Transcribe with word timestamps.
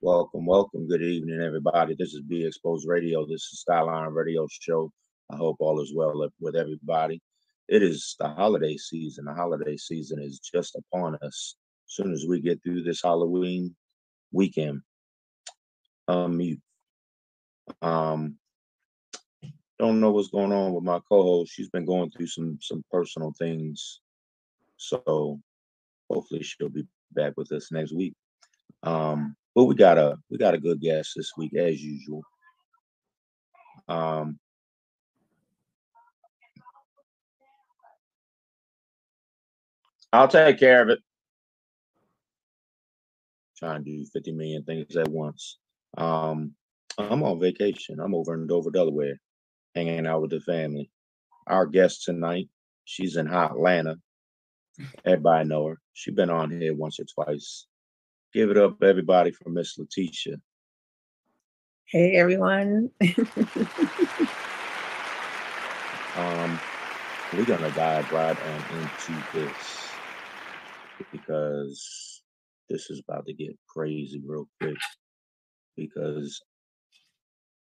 Welcome, 0.00 0.46
welcome. 0.46 0.88
Good 0.88 1.02
evening, 1.02 1.40
everybody. 1.44 1.96
This 1.98 2.14
is 2.14 2.22
B 2.28 2.44
Exposed 2.46 2.86
Radio. 2.88 3.26
This 3.26 3.42
is 3.52 3.60
Skyline 3.62 4.10
Radio 4.12 4.46
Show. 4.50 4.92
I 5.30 5.36
hope 5.36 5.56
all 5.60 5.80
is 5.80 5.92
well 5.94 6.28
with 6.40 6.56
everybody. 6.56 7.20
It 7.68 7.82
is 7.82 8.14
the 8.18 8.28
holiday 8.28 8.76
season. 8.76 9.24
The 9.24 9.34
holiday 9.34 9.76
season 9.76 10.22
is 10.22 10.38
just 10.38 10.76
upon 10.76 11.16
us. 11.16 11.56
As 11.88 11.94
soon 11.94 12.12
as 12.12 12.24
we 12.28 12.40
get 12.40 12.62
through 12.62 12.82
this 12.82 13.02
Halloween 13.02 13.74
weekend, 14.32 14.82
um, 16.08 16.40
you, 16.40 16.58
um, 17.82 18.36
don't 19.78 20.00
know 20.00 20.12
what's 20.12 20.28
going 20.30 20.52
on 20.52 20.72
with 20.72 20.84
my 20.84 21.00
co-host. 21.08 21.52
She's 21.52 21.68
been 21.68 21.84
going 21.84 22.10
through 22.10 22.28
some 22.28 22.58
some 22.60 22.82
personal 22.90 23.34
things, 23.38 24.00
so 24.76 25.40
hopefully 26.10 26.42
she'll 26.42 26.68
be 26.68 26.86
back 27.12 27.34
with 27.36 27.52
us 27.52 27.70
next 27.72 27.92
week. 27.92 28.14
Um, 28.82 29.36
but 29.54 29.64
we 29.64 29.74
got 29.74 29.98
a 29.98 30.16
we 30.30 30.38
got 30.38 30.54
a 30.54 30.58
good 30.58 30.80
guest 30.80 31.12
this 31.16 31.32
week 31.36 31.54
as 31.56 31.82
usual. 31.82 32.22
Um, 33.88 34.38
I'll 40.12 40.28
take 40.28 40.58
care 40.58 40.82
of 40.82 40.88
it. 40.88 40.98
Trying 43.58 43.84
to 43.84 43.90
do 43.90 44.04
50 44.12 44.32
million 44.32 44.62
things 44.64 44.96
at 44.96 45.08
once. 45.08 45.58
Um, 45.96 46.52
I'm 46.98 47.22
on 47.22 47.40
vacation. 47.40 48.00
I'm 48.00 48.14
over 48.14 48.34
in 48.34 48.46
Dover, 48.46 48.70
Delaware, 48.70 49.18
hanging 49.74 50.06
out 50.06 50.22
with 50.22 50.30
the 50.30 50.40
family. 50.40 50.90
Our 51.46 51.66
guest 51.66 52.04
tonight, 52.04 52.48
she's 52.84 53.16
in 53.16 53.26
hot 53.26 53.52
Atlanta. 53.52 53.96
Everybody 55.04 55.48
know 55.48 55.66
her. 55.68 55.80
She's 55.94 56.14
been 56.14 56.30
on 56.30 56.50
here 56.50 56.74
once 56.74 56.98
or 57.00 57.04
twice. 57.04 57.66
Give 58.32 58.50
it 58.50 58.58
up, 58.58 58.82
everybody, 58.82 59.30
for 59.30 59.48
Miss 59.48 59.78
Letitia. 59.78 60.36
Hey, 61.86 62.16
everyone. 62.16 62.90
um, 66.16 66.60
we're 67.32 67.44
gonna 67.44 67.70
dive 67.70 68.10
right 68.12 68.36
on 68.36 68.62
into 68.78 69.22
this 69.32 69.85
because 71.12 72.22
this 72.68 72.90
is 72.90 73.02
about 73.06 73.26
to 73.26 73.32
get 73.32 73.56
crazy 73.68 74.22
real 74.26 74.48
quick 74.60 74.76
because 75.76 76.40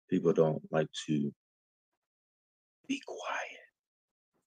people 0.09 0.33
don't 0.33 0.63
like 0.71 0.89
to 1.07 1.33
be 2.89 3.01
quiet 3.07 3.61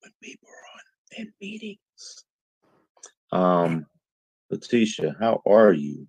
when 0.02 0.12
people 0.22 0.50
are 0.50 0.76
on 0.76 1.26
in 1.26 1.34
meetings. 1.42 2.26
Um, 3.32 3.86
Letitia, 4.50 5.16
how 5.20 5.42
are 5.48 5.74
you? 5.74 6.08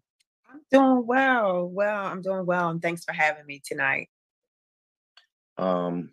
I'm 0.50 0.60
doing 0.70 1.06
well. 1.06 1.66
Well, 1.66 2.04
I'm 2.04 2.22
doing 2.22 2.46
well, 2.46 2.70
and 2.70 2.82
thanks 2.82 3.04
for 3.04 3.12
having 3.12 3.46
me 3.46 3.62
tonight. 3.64 4.08
Um, 5.56 6.10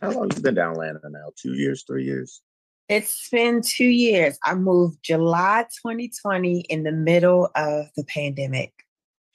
how 0.00 0.10
long 0.12 0.30
you 0.34 0.42
been 0.42 0.54
down 0.54 0.72
Atlanta 0.72 1.00
now? 1.08 1.30
Two 1.40 1.54
years, 1.54 1.84
three 1.86 2.04
years? 2.04 2.42
It's 2.88 3.28
been 3.30 3.62
two 3.62 3.84
years. 3.84 4.38
I 4.44 4.54
moved 4.54 4.98
July 5.02 5.64
2020 5.84 6.60
in 6.60 6.84
the 6.84 6.92
middle 6.92 7.50
of 7.56 7.86
the 7.96 8.04
pandemic. 8.04 8.72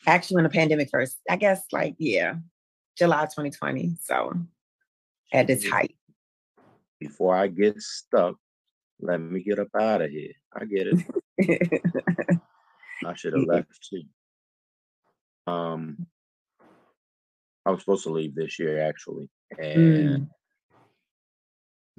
Actually, 0.07 0.35
when 0.35 0.43
the 0.45 0.49
pandemic 0.49 0.89
first, 0.89 1.17
I 1.29 1.35
guess, 1.35 1.63
like 1.71 1.95
yeah, 1.97 2.35
July 2.97 3.23
2020. 3.23 3.97
So 4.01 4.33
at 5.33 5.49
its 5.49 5.67
height. 5.67 5.95
Before 6.99 7.35
I 7.35 7.47
get 7.47 7.81
stuck, 7.81 8.35
let 9.01 9.19
me 9.19 9.43
get 9.43 9.59
up 9.59 9.69
out 9.77 10.01
of 10.01 10.11
here. 10.11 10.33
I 10.53 10.65
get 10.65 10.87
it. 10.87 11.81
I 13.05 13.13
should 13.15 13.33
have 13.33 13.47
left 13.47 13.89
too. 13.89 14.03
Um, 15.51 16.05
I 17.65 17.71
was 17.71 17.81
supposed 17.81 18.03
to 18.03 18.11
leave 18.11 18.35
this 18.35 18.59
year 18.59 18.81
actually, 18.87 19.29
and 19.57 19.77
mm. 19.77 20.29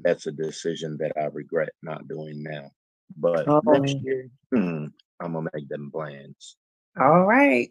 That's 0.03 0.27
a 0.27 0.33
decision 0.33 0.97
that 0.99 1.13
I 1.17 1.27
regret 1.27 1.71
not 1.83 2.09
doing 2.09 2.43
now. 2.43 2.71
But 3.17 3.47
oh. 3.49 3.61
next 3.67 3.97
year, 4.03 4.29
hmm, 4.55 4.87
I'm 5.21 5.33
gonna 5.33 5.51
make 5.53 5.69
them 5.69 5.91
plans. 5.91 6.57
All 7.01 7.25
right. 7.25 7.71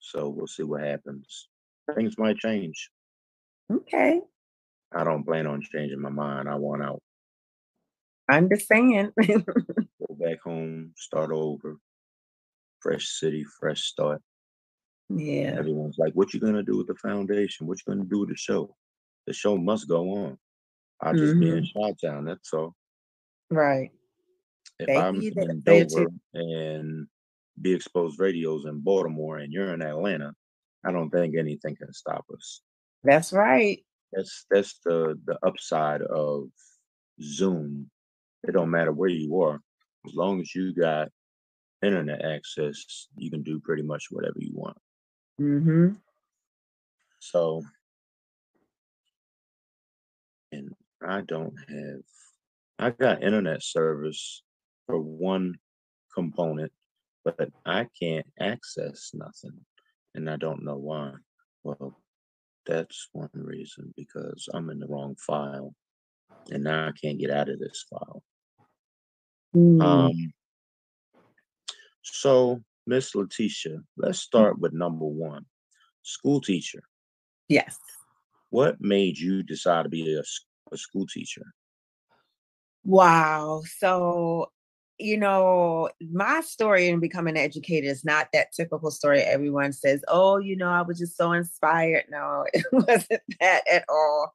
So 0.00 0.28
we'll 0.28 0.46
see 0.46 0.62
what 0.62 0.82
happens. 0.82 1.48
Things 1.94 2.18
might 2.18 2.38
change. 2.38 2.90
Okay. 3.70 4.20
I 4.94 5.04
don't 5.04 5.24
plan 5.24 5.46
on 5.46 5.62
changing 5.62 6.00
my 6.00 6.10
mind. 6.10 6.48
I 6.48 6.54
want 6.54 6.82
out. 6.82 7.02
Understand. 8.30 9.12
Go 9.26 9.42
back 10.10 10.40
home, 10.42 10.92
start 10.96 11.30
over. 11.30 11.76
Fresh 12.80 13.08
city, 13.08 13.44
fresh 13.58 13.82
start. 13.82 14.22
Yeah. 15.08 15.54
Everyone's 15.58 15.98
like, 15.98 16.12
what 16.12 16.32
you 16.34 16.40
gonna 16.40 16.62
do 16.62 16.76
with 16.76 16.86
the 16.86 16.94
foundation? 16.94 17.66
What 17.66 17.78
you 17.78 17.92
gonna 17.92 18.08
do 18.08 18.20
with 18.20 18.28
the 18.28 18.36
show? 18.36 18.74
The 19.26 19.32
show 19.32 19.56
must 19.56 19.88
go 19.88 20.10
on. 20.10 20.38
I'll 21.00 21.14
just 21.14 21.34
mm-hmm. 21.34 21.40
be 21.40 21.50
in 21.50 21.68
Chi-Town, 21.74 22.24
that's 22.24 22.52
all. 22.52 22.74
Right. 23.50 23.90
If 24.78 24.86
Thank 24.86 25.02
I'm 25.02 25.20
in 25.20 25.60
Dover 25.60 26.06
and 26.34 27.06
Be 27.60 27.72
Exposed 27.72 28.20
Radios 28.20 28.64
in 28.66 28.80
Baltimore 28.80 29.38
and 29.38 29.52
you're 29.52 29.74
in 29.74 29.82
Atlanta, 29.82 30.32
I 30.84 30.92
don't 30.92 31.10
think 31.10 31.36
anything 31.36 31.76
can 31.76 31.92
stop 31.92 32.24
us. 32.32 32.60
That's 33.04 33.32
right. 33.32 33.84
That's 34.12 34.46
that's 34.50 34.78
the 34.84 35.18
the 35.26 35.38
upside 35.42 36.02
of 36.02 36.48
Zoom 37.20 37.90
it 38.46 38.52
don't 38.52 38.70
matter 38.70 38.92
where 38.92 39.08
you 39.08 39.42
are. 39.42 39.60
As 40.06 40.14
long 40.14 40.40
as 40.40 40.54
you 40.54 40.72
got 40.72 41.08
internet 41.82 42.24
access, 42.24 43.08
you 43.16 43.30
can 43.30 43.42
do 43.42 43.60
pretty 43.60 43.82
much 43.82 44.06
whatever 44.10 44.36
you 44.38 44.52
want. 44.54 44.76
Mm-hmm. 45.40 45.94
So, 47.18 47.62
and 50.52 50.72
I 51.06 51.22
don't 51.22 51.54
have, 51.68 52.00
I 52.78 52.90
got 52.90 53.22
internet 53.22 53.62
service 53.62 54.42
for 54.86 54.98
one 55.00 55.54
component, 56.14 56.72
but 57.24 57.50
I 57.64 57.86
can't 58.00 58.26
access 58.40 59.10
nothing. 59.14 59.60
And 60.14 60.28
I 60.28 60.36
don't 60.36 60.64
know 60.64 60.76
why. 60.76 61.12
Well, 61.62 61.98
that's 62.66 63.08
one 63.12 63.30
reason 63.34 63.94
because 63.96 64.48
I'm 64.52 64.70
in 64.70 64.78
the 64.80 64.86
wrong 64.86 65.16
file 65.16 65.74
and 66.50 66.64
now 66.64 66.88
I 66.88 66.92
can't 66.92 67.18
get 67.18 67.30
out 67.30 67.48
of 67.48 67.58
this 67.58 67.84
file. 67.88 68.22
Mm. 69.54 69.82
Um, 69.82 70.32
so, 72.02 72.62
Miss 72.86 73.14
Letitia, 73.14 73.78
let's 73.96 74.18
start 74.18 74.58
with 74.58 74.72
number 74.72 75.04
one 75.04 75.44
school 76.02 76.40
teacher. 76.40 76.82
Yes. 77.48 77.78
What 78.50 78.80
made 78.80 79.18
you 79.18 79.42
decide 79.42 79.82
to 79.82 79.88
be 79.88 80.14
a, 80.14 80.22
a 80.72 80.78
school 80.78 81.06
teacher? 81.06 81.42
Wow. 82.84 83.62
So, 83.78 84.50
you 84.98 85.18
know, 85.18 85.90
my 86.12 86.40
story 86.40 86.88
in 86.88 87.00
becoming 87.00 87.36
an 87.36 87.42
educator 87.42 87.88
is 87.88 88.04
not 88.04 88.28
that 88.32 88.52
typical 88.52 88.90
story. 88.90 89.20
Everyone 89.20 89.72
says, 89.72 90.02
oh, 90.08 90.38
you 90.38 90.56
know, 90.56 90.68
I 90.68 90.82
was 90.82 90.98
just 90.98 91.16
so 91.16 91.32
inspired. 91.32 92.04
No, 92.10 92.46
it 92.52 92.64
wasn't 92.72 93.20
that 93.40 93.62
at 93.70 93.84
all. 93.88 94.34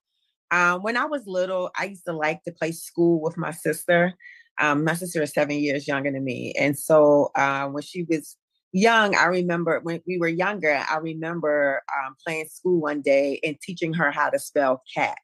Um, 0.51 0.83
when 0.83 0.97
I 0.97 1.05
was 1.05 1.23
little, 1.25 1.71
I 1.75 1.85
used 1.85 2.05
to 2.05 2.13
like 2.13 2.43
to 2.43 2.51
play 2.51 2.71
school 2.71 3.19
with 3.21 3.37
my 3.37 3.51
sister. 3.51 4.13
Um, 4.59 4.83
my 4.83 4.93
sister 4.93 5.21
is 5.23 5.33
seven 5.33 5.57
years 5.57 5.87
younger 5.87 6.11
than 6.11 6.23
me. 6.23 6.53
And 6.59 6.77
so 6.77 7.31
uh, 7.35 7.67
when 7.69 7.81
she 7.81 8.03
was 8.03 8.37
young, 8.71 9.15
I 9.15 9.25
remember 9.25 9.79
when 9.81 10.01
we 10.05 10.19
were 10.19 10.27
younger, 10.27 10.83
I 10.87 10.97
remember 10.97 11.81
um, 11.97 12.15
playing 12.23 12.49
school 12.49 12.79
one 12.79 13.01
day 13.01 13.39
and 13.43 13.59
teaching 13.61 13.93
her 13.93 14.11
how 14.11 14.29
to 14.29 14.37
spell 14.37 14.83
cat. 14.93 15.17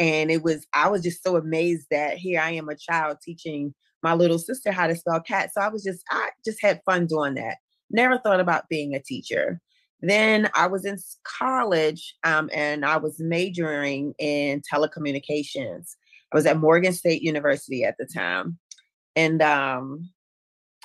And 0.00 0.30
it 0.30 0.42
was, 0.42 0.66
I 0.72 0.88
was 0.88 1.02
just 1.02 1.22
so 1.22 1.36
amazed 1.36 1.86
that 1.90 2.16
here 2.16 2.40
I 2.40 2.52
am, 2.52 2.70
a 2.70 2.74
child 2.74 3.18
teaching 3.22 3.74
my 4.02 4.14
little 4.14 4.38
sister 4.38 4.72
how 4.72 4.86
to 4.86 4.96
spell 4.96 5.20
cat. 5.20 5.52
So 5.52 5.60
I 5.60 5.68
was 5.68 5.84
just, 5.84 6.02
I 6.10 6.30
just 6.42 6.60
had 6.62 6.80
fun 6.86 7.06
doing 7.06 7.34
that. 7.34 7.58
Never 7.90 8.18
thought 8.18 8.40
about 8.40 8.68
being 8.70 8.94
a 8.94 9.02
teacher. 9.02 9.60
Then 10.00 10.48
I 10.54 10.68
was 10.68 10.86
in 10.86 10.96
college 11.24 12.14
um, 12.24 12.48
and 12.52 12.84
I 12.84 12.96
was 12.96 13.20
majoring 13.20 14.14
in 14.18 14.62
telecommunications. 14.62 15.96
I 16.32 16.36
was 16.36 16.46
at 16.46 16.56
Morgan 16.56 16.94
State 16.94 17.20
University 17.20 17.84
at 17.84 17.96
the 17.98 18.06
time. 18.06 18.58
And 19.16 19.42
um, 19.42 20.10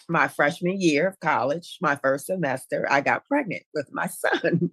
my 0.10 0.28
freshman 0.28 0.82
year 0.82 1.08
of 1.08 1.20
college, 1.20 1.78
my 1.82 1.96
first 1.96 2.26
semester, 2.26 2.86
I 2.90 3.02
got 3.02 3.26
pregnant 3.26 3.64
with 3.74 3.88
my 3.94 4.08
son. 4.08 4.72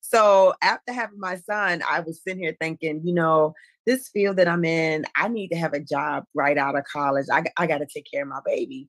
so 0.00 0.54
after 0.62 0.92
having 0.92 1.18
my 1.20 1.36
son, 1.36 1.82
I 1.88 2.00
was 2.00 2.22
sitting 2.22 2.42
here 2.42 2.56
thinking, 2.60 3.00
you 3.04 3.14
know, 3.14 3.54
this 3.88 4.08
field 4.08 4.36
that 4.36 4.46
I'm 4.46 4.64
in, 4.64 5.06
I 5.16 5.28
need 5.28 5.48
to 5.48 5.56
have 5.56 5.72
a 5.72 5.80
job 5.80 6.24
right 6.34 6.58
out 6.58 6.76
of 6.76 6.84
college. 6.84 7.26
I, 7.32 7.44
I 7.56 7.66
got 7.66 7.78
to 7.78 7.86
take 7.86 8.06
care 8.12 8.22
of 8.22 8.28
my 8.28 8.40
baby. 8.44 8.88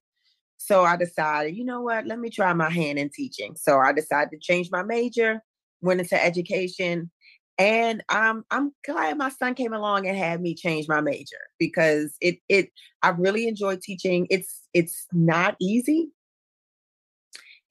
So 0.58 0.84
I 0.84 0.98
decided, 0.98 1.56
you 1.56 1.64
know 1.64 1.82
what, 1.82 2.06
let 2.06 2.20
me 2.20 2.30
try 2.30 2.54
my 2.54 2.70
hand 2.70 3.00
in 3.00 3.10
teaching. 3.10 3.56
So 3.56 3.80
I 3.80 3.94
decided 3.94 4.32
to 4.32 4.38
change 4.40 4.70
my 4.72 4.84
major, 4.84 5.42
went 5.82 6.02
into 6.02 6.22
education. 6.22 7.10
And 7.58 8.04
I'm 8.10 8.44
I'm 8.52 8.74
glad 8.86 9.18
my 9.18 9.30
son 9.30 9.54
came 9.54 9.74
along 9.74 10.08
and 10.08 10.18
had 10.18 10.42
me 10.42 10.56
change 10.56 10.88
my 10.88 11.02
major 11.02 11.40
because 11.60 12.16
it 12.22 12.38
it 12.48 12.70
I 13.02 13.10
really 13.10 13.48
enjoy 13.48 13.78
teaching. 13.82 14.28
It's 14.30 14.68
it's 14.74 15.08
not 15.12 15.56
easy. 15.60 16.10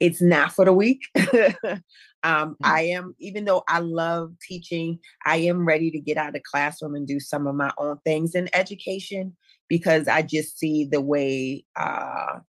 It's 0.00 0.20
not 0.20 0.52
for 0.52 0.64
the 0.66 0.72
weak. 0.74 1.00
um, 2.28 2.50
mm-hmm. 2.50 2.66
I 2.66 2.80
am, 2.82 3.14
even 3.18 3.46
though 3.46 3.64
I 3.68 3.78
love 3.78 4.34
teaching, 4.46 4.98
I 5.24 5.36
am 5.36 5.66
ready 5.66 5.90
to 5.90 5.98
get 5.98 6.18
out 6.18 6.28
of 6.28 6.34
the 6.34 6.40
classroom 6.40 6.94
and 6.94 7.06
do 7.06 7.18
some 7.20 7.46
of 7.46 7.54
my 7.54 7.72
own 7.78 7.98
things 8.04 8.34
in 8.34 8.54
education 8.54 9.34
because 9.66 10.08
I 10.08 10.20
just 10.22 10.58
see 10.58 10.84
the 10.84 11.00
way 11.00 11.64
uh, 11.74 12.40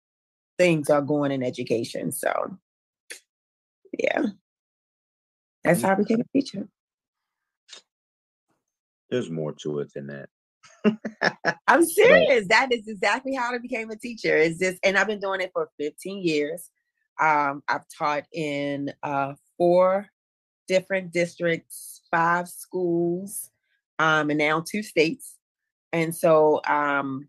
things 0.58 0.90
are 0.90 1.00
going 1.00 1.30
in 1.30 1.44
education. 1.44 2.10
So, 2.10 2.58
yeah, 3.96 4.22
that's 5.62 5.82
how 5.82 5.92
I 5.92 5.94
became 5.94 6.20
a 6.20 6.38
teacher. 6.38 6.66
There's 9.10 9.30
more 9.30 9.52
to 9.62 9.78
it 9.78 9.92
than 9.94 10.08
that. 10.08 10.28
I'm 11.68 11.84
serious. 11.84 12.48
That 12.48 12.72
is 12.72 12.88
exactly 12.88 13.34
how 13.34 13.54
I 13.54 13.58
became 13.58 13.90
a 13.90 13.96
teacher. 13.96 14.36
Is 14.36 14.58
this, 14.58 14.76
and 14.82 14.98
I've 14.98 15.06
been 15.06 15.20
doing 15.20 15.40
it 15.40 15.52
for 15.52 15.70
15 15.78 16.20
years. 16.26 16.68
Um, 17.20 17.62
I've 17.68 17.84
taught 17.96 18.24
in 18.32 18.92
uh, 19.02 19.34
four 19.58 20.06
different 20.68 21.12
districts, 21.12 22.02
five 22.10 22.48
schools, 22.48 23.50
um, 23.98 24.30
and 24.30 24.38
now 24.38 24.64
two 24.66 24.82
states. 24.82 25.34
And 25.92 26.14
so 26.14 26.60
um, 26.66 27.28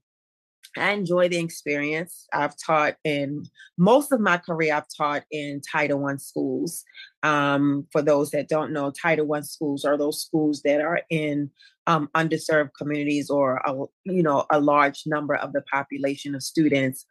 I 0.77 0.91
enjoy 0.91 1.29
the 1.29 1.39
experience. 1.39 2.27
I've 2.33 2.55
taught 2.57 2.95
in 3.03 3.45
most 3.77 4.11
of 4.11 4.19
my 4.19 4.37
career, 4.37 4.75
I've 4.75 4.87
taught 4.95 5.23
in 5.31 5.61
Title 5.61 5.99
One 5.99 6.19
schools. 6.19 6.83
Um, 7.23 7.87
for 7.91 8.01
those 8.01 8.31
that 8.31 8.49
don't 8.49 8.71
know, 8.71 8.91
Title 8.91 9.25
One 9.25 9.43
schools 9.43 9.83
are 9.83 9.97
those 9.97 10.21
schools 10.21 10.61
that 10.63 10.81
are 10.81 11.01
in 11.09 11.49
um, 11.87 12.09
underserved 12.15 12.71
communities 12.77 13.29
or 13.29 13.57
a, 13.65 13.73
you 14.05 14.21
know 14.21 14.45
a 14.51 14.59
large 14.59 15.03
number 15.07 15.35
of 15.35 15.53
the 15.53 15.63
population 15.73 16.35
of 16.35 16.43
students 16.43 17.05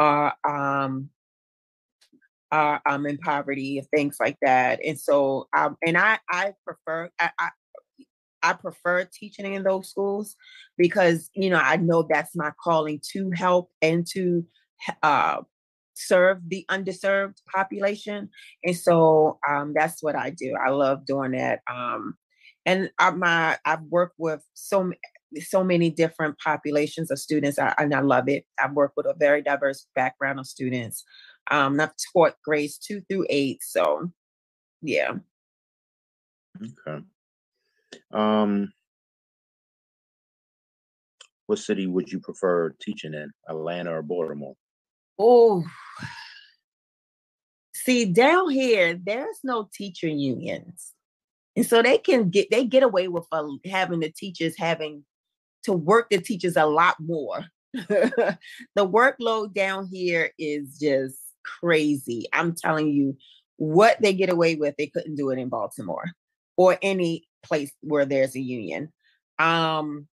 are 0.00 0.34
um, 0.48 1.10
are 2.52 2.80
um, 2.86 3.06
in 3.06 3.18
poverty, 3.18 3.78
and 3.78 3.88
things 3.88 4.16
like 4.20 4.36
that. 4.42 4.78
And 4.84 5.00
so, 5.00 5.48
um, 5.56 5.76
and 5.84 5.96
I 5.96 6.18
I 6.30 6.52
prefer 6.64 7.10
I, 7.18 7.30
I 7.38 7.48
I 8.42 8.52
prefer 8.52 9.04
teaching 9.04 9.52
in 9.52 9.62
those 9.62 9.88
schools 9.88 10.36
because 10.76 11.30
you 11.34 11.50
know 11.50 11.60
I 11.60 11.76
know 11.76 12.06
that's 12.08 12.36
my 12.36 12.52
calling 12.62 13.00
to 13.12 13.30
help 13.34 13.70
and 13.80 14.06
to 14.12 14.44
uh, 15.02 15.38
serve 15.94 16.38
the 16.46 16.64
underserved 16.70 17.36
population, 17.52 18.28
and 18.64 18.76
so 18.76 19.38
um, 19.48 19.72
that's 19.74 20.02
what 20.02 20.14
I 20.14 20.30
do. 20.30 20.54
I 20.64 20.70
love 20.70 21.06
doing 21.06 21.32
that. 21.32 21.60
Um, 21.70 22.14
and 22.66 22.90
I, 22.98 23.10
my 23.10 23.58
I've 23.64 23.82
worked 23.82 24.16
with 24.18 24.44
so 24.54 24.92
so 25.40 25.64
many 25.64 25.90
different 25.90 26.36
populations 26.38 27.10
of 27.10 27.18
students, 27.18 27.58
I, 27.58 27.74
and 27.78 27.94
I 27.94 28.00
love 28.00 28.28
it. 28.28 28.44
I've 28.62 28.72
worked 28.72 28.96
with 28.96 29.06
a 29.06 29.14
very 29.18 29.42
diverse 29.42 29.86
background 29.94 30.38
of 30.38 30.46
students. 30.46 31.04
Um, 31.50 31.80
I've 31.80 31.92
taught 32.12 32.34
grades 32.44 32.78
two 32.78 33.00
through 33.02 33.26
eight, 33.28 33.62
so 33.62 34.10
yeah. 34.80 35.14
Okay. 36.60 37.04
Um, 38.12 38.72
what 41.46 41.58
city 41.58 41.86
would 41.86 42.10
you 42.10 42.20
prefer 42.20 42.74
teaching 42.80 43.14
in, 43.14 43.30
Atlanta 43.48 43.92
or 43.92 44.02
Baltimore? 44.02 44.54
Oh, 45.18 45.64
see, 47.74 48.06
down 48.06 48.50
here, 48.50 48.98
there's 49.02 49.38
no 49.42 49.68
teacher 49.74 50.08
unions. 50.08 50.92
And 51.56 51.66
so 51.66 51.82
they 51.82 51.98
can 51.98 52.30
get 52.30 52.50
they 52.50 52.64
get 52.64 52.82
away 52.82 53.08
with 53.08 53.26
uh, 53.30 53.46
having 53.66 54.00
the 54.00 54.10
teachers 54.10 54.54
having 54.56 55.04
to 55.64 55.72
work 55.72 56.08
the 56.10 56.18
teachers 56.18 56.56
a 56.56 56.64
lot 56.64 56.96
more. 56.98 57.44
the 57.74 58.38
workload 58.76 59.54
down 59.54 59.86
here 59.86 60.30
is 60.38 60.78
just 60.78 61.18
crazy. 61.44 62.26
I'm 62.32 62.54
telling 62.54 62.88
you, 62.88 63.16
what 63.56 64.00
they 64.00 64.12
get 64.12 64.30
away 64.30 64.56
with, 64.56 64.74
they 64.76 64.86
couldn't 64.86 65.16
do 65.16 65.30
it 65.30 65.38
in 65.38 65.48
Baltimore 65.48 66.04
or 66.56 66.78
any 66.82 67.28
place 67.42 67.72
where 67.80 68.04
there's 68.04 68.34
a 68.34 68.40
union. 68.40 68.92
Um, 69.38 70.08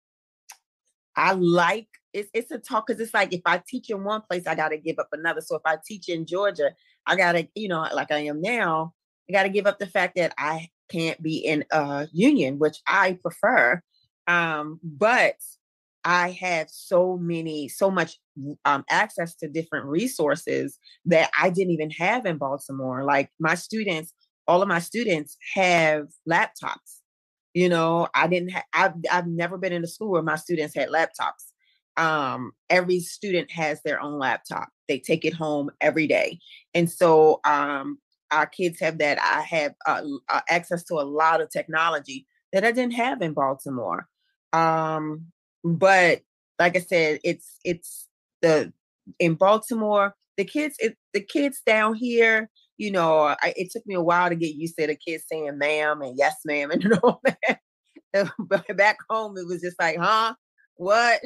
I 1.16 1.32
like 1.32 1.88
it's 2.12 2.30
it's 2.32 2.50
a 2.50 2.58
talk 2.58 2.86
because 2.86 3.00
it's 3.00 3.14
like 3.14 3.32
if 3.32 3.42
I 3.44 3.62
teach 3.66 3.90
in 3.90 4.04
one 4.04 4.22
place, 4.22 4.46
I 4.46 4.54
got 4.54 4.68
to 4.68 4.78
give 4.78 4.98
up 4.98 5.08
another. 5.12 5.40
So 5.40 5.56
if 5.56 5.62
I 5.64 5.76
teach 5.84 6.08
in 6.08 6.26
Georgia, 6.26 6.70
I 7.06 7.16
gotta, 7.16 7.48
you 7.54 7.68
know, 7.68 7.86
like 7.94 8.10
I 8.10 8.20
am 8.20 8.40
now, 8.40 8.94
I 9.28 9.32
got 9.32 9.42
to 9.44 9.48
give 9.48 9.66
up 9.66 9.78
the 9.78 9.86
fact 9.86 10.16
that 10.16 10.32
I 10.38 10.68
can't 10.90 11.22
be 11.22 11.38
in 11.38 11.64
a 11.70 12.08
union, 12.12 12.58
which 12.58 12.78
I 12.86 13.18
prefer. 13.20 13.82
Um, 14.26 14.80
but 14.82 15.36
I 16.08 16.30
have 16.40 16.70
so 16.70 17.18
many, 17.18 17.68
so 17.68 17.90
much 17.90 18.18
um, 18.64 18.82
access 18.88 19.34
to 19.36 19.46
different 19.46 19.84
resources 19.84 20.78
that 21.04 21.30
I 21.38 21.50
didn't 21.50 21.74
even 21.74 21.90
have 21.90 22.24
in 22.24 22.38
Baltimore. 22.38 23.04
Like 23.04 23.28
my 23.38 23.54
students, 23.54 24.14
all 24.46 24.62
of 24.62 24.68
my 24.68 24.78
students 24.78 25.36
have 25.54 26.06
laptops. 26.26 27.02
You 27.52 27.68
know, 27.68 28.08
I 28.14 28.26
didn't 28.26 28.52
have, 28.52 28.64
I've, 28.72 28.92
I've 29.12 29.26
never 29.26 29.58
been 29.58 29.74
in 29.74 29.84
a 29.84 29.86
school 29.86 30.12
where 30.12 30.22
my 30.22 30.36
students 30.36 30.74
had 30.74 30.88
laptops. 30.88 31.52
Um, 31.98 32.52
every 32.70 33.00
student 33.00 33.50
has 33.50 33.82
their 33.82 34.00
own 34.00 34.18
laptop. 34.18 34.70
They 34.88 35.00
take 35.00 35.26
it 35.26 35.34
home 35.34 35.68
every 35.78 36.06
day. 36.06 36.38
And 36.72 36.90
so 36.90 37.40
um, 37.44 37.98
our 38.30 38.46
kids 38.46 38.80
have 38.80 38.96
that. 38.98 39.20
I 39.20 39.42
have 39.42 39.74
uh, 39.86 40.04
uh, 40.30 40.40
access 40.48 40.84
to 40.84 40.94
a 40.94 41.04
lot 41.04 41.42
of 41.42 41.50
technology 41.50 42.26
that 42.54 42.64
I 42.64 42.72
didn't 42.72 42.94
have 42.94 43.20
in 43.20 43.34
Baltimore. 43.34 44.08
Um, 44.54 45.26
but 45.64 46.20
like 46.58 46.76
I 46.76 46.80
said, 46.80 47.20
it's 47.24 47.58
it's 47.64 48.08
the 48.42 48.72
in 49.18 49.34
Baltimore, 49.34 50.14
the 50.36 50.44
kids, 50.44 50.76
it, 50.78 50.96
the 51.12 51.20
kids 51.20 51.60
down 51.66 51.94
here, 51.94 52.50
you 52.76 52.90
know, 52.90 53.34
I, 53.42 53.52
it 53.56 53.70
took 53.70 53.86
me 53.86 53.94
a 53.94 54.02
while 54.02 54.28
to 54.28 54.36
get 54.36 54.54
used 54.54 54.76
to 54.78 54.86
the 54.86 54.94
kids 54.96 55.24
saying 55.30 55.58
ma'am 55.58 56.02
and 56.02 56.16
yes 56.16 56.36
ma'am 56.44 56.70
and 56.72 56.98
all 57.02 57.20
that. 58.12 58.32
but 58.38 58.76
back 58.76 58.98
home, 59.10 59.36
it 59.36 59.46
was 59.46 59.60
just 59.60 59.78
like, 59.80 59.98
huh? 59.98 60.34
What? 60.76 61.20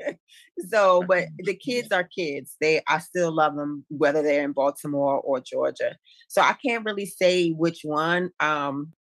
so, 0.68 1.02
but 1.06 1.26
the 1.38 1.54
kids 1.54 1.92
are 1.92 2.04
kids. 2.04 2.56
They, 2.58 2.80
I 2.88 3.00
still 3.00 3.30
love 3.30 3.54
them, 3.54 3.84
whether 3.88 4.22
they're 4.22 4.44
in 4.44 4.52
Baltimore 4.52 5.20
or 5.20 5.40
Georgia. 5.40 5.94
So 6.28 6.40
I 6.40 6.54
can't 6.54 6.86
really 6.86 7.04
say 7.04 7.50
which 7.50 7.80
one. 7.82 8.30
Um, 8.40 8.92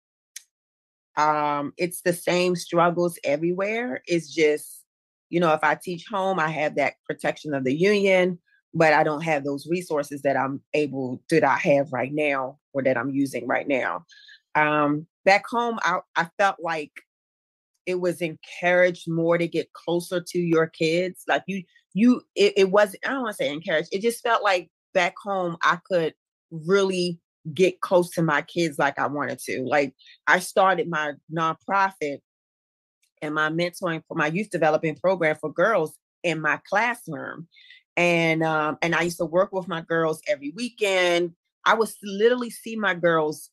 um, 1.17 1.73
it's 1.77 2.01
the 2.01 2.13
same 2.13 2.55
struggles 2.55 3.17
everywhere. 3.23 4.01
It's 4.05 4.33
just, 4.33 4.83
you 5.29 5.39
know, 5.39 5.53
if 5.53 5.63
I 5.63 5.75
teach 5.75 6.05
home, 6.09 6.39
I 6.39 6.49
have 6.49 6.75
that 6.75 6.93
protection 7.05 7.53
of 7.53 7.63
the 7.63 7.73
union, 7.73 8.39
but 8.73 8.93
I 8.93 9.03
don't 9.03 9.23
have 9.23 9.43
those 9.43 9.67
resources 9.67 10.21
that 10.21 10.37
I'm 10.37 10.61
able 10.75 11.21
that 11.31 11.43
I 11.43 11.57
have 11.57 11.91
right 11.91 12.13
now 12.13 12.59
or 12.71 12.83
that 12.83 12.97
I'm 12.97 13.09
using 13.09 13.47
right 13.47 13.67
now. 13.67 14.05
Um, 14.53 15.07
back 15.25 15.45
home, 15.49 15.79
I, 15.81 15.99
I 16.15 16.29
felt 16.37 16.57
like 16.59 16.91
it 17.87 17.99
was 17.99 18.21
encouraged 18.21 19.09
more 19.09 19.37
to 19.37 19.47
get 19.47 19.73
closer 19.73 20.21
to 20.21 20.39
your 20.39 20.67
kids. 20.67 21.23
Like 21.27 21.43
you, 21.47 21.63
you, 21.93 22.21
it, 22.35 22.53
it 22.57 22.71
wasn't. 22.71 23.05
I 23.07 23.09
don't 23.09 23.23
want 23.23 23.37
to 23.37 23.43
say 23.43 23.51
encouraged. 23.51 23.89
It 23.91 24.01
just 24.01 24.21
felt 24.21 24.43
like 24.43 24.69
back 24.93 25.15
home 25.23 25.57
I 25.63 25.79
could 25.89 26.13
really 26.51 27.19
get 27.53 27.81
close 27.81 28.09
to 28.11 28.21
my 28.21 28.41
kids 28.41 28.77
like 28.79 28.99
I 28.99 29.07
wanted 29.07 29.39
to. 29.39 29.63
Like 29.63 29.93
I 30.27 30.39
started 30.39 30.89
my 30.89 31.13
nonprofit 31.33 32.19
and 33.21 33.33
my 33.33 33.49
mentoring 33.49 34.03
for 34.07 34.15
my 34.15 34.27
youth 34.27 34.49
development 34.49 35.01
program 35.01 35.35
for 35.35 35.51
girls 35.51 35.97
in 36.23 36.41
my 36.41 36.59
classroom. 36.69 37.47
And 37.95 38.43
um, 38.43 38.77
and 38.81 38.93
I 38.93 39.01
used 39.03 39.17
to 39.17 39.25
work 39.25 39.51
with 39.51 39.67
my 39.67 39.81
girls 39.81 40.21
every 40.27 40.53
weekend. 40.55 41.33
I 41.65 41.73
would 41.73 41.89
literally 42.03 42.49
see 42.49 42.75
my 42.75 42.93
girls 42.93 43.49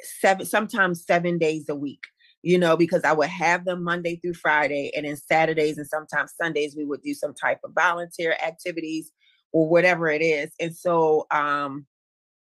seven, 0.00 0.46
sometimes 0.46 1.04
seven 1.04 1.38
days 1.38 1.68
a 1.68 1.74
week. 1.74 2.02
you 2.42 2.58
know, 2.58 2.76
because 2.76 3.04
I 3.04 3.12
would 3.12 3.28
have 3.28 3.64
them 3.64 3.84
Monday 3.84 4.16
through 4.16 4.34
Friday, 4.34 4.90
and 4.96 5.06
then 5.06 5.16
Saturdays 5.16 5.76
and 5.78 5.86
sometimes 5.86 6.34
Sundays 6.40 6.74
we 6.76 6.84
would 6.84 7.02
do 7.02 7.14
some 7.14 7.34
type 7.34 7.60
of 7.64 7.72
volunteer 7.74 8.36
activities 8.44 9.12
or 9.52 9.68
whatever 9.68 10.08
it 10.08 10.22
is. 10.22 10.50
And 10.60 10.74
so 10.74 11.26
um 11.30 11.86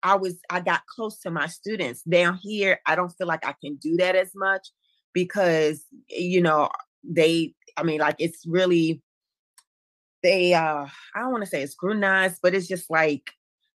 I 0.04 0.16
was 0.16 0.40
I 0.50 0.60
got 0.60 0.86
close 0.86 1.20
to 1.20 1.32
my 1.32 1.48
students. 1.48 2.02
Down 2.04 2.38
here, 2.42 2.80
I 2.86 2.96
don't 2.96 3.10
feel 3.10 3.28
like 3.28 3.46
I 3.46 3.56
can 3.62 3.76
do 3.76 3.98
that 3.98 4.16
as 4.16 4.32
much 4.36 4.68
because 5.14 5.84
you 6.10 6.42
know, 6.42 6.70
they 7.04 7.54
I 7.76 7.84
mean 7.84 8.00
like 8.00 8.16
it's 8.20 8.46
really 8.46 9.02
they 10.24 10.54
uh 10.54 10.88
I 11.16 11.20
don't 11.20 11.32
want 11.32 11.44
to 11.44 11.50
say 11.50 11.62
it's 11.64 11.74
scrutinized, 11.74 12.40
but 12.42 12.54
it's 12.54 12.68
just 12.68 12.90
like 12.90 13.32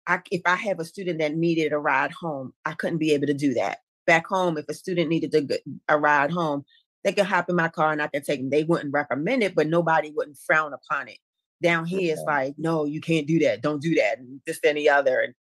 I, 0.06 0.20
if 0.30 0.42
I 0.44 0.56
have 0.56 0.80
a 0.80 0.84
student 0.84 1.20
that 1.20 1.36
needed 1.36 1.72
a 1.72 1.78
ride 1.78 2.12
home, 2.12 2.52
I 2.64 2.72
couldn't 2.72 2.98
be 2.98 3.12
able 3.12 3.28
to 3.28 3.34
do 3.34 3.54
that. 3.54 3.78
Back 4.06 4.26
home, 4.26 4.58
if 4.58 4.64
a 4.68 4.74
student 4.74 5.08
needed 5.08 5.34
a, 5.34 5.94
a 5.94 5.98
ride 5.98 6.32
home, 6.32 6.64
they 7.04 7.12
could 7.12 7.26
hop 7.26 7.48
in 7.48 7.56
my 7.56 7.68
car 7.68 7.92
and 7.92 8.02
I 8.02 8.08
could 8.08 8.24
take 8.24 8.40
them. 8.40 8.50
They 8.50 8.64
wouldn't 8.64 8.92
recommend 8.92 9.42
it, 9.42 9.54
but 9.54 9.68
nobody 9.68 10.10
wouldn't 10.10 10.38
frown 10.38 10.72
upon 10.72 11.08
it. 11.08 11.18
Down 11.62 11.84
here, 11.84 12.12
it's 12.12 12.22
like, 12.22 12.54
no, 12.58 12.86
you 12.86 13.00
can't 13.00 13.26
do 13.26 13.38
that. 13.40 13.60
Don't 13.60 13.82
do 13.82 13.94
that. 13.96 14.18
And 14.18 14.40
this, 14.46 14.58
any 14.64 14.88
other. 14.88 15.20
And 15.20 15.34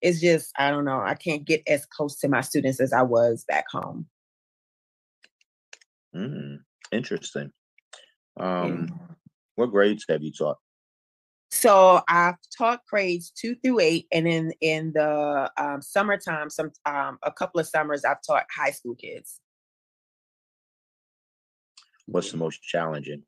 it's 0.00 0.20
just, 0.20 0.52
I 0.58 0.70
don't 0.70 0.84
know. 0.84 1.00
I 1.00 1.14
can't 1.14 1.44
get 1.44 1.62
as 1.66 1.86
close 1.86 2.18
to 2.20 2.28
my 2.28 2.40
students 2.40 2.80
as 2.80 2.92
I 2.92 3.02
was 3.02 3.44
back 3.46 3.64
home. 3.70 4.06
Mm, 6.14 6.60
interesting. 6.92 7.52
Um, 8.38 8.88
yeah. 8.88 9.06
What 9.56 9.70
grades 9.70 10.04
have 10.08 10.22
you 10.22 10.32
taught? 10.32 10.58
So 11.50 12.02
I've 12.08 12.36
taught 12.56 12.84
grades 12.88 13.30
two 13.30 13.56
through 13.56 13.80
eight, 13.80 14.06
and 14.12 14.28
in 14.28 14.52
in 14.60 14.92
the 14.92 15.50
um, 15.56 15.80
summertime, 15.80 16.50
some 16.50 16.70
um, 16.84 17.18
a 17.22 17.32
couple 17.32 17.58
of 17.58 17.66
summers, 17.66 18.04
I've 18.04 18.22
taught 18.24 18.44
high 18.54 18.70
school 18.70 18.94
kids. 18.94 19.40
What's 22.06 22.30
the 22.30 22.36
most 22.36 22.62
challenging? 22.62 23.22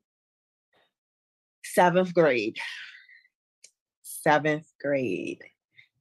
Seventh 1.63 2.13
grade. 2.13 2.57
Seventh 4.03 4.67
grade. 4.79 5.41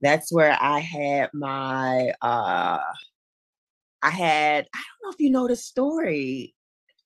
That's 0.00 0.32
where 0.32 0.56
I 0.60 0.80
had 0.80 1.30
my. 1.32 2.12
uh 2.22 2.80
I 4.02 4.10
had. 4.10 4.66
I 4.74 4.78
don't 4.78 5.04
know 5.04 5.12
if 5.12 5.20
you 5.20 5.30
know 5.30 5.46
the 5.46 5.56
story. 5.56 6.54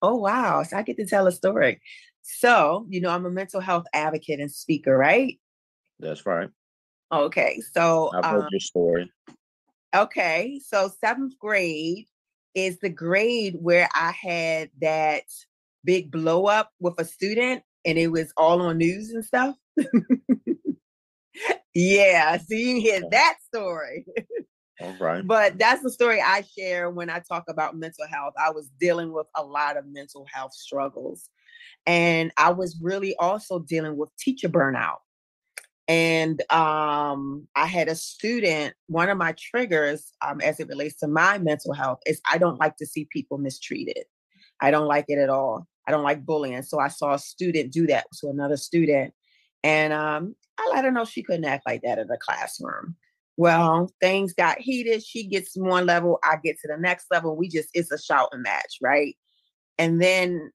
Oh 0.01 0.17
wow! 0.17 0.63
So 0.63 0.77
I 0.77 0.83
get 0.83 0.97
to 0.99 1.07
tell 1.07 1.27
a 1.27 1.33
story. 1.33 1.81
So, 2.25 2.87
you 2.89 3.01
know, 3.01 3.11
I'm 3.11 3.27
a 3.27 3.31
mental 3.31 3.61
health 3.61 3.85
advocate 3.93 4.41
and 4.41 4.51
speaker, 4.51 4.97
right? 4.97 5.39
That's 6.01 6.25
right. 6.25 6.49
Okay. 7.13 7.61
So 7.73 8.11
I've 8.15 8.25
heard 8.25 8.45
um, 8.45 8.49
your 8.51 8.61
story. 8.61 9.13
Okay. 9.95 10.61
So 10.67 10.91
seventh 11.01 11.39
grade 11.39 12.07
is 12.55 12.79
the 12.79 12.89
grade 12.89 13.57
where 13.61 13.89
I 13.95 14.13
had 14.13 14.71
that 14.81 15.25
big 15.85 16.11
blow 16.11 16.47
up 16.47 16.71
with 16.81 16.95
a 16.99 17.05
student 17.05 17.63
and 17.85 17.99
it 17.99 18.09
was 18.09 18.33
all 18.39 18.63
on 18.63 18.79
news 18.79 19.11
and 19.11 19.25
stuff. 19.25 19.55
yeah. 21.75 22.37
So 22.39 22.55
you 22.55 22.81
hear 22.81 23.03
that 23.11 23.37
story. 23.47 24.07
All 24.81 24.97
right. 24.99 25.27
But 25.27 25.59
that's 25.59 25.83
the 25.83 25.91
story 25.91 26.21
I 26.21 26.43
share 26.59 26.91
when 26.91 27.09
I 27.09 27.21
talk 27.21 27.45
about 27.49 27.77
mental 27.77 28.07
health. 28.11 28.35
I 28.39 28.51
was 28.51 28.69
dealing 28.81 29.13
with 29.13 29.27
a 29.37 29.43
lot 29.43 29.77
of 29.77 29.87
mental 29.87 30.27
health 30.33 30.53
struggles. 30.53 31.29
And 31.87 32.33
I 32.37 32.51
was 32.51 32.79
really 32.81 33.15
also 33.17 33.61
dealing 33.61 33.97
with 33.97 34.09
teacher 34.19 34.49
burnout. 34.49 34.99
And 35.87 36.41
um, 36.51 37.47
I 37.55 37.67
had 37.67 37.89
a 37.89 37.95
student, 37.95 38.75
one 38.87 39.11
of 39.11 39.19
my 39.19 39.35
triggers 39.39 40.13
um, 40.27 40.41
as 40.41 40.59
it 40.59 40.69
relates 40.69 40.97
to 41.01 41.09
my 41.09 41.39
mental 41.39 41.75
health 41.75 41.99
is 42.07 42.21
I 42.31 42.39
don't 42.39 42.59
like 42.59 42.77
to 42.77 42.87
see 42.87 43.07
people 43.11 43.37
mistreated. 43.37 44.05
I 44.61 44.71
don't 44.71 44.87
like 44.87 45.05
it 45.09 45.19
at 45.19 45.29
all. 45.29 45.67
I 45.87 45.91
don't 45.91 46.03
like 46.03 46.25
bullying. 46.25 46.63
So 46.63 46.79
I 46.79 46.89
saw 46.89 47.15
a 47.15 47.19
student 47.19 47.71
do 47.71 47.87
that 47.89 48.07
to 48.21 48.29
another 48.29 48.57
student. 48.57 49.13
And 49.65 49.93
um, 49.93 50.37
I 50.59 50.71
let 50.73 50.85
her 50.85 50.93
know 50.93 51.05
she 51.05 51.23
couldn't 51.23 51.47
act 51.47 51.67
like 51.67 51.83
that 51.83 51.99
in 51.99 52.07
the 52.07 52.19
classroom. 52.19 52.95
Well, 53.37 53.91
things 54.01 54.33
got 54.33 54.61
heated. 54.61 55.03
She 55.03 55.27
gets 55.27 55.57
one 55.57 55.87
level, 55.87 56.21
I 56.23 56.37
get 56.45 56.61
to 56.61 56.69
the 56.69 56.77
next 56.77 57.07
level. 57.11 57.35
We 57.35 57.49
just, 57.49 57.71
it's 57.75 57.91
a 57.91 57.99
shouting 57.99 58.43
match, 58.43 58.79
right? 58.81 59.17
And 59.77 60.01
then 60.01 60.53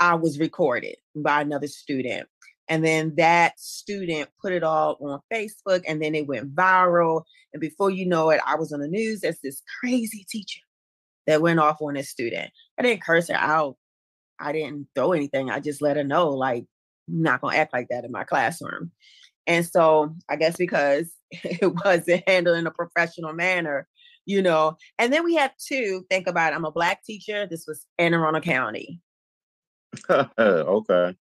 I 0.00 0.16
was 0.16 0.40
recorded 0.40 0.96
by 1.14 1.42
another 1.42 1.68
student. 1.68 2.28
And 2.68 2.84
then 2.84 3.14
that 3.16 3.60
student 3.60 4.28
put 4.42 4.52
it 4.52 4.64
all 4.64 4.98
on 5.00 5.20
Facebook 5.32 5.84
and 5.86 6.02
then 6.02 6.16
it 6.16 6.26
went 6.26 6.52
viral. 6.52 7.22
And 7.52 7.60
before 7.60 7.90
you 7.90 8.06
know 8.06 8.30
it, 8.30 8.40
I 8.44 8.56
was 8.56 8.72
on 8.72 8.80
the 8.80 8.88
news 8.88 9.22
as 9.22 9.38
this 9.40 9.62
crazy 9.78 10.26
teacher 10.28 10.62
that 11.28 11.42
went 11.42 11.60
off 11.60 11.80
on 11.80 11.94
this 11.94 12.10
student. 12.10 12.50
I 12.76 12.82
didn't 12.82 13.04
curse 13.04 13.28
her 13.28 13.36
out. 13.36 13.76
I 14.40 14.50
didn't 14.50 14.88
throw 14.96 15.12
anything. 15.12 15.48
I 15.48 15.60
just 15.60 15.80
let 15.80 15.96
her 15.96 16.04
know, 16.04 16.30
like, 16.30 16.64
Not 17.08 17.40
gonna 17.40 17.56
act 17.56 17.72
like 17.72 17.88
that 17.88 18.04
in 18.04 18.12
my 18.12 18.24
classroom. 18.24 18.90
And 19.46 19.64
so 19.64 20.14
I 20.28 20.36
guess 20.36 20.56
because 20.56 21.10
it 21.30 21.72
wasn't 21.84 22.28
handled 22.28 22.58
in 22.58 22.66
a 22.66 22.70
professional 22.70 23.32
manner, 23.32 23.86
you 24.24 24.42
know. 24.42 24.76
And 24.98 25.12
then 25.12 25.24
we 25.24 25.36
have 25.36 25.56
to 25.68 26.04
think 26.10 26.26
about 26.26 26.52
it. 26.52 26.56
I'm 26.56 26.64
a 26.64 26.72
black 26.72 27.04
teacher. 27.04 27.46
This 27.46 27.64
was 27.66 27.86
Anne 27.98 28.14
Arundel 28.14 28.42
County. 28.42 29.00
okay. 30.10 31.14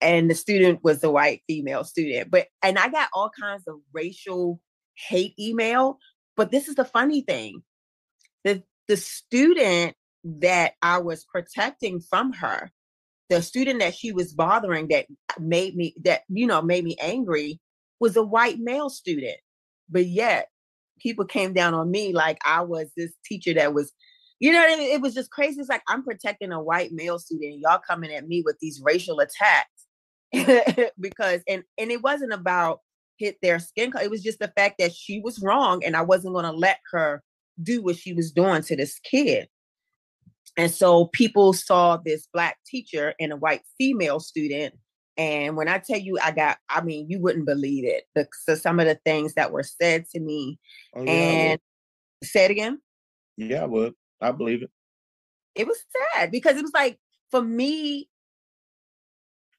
And 0.00 0.30
the 0.30 0.34
student 0.34 0.84
was 0.84 1.02
a 1.02 1.10
white 1.10 1.42
female 1.46 1.84
student. 1.84 2.30
But 2.30 2.48
and 2.62 2.78
I 2.78 2.88
got 2.88 3.08
all 3.12 3.30
kinds 3.30 3.64
of 3.66 3.76
racial 3.92 4.60
hate 4.94 5.34
email. 5.38 5.98
But 6.36 6.50
this 6.50 6.68
is 6.68 6.74
the 6.74 6.84
funny 6.84 7.22
thing. 7.22 7.62
The 8.44 8.62
the 8.88 8.96
student 8.96 9.96
that 10.24 10.74
I 10.82 10.98
was 10.98 11.24
protecting 11.24 12.00
from 12.00 12.32
her, 12.34 12.70
the 13.28 13.42
student 13.42 13.80
that 13.80 13.94
she 13.94 14.12
was 14.12 14.32
bothering 14.32 14.88
that 14.88 15.06
made 15.38 15.76
me 15.76 15.94
that 16.04 16.22
you 16.28 16.46
know 16.46 16.62
made 16.62 16.84
me 16.84 16.96
angry 17.00 17.60
was 18.00 18.16
a 18.16 18.22
white 18.22 18.58
male 18.58 18.90
student. 18.90 19.38
But 19.88 20.06
yet 20.06 20.48
people 20.98 21.24
came 21.24 21.52
down 21.52 21.74
on 21.74 21.90
me 21.90 22.12
like 22.12 22.38
I 22.44 22.62
was 22.62 22.90
this 22.96 23.12
teacher 23.24 23.54
that 23.54 23.74
was, 23.74 23.92
you 24.40 24.52
know, 24.52 24.62
I 24.62 24.76
mean? 24.76 24.92
it 24.92 25.00
was 25.00 25.14
just 25.14 25.30
crazy. 25.30 25.60
It's 25.60 25.68
like 25.68 25.82
I'm 25.88 26.02
protecting 26.02 26.52
a 26.52 26.62
white 26.62 26.92
male 26.92 27.18
student, 27.18 27.60
y'all 27.60 27.80
coming 27.86 28.12
at 28.12 28.28
me 28.28 28.42
with 28.44 28.56
these 28.60 28.80
racial 28.84 29.20
attacks 29.20 30.92
because, 31.00 31.42
and 31.48 31.62
and 31.78 31.90
it 31.90 32.02
wasn't 32.02 32.32
about 32.32 32.80
hit 33.18 33.38
their 33.42 33.58
skin 33.58 33.90
color. 33.90 34.04
It 34.04 34.10
was 34.10 34.22
just 34.22 34.38
the 34.38 34.52
fact 34.56 34.76
that 34.78 34.94
she 34.94 35.20
was 35.20 35.42
wrong, 35.42 35.84
and 35.84 35.96
I 35.96 36.02
wasn't 36.02 36.34
going 36.34 36.44
to 36.44 36.52
let 36.52 36.80
her 36.92 37.22
do 37.62 37.82
what 37.82 37.96
she 37.96 38.12
was 38.12 38.30
doing 38.32 38.62
to 38.62 38.76
this 38.76 38.98
kid. 38.98 39.48
And 40.56 40.70
so 40.70 41.06
people 41.06 41.52
saw 41.52 41.98
this 41.98 42.28
black 42.32 42.58
teacher 42.66 43.14
and 43.20 43.32
a 43.32 43.36
white 43.36 43.62
female 43.78 44.20
student 44.20 44.74
and 45.16 45.56
when 45.56 45.68
I 45.68 45.78
tell 45.78 45.98
you, 45.98 46.18
I 46.22 46.30
got, 46.30 46.58
I 46.68 46.82
mean, 46.82 47.08
you 47.08 47.20
wouldn't 47.20 47.46
believe 47.46 47.84
it. 47.84 48.04
The, 48.14 48.28
so 48.44 48.54
some 48.54 48.78
of 48.78 48.86
the 48.86 48.98
things 49.04 49.34
that 49.34 49.50
were 49.50 49.62
said 49.62 50.06
to 50.10 50.20
me. 50.20 50.58
Oh, 50.94 51.02
yeah, 51.02 51.10
and 51.10 51.60
say 52.22 52.44
it 52.44 52.50
again. 52.50 52.80
Yeah, 53.36 53.62
I 53.62 53.66
would. 53.66 53.94
I 54.20 54.32
believe 54.32 54.62
it. 54.62 54.70
It 55.54 55.66
was 55.66 55.78
sad 56.14 56.30
because 56.30 56.56
it 56.56 56.62
was 56.62 56.72
like, 56.74 56.98
for 57.30 57.40
me, 57.40 58.10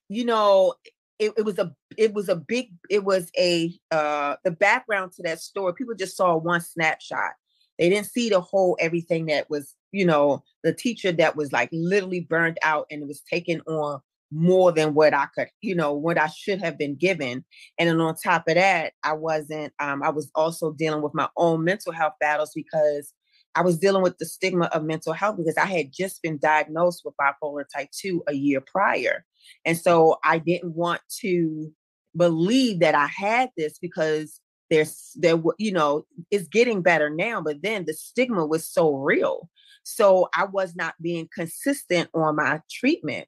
you 0.10 0.26
know, 0.26 0.76
it, 1.18 1.34
it 1.38 1.42
was 1.42 1.58
a 1.58 1.76
it 1.98 2.14
was 2.14 2.30
a 2.30 2.36
big 2.36 2.74
it 2.92 3.04
was 3.04 3.32
a 3.36 3.74
uh 3.90 4.36
the 4.44 4.52
background 4.52 5.12
to 5.14 5.24
that 5.24 5.42
story 5.42 5.74
people 5.74 5.96
just 5.96 6.16
saw 6.16 6.38
one 6.38 6.62
snapshot 6.62 7.32
they 7.80 7.90
didn't 7.90 8.06
see 8.06 8.30
the 8.30 8.40
whole 8.40 8.78
everything 8.80 9.26
that 9.26 9.50
was 9.50 9.74
you 9.92 10.06
know 10.06 10.44
the 10.64 10.74
teacher 10.74 11.12
that 11.14 11.36
was 11.36 11.52
like 11.52 11.70
literally 11.72 12.22
burned 12.22 12.58
out 12.64 12.88
and 12.92 13.02
it 13.02 13.08
was 13.08 13.22
taking 13.30 13.62
on 13.62 14.02
more 14.32 14.72
than 14.72 14.94
what 14.94 15.14
I 15.14 15.28
could, 15.34 15.48
you 15.62 15.74
know, 15.74 15.94
what 15.94 16.18
I 16.18 16.28
should 16.28 16.62
have 16.62 16.78
been 16.78 16.96
given. 16.96 17.46
And 17.80 17.90
then 17.90 18.02
on 18.02 18.16
top 18.16 18.44
of 18.48 18.56
that, 18.56 18.94
I 19.04 19.14
wasn't, 19.14 19.74
um, 19.80 20.04
I 20.04 20.10
was 20.10 20.30
also 20.36 20.74
dealing 20.74 21.02
with 21.02 21.14
my 21.14 21.30
own 21.38 21.64
mental 21.64 21.94
health 21.94 22.14
battles 22.20 22.52
because 22.54 23.14
I 23.56 23.62
was 23.62 23.80
dealing 23.80 24.04
with 24.04 24.18
the 24.18 24.26
stigma 24.26 24.66
of 24.66 24.84
mental 24.84 25.14
health 25.14 25.38
because 25.38 25.58
I 25.58 25.66
had 25.66 25.92
just 25.92 26.22
been 26.22 26.38
diagnosed 26.38 27.04
with 27.06 27.16
bipolar 27.20 27.64
type 27.74 27.90
2 28.00 28.24
a 28.28 28.34
year 28.34 28.62
prior. 28.62 29.24
And 29.66 29.78
so 29.78 30.18
I 30.24 30.40
didn't 30.40 30.76
want 30.76 31.02
to 31.22 31.72
believe 32.16 32.80
that 32.82 32.96
I 32.96 33.08
had 33.08 33.50
this 33.58 33.80
because 33.80 34.40
there's 34.70 35.12
there 35.16 35.42
you 35.58 35.72
know 35.72 36.06
it's 36.30 36.48
getting 36.50 36.82
better 36.82 37.10
now 37.10 37.40
but 37.40 37.62
then 37.64 37.86
the 37.86 37.94
stigma 37.94 38.46
was 38.46 38.68
so 38.68 38.96
real 38.96 39.50
so 39.88 40.28
i 40.34 40.46
was 40.46 40.76
not 40.76 40.94
being 41.02 41.28
consistent 41.34 42.10
on 42.14 42.36
my 42.36 42.62
treatment 42.70 43.28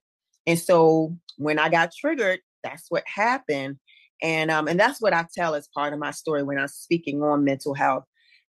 and 0.50 0.58
so 0.58 1.16
when 1.38 1.60
I 1.60 1.70
got 1.70 1.94
triggered, 1.94 2.40
that's 2.64 2.86
what 2.90 3.04
happened. 3.06 3.78
And 4.22 4.50
um, 4.50 4.68
and 4.68 4.80
that's 4.80 5.00
what 5.00 5.14
I 5.14 5.26
tell 5.32 5.54
as 5.54 5.70
part 5.76 5.94
of 5.94 6.00
my 6.00 6.10
story 6.10 6.42
when 6.42 6.58
I'm 6.58 6.68
speaking 6.68 7.22
on 7.22 7.44
mental 7.44 7.76
health. 7.76 8.06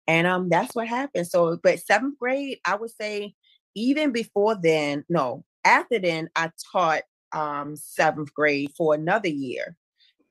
And 0.06 0.26
um, 0.26 0.48
that's 0.48 0.74
what 0.74 0.88
happened. 0.88 1.26
So, 1.26 1.58
but 1.62 1.78
seventh 1.78 2.18
grade, 2.18 2.58
I 2.64 2.76
would 2.76 2.90
say, 2.90 3.34
even 3.76 4.12
before 4.12 4.56
then, 4.60 5.04
no, 5.10 5.44
after 5.64 5.98
then, 5.98 6.30
I 6.34 6.50
taught 6.72 7.02
um 7.32 7.76
seventh 7.76 8.32
grade 8.32 8.72
for 8.78 8.94
another 8.94 9.28
year. 9.28 9.76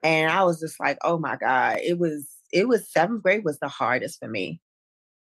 And 0.01 0.31
I 0.31 0.43
was 0.45 0.59
just 0.59 0.79
like, 0.79 0.98
oh 1.03 1.19
my 1.19 1.38
God, 1.38 1.77
it 1.83 2.00
was 2.00 2.27
it 2.51 2.67
was 2.67 2.91
seventh 2.91 3.21
grade 3.21 3.45
was 3.45 3.59
the 3.59 3.67
hardest 3.67 4.17
for 4.19 4.27
me. 4.27 4.59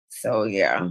So 0.09 0.43
yeah. 0.43 0.89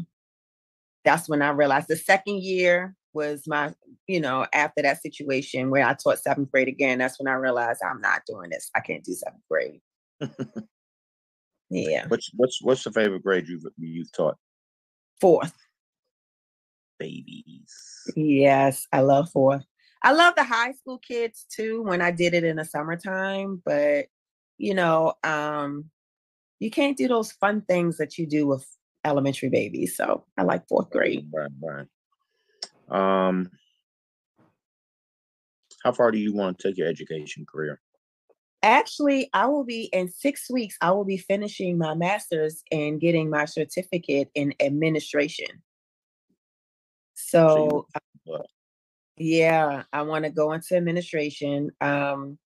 That's 1.05 1.29
when 1.29 1.43
I 1.43 1.51
realized 1.51 1.89
the 1.89 1.97
second 1.97 2.43
year 2.43 2.95
was 3.15 3.47
my, 3.47 3.75
you 4.07 4.21
know, 4.21 4.47
after 4.53 4.83
that 4.83 5.03
situation 5.03 5.71
where 5.71 5.87
I 5.87 5.95
taught 5.95 6.19
seventh 6.19 6.51
grade 6.51 6.69
again, 6.69 6.99
that's 6.99 7.19
when 7.19 7.29
I 7.29 7.35
realized 7.35 7.81
I'm 7.85 8.01
not 8.01 8.23
doing 8.27 8.51
this. 8.51 8.71
I 8.75 8.81
can't 8.81 9.05
do 9.05 9.13
seventh 9.13 9.43
grade. 9.51 9.81
yeah. 11.71 12.07
What's 12.09 12.31
what's 12.35 12.63
what's 12.63 12.85
the 12.85 12.93
favorite 12.93 13.23
grade 13.23 13.49
you've 13.49 13.65
you've 13.79 14.13
taught? 14.13 14.37
Fourth. 15.21 15.55
Babies. 16.99 17.73
Yes, 18.17 18.87
I 18.93 19.01
love 19.01 19.31
fourth. 19.31 19.65
I 20.05 20.13
love 20.13 20.35
the 20.35 20.45
high 20.45 20.73
school 20.73 20.99
kids 20.99 21.47
too 21.55 21.83
when 21.83 22.01
I 22.01 22.11
did 22.11 22.35
it 22.35 22.45
in 22.45 22.57
the 22.57 22.65
summertime, 22.65 23.63
but 23.65 24.07
you 24.59 24.75
know, 24.75 25.15
um, 25.25 25.91
you 26.61 26.71
can't 26.71 26.97
do 26.97 27.09
those 27.09 27.33
fun 27.33 27.63
things 27.63 27.99
that 27.99 28.19
you 28.19 28.27
do 28.27 28.47
with 28.47 28.67
elementary 29.05 29.49
babies. 29.49 29.97
So 29.97 30.25
I 30.37 30.43
like 30.43 30.67
fourth 30.69 30.91
grade. 30.91 31.29
Right, 31.33 31.51
right. 31.63 31.87
Um, 32.89 33.51
how 35.83 35.93
far 35.93 36.11
do 36.11 36.19
you 36.19 36.35
want 36.35 36.59
to 36.59 36.69
take 36.69 36.79
your 36.79 36.89
education 36.89 37.45
career? 37.51 37.81
Actually, 38.63 39.29
I 39.33 39.47
will 39.47 39.65
be 39.65 39.85
in 39.93 40.09
six 40.09 40.49
weeks. 40.49 40.77
I 40.81 40.93
will 40.93 41.05
be 41.05 41.17
finishing 41.17 41.79
my 41.79 41.95
master's 41.95 42.63
and 42.71 43.01
getting 43.01 43.29
my 43.29 43.45
certificate 43.45 44.31
in 44.37 44.55
administration. 44.61 45.49
So, 47.15 47.87
so 48.27 48.35
uh, 48.35 48.43
yeah, 49.17 49.83
I 49.93 50.03
want 50.03 50.25
to 50.25 50.31
go 50.31 50.53
into 50.53 50.77
administration. 50.77 51.73
Um, 51.81 52.39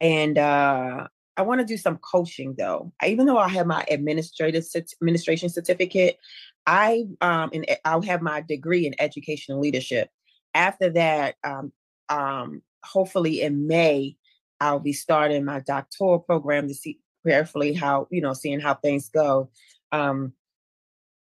and 0.00 0.38
uh, 0.38 1.08
I 1.38 1.42
want 1.42 1.60
to 1.60 1.64
do 1.64 1.76
some 1.76 1.98
coaching 1.98 2.56
though. 2.58 2.92
Even 3.06 3.26
though 3.26 3.38
I 3.38 3.48
have 3.48 3.66
my 3.66 3.84
administrative 3.88 4.64
administration 5.00 5.48
certificate, 5.48 6.18
I 6.66 7.04
um 7.20 7.50
and 7.54 7.64
I'll 7.84 8.02
have 8.02 8.22
my 8.22 8.40
degree 8.40 8.86
in 8.86 8.94
educational 8.98 9.60
leadership. 9.60 10.10
After 10.52 10.90
that, 10.90 11.36
um, 11.44 11.72
um, 12.08 12.62
hopefully 12.82 13.40
in 13.42 13.68
May, 13.68 14.16
I'll 14.60 14.80
be 14.80 14.92
starting 14.92 15.44
my 15.44 15.60
doctoral 15.60 16.18
program 16.18 16.66
to 16.66 16.74
see 16.74 16.98
carefully 17.24 17.72
how 17.72 18.08
you 18.10 18.20
know 18.20 18.32
seeing 18.32 18.58
how 18.58 18.74
things 18.74 19.08
go. 19.08 19.50
Um, 19.92 20.32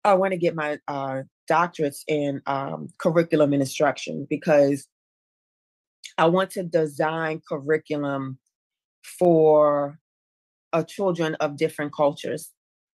I 0.04 0.14
want 0.14 0.32
to 0.32 0.38
get 0.38 0.54
my 0.54 0.78
uh, 0.88 1.22
doctorates 1.50 2.00
in 2.08 2.40
um, 2.46 2.88
curriculum 2.96 3.52
and 3.52 3.60
instruction 3.60 4.26
because 4.30 4.88
I 6.16 6.26
want 6.26 6.52
to 6.52 6.62
design 6.62 7.42
curriculum 7.46 8.38
for 9.18 9.98
uh, 10.72 10.82
children 10.82 11.34
of 11.36 11.56
different 11.56 11.92
cultures 11.94 12.52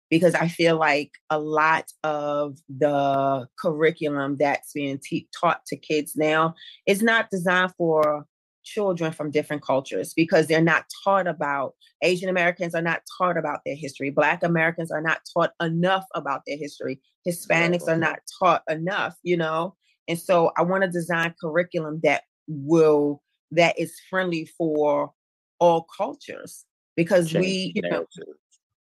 because 0.09 0.33
I 0.33 0.47
feel 0.47 0.77
like 0.77 1.11
a 1.29 1.39
lot 1.39 1.85
of 2.03 2.57
the 2.67 3.47
curriculum 3.59 4.37
that's 4.39 4.73
being 4.73 4.99
te- 5.03 5.29
taught 5.39 5.65
to 5.67 5.77
kids 5.77 6.13
now 6.15 6.55
is 6.87 7.03
not 7.03 7.29
designed 7.29 7.73
for 7.77 8.25
children 8.63 9.11
from 9.11 9.31
different 9.31 9.63
cultures 9.63 10.13
because 10.13 10.47
they're 10.47 10.61
not 10.61 10.85
taught 11.03 11.27
about 11.27 11.73
Asian 12.01 12.29
Americans 12.29 12.75
are 12.75 12.81
not 12.81 13.01
taught 13.17 13.37
about 13.37 13.59
their 13.65 13.75
history. 13.75 14.09
Black 14.09 14.43
Americans 14.43 14.91
are 14.91 15.01
not 15.01 15.21
taught 15.33 15.51
enough 15.61 16.05
about 16.15 16.41
their 16.45 16.57
history. 16.57 16.99
Hispanics 17.27 17.87
are 17.87 17.97
not 17.97 18.19
taught 18.39 18.63
enough, 18.69 19.15
you 19.23 19.37
know? 19.37 19.75
And 20.07 20.19
so 20.19 20.51
I 20.57 20.63
want 20.63 20.83
to 20.83 20.89
design 20.89 21.35
curriculum 21.39 21.99
that 22.03 22.23
will 22.47 23.21
that 23.51 23.77
is 23.79 23.99
friendly 24.09 24.45
for 24.57 25.11
all 25.59 25.85
cultures 25.95 26.65
because 26.95 27.29
Change 27.29 27.45
we 27.45 27.71
you 27.75 27.81
know 27.89 28.05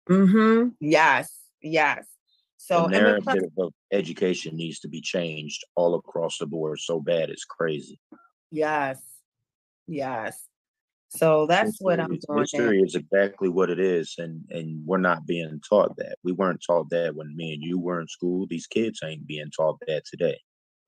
mm-hmm, 0.10 0.70
yes 0.80 1.32
yes. 1.62 2.08
So 2.58 2.84
the 2.84 3.00
narrative 3.00 3.52
of 3.60 3.74
education 3.92 4.56
needs 4.56 4.80
to 4.80 4.88
be 4.88 5.02
changed 5.02 5.64
all 5.76 5.96
across 5.96 6.40
the 6.40 6.48
board 6.48 6.80
so 6.80 7.00
bad 7.00 7.30
it's 7.30 7.46
crazy. 7.46 8.00
Yes 8.52 9.00
yes. 9.88 10.48
So 11.10 11.46
that's 11.46 11.70
history, 11.70 11.84
what 11.86 12.00
i'm 12.00 12.20
doing 12.28 12.40
history 12.40 12.82
is 12.82 12.96
exactly 12.96 13.48
what 13.48 13.70
it 13.70 13.80
is 13.80 14.16
and 14.18 14.42
and 14.50 14.86
we're 14.86 14.98
not 14.98 15.26
being 15.26 15.62
taught 15.68 15.96
that. 15.98 16.18
We 16.24 16.32
weren't 16.32 16.64
taught 16.66 16.90
that 16.90 17.16
when 17.16 17.36
me 17.36 17.54
and 17.54 17.64
you 17.64 17.80
were 17.80 18.02
in 18.02 18.08
school. 18.08 18.48
These 18.48 18.68
kids 18.68 19.00
ain't 19.04 19.28
being 19.28 19.52
taught 19.56 19.80
that 19.88 20.06
today. 20.06 20.40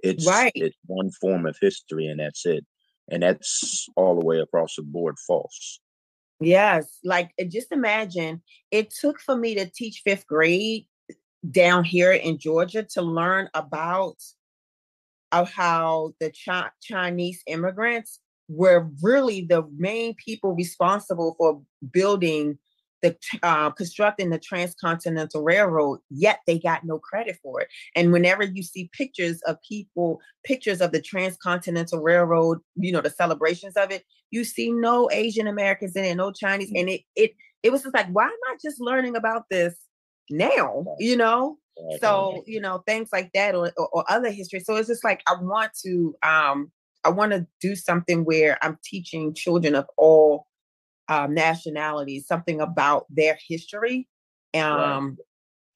It's 0.03 0.27
right. 0.27 0.51
it's 0.55 0.77
one 0.85 1.11
form 1.11 1.45
of 1.45 1.57
history 1.61 2.07
and 2.07 2.19
that's 2.19 2.45
it 2.45 2.65
and 3.09 3.23
that's 3.23 3.87
all 3.95 4.19
the 4.19 4.25
way 4.25 4.39
across 4.39 4.75
the 4.75 4.83
board 4.83 5.15
false. 5.25 5.79
Yes, 6.39 6.99
like 7.03 7.31
just 7.49 7.71
imagine 7.71 8.41
it 8.71 8.91
took 8.91 9.19
for 9.19 9.35
me 9.35 9.55
to 9.55 9.69
teach 9.69 10.01
fifth 10.05 10.27
grade 10.27 10.85
down 11.49 11.83
here 11.83 12.11
in 12.11 12.37
Georgia 12.37 12.83
to 12.83 13.01
learn 13.01 13.49
about 13.53 14.17
of 15.31 15.51
how 15.51 16.13
the 16.19 16.31
Ch- 16.31 16.71
Chinese 16.81 17.41
immigrants 17.47 18.19
were 18.47 18.89
really 19.01 19.41
the 19.41 19.63
main 19.75 20.15
people 20.15 20.53
responsible 20.53 21.35
for 21.37 21.61
building 21.91 22.57
the 23.07 23.17
uh, 23.43 23.69
constructing 23.71 24.29
the 24.29 24.39
transcontinental 24.39 25.43
railroad 25.43 25.99
yet 26.09 26.39
they 26.47 26.59
got 26.59 26.83
no 26.83 26.99
credit 26.99 27.37
for 27.41 27.61
it. 27.61 27.67
And 27.95 28.11
whenever 28.11 28.43
you 28.43 28.63
see 28.63 28.89
pictures 28.93 29.41
of 29.47 29.57
people 29.67 30.19
pictures 30.43 30.81
of 30.81 30.91
the 30.91 31.01
transcontinental 31.01 31.99
railroad 32.01 32.59
you 32.75 32.91
know 32.91 33.01
the 33.01 33.09
celebrations 33.09 33.75
of 33.75 33.91
it 33.91 34.03
you 34.31 34.43
see 34.43 34.71
no 34.71 35.09
asian 35.11 35.47
americans 35.47 35.95
in 35.95 36.03
it 36.03 36.15
no 36.15 36.31
chinese 36.31 36.71
and 36.75 36.89
it 36.89 37.01
it 37.15 37.31
it 37.63 37.71
was 37.71 37.83
just 37.83 37.95
like 37.95 38.07
why 38.09 38.25
am 38.25 38.31
i 38.49 38.55
just 38.61 38.79
learning 38.79 39.15
about 39.15 39.43
this 39.49 39.75
now? 40.29 40.85
You 40.99 41.17
know? 41.17 41.57
So 42.01 42.43
you 42.47 42.59
know 42.59 42.81
things 42.87 43.09
like 43.13 43.31
that 43.33 43.53
or, 43.53 43.71
or, 43.77 43.89
or 43.93 44.11
other 44.11 44.31
history. 44.31 44.61
So 44.61 44.75
it's 44.75 44.87
just 44.87 45.03
like 45.03 45.21
i 45.27 45.35
want 45.39 45.71
to 45.85 46.15
um 46.23 46.71
i 47.03 47.09
want 47.09 47.33
to 47.33 47.45
do 47.61 47.75
something 47.75 48.25
where 48.25 48.57
i'm 48.63 48.79
teaching 48.83 49.31
children 49.35 49.75
of 49.75 49.85
all 49.95 50.47
um, 51.09 51.33
nationalities, 51.33 52.27
something 52.27 52.61
about 52.61 53.05
their 53.09 53.37
history 53.47 54.07
um, 54.53 54.61
right. 54.61 55.11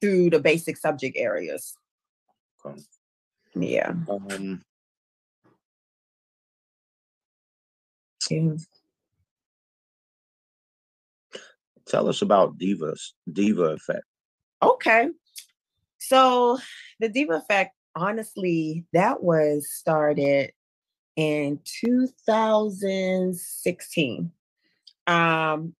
through 0.01 0.29
the 0.29 0.39
basic 0.39 0.77
subject 0.77 1.17
areas. 1.17 1.75
Okay. 2.65 2.81
Yeah. 3.55 3.93
Um, 4.09 4.61
yeah. 8.29 8.53
Tell 11.87 12.07
us 12.07 12.21
about 12.21 12.57
Divas, 12.57 13.13
Diva 13.31 13.63
Effect. 13.63 14.03
Okay. 14.63 15.09
So 15.99 16.59
the 16.99 17.09
Diva 17.09 17.33
Effect, 17.33 17.75
honestly, 17.95 18.85
that 18.93 19.23
was 19.23 19.67
started 19.71 20.51
in 21.17 21.59
2016 21.65 24.31
um, 25.07 25.73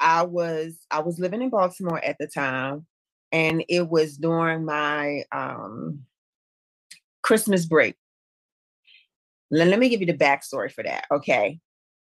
I 0.00 0.22
was 0.22 0.78
I 0.90 1.00
was 1.00 1.18
living 1.18 1.42
in 1.42 1.50
Baltimore 1.50 2.02
at 2.04 2.16
the 2.18 2.26
time, 2.26 2.86
and 3.30 3.64
it 3.68 3.88
was 3.88 4.16
during 4.16 4.64
my 4.64 5.24
um, 5.32 6.04
Christmas 7.22 7.66
break. 7.66 7.96
Let, 9.50 9.68
let 9.68 9.78
me 9.78 9.88
give 9.88 10.00
you 10.00 10.06
the 10.06 10.14
backstory 10.14 10.72
for 10.72 10.82
that. 10.82 11.06
Okay. 11.10 11.60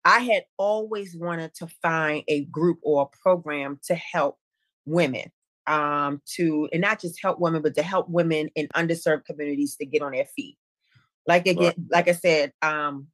I 0.08 0.20
had 0.20 0.44
always 0.58 1.16
wanted 1.16 1.56
to 1.56 1.68
find 1.82 2.24
a 2.28 2.46
group 2.46 2.78
or 2.84 3.04
a 3.04 3.18
program 3.24 3.80
to 3.88 3.96
help 3.96 4.38
women 4.86 5.32
um, 5.68 6.22
to 6.36 6.70
and 6.72 6.82
not 6.82 7.02
just 7.02 7.22
help 7.22 7.40
women, 7.40 7.62
but 7.62 7.76
to 7.76 7.84
help 7.84 8.10
women 8.10 8.50
in 8.56 8.68
underserved 8.70 9.26
communities 9.26 9.76
to 9.78 9.86
get 9.86 10.02
on 10.02 10.12
their 10.12 10.28
feet. 10.36 10.58
Like 11.28 11.48
again, 11.48 11.64
right. 11.66 11.78
like 11.92 12.08
I 12.08 12.14
said, 12.14 12.54
um, 12.62 13.08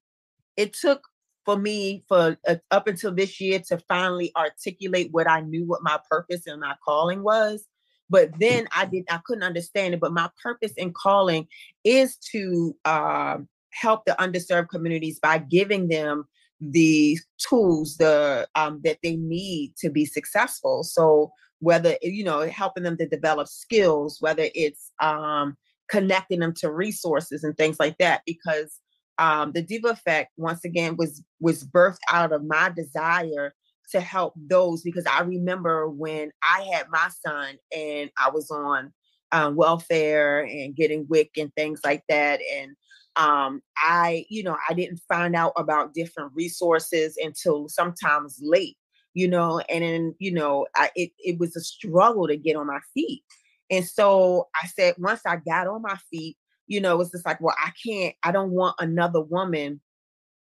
it 0.58 0.73
took 0.73 1.08
for 1.45 1.58
me 1.58 2.04
for 2.08 2.38
uh, 2.47 2.56
up 2.69 2.88
until 2.88 3.13
this 3.13 3.39
year 3.41 3.60
to 3.67 3.77
finally 3.88 4.32
articulate 4.36 5.10
what 5.12 5.30
I 5.30 5.41
knew 5.41 5.65
what 5.65 5.84
my 5.84 5.99
purpose 6.10 6.47
and 6.47 6.62
my 6.62 6.75
calling 6.84 7.23
was. 7.23 7.65
But 8.10 8.32
then 8.39 8.67
I 8.75 8.86
did 8.86 9.06
I 9.10 9.19
couldn't 9.25 9.43
understand 9.43 9.93
it. 9.93 9.99
But 9.99 10.13
my 10.13 10.30
purpose 10.41 10.73
and 10.77 10.93
calling 10.93 11.47
is 11.84 12.17
to 12.32 12.75
uh, 12.86 13.38
help 13.71 14.06
the 14.06 14.15
underserved 14.19 14.69
communities 14.69 15.19
by 15.19 15.38
giving 15.39 15.88
them 15.88 16.25
the 16.60 17.17
tools 17.39 17.97
the 17.97 18.47
um, 18.56 18.82
that 18.84 18.99
they 19.01 19.15
need 19.15 19.73
to 19.80 19.89
be 19.89 20.06
successful. 20.06 20.84
So 20.84 21.32
whether 21.60 21.95
you 22.01 22.23
know 22.23 22.41
helping 22.41 22.84
them 22.84 22.97
to 22.97 23.08
develop 23.08 23.47
skills, 23.47 24.17
whether 24.19 24.47
it's 24.54 24.91
um, 25.01 25.58
connecting 25.89 26.39
them 26.39 26.54
to 26.56 26.71
resources 26.71 27.43
and 27.43 27.58
things 27.58 27.80
like 27.80 27.97
that, 27.97 28.21
because 28.25 28.80
um, 29.21 29.51
the 29.51 29.62
diva 29.62 29.89
effect 29.89 30.31
once 30.38 30.65
again 30.65 30.97
was 30.97 31.23
was 31.39 31.63
birthed 31.63 31.99
out 32.10 32.34
of 32.34 32.43
my 32.43 32.69
desire 32.75 33.53
to 33.91 34.01
help 34.01 34.34
those 34.36 34.81
because 34.81 35.05
i 35.05 35.21
remember 35.21 35.88
when 35.89 36.31
i 36.43 36.67
had 36.73 36.88
my 36.89 37.10
son 37.25 37.55
and 37.75 38.10
i 38.17 38.29
was 38.29 38.49
on 38.49 38.91
um, 39.34 39.55
welfare 39.55 40.41
and 40.41 40.75
getting 40.75 41.05
WIC 41.07 41.29
and 41.38 41.53
things 41.55 41.79
like 41.86 42.03
that 42.10 42.41
and 42.53 42.71
um, 43.15 43.62
i 43.77 44.25
you 44.29 44.43
know 44.43 44.57
i 44.67 44.73
didn't 44.73 44.99
find 45.07 45.36
out 45.36 45.53
about 45.55 45.93
different 45.93 46.31
resources 46.34 47.17
until 47.21 47.69
sometimes 47.69 48.39
late 48.41 48.77
you 49.13 49.27
know 49.27 49.60
and 49.69 49.84
then 49.84 50.15
you 50.19 50.31
know 50.31 50.65
I, 50.75 50.89
it, 50.95 51.12
it 51.19 51.38
was 51.38 51.55
a 51.55 51.62
struggle 51.62 52.27
to 52.27 52.38
get 52.38 52.55
on 52.55 52.67
my 52.67 52.79
feet. 52.93 53.23
And 53.69 53.86
so 53.86 54.49
I 54.62 54.67
said, 54.67 54.95
once 54.97 55.21
I 55.25 55.38
got 55.38 55.67
on 55.67 55.81
my 55.81 55.95
feet, 56.12 56.36
you 56.67 56.80
know, 56.80 57.00
it's 57.02 57.12
just 57.12 57.26
like, 57.26 57.41
well, 57.41 57.56
I 57.63 57.71
can't, 57.86 58.15
I 58.24 58.32
don't 58.32 58.52
want 58.52 58.76
another 58.80 59.21
woman 59.21 59.82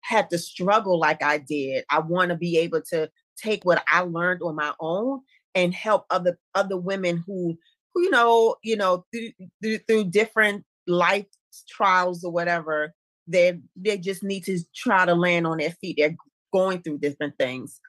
had 0.01 0.29
to 0.31 0.37
struggle 0.37 0.99
like 0.99 1.23
I 1.23 1.37
did. 1.37 1.85
I 1.89 1.99
want 1.99 2.29
to 2.29 2.35
be 2.35 2.57
able 2.57 2.81
to 2.89 3.09
take 3.37 3.63
what 3.63 3.83
I 3.87 4.01
learned 4.01 4.41
on 4.41 4.55
my 4.55 4.73
own 4.79 5.21
and 5.55 5.73
help 5.73 6.05
other 6.09 6.39
other 6.55 6.77
women 6.77 7.23
who 7.25 7.57
who 7.93 8.03
you 8.03 8.09
know, 8.09 8.55
you 8.63 8.75
know, 8.75 9.05
through 9.11 9.29
through, 9.61 9.77
through 9.87 10.05
different 10.05 10.65
life 10.87 11.25
trials 11.69 12.23
or 12.23 12.31
whatever, 12.31 12.93
they 13.27 13.59
they 13.75 13.97
just 13.97 14.23
need 14.23 14.43
to 14.45 14.59
try 14.75 15.05
to 15.05 15.13
land 15.13 15.47
on 15.47 15.57
their 15.57 15.71
feet. 15.71 15.97
They're 15.97 16.15
going 16.53 16.81
through 16.81 16.99
different 16.99 17.35
things. 17.37 17.79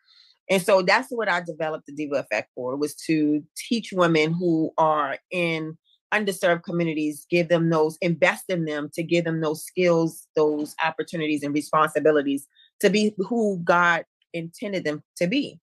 And 0.51 0.61
so 0.61 0.83
that's 0.83 1.09
what 1.11 1.29
I 1.29 1.41
developed 1.41 1.87
the 1.87 1.95
Diva 1.95 2.17
Effect 2.17 2.51
for 2.55 2.77
was 2.77 2.95
to 3.07 3.43
teach 3.57 3.93
women 3.93 4.33
who 4.33 4.73
are 4.77 5.17
in 5.31 5.79
underserved 6.12 6.62
communities, 6.62 7.27
give 7.31 7.48
them 7.48 7.70
those, 7.70 7.96
invest 8.01 8.44
in 8.48 8.64
them 8.64 8.90
to 8.94 9.03
give 9.03 9.25
them 9.25 9.40
those 9.40 9.64
skills, 9.64 10.27
those 10.37 10.75
opportunities 10.85 11.42
and 11.42 11.55
responsibilities 11.55 12.46
to 12.81 12.90
be 12.90 13.14
who 13.18 13.61
God 13.64 14.05
intended 14.33 14.85
them 14.85 15.03
to 15.16 15.27
be. 15.27 15.61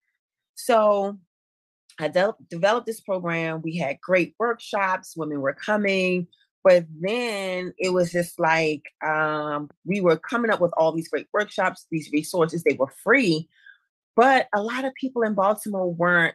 So 0.55 1.18
I 2.00 2.09
de- 2.09 2.35
developed 2.50 2.87
this 2.87 3.00
program. 3.00 3.62
We 3.62 3.76
had 3.76 4.00
great 4.00 4.35
workshops, 4.38 5.16
women 5.16 5.40
were 5.40 5.55
coming, 5.55 6.26
but 6.64 6.87
then 7.00 7.74
it 7.78 7.92
was 7.92 8.12
just 8.12 8.38
like 8.38 8.83
um, 9.05 9.70
we 9.85 10.00
were 10.00 10.16
coming 10.16 10.50
up 10.50 10.61
with 10.61 10.72
all 10.76 10.92
these 10.92 11.09
great 11.09 11.26
workshops, 11.33 11.87
these 11.90 12.11
resources, 12.12 12.62
they 12.62 12.76
were 12.76 12.92
free, 13.02 13.48
but 14.16 14.48
a 14.55 14.62
lot 14.62 14.85
of 14.85 14.94
people 14.94 15.22
in 15.22 15.35
Baltimore 15.35 15.92
weren't 15.92 16.35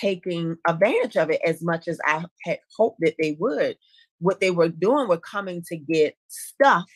taking 0.00 0.56
advantage 0.66 1.16
of 1.16 1.30
it 1.30 1.40
as 1.44 1.62
much 1.62 1.88
as 1.88 1.98
I 2.04 2.24
had 2.44 2.58
hoped 2.76 2.98
that 3.00 3.14
they 3.20 3.36
would. 3.38 3.76
What 4.18 4.40
they 4.40 4.50
were 4.50 4.68
doing 4.68 5.08
were 5.08 5.18
coming 5.18 5.62
to 5.68 5.76
get 5.76 6.16
stuff 6.28 6.90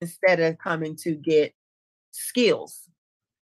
instead 0.00 0.40
of 0.40 0.58
coming 0.58 0.96
to 1.02 1.14
get 1.14 1.52
skills, 2.12 2.88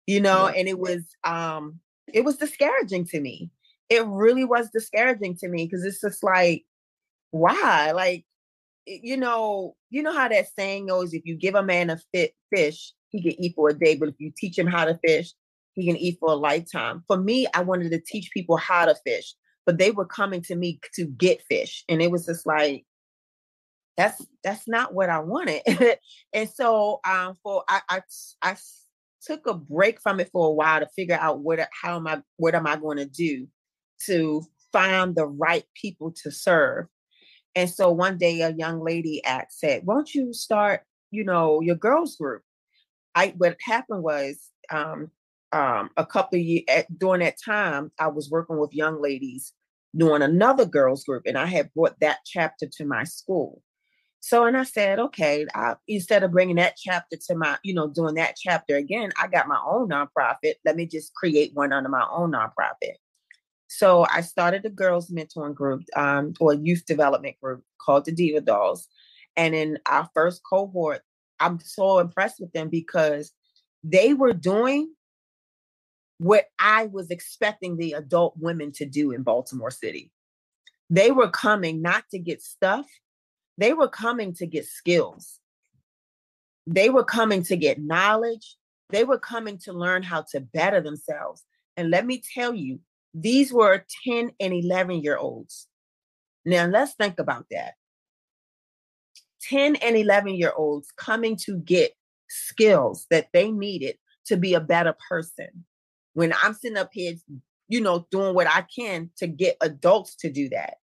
you 0.08 0.22
know, 0.22 0.48
and 0.48 0.68
it 0.68 0.80
was 0.80 1.04
um 1.24 1.80
it 2.14 2.24
was 2.24 2.38
discouraging 2.38 3.06
to 3.06 3.20
me. 3.20 3.50
It 3.90 4.06
really 4.06 4.46
was 4.46 4.70
discouraging 4.72 5.38
to 5.38 5.50
me 5.50 5.66
because 5.66 5.84
it's 5.84 6.02
just 6.02 6.24
like, 6.24 6.64
why? 7.32 7.92
Like, 7.92 8.26
you 8.86 9.18
know, 9.18 9.76
you 9.90 10.02
know 10.04 10.14
how 10.14 10.28
that 10.28 10.48
saying 10.58 10.88
goes: 10.88 11.14
if 11.14 11.24
you 11.26 11.36
give 11.36 11.56
a 11.56 11.64
man 11.64 11.90
a 11.90 12.00
fit 12.14 12.34
fish, 12.54 12.94
he 13.10 13.22
can 13.22 13.42
eat 13.44 13.54
for 13.56 13.70
a 13.70 13.74
day, 13.74 13.96
but 13.96 14.10
if 14.10 14.16
you 14.18 14.32
teach 14.36 14.58
him 14.58 14.68
how 14.68 14.86
to 14.86 15.00
fish, 15.06 15.34
he 15.74 15.86
can 15.86 15.98
eat 15.98 16.18
for 16.20 16.30
a 16.30 16.36
lifetime. 16.36 17.04
For 17.08 17.18
me, 17.18 17.48
I 17.54 17.62
wanted 17.62 17.92
to 17.92 18.00
teach 18.00 18.32
people 18.32 18.58
how 18.58 18.86
to 18.86 18.96
fish, 19.06 19.34
but 19.66 19.78
they 19.78 19.92
were 19.92 20.06
coming 20.06 20.42
to 20.44 20.56
me 20.56 20.80
to 20.96 21.06
get 21.06 21.44
fish. 21.50 21.84
And 21.90 22.02
it 22.02 22.12
was 22.12 22.26
just 22.26 22.46
like, 22.46 22.86
that's 23.98 24.26
that's 24.44 24.68
not 24.68 24.94
what 24.94 25.10
I 25.10 25.20
wanted. 25.20 25.62
and 26.34 26.50
so 26.50 27.00
um 27.08 27.36
for 27.44 27.64
I, 27.68 27.82
I 27.90 28.02
I 28.42 28.56
took 29.22 29.48
a 29.48 29.54
break 29.54 30.02
from 30.02 30.20
it 30.20 30.30
for 30.32 30.48
a 30.48 30.52
while 30.52 30.80
to 30.80 30.90
figure 30.96 31.18
out 31.20 31.40
what 31.40 31.60
how 31.82 31.98
am 31.98 32.08
I 32.08 32.22
what 32.38 32.56
am 32.56 32.68
I 32.68 32.76
going 32.76 32.98
to 32.98 33.06
do 33.06 33.48
to 34.08 34.44
find 34.72 35.16
the 35.16 35.28
right 35.28 35.64
people 35.80 36.12
to 36.24 36.32
serve. 36.32 36.88
And 37.56 37.70
so 37.70 37.92
one 37.92 38.18
day 38.18 38.42
a 38.42 38.50
young 38.50 38.84
lady 38.84 39.24
asked 39.24 39.60
said, 39.60 39.86
Won't 39.86 40.16
you 40.16 40.34
start, 40.34 40.82
you 41.12 41.24
know, 41.24 41.62
your 41.62 41.76
girls 41.76 42.16
group? 42.18 42.42
I 43.16 43.36
what 43.38 43.58
happened 43.62 44.04
was 44.04 44.50
um 44.72 45.12
um, 45.54 45.92
a 45.98 46.06
couple 46.06 46.40
of 46.40 46.46
years 46.46 46.66
during 46.98 47.22
that 47.22 47.38
time, 47.44 47.92
I 48.00 48.08
was 48.08 48.30
working 48.30 48.58
with 48.58 48.74
young 48.74 49.02
ladies 49.02 49.54
doing 49.96 50.24
another 50.24 50.66
girls 50.66 51.04
group, 51.06 51.24
and 51.26 51.38
I 51.38 51.46
had 51.46 51.74
brought 51.74 52.00
that 52.02 52.20
chapter 52.26 52.68
to 52.78 52.86
my 52.86 53.04
school. 53.04 53.62
So, 54.20 54.46
and 54.46 54.58
I 54.58 54.64
said, 54.64 55.00
okay, 55.00 55.46
I, 55.54 55.76
instead 55.88 56.24
of 56.24 56.32
bringing 56.32 56.56
that 56.56 56.76
chapter 56.78 57.18
to 57.28 57.36
my, 57.36 57.58
you 57.64 57.74
know, 57.74 57.88
doing 57.88 58.16
that 58.16 58.36
chapter 58.42 58.78
again, 58.78 59.12
I 59.22 59.28
got 59.28 59.48
my 59.48 59.60
own 59.66 59.90
nonprofit. 59.90 60.54
Let 60.66 60.76
me 60.76 60.88
just 60.88 61.14
create 61.14 61.52
one 61.54 61.74
under 61.74 61.90
my 61.90 62.08
own 62.10 62.32
nonprofit. 62.32 62.96
So 63.68 64.08
I 64.10 64.22
started 64.22 64.66
a 64.66 64.70
girls 64.70 65.10
mentoring 65.10 65.54
group 65.54 65.84
um, 65.96 66.34
or 66.40 66.54
youth 66.54 66.86
development 66.86 67.36
group 67.42 67.64
called 67.82 68.06
the 68.06 68.12
Diva 68.12 68.42
Dolls. 68.42 68.88
And 69.36 69.54
in 69.54 69.78
our 69.88 70.10
first 70.14 70.42
cohort, 70.50 71.02
I'm 71.40 71.60
so 71.60 72.00
impressed 72.00 72.40
with 72.40 72.54
them 72.54 72.70
because 72.70 73.34
they 73.84 74.14
were 74.14 74.34
doing 74.34 74.94
what 76.18 76.46
I 76.60 76.86
was 76.88 77.10
expecting 77.10 77.78
the 77.78 77.94
adult 77.94 78.36
women 78.38 78.72
to 78.74 78.86
do 78.86 79.12
in 79.12 79.24
Baltimore 79.24 79.72
City. 79.72 80.12
They 80.90 81.12
were 81.12 81.30
coming 81.30 81.82
not 81.82 82.04
to 82.12 82.20
get 82.20 82.42
stuff, 82.42 82.86
they 83.58 83.74
were 83.74 83.88
coming 83.88 84.34
to 84.36 84.46
get 84.46 84.66
skills. 84.66 85.40
They 86.66 86.90
were 86.90 87.04
coming 87.04 87.44
to 87.44 87.58
get 87.58 87.82
knowledge. 87.82 88.56
They 88.90 89.04
were 89.04 89.20
coming 89.20 89.58
to 89.60 89.74
learn 89.74 90.02
how 90.02 90.24
to 90.32 90.40
better 90.40 90.82
themselves. 90.82 91.44
And 91.76 91.90
let 91.90 92.06
me 92.06 92.22
tell 92.34 92.54
you, 92.54 92.80
these 93.14 93.52
were 93.52 93.86
10 94.06 94.32
and 94.40 94.54
11 94.54 95.04
year 95.04 95.18
olds. 95.18 95.68
Now, 96.46 96.66
let's 96.68 96.94
think 96.94 97.20
about 97.20 97.46
that. 97.52 97.74
10 99.50 99.76
and 99.78 99.98
11 99.98 100.36
year 100.36 100.54
olds 100.56 100.90
coming 100.96 101.36
to 101.46 101.58
get 101.58 101.94
skills 102.30 103.06
that 103.10 103.28
they 103.34 103.52
needed 103.52 103.98
to 104.26 104.38
be 104.38 104.54
a 104.54 104.62
better 104.62 104.96
person 105.10 105.66
when 106.14 106.34
I'm 106.42 106.54
sitting 106.54 106.78
up 106.78 106.90
here, 106.94 107.16
you 107.68 107.82
know, 107.82 108.08
doing 108.12 108.36
what 108.36 108.48
I 108.48 108.66
can 108.76 109.10
to 109.18 109.28
get 109.28 109.58
adults 109.62 110.16
to 110.18 110.32
do 110.32 110.50
that. 110.50 110.76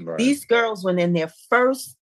Right. 0.00 0.18
These 0.18 0.44
girls, 0.44 0.84
when 0.84 0.98
in 0.98 1.12
their 1.12 1.32
first, 1.48 1.96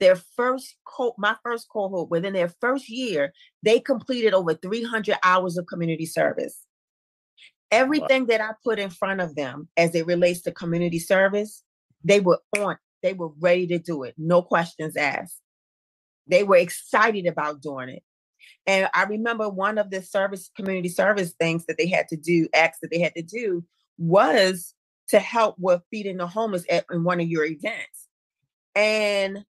their 0.00 0.16
first 0.16 0.76
co- 0.86 1.14
my 1.18 1.36
first 1.42 1.68
cohort, 1.68 2.10
within 2.10 2.32
their 2.32 2.52
first 2.60 2.88
year, 2.88 3.32
they 3.62 3.80
completed 3.80 4.34
over 4.34 4.54
300 4.54 5.16
hours 5.22 5.56
of 5.56 5.66
community 5.66 6.06
service. 6.06 6.62
Everything 7.70 8.22
wow. 8.22 8.26
that 8.28 8.40
I 8.40 8.50
put 8.64 8.78
in 8.78 8.90
front 8.90 9.20
of 9.20 9.34
them 9.34 9.68
as 9.76 9.94
it 9.94 10.06
relates 10.06 10.42
to 10.42 10.52
community 10.52 10.98
service, 10.98 11.62
they 12.04 12.20
were 12.20 12.40
on, 12.58 12.76
they 13.02 13.12
were 13.12 13.30
ready 13.40 13.66
to 13.68 13.78
do 13.78 14.04
it, 14.04 14.14
no 14.16 14.42
questions 14.42 14.96
asked. 14.96 15.40
They 16.28 16.42
were 16.42 16.56
excited 16.56 17.26
about 17.26 17.60
doing 17.60 17.88
it. 17.88 18.02
And 18.66 18.88
I 18.94 19.04
remember 19.04 19.48
one 19.48 19.78
of 19.78 19.90
the 19.90 20.02
service, 20.02 20.50
community 20.56 20.88
service 20.88 21.34
things 21.38 21.66
that 21.66 21.78
they 21.78 21.86
had 21.86 22.08
to 22.08 22.16
do, 22.16 22.48
acts 22.54 22.78
that 22.82 22.90
they 22.90 23.00
had 23.00 23.14
to 23.14 23.22
do, 23.22 23.64
was 23.98 24.74
to 25.08 25.20
help 25.20 25.56
with 25.58 25.82
feeding 25.90 26.16
the 26.16 26.26
homeless 26.26 26.64
at 26.68 26.84
in 26.90 27.04
one 27.04 27.20
of 27.20 27.28
your 27.28 27.44
events. 27.44 28.08
And 28.74 29.44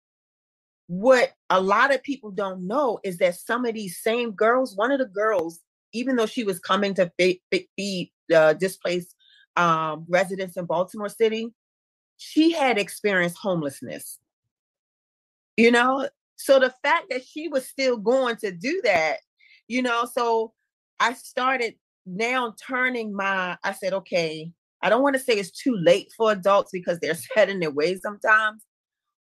what 0.86 1.32
a 1.50 1.60
lot 1.60 1.94
of 1.94 2.02
people 2.02 2.30
don't 2.30 2.66
know 2.66 2.98
is 3.04 3.18
that 3.18 3.36
some 3.36 3.64
of 3.64 3.74
these 3.74 3.98
same 3.98 4.32
girls, 4.32 4.76
one 4.76 4.90
of 4.92 4.98
the 4.98 5.06
girls, 5.06 5.60
even 5.92 6.16
though 6.16 6.26
she 6.26 6.44
was 6.44 6.58
coming 6.58 6.94
to 6.94 7.12
feed, 7.18 8.10
uh, 8.34 8.54
displaced 8.54 9.14
um, 9.56 10.06
residents 10.08 10.56
in 10.56 10.64
Baltimore 10.64 11.08
City, 11.10 11.52
she 12.16 12.52
had 12.52 12.78
experienced 12.78 13.36
homelessness. 13.36 14.18
You 15.56 15.70
know, 15.70 16.08
so 16.42 16.58
the 16.58 16.74
fact 16.82 17.06
that 17.10 17.24
she 17.24 17.48
was 17.48 17.68
still 17.68 17.96
going 17.96 18.36
to 18.36 18.50
do 18.50 18.80
that, 18.84 19.18
you 19.68 19.80
know, 19.80 20.08
so 20.12 20.52
I 20.98 21.14
started 21.14 21.74
now 22.04 22.54
turning 22.66 23.14
my, 23.14 23.56
I 23.62 23.72
said, 23.72 23.92
okay, 23.92 24.50
I 24.82 24.88
don't 24.88 25.02
want 25.02 25.14
to 25.14 25.22
say 25.22 25.34
it's 25.34 25.52
too 25.52 25.76
late 25.76 26.12
for 26.16 26.32
adults 26.32 26.70
because 26.72 26.98
they're 26.98 27.14
set 27.34 27.48
in 27.48 27.60
their 27.60 27.70
ways 27.70 28.00
sometimes. 28.02 28.64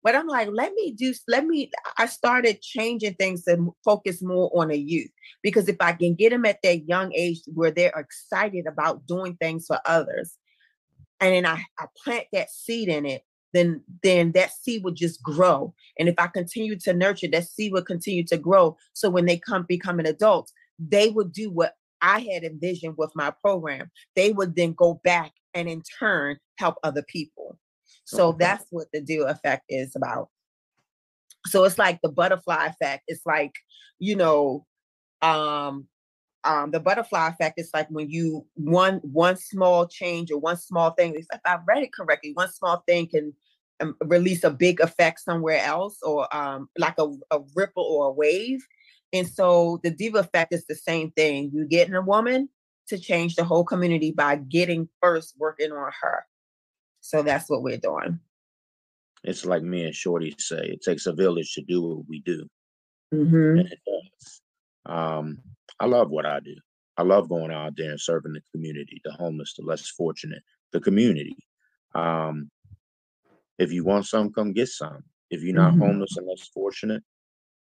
But 0.04 0.14
I'm 0.14 0.28
like, 0.28 0.48
let 0.52 0.72
me 0.74 0.92
do, 0.92 1.12
let 1.26 1.44
me, 1.44 1.72
I 1.98 2.06
started 2.06 2.62
changing 2.62 3.14
things 3.14 3.42
to 3.44 3.74
focus 3.84 4.22
more 4.22 4.48
on 4.54 4.70
a 4.70 4.76
youth 4.76 5.10
because 5.42 5.68
if 5.68 5.76
I 5.80 5.92
can 5.92 6.14
get 6.14 6.30
them 6.30 6.44
at 6.44 6.62
that 6.62 6.86
young 6.86 7.12
age 7.14 7.40
where 7.52 7.72
they're 7.72 7.92
excited 7.96 8.66
about 8.68 9.06
doing 9.06 9.36
things 9.36 9.66
for 9.66 9.80
others, 9.84 10.36
and 11.20 11.34
then 11.34 11.46
I, 11.46 11.64
I 11.80 11.86
plant 12.02 12.26
that 12.32 12.48
seed 12.48 12.88
in 12.88 13.06
it, 13.06 13.22
then 13.52 13.82
then 14.02 14.32
that 14.32 14.52
seed 14.52 14.84
would 14.84 14.96
just 14.96 15.22
grow. 15.22 15.74
And 15.98 16.08
if 16.08 16.14
I 16.18 16.26
continue 16.26 16.78
to 16.80 16.92
nurture, 16.92 17.28
that 17.28 17.48
seed 17.48 17.72
will 17.72 17.82
continue 17.82 18.24
to 18.24 18.36
grow. 18.36 18.76
So 18.92 19.10
when 19.10 19.26
they 19.26 19.38
come 19.38 19.64
become 19.68 19.98
an 19.98 20.06
adult, 20.06 20.50
they 20.78 21.10
would 21.10 21.32
do 21.32 21.50
what 21.50 21.74
I 22.00 22.20
had 22.20 22.44
envisioned 22.44 22.96
with 22.96 23.10
my 23.14 23.30
program. 23.30 23.90
They 24.14 24.32
would 24.32 24.54
then 24.54 24.72
go 24.72 25.00
back 25.02 25.32
and 25.54 25.68
in 25.68 25.82
turn 25.98 26.38
help 26.58 26.76
other 26.82 27.02
people. 27.02 27.58
So 28.04 28.28
okay. 28.28 28.36
that's 28.40 28.66
what 28.70 28.88
the 28.92 29.00
diva 29.00 29.24
effect 29.24 29.64
is 29.68 29.96
about. 29.96 30.28
So 31.46 31.64
it's 31.64 31.78
like 31.78 32.00
the 32.02 32.10
butterfly 32.10 32.66
effect. 32.66 33.04
It's 33.08 33.24
like, 33.26 33.52
you 33.98 34.16
know, 34.16 34.66
um, 35.22 35.86
um, 36.44 36.70
the 36.70 36.80
butterfly 36.80 37.28
effect 37.28 37.58
is 37.58 37.70
like 37.74 37.88
when 37.90 38.08
you 38.08 38.46
one 38.54 39.00
one 39.02 39.36
small 39.36 39.86
change 39.86 40.30
or 40.30 40.38
one 40.38 40.56
small 40.56 40.90
thing. 40.92 41.14
If 41.16 41.40
I 41.44 41.58
read 41.66 41.82
it 41.82 41.92
correctly, 41.92 42.32
one 42.34 42.50
small 42.52 42.82
thing 42.86 43.08
can 43.08 43.34
um, 43.80 43.96
release 44.02 44.44
a 44.44 44.50
big 44.50 44.80
effect 44.80 45.20
somewhere 45.20 45.62
else, 45.62 45.98
or 46.02 46.34
um, 46.34 46.68
like 46.78 46.94
a, 46.98 47.08
a 47.30 47.40
ripple 47.54 47.84
or 47.84 48.08
a 48.08 48.12
wave. 48.12 48.60
And 49.12 49.26
so 49.26 49.80
the 49.82 49.90
diva 49.90 50.18
effect 50.18 50.52
is 50.52 50.66
the 50.66 50.74
same 50.74 51.10
thing. 51.12 51.50
You 51.52 51.66
get 51.66 51.88
in 51.88 51.94
a 51.94 52.02
woman 52.02 52.48
to 52.88 52.98
change 52.98 53.36
the 53.36 53.44
whole 53.44 53.64
community 53.64 54.12
by 54.12 54.36
getting 54.36 54.88
first 55.02 55.34
working 55.38 55.72
on 55.72 55.90
her. 56.02 56.24
So 57.00 57.22
that's 57.22 57.48
what 57.48 57.62
we're 57.62 57.78
doing. 57.78 58.20
it's 59.24 59.44
like 59.44 59.62
me 59.62 59.84
and 59.84 59.94
Shorty 59.94 60.34
say, 60.38 60.66
it 60.66 60.82
takes 60.82 61.06
a 61.06 61.12
village 61.12 61.54
to 61.54 61.62
do 61.62 61.82
what 61.82 62.08
we 62.08 62.20
do. 62.20 62.46
Mm-hmm. 63.14 63.58
And 63.60 63.72
it 63.72 63.78
does. 63.86 64.40
Um, 64.86 65.38
I 65.80 65.86
love 65.86 66.10
what 66.10 66.26
I 66.26 66.40
do. 66.40 66.56
I 66.96 67.02
love 67.02 67.28
going 67.28 67.52
out 67.52 67.76
there 67.76 67.90
and 67.90 68.00
serving 68.00 68.32
the 68.32 68.42
community, 68.52 69.00
the 69.04 69.12
homeless, 69.12 69.54
the 69.54 69.62
less 69.64 69.88
fortunate, 69.88 70.42
the 70.72 70.80
community. 70.80 71.36
Um, 71.94 72.50
if 73.58 73.72
you 73.72 73.84
want 73.84 74.06
some, 74.06 74.32
come 74.32 74.52
get 74.52 74.68
some. 74.68 75.02
If 75.30 75.42
you're 75.42 75.54
not 75.54 75.74
Mhm. 75.74 75.78
homeless 75.78 76.16
and 76.16 76.26
less 76.26 76.48
fortunate, 76.48 77.04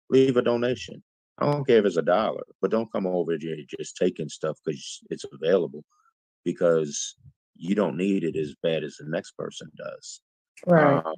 leave 0.09 0.37
a 0.37 0.41
donation. 0.41 1.03
I 1.39 1.45
don't 1.45 1.65
care 1.67 1.79
if 1.79 1.85
it's 1.85 1.97
a 1.97 2.01
dollar, 2.01 2.43
but 2.61 2.71
don't 2.71 2.91
come 2.91 3.07
over 3.07 3.37
here 3.37 3.57
just 3.79 3.97
taking 3.97 4.29
stuff 4.29 4.57
because 4.65 5.01
it's 5.09 5.25
available 5.31 5.83
because 6.45 7.15
you 7.55 7.75
don't 7.75 7.97
need 7.97 8.23
it 8.23 8.35
as 8.37 8.55
bad 8.63 8.83
as 8.83 8.97
the 8.97 9.05
next 9.07 9.33
person 9.33 9.71
does. 9.77 10.21
Right. 10.65 11.03
Um, 11.05 11.15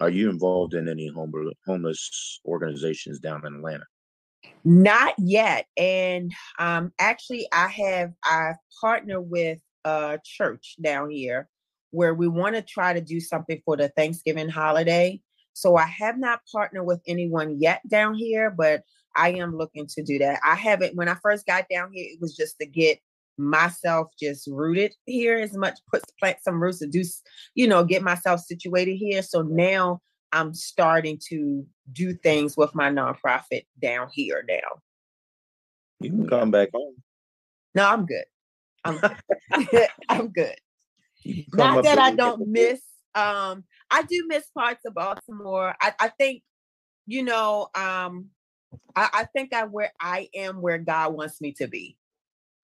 are 0.00 0.10
you 0.10 0.30
involved 0.30 0.74
in 0.74 0.88
any 0.88 1.08
homeless 1.08 1.54
homeless 1.66 2.40
organizations 2.46 3.20
down 3.20 3.46
in 3.46 3.56
Atlanta? 3.56 3.86
Not 4.64 5.14
yet. 5.18 5.66
And 5.76 6.32
um 6.58 6.92
actually 6.98 7.46
I 7.52 7.68
have 7.68 8.12
I 8.24 8.54
partner 8.80 9.20
with 9.20 9.60
a 9.84 10.18
church 10.24 10.76
down 10.80 11.10
here 11.10 11.48
where 11.90 12.14
we 12.14 12.26
want 12.26 12.56
to 12.56 12.62
try 12.62 12.92
to 12.92 13.00
do 13.00 13.20
something 13.20 13.60
for 13.64 13.76
the 13.76 13.88
Thanksgiving 13.90 14.48
holiday. 14.48 15.20
So 15.52 15.76
I 15.76 15.86
have 15.86 16.18
not 16.18 16.40
partnered 16.50 16.86
with 16.86 17.00
anyone 17.06 17.60
yet 17.60 17.80
down 17.88 18.14
here, 18.14 18.50
but 18.50 18.82
I 19.14 19.30
am 19.34 19.56
looking 19.56 19.86
to 19.88 20.02
do 20.02 20.18
that. 20.18 20.40
I 20.44 20.56
haven't 20.56 20.96
when 20.96 21.08
I 21.08 21.16
first 21.22 21.46
got 21.46 21.66
down 21.70 21.90
here, 21.92 22.06
it 22.10 22.20
was 22.20 22.34
just 22.34 22.58
to 22.60 22.66
get 22.66 22.98
myself 23.36 24.08
just 24.20 24.46
rooted 24.46 24.94
here 25.06 25.36
as 25.36 25.56
much 25.56 25.78
put 25.90 26.02
plant 26.20 26.38
some 26.42 26.62
roots 26.62 26.78
to 26.78 26.86
do 26.86 27.02
you 27.54 27.66
know 27.66 27.82
get 27.82 28.02
myself 28.02 28.40
situated 28.40 28.94
here 28.94 29.22
so 29.22 29.42
now 29.42 30.00
i'm 30.34 30.52
starting 30.54 31.18
to 31.28 31.66
do 31.92 32.14
things 32.14 32.56
with 32.56 32.74
my 32.74 32.90
nonprofit 32.90 33.64
down 33.80 34.08
here 34.12 34.44
now 34.48 34.80
You 36.00 36.10
can 36.10 36.28
come 36.28 36.50
back 36.50 36.70
home. 36.74 36.96
no 37.74 37.86
i'm 37.86 38.04
good 38.06 38.24
i'm 38.84 38.98
good 38.98 39.88
i'm 40.08 40.28
good 40.28 40.56
You 41.22 41.44
can 41.44 41.52
come 41.52 41.74
not 41.74 41.84
that 41.84 41.98
i 41.98 42.14
don't 42.14 42.46
miss 42.48 42.80
um 43.14 43.64
i 43.90 44.02
do 44.02 44.24
miss 44.26 44.44
parts 44.56 44.84
of 44.84 44.94
baltimore 44.94 45.74
i, 45.80 45.92
I 45.98 46.08
think 46.08 46.42
you 47.06 47.22
know 47.22 47.68
um 47.74 48.26
I, 48.96 49.08
I 49.12 49.24
think 49.32 49.52
i 49.54 49.64
where 49.64 49.92
i 50.00 50.28
am 50.34 50.60
where 50.60 50.78
god 50.78 51.14
wants 51.14 51.40
me 51.40 51.52
to 51.52 51.68
be 51.68 51.96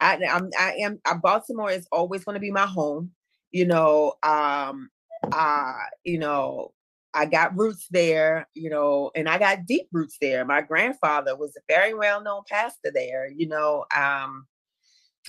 I, 0.01 0.19
I'm, 0.29 0.51
I 0.59 0.73
am. 0.81 0.99
Uh, 1.05 1.17
Baltimore 1.17 1.71
is 1.71 1.87
always 1.93 2.25
going 2.25 2.35
to 2.35 2.41
be 2.41 2.51
my 2.51 2.67
home. 2.67 3.11
You 3.51 3.67
know, 3.67 4.15
um, 4.23 4.89
uh, 5.31 5.75
you 6.05 6.19
know, 6.19 6.73
I 7.15 7.27
got 7.27 7.57
roots 7.57 7.87
there. 7.91 8.49
You 8.55 8.71
know, 8.71 9.11
and 9.15 9.29
I 9.29 9.39
got 9.39 9.67
deep 9.67 9.89
roots 9.93 10.17
there. 10.21 10.45
My 10.45 10.61
grandfather 10.61 11.37
was 11.37 11.57
a 11.57 11.61
very 11.69 11.95
well-known 11.95 12.43
pastor 12.49 12.91
there. 12.95 13.29
You 13.29 13.49
know, 13.49 13.85
um, 13.97 14.47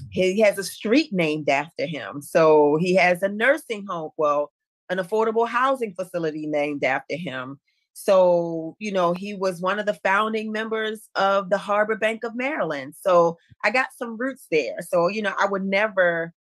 he 0.10 0.40
has 0.42 0.58
a 0.58 0.64
street 0.64 1.12
named 1.12 1.50
after 1.50 1.86
him. 1.86 2.22
So 2.22 2.78
he 2.80 2.96
has 2.96 3.22
a 3.24 3.30
nursing 3.30 3.86
home. 3.88 4.12
Well, 4.18 4.52
an 4.90 4.98
affordable 4.98 5.48
housing 5.48 5.94
facility 5.94 6.48
named 6.48 6.84
after 6.84 7.16
him. 7.16 7.60
So, 7.94 8.76
you 8.80 8.92
know, 8.92 9.14
he 9.14 9.34
was 9.34 9.62
one 9.62 9.78
of 9.78 9.86
the 9.86 10.00
founding 10.04 10.52
members 10.52 11.10
of 11.16 11.50
the 11.50 11.58
Harbor 11.58 11.98
Bank 11.98 12.24
of 12.24 12.36
Maryland. 12.36 12.94
So 13.00 13.38
I 13.64 13.70
got 13.70 13.90
some 13.98 14.18
roots 14.18 14.48
there. 14.50 14.78
So, 14.80 15.08
you 15.08 15.22
know, 15.22 15.34
I 15.38 15.46
would 15.46 15.66
never 15.66 16.34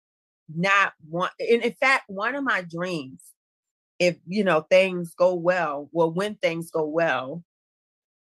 not 0.55 0.93
want, 1.09 1.33
in 1.39 1.73
fact, 1.73 2.05
one 2.09 2.35
of 2.35 2.45
my 2.45 2.63
dreams, 2.63 3.23
if, 3.99 4.17
you 4.27 4.45
know, 4.45 4.63
things 4.71 5.15
go 5.15 5.35
well, 5.35 5.89
well, 5.93 6.13
when 6.13 6.37
things 6.37 6.71
go 6.71 6.85
well, 6.85 7.43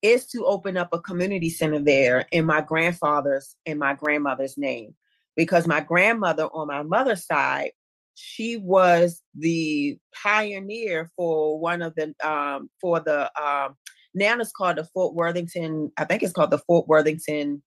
is 0.03 0.27
to 0.27 0.45
open 0.45 0.77
up 0.77 0.89
a 0.93 1.01
community 1.01 1.49
center 1.49 1.79
there 1.79 2.27
in 2.33 2.45
my 2.45 2.61
grandfather's 2.61 3.57
and 3.67 3.79
my 3.79 3.95
grandmother's 3.95 4.59
name. 4.59 4.95
Because 5.37 5.67
my 5.67 5.81
grandmother 5.81 6.45
on 6.53 6.69
my 6.69 6.83
mother's 6.83 7.25
side, 7.25 7.71
she 8.15 8.59
was 8.59 9.23
the 9.35 9.99
pioneer 10.23 11.11
for 11.17 11.59
one 11.59 11.81
of 11.81 11.95
the 11.95 12.15
um 12.23 12.69
for 12.81 13.01
the 13.01 13.31
um 13.43 13.75
now 14.15 14.37
it's 14.39 14.53
called 14.53 14.77
the 14.77 14.85
Fort 14.85 15.15
Worthington, 15.15 15.91
I 15.97 16.05
think 16.05 16.23
it's 16.23 16.35
called 16.35 16.51
the 16.51 16.59
Fort 16.59 16.87
Worthington 16.87 17.63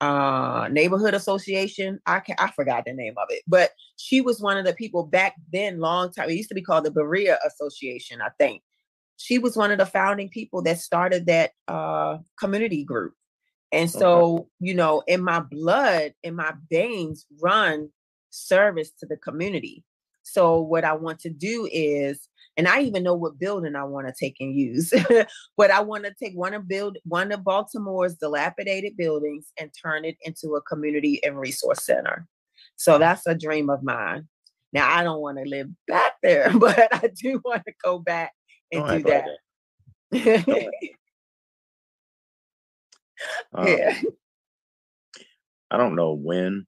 uh 0.00 0.68
neighborhood 0.70 1.14
association. 1.14 2.00
I 2.06 2.20
can 2.20 2.36
i 2.38 2.50
forgot 2.50 2.84
the 2.86 2.92
name 2.92 3.14
of 3.18 3.26
it 3.30 3.42
but 3.46 3.72
she 3.96 4.20
was 4.20 4.40
one 4.40 4.56
of 4.56 4.64
the 4.64 4.72
people 4.72 5.04
back 5.04 5.34
then 5.52 5.78
long 5.78 6.12
time 6.12 6.30
it 6.30 6.36
used 6.36 6.48
to 6.48 6.54
be 6.54 6.62
called 6.62 6.84
the 6.84 6.90
berea 6.90 7.38
association 7.46 8.20
i 8.22 8.30
think. 8.38 8.62
She 9.18 9.38
was 9.38 9.54
one 9.54 9.70
of 9.70 9.76
the 9.76 9.84
founding 9.84 10.30
people 10.30 10.62
that 10.62 10.78
started 10.78 11.26
that 11.26 11.52
uh 11.68 12.18
community 12.38 12.84
group. 12.84 13.12
And 13.70 13.90
so 13.90 14.48
you 14.60 14.74
know 14.74 15.02
in 15.06 15.22
my 15.22 15.40
blood 15.40 16.14
in 16.22 16.34
my 16.36 16.54
veins 16.70 17.26
run 17.42 17.90
service 18.30 18.90
to 19.00 19.06
the 19.06 19.18
community. 19.18 19.84
So 20.22 20.60
what 20.60 20.84
i 20.84 20.94
want 20.94 21.18
to 21.20 21.30
do 21.30 21.68
is 21.70 22.29
and 22.60 22.68
I 22.68 22.82
even 22.82 23.02
know 23.02 23.14
what 23.14 23.38
building 23.38 23.74
I 23.74 23.84
want 23.84 24.06
to 24.06 24.12
take 24.12 24.36
and 24.38 24.54
use. 24.54 24.92
but 25.56 25.70
I 25.70 25.80
want 25.80 26.04
to 26.04 26.12
take 26.22 26.34
one 26.34 26.52
of 26.52 26.68
build 26.68 26.98
one 27.04 27.32
of 27.32 27.42
Baltimore's 27.42 28.16
dilapidated 28.16 28.98
buildings 28.98 29.46
and 29.58 29.70
turn 29.82 30.04
it 30.04 30.18
into 30.20 30.56
a 30.56 30.60
community 30.60 31.24
and 31.24 31.40
resource 31.40 31.82
center. 31.82 32.26
So 32.76 32.98
that's 32.98 33.26
a 33.26 33.34
dream 33.34 33.70
of 33.70 33.82
mine. 33.82 34.28
Now 34.74 34.94
I 34.94 35.02
don't 35.02 35.22
want 35.22 35.38
to 35.38 35.48
live 35.48 35.68
back 35.88 36.16
there, 36.22 36.52
but 36.58 36.94
I 36.94 37.10
do 37.18 37.40
want 37.42 37.62
to 37.66 37.72
go 37.82 37.98
back 37.98 38.32
and 38.70 38.86
Don't 38.86 39.04
do 39.04 39.08
like 39.08 39.24
that. 40.12 40.68
Um, 43.54 43.66
yeah. 43.66 43.98
I 45.70 45.78
don't 45.78 45.96
know 45.96 46.12
when, 46.12 46.66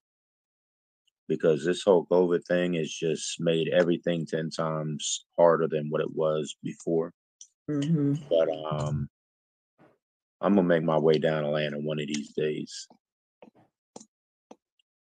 because 1.37 1.65
this 1.65 1.83
whole 1.83 2.07
COVID 2.07 2.45
thing 2.47 2.75
has 2.75 2.91
just 2.91 3.41
made 3.41 3.69
everything 3.69 4.27
10 4.27 4.51
times 4.51 5.25
harder 5.39 5.69
than 5.69 5.89
what 5.89 6.01
it 6.01 6.15
was 6.15 6.57
before. 6.63 7.13
hmm 7.69 8.15
But 8.29 8.49
um, 8.51 9.09
I'm 10.41 10.55
gonna 10.55 10.67
make 10.67 10.83
my 10.83 10.99
way 10.99 11.15
down 11.15 11.45
Atlanta 11.45 11.79
one 11.79 12.01
of 12.01 12.07
these 12.07 12.33
days. 12.33 12.89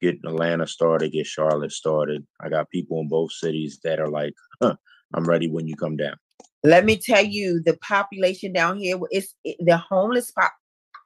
Get 0.03 0.19
Atlanta 0.25 0.67
started, 0.67 1.13
get 1.13 1.27
Charlotte 1.27 1.73
started. 1.73 2.27
I 2.41 2.49
got 2.49 2.71
people 2.71 3.01
in 3.01 3.09
both 3.09 3.33
cities 3.33 3.81
that 3.85 4.01
are 4.01 4.09
like, 4.09 4.35
huh, 4.63 4.77
I'm 5.15 5.25
ready 5.25 5.49
when 5.49 5.67
you 5.67 5.77
come 5.77 5.97
down. 5.97 6.17
Let 6.65 6.85
me 6.85 6.97
tell 6.97 7.25
you, 7.25 7.63
the 7.65 7.77
population 7.79 8.53
down 8.53 8.79
here 8.79 8.99
is 9.13 9.35
the 9.45 9.77
homeless 9.77 10.31
pop. 10.31 10.53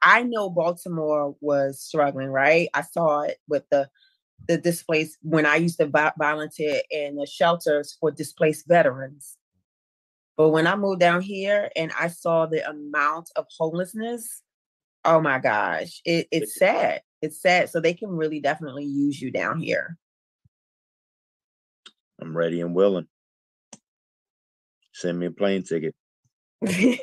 I 0.03 0.23
know 0.23 0.51
Baltimore 0.51 1.35
was 1.41 1.81
struggling, 1.81 2.29
right? 2.29 2.69
I 2.75 2.83
saw 2.83 3.23
it 3.23 3.39
with 3.49 3.65
the 3.71 3.89
the 4.47 4.59
displaced 4.59 5.19
when 5.23 5.47
I 5.47 5.57
used 5.57 5.79
to 5.79 6.13
volunteer 6.19 6.81
in 6.91 7.17
the 7.17 7.27
shelters 7.27 7.97
for 7.99 8.11
displaced 8.11 8.67
veterans. 8.69 9.37
But 10.37 10.51
when 10.51 10.67
I 10.67 10.77
moved 10.77 11.01
down 11.01 11.23
here 11.23 11.71
and 11.77 11.93
I 11.99 12.09
saw 12.09 12.47
the 12.47 12.69
amount 12.69 13.31
of 13.37 13.47
homelessness, 13.57 14.43
oh 15.05 15.21
my 15.21 15.39
gosh, 15.39 16.01
it, 16.05 16.27
it's 16.33 16.59
sad. 16.59 17.03
It's 17.23 17.41
sad. 17.41 17.71
So 17.71 17.81
they 17.81 17.95
can 17.95 18.11
really 18.11 18.41
definitely 18.41 18.85
use 18.85 19.21
you 19.21 19.31
down 19.31 19.61
here. 19.61 19.97
I'm 22.21 22.37
ready 22.37 22.61
and 22.61 22.75
willing. 22.75 23.07
Send 24.93 25.19
me 25.19 25.27
a 25.27 25.31
plane 25.31 25.63
ticket. 25.63 25.95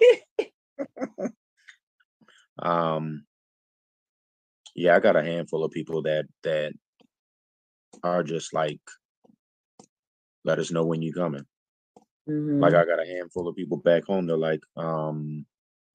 Um, 2.62 3.26
yeah, 4.76 4.96
I 4.96 5.00
got 5.00 5.16
a 5.16 5.24
handful 5.24 5.64
of 5.64 5.72
people 5.72 6.04
that 6.04 6.26
that 6.44 6.74
are 8.04 8.24
just 8.24 8.54
like, 8.54 8.82
let 10.44 10.60
us 10.60 10.72
know 10.72 10.86
when 10.86 11.02
you're 11.02 11.14
coming. 11.14 11.46
Mhm. 12.28 12.62
Like 12.62 12.74
I 12.74 12.86
got 12.86 13.02
a 13.02 13.06
handful 13.06 13.48
of 13.48 13.56
people 13.56 13.78
back 13.78 14.06
home. 14.06 14.28
They're 14.28 14.38
like, 14.38 14.62
um, 14.76 15.46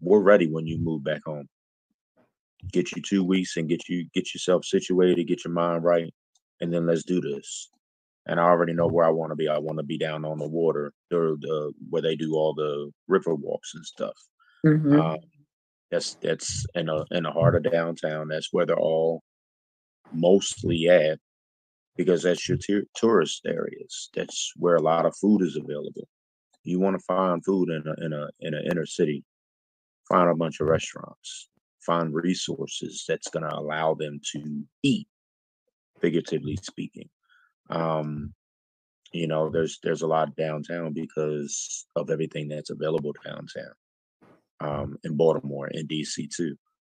we're 0.00 0.20
ready 0.20 0.46
when 0.46 0.66
you 0.66 0.78
move 0.78 1.02
back 1.04 1.22
home. 1.24 1.48
Get 2.72 2.94
you 2.94 3.02
two 3.02 3.22
weeks 3.24 3.56
and 3.56 3.68
get 3.68 3.88
you 3.88 4.08
get 4.12 4.34
yourself 4.34 4.64
situated, 4.64 5.26
get 5.26 5.44
your 5.44 5.54
mind 5.54 5.84
right, 5.84 6.12
and 6.60 6.72
then 6.72 6.86
let's 6.86 7.04
do 7.04 7.20
this. 7.20 7.70
And 8.26 8.40
I 8.40 8.44
already 8.44 8.72
know 8.72 8.88
where 8.88 9.06
I 9.06 9.10
want 9.10 9.30
to 9.30 9.36
be. 9.36 9.48
I 9.48 9.58
want 9.58 9.78
to 9.78 9.84
be 9.84 9.98
down 9.98 10.24
on 10.24 10.38
the 10.38 10.48
water, 10.48 10.92
the, 11.10 11.36
the 11.40 11.72
where 11.90 12.02
they 12.02 12.16
do 12.16 12.34
all 12.34 12.54
the 12.54 12.90
river 13.06 13.34
walks 13.34 13.74
and 13.74 13.84
stuff. 13.84 14.16
Mhm. 14.64 15.00
Um, 15.00 15.18
that's 15.90 16.16
that's 16.16 16.66
in 16.74 16.88
a 16.88 17.04
in 17.12 17.22
the 17.22 17.30
heart 17.30 17.54
of 17.54 17.70
downtown. 17.70 18.28
That's 18.28 18.52
where 18.52 18.66
they're 18.66 18.76
all 18.76 19.22
mostly 20.12 20.88
at 20.88 21.20
because 21.96 22.22
that's 22.22 22.48
your 22.48 22.58
tour 22.60 22.82
tourist 22.94 23.42
areas. 23.46 24.10
That's 24.14 24.52
where 24.56 24.76
a 24.76 24.82
lot 24.82 25.06
of 25.06 25.16
food 25.16 25.42
is 25.42 25.56
available. 25.56 26.08
You 26.62 26.80
want 26.80 26.98
to 26.98 27.04
find 27.04 27.44
food 27.44 27.70
in 27.70 27.84
a 27.86 28.04
in 28.04 28.12
a 28.12 28.28
in 28.40 28.54
an 28.54 28.64
inner 28.70 28.86
city, 28.86 29.24
find 30.08 30.30
a 30.30 30.34
bunch 30.34 30.60
of 30.60 30.68
restaurants, 30.68 31.48
find 31.80 32.14
resources 32.14 33.04
that's 33.08 33.28
going 33.28 33.48
to 33.48 33.56
allow 33.56 33.94
them 33.94 34.20
to 34.32 34.64
eat, 34.82 35.08
figuratively 36.00 36.56
speaking. 36.62 37.08
Um, 37.70 38.34
you 39.12 39.26
know, 39.26 39.48
there's 39.48 39.78
there's 39.82 40.02
a 40.02 40.06
lot 40.06 40.36
downtown 40.36 40.92
because 40.92 41.86
of 41.96 42.10
everything 42.10 42.48
that's 42.48 42.70
available 42.70 43.14
downtown. 43.24 43.72
Um, 44.58 44.96
in 45.04 45.16
Baltimore 45.18 45.68
and 45.70 45.86
DC 45.86 46.34
too. 46.34 46.56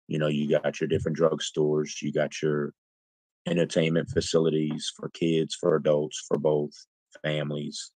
You 0.08 0.20
know, 0.20 0.28
you 0.28 0.48
got 0.48 0.80
your 0.80 0.88
different 0.88 1.18
drugstores, 1.18 2.02
you 2.02 2.14
got 2.14 2.42
your 2.42 2.72
entertainment 3.48 4.10
facilities 4.10 4.92
for 4.96 5.10
kids, 5.10 5.56
for 5.56 5.76
adults, 5.76 6.24
for 6.28 6.38
both 6.38 6.72
families. 7.24 7.92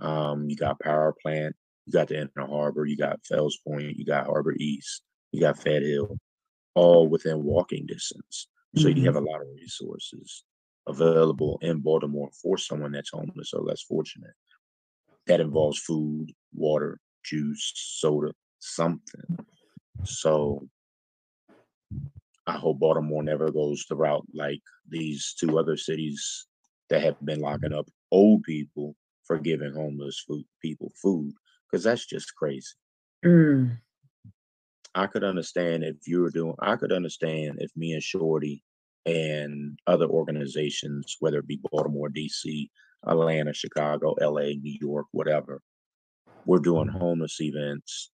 Um, 0.00 0.48
you 0.48 0.56
got 0.56 0.80
Power 0.80 1.14
Plant, 1.22 1.54
you 1.86 1.92
got 1.92 2.08
the 2.08 2.16
Inner 2.16 2.46
Harbor, 2.46 2.84
you 2.84 2.96
got 2.96 3.24
Fells 3.24 3.58
Point, 3.66 3.96
you 3.96 4.04
got 4.04 4.26
Harbor 4.26 4.54
East, 4.58 5.02
you 5.32 5.40
got 5.40 5.58
Fed 5.58 5.82
Hill, 5.82 6.18
all 6.74 7.08
within 7.08 7.42
walking 7.44 7.86
distance. 7.86 8.48
So 8.76 8.88
mm-hmm. 8.88 8.98
you 8.98 9.04
have 9.06 9.16
a 9.16 9.20
lot 9.20 9.40
of 9.40 9.46
resources 9.54 10.44
available 10.86 11.58
in 11.62 11.80
Baltimore 11.80 12.30
for 12.42 12.58
someone 12.58 12.92
that's 12.92 13.10
homeless 13.10 13.52
or 13.54 13.62
less 13.62 13.82
fortunate. 13.82 14.34
That 15.26 15.40
involves 15.40 15.78
food, 15.78 16.32
water, 16.54 17.00
juice, 17.24 17.72
soda, 17.74 18.32
something. 18.58 19.38
So 20.04 20.68
I 22.46 22.56
hope 22.56 22.78
Baltimore 22.78 23.22
never 23.22 23.50
goes 23.50 23.84
the 23.88 23.96
route 23.96 24.26
like 24.34 24.62
these 24.88 25.34
two 25.38 25.58
other 25.58 25.76
cities 25.76 26.46
that 26.90 27.02
have 27.02 27.16
been 27.24 27.40
locking 27.40 27.72
up 27.72 27.88
old 28.12 28.42
people 28.44 28.94
for 29.24 29.38
giving 29.38 29.74
homeless 29.74 30.22
food, 30.26 30.44
people 30.62 30.92
food 31.02 31.32
because 31.70 31.84
that's 31.84 32.06
just 32.06 32.34
crazy. 32.36 32.74
Mm. 33.24 33.78
I 34.94 35.06
could 35.06 35.24
understand 35.24 35.84
if 35.84 35.96
you 36.06 36.20
were 36.20 36.30
doing. 36.30 36.54
I 36.60 36.76
could 36.76 36.92
understand 36.92 37.58
if 37.58 37.70
me 37.76 37.92
and 37.92 38.02
Shorty 38.02 38.62
and 39.04 39.78
other 39.86 40.06
organizations, 40.06 41.16
whether 41.20 41.38
it 41.38 41.46
be 41.46 41.60
Baltimore, 41.70 42.08
D.C., 42.08 42.70
Atlanta, 43.06 43.52
Chicago, 43.52 44.14
L.A., 44.20 44.54
New 44.54 44.76
York, 44.80 45.06
whatever, 45.12 45.60
we're 46.44 46.60
doing 46.60 46.88
homeless 46.88 47.40
events. 47.40 48.10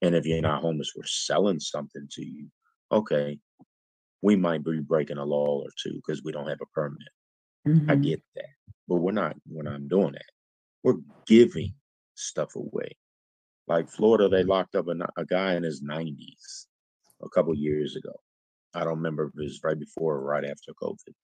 And 0.00 0.14
if 0.14 0.24
you're 0.24 0.40
not 0.40 0.62
homeless, 0.62 0.92
we're 0.96 1.04
selling 1.04 1.60
something 1.60 2.08
to 2.12 2.24
you. 2.24 2.48
Okay, 2.92 3.38
we 4.22 4.36
might 4.36 4.64
be 4.64 4.80
breaking 4.80 5.18
a 5.18 5.24
law 5.24 5.62
or 5.62 5.68
two 5.82 5.94
because 5.94 6.22
we 6.22 6.32
don't 6.32 6.48
have 6.48 6.60
a 6.62 6.66
permit. 6.74 7.08
Mm-hmm. 7.66 7.90
I 7.90 7.96
get 7.96 8.22
that, 8.36 8.50
but 8.88 8.96
we're 8.96 9.12
not. 9.12 9.36
We're 9.48 9.70
not 9.70 9.88
doing 9.88 10.12
that. 10.12 10.30
We're 10.82 11.00
giving 11.26 11.74
stuff 12.14 12.54
away. 12.56 12.96
Like 13.68 13.88
Florida, 13.88 14.28
they 14.28 14.44
locked 14.44 14.76
up 14.76 14.86
a, 14.88 15.20
a 15.20 15.24
guy 15.24 15.54
in 15.54 15.62
his 15.62 15.82
90s 15.82 16.66
a 17.22 17.28
couple 17.28 17.54
years 17.54 17.96
ago. 17.96 18.14
I 18.74 18.80
don't 18.80 18.96
remember 18.96 19.24
if 19.24 19.40
it 19.40 19.42
was 19.42 19.60
right 19.64 19.78
before 19.78 20.16
or 20.16 20.24
right 20.24 20.44
after 20.44 20.72
COVID. 20.80 21.14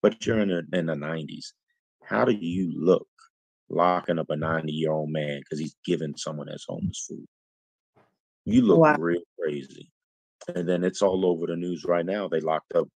But 0.00 0.24
you're 0.24 0.38
in 0.38 0.48
the, 0.48 0.78
in 0.78 0.86
the 0.86 0.94
90s. 0.94 1.46
How 2.04 2.24
do 2.24 2.32
you 2.32 2.72
look 2.74 3.08
locking 3.68 4.18
up 4.18 4.30
a 4.30 4.36
90 4.36 4.72
year 4.72 4.92
old 4.92 5.10
man 5.10 5.40
because 5.40 5.58
he's 5.58 5.76
giving 5.84 6.16
someone 6.16 6.46
that's 6.48 6.64
homeless 6.66 7.04
food? 7.08 7.26
You 8.44 8.62
look 8.62 8.78
wow. 8.78 8.96
real 8.98 9.20
crazy. 9.38 9.90
And 10.54 10.68
then 10.68 10.84
it's 10.84 11.02
all 11.02 11.26
over 11.26 11.46
the 11.46 11.56
news 11.56 11.84
right 11.84 12.06
now. 12.06 12.28
They 12.28 12.40
locked 12.40 12.74
up, 12.74 12.88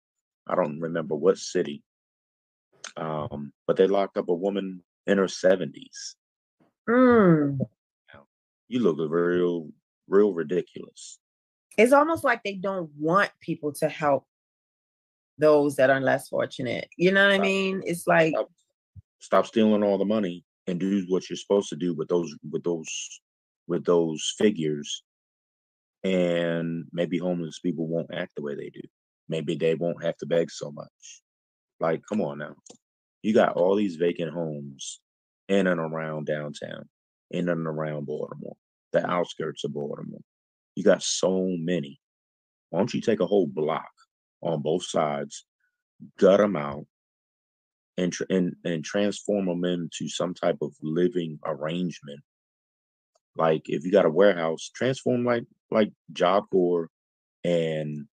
I 0.48 0.56
don't 0.56 0.80
remember 0.80 1.16
what 1.16 1.38
city, 1.38 1.84
um, 2.98 3.52
but 3.68 3.76
they 3.78 3.88
locked 3.88 4.18
up 4.18 4.30
a 4.30 4.34
woman 4.34 4.82
in 5.08 5.18
her 5.18 5.26
70s. 5.26 6.16
Mm. 6.90 7.60
You 8.68 8.80
look 8.80 8.98
real, 9.12 9.70
real 10.08 10.34
ridiculous. 10.34 11.20
It's 11.78 11.94
almost 11.94 12.24
like 12.24 12.42
they 12.44 12.56
don't 12.56 12.90
want 12.98 13.32
people 13.42 13.74
to 13.74 13.90
help 13.90 14.26
those 15.38 15.76
that 15.76 15.90
are 15.90 16.00
less 16.00 16.30
fortunate. 16.30 16.88
You 16.98 17.12
know 17.12 17.26
what 17.26 17.34
I 17.34 17.40
mean? 17.40 17.82
It's 17.86 18.08
like 18.08 18.34
stop, 18.34 18.52
stop 19.20 19.46
stealing 19.48 19.84
all 19.84 19.98
the 19.98 20.06
money 20.06 20.46
and 20.68 20.80
do 20.80 21.04
what 21.10 21.30
you're 21.30 21.38
supposed 21.38 21.70
to 21.70 21.76
do 21.76 21.94
with 21.94 22.08
those 22.08 22.34
with 22.50 22.64
those 22.64 23.22
with 23.68 23.84
those 23.86 24.34
figures 24.38 25.04
and 26.04 26.86
maybe 26.92 27.18
homeless 27.18 27.60
people 27.60 27.88
won't 27.88 28.14
act 28.14 28.34
the 28.36 28.42
way 28.42 28.56
they 28.56 28.70
do. 28.70 28.82
Maybe 29.30 29.56
they 29.56 29.76
won't 29.76 30.04
have 30.04 30.18
to 30.18 30.26
beg 30.26 30.52
so 30.52 30.72
much. 30.72 31.22
Like, 31.80 32.02
come 32.08 32.22
on 32.22 32.40
now. 32.40 32.56
You 33.22 33.34
got 33.34 33.54
all 33.54 33.76
these 33.76 33.96
vacant 33.96 34.34
homes 34.34 35.00
in 35.48 35.68
and 35.68 35.80
around 35.80 36.26
downtown, 36.26 36.90
in 37.30 37.50
and 37.50 37.68
around 37.68 38.08
Baltimore, 38.08 38.56
the 38.92 39.08
outskirts 39.10 39.64
of 39.64 39.74
Baltimore. 39.74 40.22
You 40.76 40.84
got 40.84 41.04
so 41.04 41.56
many. 41.60 42.00
Why 42.70 42.80
don't 42.80 42.94
you 42.94 43.02
take 43.02 43.20
a 43.20 43.28
whole 43.28 43.48
block 43.48 43.92
on 44.42 44.62
both 44.62 44.84
sides, 44.84 45.46
gut 46.18 46.40
them 46.40 46.56
out, 46.56 46.86
and, 47.98 48.16
and, 48.30 48.56
and 48.66 48.84
transform 48.84 49.46
them 49.46 49.66
into 49.66 50.08
some 50.08 50.34
type 50.34 50.58
of 50.62 50.74
living 50.82 51.40
arrangement 51.46 52.22
like 53.36 53.70
if 53.70 53.86
you 53.86 53.92
got 53.92 54.06
a 54.06 54.10
warehouse, 54.10 54.70
transform 54.76 55.26
like 55.26 55.46
like 55.72 55.92
Job 56.12 56.46
Corps 56.52 56.90
and 57.44 58.08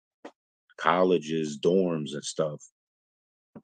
colleges, 0.77 1.59
dorms 1.59 2.13
and 2.13 2.23
stuff. 2.23 2.61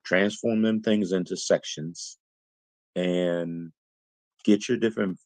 Transform 0.03 0.61
them 0.61 0.81
things 0.81 1.11
into 1.11 1.37
sections 1.37 2.17
and 2.95 3.71
get 4.43 4.67
your 4.67 4.77
different 4.77 5.19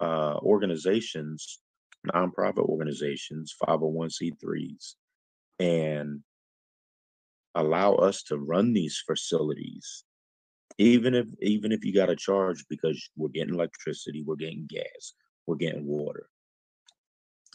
uh, 0.00 0.36
organizations, 0.42 1.60
nonprofit 2.06 2.66
organizations, 2.68 3.54
501c3s, 3.66 4.94
and 5.58 6.20
allow 7.54 7.94
us 7.94 8.22
to 8.24 8.38
run 8.38 8.72
these 8.72 9.02
facilities 9.06 10.04
even 10.78 11.14
if 11.14 11.26
even 11.42 11.72
if 11.72 11.84
you 11.84 11.92
got 11.92 12.06
to 12.06 12.16
charge 12.16 12.64
because 12.70 13.10
we're 13.16 13.28
getting 13.28 13.52
electricity 13.54 14.22
we're 14.24 14.36
getting 14.36 14.66
gas 14.68 15.14
we're 15.46 15.56
getting 15.56 15.84
water. 15.84 16.28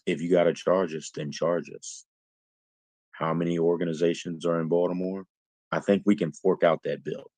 If 0.06 0.22
you 0.22 0.30
got 0.30 0.44
to 0.44 0.54
charge 0.54 0.94
us, 0.94 1.12
then 1.14 1.32
charge 1.32 1.70
us. 1.76 2.06
How 3.12 3.34
many 3.34 3.58
organizations 3.58 4.46
are 4.46 4.62
in 4.62 4.68
Baltimore? 4.68 5.26
I 5.72 5.80
think 5.80 6.04
we 6.06 6.16
can 6.16 6.32
fork 6.32 6.64
out 6.64 6.82
that 6.84 7.04
bill. 7.04 7.32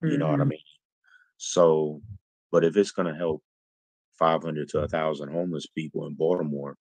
You 0.00 0.10
mm-hmm. 0.10 0.18
know 0.18 0.28
what 0.28 0.40
I 0.40 0.44
mm-hmm. 0.44 0.50
mean? 0.50 0.60
So, 1.36 2.00
but 2.50 2.64
if 2.64 2.76
it's 2.76 2.92
going 2.92 3.12
to 3.12 3.18
help 3.18 3.42
500 4.18 4.68
to 4.70 4.78
1,000 4.80 5.30
homeless 5.30 5.66
people 5.66 6.06
in 6.06 6.14
Baltimore, 6.14 6.76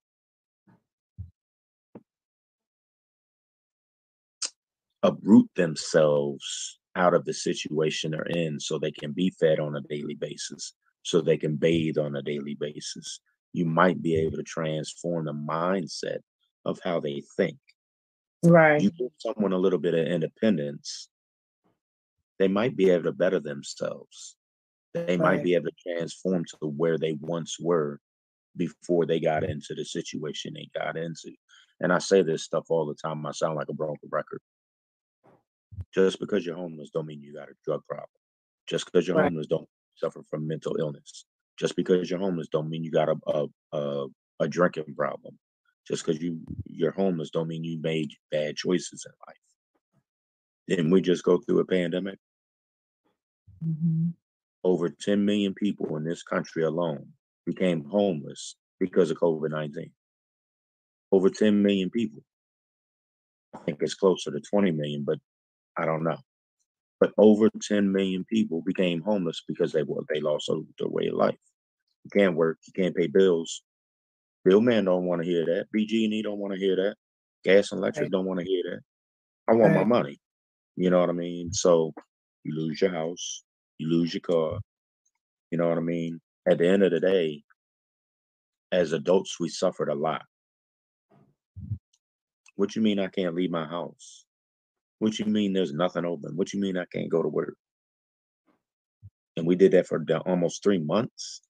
uproot 5.04 5.50
themselves 5.56 6.80
out 6.96 7.14
of 7.14 7.26
the 7.26 7.34
situation 7.34 8.12
they're 8.12 8.24
in 8.24 8.60
so 8.60 8.78
they 8.78 8.92
can 8.92 9.14
be 9.14 9.34
fed 9.40 9.60
on 9.60 9.76
a 9.76 9.82
daily 9.82 10.16
basis 10.16 10.74
so 11.04 11.22
they 11.22 11.38
can 11.38 11.56
bathe 11.56 11.98
on 11.98 12.16
a 12.16 12.22
daily 12.22 12.56
basis. 12.60 13.20
You 13.54 13.66
might 13.66 14.02
be 14.02 14.16
able 14.16 14.38
to 14.38 14.44
transform 14.44 15.26
the 15.26 15.34
mindset 15.34 16.20
of 16.66 16.80
how 16.84 17.00
they 17.00 17.24
think. 17.38 17.58
Right. 18.44 18.82
You 18.82 18.92
give 18.92 19.12
someone 19.18 19.54
a 19.54 19.58
little 19.58 19.80
bit 19.80 19.94
of 19.94 20.06
independence, 20.08 21.10
they 22.40 22.48
might 22.48 22.76
be 22.76 22.90
able 22.90 23.04
to 23.04 23.12
better 23.12 23.40
themselves. 23.40 24.36
They 24.94 25.18
right. 25.18 25.20
might 25.20 25.44
be 25.44 25.56
able 25.56 25.68
to 25.68 25.96
transform 25.96 26.46
to 26.46 26.68
where 26.68 26.98
they 26.98 27.14
once 27.20 27.58
were 27.60 28.00
before 28.58 29.06
they 29.06 29.20
got 29.20 29.44
into 29.44 29.74
the 29.76 29.86
situation 29.86 30.54
they 30.54 30.70
got 30.78 30.98
into. 30.98 31.32
And 31.80 31.94
I 31.94 32.00
say 32.00 32.22
this 32.22 32.44
stuff 32.44 32.66
all 32.70 32.86
the 32.86 32.96
time. 32.96 33.26
I 33.26 33.32
sound 33.32 33.56
like 33.56 33.70
a 33.70 33.74
broken 33.74 34.10
record. 34.12 34.40
Just 35.94 36.20
because 36.20 36.46
you're 36.46 36.56
homeless 36.56 36.90
don't 36.94 37.06
mean 37.06 37.22
you 37.22 37.34
got 37.34 37.50
a 37.50 37.54
drug 37.66 37.82
problem. 37.88 38.08
Just 38.68 38.86
because 38.86 39.08
you're 39.08 39.18
right. 39.18 39.26
homeless 39.26 39.48
don't 39.48 39.68
suffer 39.96 40.22
from 40.30 40.48
mental 40.48 40.76
illness. 40.80 41.26
Just 41.62 41.76
because 41.76 42.10
you're 42.10 42.20
homeless 42.20 42.48
don't 42.52 42.72
mean 42.72 42.84
you 42.84 42.90
got 42.90 43.08
a 43.08 43.16
a, 43.28 43.46
a, 43.72 44.08
a 44.40 44.48
drinking 44.48 44.96
problem. 44.96 45.38
Just 45.88 46.04
because 46.04 46.20
you 46.20 46.40
you're 46.66 46.92
homeless 46.92 47.30
don't 47.30 47.48
mean 47.48 47.64
you 47.64 47.80
made 47.80 48.10
bad 48.32 48.56
choices 48.56 49.06
in 49.06 49.12
life. 49.28 49.38
Didn't 50.68 50.90
we 50.90 51.02
just 51.02 51.24
go 51.24 51.38
through 51.38 51.60
a 51.60 51.66
pandemic? 51.66 52.18
Mm-hmm. 53.64 54.10
Over 54.64 54.90
10 54.90 55.24
million 55.24 55.54
people 55.54 55.96
in 55.98 56.04
this 56.04 56.24
country 56.24 56.64
alone 56.64 57.10
became 57.46 57.86
homeless 57.86 58.56
because 58.80 59.12
of 59.12 59.18
COVID 59.18 59.52
19. 59.52 59.92
Over 61.12 61.30
10 61.30 61.62
million 61.62 61.92
people. 61.92 62.24
I 63.54 63.60
think 63.60 63.84
it's 63.84 63.94
closer 63.94 64.32
to 64.32 64.40
20 64.40 64.72
million, 64.72 65.04
but 65.04 65.20
I 65.78 65.86
don't 65.86 66.04
know 66.04 66.18
but 67.02 67.12
over 67.18 67.50
10 67.50 67.92
million 67.92 68.24
people 68.24 68.62
became 68.62 69.02
homeless 69.02 69.42
because 69.46 69.74
they 69.74 69.84
they 70.14 70.22
lost 70.22 70.50
their 70.78 70.88
way 70.88 71.08
of 71.08 71.16
life. 71.16 71.36
You 72.04 72.10
can't 72.14 72.36
work, 72.36 72.58
you 72.66 72.74
can't 72.74 72.96
pay 72.96 73.08
bills. 73.08 73.62
Real 74.44 74.62
men 74.62 74.86
don't 74.86 75.06
want 75.06 75.22
to 75.22 75.28
hear 75.28 75.46
that. 75.46 75.68
BG&E 75.76 76.22
don't 76.24 76.40
want 76.40 76.54
to 76.54 76.60
hear 76.60 76.76
that. 76.76 76.96
Gas 77.44 77.72
and 77.72 77.80
electric 77.80 78.06
right. 78.06 78.12
don't 78.12 78.26
want 78.26 78.40
to 78.40 78.46
hear 78.46 78.64
that. 78.64 78.80
I 79.48 79.56
want 79.56 79.76
right. 79.76 79.86
my 79.88 79.98
money. 79.98 80.20
You 80.76 80.90
know 80.90 81.00
what 81.00 81.10
I 81.10 81.14
mean? 81.14 81.54
So 81.54 81.94
you 82.44 82.56
lose 82.56 82.82
your 82.82 82.92
house, 82.92 83.44
you 83.78 83.88
lose 83.88 84.14
your 84.14 84.22
car. 84.22 84.60
You 85.52 85.58
know 85.58 85.68
what 85.68 85.78
I 85.78 85.82
mean? 85.82 86.20
At 86.50 86.58
the 86.58 86.68
end 86.68 86.84
of 86.84 86.92
the 86.92 87.00
day, 87.00 87.44
as 88.72 88.94
adults, 88.94 89.40
we 89.40 89.50
suffered 89.50 89.90
a 89.90 89.96
lot. 89.96 90.24
What 92.56 92.76
you 92.76 92.82
mean 92.82 93.00
I 93.00 93.08
can't 93.08 93.36
leave 93.36 93.52
my 93.52 93.66
house? 93.66 94.26
What 95.00 95.20
you 95.20 95.26
mean 95.26 95.54
there's 95.54 95.74
nothing 95.74 96.06
open? 96.06 96.36
What 96.36 96.54
you 96.54 96.60
mean 96.60 96.78
I 96.78 96.86
can't 96.92 97.10
go 97.10 97.22
to 97.22 97.30
work? 97.30 97.56
and 99.38 99.48
we 99.48 99.56
did 99.56 99.72
that 99.72 99.88
for 99.88 100.04
almost 100.26 100.64
three 100.64 100.80
months. 100.80 101.42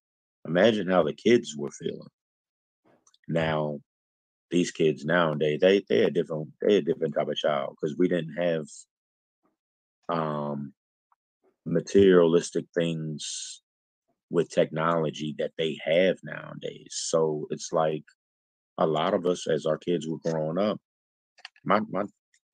Imagine 0.48 0.90
how 0.90 1.04
the 1.04 1.14
kids 1.14 1.56
were 1.56 1.72
feeling. 1.72 2.10
Now, 3.28 3.80
these 4.50 4.72
kids 4.72 5.06
nowadays, 5.06 5.60
they 5.62 5.84
they 5.88 6.04
a 6.04 6.12
different 6.12 6.50
they 6.62 6.78
a 6.78 6.82
different 6.82 7.16
type 7.16 7.30
of 7.30 7.36
child 7.36 7.76
because 7.80 7.98
we 7.98 8.08
didn't 8.08 8.36
have 8.36 8.66
um 10.10 10.74
materialistic 11.66 12.66
things 12.76 13.62
with 14.30 14.50
technology 14.50 15.36
that 15.38 15.52
they 15.58 15.78
have 15.84 16.18
nowadays. 16.24 16.90
So 17.10 17.48
it's 17.50 17.72
like 17.72 18.04
a 18.78 18.88
lot 18.88 19.14
of 19.14 19.26
us 19.26 19.48
as 19.48 19.66
our 19.66 19.78
kids 19.78 20.08
were 20.08 20.18
growing 20.20 20.58
up, 20.58 20.80
my 21.64 21.80
my 21.90 22.04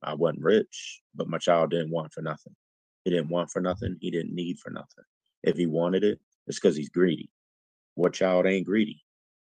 I 0.04 0.14
wasn't 0.14 0.44
rich, 0.44 1.02
but 1.16 1.30
my 1.30 1.38
child 1.40 1.72
didn't 1.72 1.92
want 1.92 2.14
for 2.14 2.22
nothing. 2.22 2.56
He 3.04 3.12
didn't 3.12 3.30
want 3.30 3.50
for 3.50 3.62
nothing. 3.62 3.98
He 4.00 4.12
didn't 4.12 4.36
need 4.36 4.60
for 4.60 4.70
nothing. 4.70 5.06
If 5.44 5.58
he 5.58 5.66
wanted 5.66 6.04
it, 6.04 6.20
it's 6.46 6.60
because 6.60 6.76
he's 6.76 6.90
greedy. 6.90 7.30
What 7.98 8.14
child 8.14 8.46
ain't 8.46 8.68
greedy? 8.68 9.04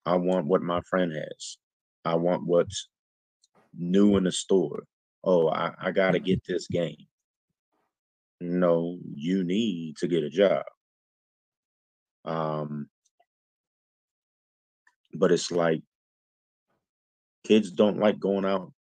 I 0.03 0.15
want 0.15 0.47
what 0.47 0.63
my 0.63 0.81
friend 0.89 1.13
has. 1.13 1.57
I 2.03 2.15
want 2.15 2.43
what's 2.43 2.89
new 3.77 4.17
in 4.17 4.23
the 4.23 4.31
store. 4.31 4.85
Oh, 5.23 5.47
I, 5.47 5.73
I 5.79 5.91
got 5.91 6.11
to 6.11 6.17
mm-hmm. 6.17 6.25
get 6.25 6.41
this 6.47 6.67
game. 6.67 7.05
No, 8.39 8.97
you 9.13 9.43
need 9.43 9.97
to 9.97 10.07
get 10.07 10.23
a 10.23 10.29
job. 10.31 10.63
Um, 12.25 12.89
but 15.13 15.31
it's 15.31 15.51
like 15.51 15.83
kids 17.45 17.69
don't 17.69 17.99
like 17.99 18.19
going 18.19 18.45
out 18.45 18.73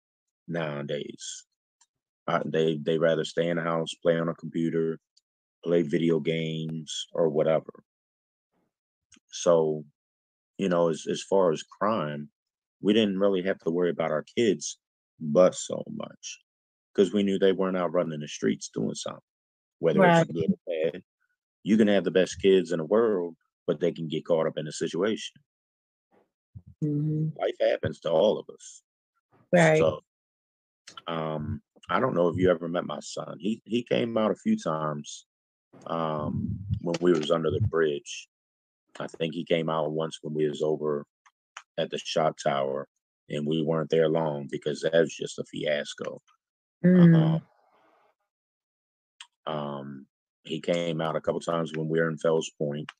nowadays. 0.47 1.43
Uh, 2.29 2.43
they 2.45 2.77
they 2.81 2.97
rather 2.97 3.25
stay 3.25 3.49
in 3.49 3.57
the 3.57 3.63
house, 3.63 3.93
play 4.01 4.17
on 4.17 4.29
a 4.29 4.35
computer, 4.35 4.99
play 5.65 5.81
video 5.81 6.21
games, 6.21 7.07
or 7.11 7.27
whatever. 7.27 7.83
So, 9.31 9.85
you 10.57 10.69
know, 10.69 10.89
as 10.89 11.05
as 11.09 11.21
far 11.21 11.51
as 11.51 11.63
crime, 11.63 12.29
we 12.81 12.93
didn't 12.93 13.19
really 13.19 13.43
have 13.43 13.59
to 13.59 13.71
worry 13.71 13.89
about 13.89 14.11
our 14.11 14.25
kids, 14.35 14.77
but 15.19 15.55
so 15.55 15.83
much 15.89 16.39
because 16.93 17.13
we 17.13 17.23
knew 17.23 17.39
they 17.39 17.51
weren't 17.51 17.77
out 17.77 17.93
running 17.93 18.19
the 18.19 18.27
streets 18.27 18.69
doing 18.73 18.95
something, 18.95 19.21
whether 19.79 19.99
right. 19.99 20.21
it's 20.21 20.31
good 20.31 20.51
or 20.51 20.91
bad. 20.91 21.03
You 21.63 21.77
can 21.77 21.87
have 21.87 22.03
the 22.03 22.11
best 22.11 22.41
kids 22.41 22.71
in 22.71 22.79
the 22.79 22.85
world, 22.85 23.35
but 23.67 23.79
they 23.79 23.91
can 23.91 24.07
get 24.07 24.25
caught 24.25 24.47
up 24.47 24.57
in 24.57 24.67
a 24.67 24.71
situation. 24.71 25.41
Mm-hmm. 26.83 27.39
Life 27.39 27.55
happens 27.59 27.99
to 28.01 28.09
all 28.09 28.39
of 28.39 28.45
us. 28.53 28.81
Right. 29.51 29.77
So, 29.77 30.01
um, 31.07 31.61
I 31.89 31.99
don't 31.99 32.15
know 32.15 32.27
if 32.27 32.37
you 32.37 32.49
ever 32.49 32.67
met 32.67 32.85
my 32.85 32.99
son. 32.99 33.37
He 33.39 33.61
he 33.65 33.83
came 33.83 34.17
out 34.17 34.31
a 34.31 34.35
few 34.35 34.57
times 34.57 35.25
um, 35.87 36.57
when 36.81 36.95
we 37.01 37.11
was 37.11 37.31
under 37.31 37.51
the 37.51 37.61
bridge. 37.61 38.27
I 38.99 39.07
think 39.07 39.33
he 39.33 39.45
came 39.45 39.69
out 39.69 39.91
once 39.91 40.19
when 40.21 40.33
we 40.33 40.47
was 40.47 40.61
over 40.61 41.05
at 41.77 41.89
the 41.89 41.97
shot 41.97 42.35
tower, 42.43 42.87
and 43.29 43.47
we 43.47 43.63
weren't 43.63 43.89
there 43.89 44.09
long 44.09 44.47
because 44.51 44.81
that 44.81 44.93
was 44.93 45.15
just 45.15 45.39
a 45.39 45.43
fiasco. 45.45 46.21
Mm. 46.85 47.15
Um, 47.15 47.41
um, 49.53 50.05
he 50.43 50.59
came 50.59 51.01
out 51.01 51.15
a 51.15 51.21
couple 51.21 51.39
times 51.39 51.71
when 51.75 51.87
we 51.87 51.99
were 51.99 52.09
in 52.09 52.17
Fells 52.17 52.51
Point, 52.57 52.91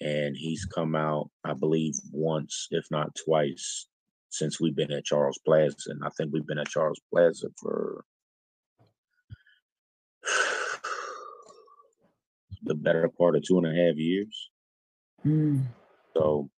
and 0.00 0.36
he's 0.36 0.64
come 0.64 0.94
out, 0.94 1.30
I 1.44 1.54
believe, 1.54 1.94
once, 2.12 2.68
if 2.70 2.84
not 2.90 3.14
twice, 3.14 3.86
since 4.30 4.60
we've 4.60 4.76
been 4.76 4.92
at 4.92 5.04
Charles 5.04 5.38
Plaza. 5.44 5.90
And 5.90 6.02
I 6.04 6.08
think 6.16 6.32
we've 6.32 6.46
been 6.46 6.58
at 6.58 6.68
Charles 6.68 7.00
Plaza 7.12 7.48
for 7.60 8.04
the 12.62 12.74
better 12.74 13.08
part 13.08 13.36
of 13.36 13.42
two 13.42 13.58
and 13.58 13.66
a 13.66 13.74
half 13.74 13.96
years. 13.96 14.50
Mm. 15.26 15.64
So 16.16 16.48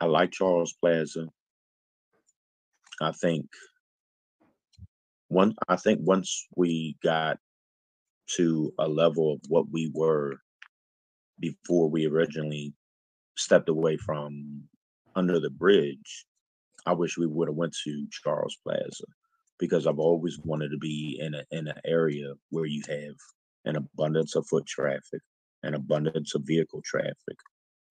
I 0.00 0.06
like 0.06 0.30
Charles 0.30 0.74
Plaza. 0.80 1.28
I 3.00 3.12
think 3.12 3.46
one 5.28 5.54
I 5.68 5.76
think 5.76 6.00
once 6.02 6.46
we 6.56 6.96
got 7.02 7.38
to 8.36 8.72
a 8.78 8.88
level 8.88 9.34
of 9.34 9.40
what 9.48 9.66
we 9.70 9.90
were 9.94 10.36
before 11.40 11.90
we 11.90 12.06
originally 12.06 12.72
stepped 13.36 13.68
away 13.68 13.96
from 13.96 14.62
under 15.16 15.40
the 15.40 15.50
bridge, 15.50 16.26
I 16.86 16.92
wish 16.92 17.18
we 17.18 17.26
would 17.26 17.48
have 17.48 17.56
went 17.56 17.76
to 17.84 18.06
Charles 18.10 18.56
Plaza 18.62 19.04
because 19.58 19.86
I've 19.86 19.98
always 19.98 20.38
wanted 20.44 20.70
to 20.70 20.78
be 20.78 21.18
in 21.20 21.34
a 21.34 21.42
in 21.50 21.66
an 21.68 21.80
area 21.84 22.32
where 22.50 22.66
you 22.66 22.82
have 22.88 23.16
an 23.64 23.76
abundance 23.76 24.36
of 24.36 24.46
foot 24.46 24.66
traffic, 24.66 25.20
an 25.62 25.74
abundance 25.74 26.34
of 26.34 26.42
vehicle 26.44 26.82
traffic, 26.84 27.38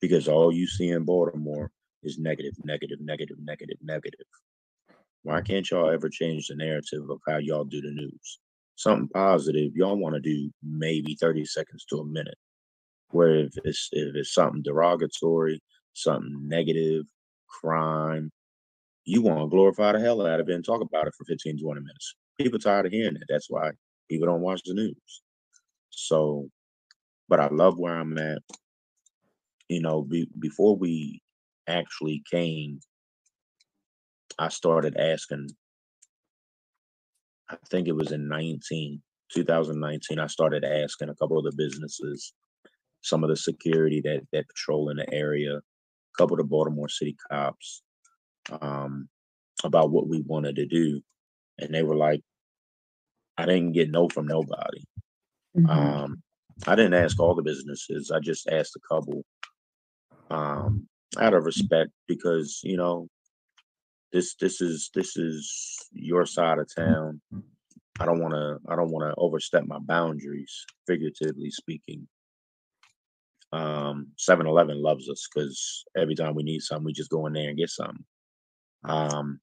because 0.03 0.27
all 0.27 0.51
you 0.51 0.67
see 0.67 0.89
in 0.89 1.05
Baltimore 1.05 1.71
is 2.03 2.19
negative, 2.19 2.55
negative, 2.65 2.99
negative, 2.99 3.37
negative, 3.41 3.77
negative. 3.81 4.27
Why 5.21 5.39
can't 5.39 5.71
y'all 5.71 5.89
ever 5.89 6.09
change 6.09 6.49
the 6.49 6.57
narrative 6.57 7.09
of 7.09 7.21
how 7.25 7.37
y'all 7.37 7.63
do 7.63 7.79
the 7.79 7.89
news? 7.89 8.39
Something 8.75 9.07
positive, 9.07 9.71
y'all 9.77 9.95
want 9.95 10.15
to 10.15 10.19
do 10.19 10.51
maybe 10.61 11.15
30 11.15 11.45
seconds 11.45 11.85
to 11.85 11.99
a 11.99 12.05
minute. 12.05 12.35
Where 13.11 13.45
if 13.45 13.53
it's 13.63 13.87
if 13.93 14.13
it's 14.13 14.33
something 14.33 14.61
derogatory, 14.61 15.63
something 15.93 16.49
negative, 16.49 17.05
crime, 17.47 18.29
you 19.05 19.21
want 19.21 19.39
to 19.39 19.47
glorify 19.47 19.93
the 19.93 20.01
hell 20.01 20.27
out 20.27 20.41
of 20.41 20.49
it 20.49 20.53
and 20.53 20.65
talk 20.65 20.81
about 20.81 21.07
it 21.07 21.13
for 21.17 21.23
15, 21.23 21.63
20 21.63 21.79
minutes. 21.79 22.15
People 22.37 22.59
tired 22.59 22.87
of 22.87 22.91
hearing 22.91 23.15
it. 23.15 23.23
That's 23.29 23.49
why 23.49 23.71
people 24.09 24.27
don't 24.27 24.41
watch 24.41 24.63
the 24.65 24.73
news. 24.73 25.21
So, 25.91 26.49
but 27.29 27.39
I 27.39 27.47
love 27.47 27.79
where 27.79 27.97
I'm 27.97 28.17
at. 28.17 28.41
You 29.69 29.81
know, 29.81 30.01
be, 30.01 30.27
before 30.39 30.75
we 30.75 31.21
actually 31.67 32.23
came, 32.29 32.79
I 34.37 34.49
started 34.49 34.97
asking, 34.97 35.49
I 37.49 37.57
think 37.69 37.87
it 37.87 37.95
was 37.95 38.11
in 38.11 38.27
19, 38.27 39.01
2019, 39.33 40.19
I 40.19 40.27
started 40.27 40.63
asking 40.63 41.09
a 41.09 41.15
couple 41.15 41.37
of 41.37 41.45
the 41.45 41.53
businesses, 41.55 42.33
some 43.01 43.23
of 43.23 43.29
the 43.29 43.35
security 43.35 44.01
that 44.01 44.21
that 44.31 44.47
patrol 44.47 44.89
in 44.89 44.97
the 44.97 45.13
area, 45.13 45.57
a 45.57 45.61
couple 46.17 46.35
of 46.35 46.39
the 46.39 46.49
Baltimore 46.49 46.89
City 46.89 47.15
cops, 47.29 47.83
um, 48.61 49.07
about 49.63 49.91
what 49.91 50.07
we 50.07 50.21
wanted 50.21 50.55
to 50.57 50.65
do, 50.65 51.01
and 51.59 51.73
they 51.73 51.83
were 51.83 51.95
like, 51.95 52.21
I 53.37 53.45
didn't 53.45 53.73
get 53.73 53.89
no 53.89 54.09
from 54.09 54.27
nobody. 54.27 54.83
Mm-hmm. 55.57 55.69
Um, 55.69 56.23
I 56.67 56.75
didn't 56.75 56.93
ask 56.93 57.19
all 57.19 57.35
the 57.35 57.41
businesses. 57.41 58.11
I 58.11 58.19
just 58.19 58.47
asked 58.47 58.75
a 58.75 58.93
couple, 58.93 59.23
um, 60.29 60.87
out 61.19 61.33
of 61.33 61.45
respect 61.45 61.91
because 62.07 62.61
you 62.63 62.77
know, 62.77 63.07
this 64.11 64.35
this 64.35 64.61
is 64.61 64.89
this 64.93 65.17
is 65.17 65.77
your 65.91 66.25
side 66.25 66.59
of 66.59 66.73
town. 66.73 67.21
I 67.99 68.05
don't 68.05 68.21
want 68.21 68.33
to 68.33 68.57
I 68.67 68.75
don't 68.75 68.91
want 68.91 69.09
to 69.09 69.19
overstep 69.19 69.65
my 69.65 69.79
boundaries, 69.79 70.65
figuratively 70.87 71.51
speaking. 71.51 72.07
Um, 73.51 74.07
7-Eleven 74.17 74.81
loves 74.81 75.07
us 75.09 75.27
because 75.31 75.83
every 75.95 76.15
time 76.15 76.33
we 76.33 76.41
need 76.41 76.61
something, 76.61 76.85
we 76.85 76.93
just 76.93 77.11
go 77.11 77.27
in 77.27 77.33
there 77.33 77.49
and 77.49 77.57
get 77.57 77.69
something. 77.69 78.03
Um, 78.83 79.39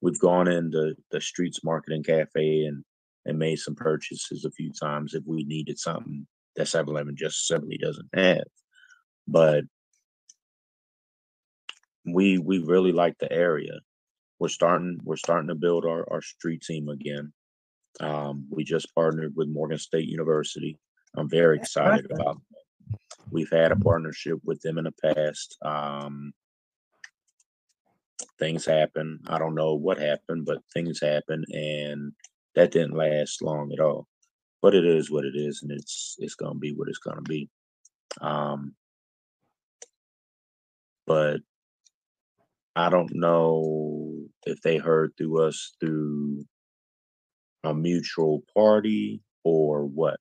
we've 0.00 0.18
gone 0.18 0.48
into 0.48 0.94
the 1.10 1.20
streets 1.20 1.62
marketing 1.62 2.04
cafe 2.04 2.64
and 2.64 2.84
and 3.26 3.38
made 3.38 3.56
some 3.56 3.74
purchases 3.74 4.44
a 4.44 4.50
few 4.50 4.70
times 4.72 5.14
if 5.14 5.22
we 5.26 5.44
needed 5.44 5.78
something 5.78 6.26
that 6.56 6.66
7-Eleven 6.66 7.16
just 7.16 7.46
simply 7.46 7.78
doesn't 7.78 8.08
have. 8.14 8.44
But 9.26 9.64
we 12.04 12.38
we 12.38 12.58
really 12.58 12.92
like 12.92 13.16
the 13.18 13.32
area. 13.32 13.80
We're 14.38 14.48
starting 14.48 15.00
we're 15.04 15.16
starting 15.16 15.48
to 15.48 15.54
build 15.54 15.84
our, 15.84 16.06
our 16.10 16.22
street 16.22 16.62
team 16.62 16.88
again. 16.88 17.32
Um, 18.00 18.46
we 18.50 18.64
just 18.64 18.94
partnered 18.94 19.34
with 19.36 19.48
Morgan 19.48 19.78
State 19.78 20.08
University. 20.08 20.78
I'm 21.16 21.28
very 21.28 21.56
excited 21.56 22.10
about 22.10 22.40
that. 22.50 22.98
We've 23.30 23.50
had 23.50 23.72
a 23.72 23.76
partnership 23.76 24.38
with 24.44 24.60
them 24.60 24.78
in 24.78 24.84
the 24.84 25.14
past. 25.14 25.56
Um, 25.62 26.32
things 28.38 28.66
happen. 28.66 29.20
I 29.28 29.38
don't 29.38 29.54
know 29.54 29.74
what 29.74 29.98
happened, 29.98 30.44
but 30.44 30.58
things 30.72 31.00
happen, 31.00 31.44
and 31.52 32.12
that 32.54 32.72
didn't 32.72 32.96
last 32.96 33.42
long 33.42 33.72
at 33.72 33.80
all. 33.80 34.06
But 34.60 34.74
it 34.74 34.84
is 34.84 35.10
what 35.10 35.24
it 35.24 35.36
is, 35.36 35.62
and 35.62 35.70
it's 35.70 36.16
it's 36.18 36.34
gonna 36.34 36.58
be 36.58 36.74
what 36.74 36.88
it's 36.88 36.98
gonna 36.98 37.22
be. 37.22 37.48
Um, 38.20 38.74
but 41.06 41.40
I 42.76 42.90
don't 42.90 43.14
know 43.14 44.26
if 44.46 44.60
they 44.62 44.78
heard 44.78 45.12
through 45.16 45.42
us 45.42 45.76
through 45.80 46.44
a 47.62 47.74
mutual 47.74 48.42
party 48.54 49.22
or 49.44 49.84
what, 49.84 50.18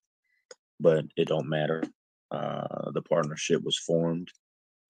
but 0.80 1.06
it 1.18 1.28
don't 1.28 1.50
matter. 1.50 1.84
Uh, 2.32 2.92
the 2.92 3.02
partnership 3.02 3.62
was 3.64 3.78
formed 3.78 4.30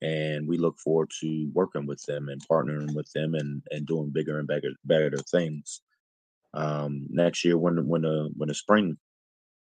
and 0.03 0.45
we 0.47 0.57
look 0.57 0.77
forward 0.77 1.09
to 1.21 1.49
working 1.53 1.85
with 1.85 2.03
them 2.03 2.27
and 2.27 2.45
partnering 2.47 2.93
with 2.93 3.09
them 3.13 3.33
and, 3.35 3.63
and 3.71 3.87
doing 3.87 4.09
bigger 4.09 4.37
and 4.37 4.47
better 4.47 4.73
better 4.83 5.17
things. 5.31 5.81
Um, 6.53 7.07
next 7.09 7.45
year, 7.45 7.57
when 7.57 7.87
when 7.87 8.01
the 8.01 8.29
when 8.35 8.49
the 8.49 8.53
spring 8.53 8.97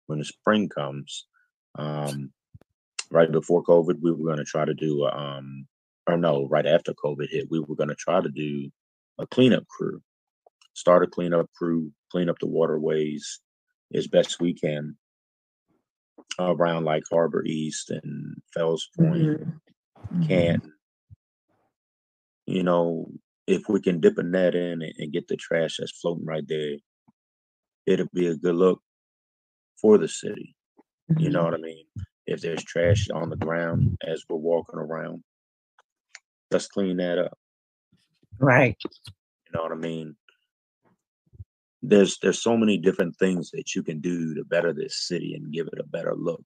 when 0.07 0.18
the 0.18 0.24
spring 0.24 0.68
comes, 0.68 1.26
um, 1.78 2.32
right 3.11 3.30
before 3.30 3.62
COVID, 3.62 4.01
we 4.03 4.11
were 4.12 4.26
going 4.26 4.38
to 4.38 4.45
try 4.45 4.64
to 4.64 4.74
do, 4.74 5.07
um, 5.07 5.66
or 6.07 6.16
no, 6.16 6.46
right 6.48 6.66
after 6.66 6.92
COVID 6.92 7.28
hit, 7.30 7.48
we 7.50 7.61
were 7.61 7.76
going 7.76 7.88
to 7.88 7.94
try 7.94 8.20
to 8.20 8.28
do 8.28 8.70
a 9.18 9.26
cleanup 9.26 9.66
crew, 9.68 10.02
start 10.74 11.02
a 11.02 11.07
cleanup 11.07 11.50
crew, 11.57 11.92
clean 12.11 12.28
up 12.28 12.38
the 12.40 12.46
waterways 12.46 13.40
as 13.94 14.07
best 14.07 14.40
we 14.40 14.55
can 14.55 14.96
around 16.38 16.84
like 16.84 17.05
Harbor 17.11 17.44
East 17.44 17.90
and 17.90 18.36
Fells 18.52 18.88
Point, 18.96 19.40
mm-hmm. 19.40 20.22
Canton. 20.26 20.72
You 22.46 22.62
know, 22.62 23.11
if 23.46 23.68
we 23.68 23.80
can 23.80 24.00
dip 24.00 24.18
a 24.18 24.22
net 24.22 24.55
in 24.55 24.82
and, 24.82 24.92
and 24.98 25.12
get 25.12 25.28
the 25.28 25.36
trash 25.36 25.76
that's 25.78 25.98
floating 25.98 26.26
right 26.26 26.46
there, 26.46 26.76
it'll 27.86 28.09
be 28.12 28.26
a 28.26 28.36
good 28.36 28.55
look 28.55 28.80
for 29.80 29.98
the 29.98 30.09
city. 30.09 30.55
Mm-hmm. 31.11 31.20
You 31.20 31.30
know 31.30 31.44
mm-hmm. 31.44 31.52
what 31.52 31.61
I 31.61 31.62
mean? 31.62 31.84
If 32.26 32.40
there's 32.40 32.64
trash 32.64 33.09
on 33.11 33.30
the 33.30 33.36
ground 33.36 33.98
as 34.07 34.24
we're 34.28 34.36
walking 34.36 34.78
around, 34.78 35.22
let's 36.55 36.68
clean 36.68 36.96
that 36.98 37.18
up. 37.18 37.36
Right. 38.38 38.76
You 38.84 39.52
know 39.52 39.62
what 39.62 39.72
I 39.72 39.76
mean? 39.76 40.14
There's 41.82 42.16
there's 42.22 42.40
so 42.40 42.57
many 42.57 42.78
different 42.78 43.16
things 43.16 43.50
that 43.50 43.74
you 43.74 43.82
can 43.82 44.00
do 44.00 44.34
to 44.34 44.44
better 44.44 44.72
this 44.72 45.07
city 45.07 45.34
and 45.34 45.52
give 45.52 45.66
it 45.66 45.80
a 45.80 45.84
better 45.84 46.14
look 46.14 46.42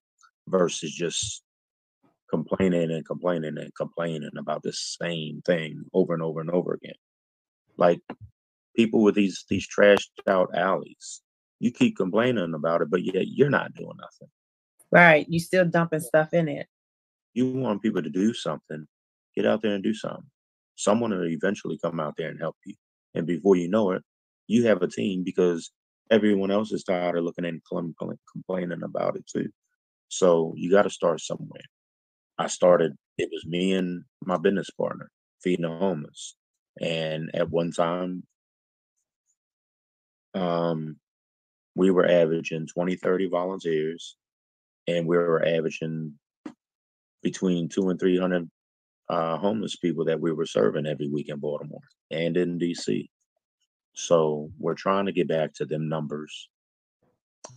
versus 0.48 0.92
just 0.92 1.42
complaining 2.30 2.90
and 2.90 3.06
complaining 3.06 3.58
and 3.58 3.74
complaining 3.74 4.30
about 4.36 4.62
the 4.62 4.72
same 4.72 5.42
thing 5.46 5.84
over 5.92 6.14
and 6.14 6.22
over 6.22 6.40
and 6.40 6.50
over 6.50 6.72
again. 6.72 6.96
Like 7.76 8.00
people 8.74 9.02
with 9.02 9.14
these 9.14 9.44
these 9.48 9.68
trashed 9.68 10.08
out 10.26 10.56
alleys. 10.56 11.20
You 11.60 11.70
keep 11.70 11.96
complaining 11.96 12.54
about 12.54 12.82
it, 12.82 12.90
but 12.90 13.02
yet 13.02 13.28
you're 13.28 13.50
not 13.50 13.74
doing 13.74 13.96
nothing. 14.00 14.28
Right. 14.90 15.26
You 15.28 15.38
still 15.38 15.66
dumping 15.66 16.00
stuff 16.00 16.32
in 16.32 16.48
it. 16.48 16.66
You 17.34 17.50
want 17.50 17.82
people 17.82 18.02
to 18.02 18.10
do 18.10 18.32
something, 18.32 18.86
get 19.38 19.50
out 19.50 19.62
there 19.62 19.74
and 19.74 19.84
do 19.84 19.94
something. 19.94 20.24
Someone 20.76 21.10
will 21.10 21.28
eventually 21.28 21.78
come 21.82 22.00
out 22.00 22.14
there 22.16 22.28
and 22.28 22.40
help 22.40 22.56
you. 22.64 22.74
And 23.14 23.26
before 23.26 23.56
you 23.56 23.68
know 23.68 23.92
it, 23.92 24.02
you 24.46 24.66
have 24.66 24.82
a 24.82 24.88
team 24.88 25.22
because 25.24 25.70
everyone 26.10 26.50
else 26.50 26.72
is 26.72 26.84
tired 26.84 27.16
of 27.16 27.24
looking 27.24 27.44
and 27.44 27.62
complaining 28.32 28.82
about 28.82 29.16
it 29.16 29.26
too. 29.26 29.48
So 30.08 30.54
you 30.56 30.70
got 30.70 30.82
to 30.82 30.90
start 30.90 31.20
somewhere. 31.20 31.62
I 32.38 32.46
started, 32.46 32.96
it 33.18 33.28
was 33.32 33.44
me 33.46 33.74
and 33.74 34.04
my 34.24 34.38
business 34.38 34.70
partner 34.70 35.10
feeding 35.42 35.68
the 35.68 35.76
homeless. 35.76 36.36
And 36.80 37.30
at 37.34 37.50
one 37.50 37.72
time, 37.72 38.22
um, 40.34 40.96
we 41.74 41.90
were 41.90 42.08
averaging 42.08 42.66
20, 42.66 42.96
30 42.96 43.28
volunteers, 43.28 44.16
and 44.86 45.06
we 45.06 45.16
were 45.16 45.44
averaging 45.46 46.14
between 47.22 47.68
two 47.68 47.90
and 47.90 47.98
300 47.98 48.48
uh, 49.08 49.36
homeless 49.38 49.76
people 49.76 50.04
that 50.04 50.20
we 50.20 50.32
were 50.32 50.46
serving 50.46 50.86
every 50.86 51.08
week 51.08 51.28
in 51.28 51.38
Baltimore 51.38 51.80
and 52.10 52.36
in 52.36 52.58
DC. 52.58 53.08
So 53.94 54.50
we're 54.58 54.74
trying 54.74 55.06
to 55.06 55.12
get 55.12 55.28
back 55.28 55.54
to 55.54 55.66
them 55.66 55.88
numbers. 55.88 56.48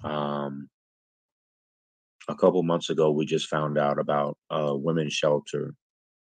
Um, 0.03 0.69
a 2.29 2.35
couple 2.35 2.63
months 2.63 2.89
ago, 2.89 3.11
we 3.11 3.25
just 3.25 3.47
found 3.47 3.77
out 3.77 3.99
about 3.99 4.37
a 4.49 4.75
women's 4.75 5.13
shelter 5.13 5.73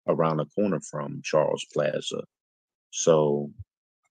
around 0.07 0.37
the 0.37 0.45
corner 0.45 0.79
from 0.89 1.21
Charles 1.23 1.65
Plaza. 1.71 2.23
So 2.91 3.51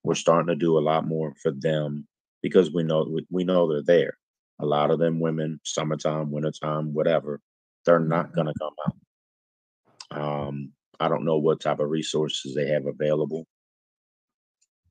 we're 0.04 0.14
starting 0.14 0.48
to 0.48 0.54
do 0.54 0.78
a 0.78 0.80
lot 0.80 1.06
more 1.06 1.34
for 1.42 1.50
them 1.50 2.06
because 2.42 2.72
we 2.72 2.84
know 2.84 3.18
we 3.30 3.44
know 3.44 3.68
they're 3.68 3.82
there. 3.82 4.16
A 4.60 4.66
lot 4.66 4.90
of 4.90 4.98
them 4.98 5.20
women, 5.20 5.60
summertime, 5.64 6.30
wintertime, 6.30 6.92
whatever, 6.92 7.40
they're 7.84 8.00
not 8.00 8.34
to 8.34 8.54
come 8.58 8.74
out. 8.86 10.20
Um, 10.20 10.72
I 11.00 11.08
don't 11.08 11.24
know 11.24 11.38
what 11.38 11.60
type 11.60 11.80
of 11.80 11.90
resources 11.90 12.54
they 12.54 12.68
have 12.68 12.86
available. 12.86 13.46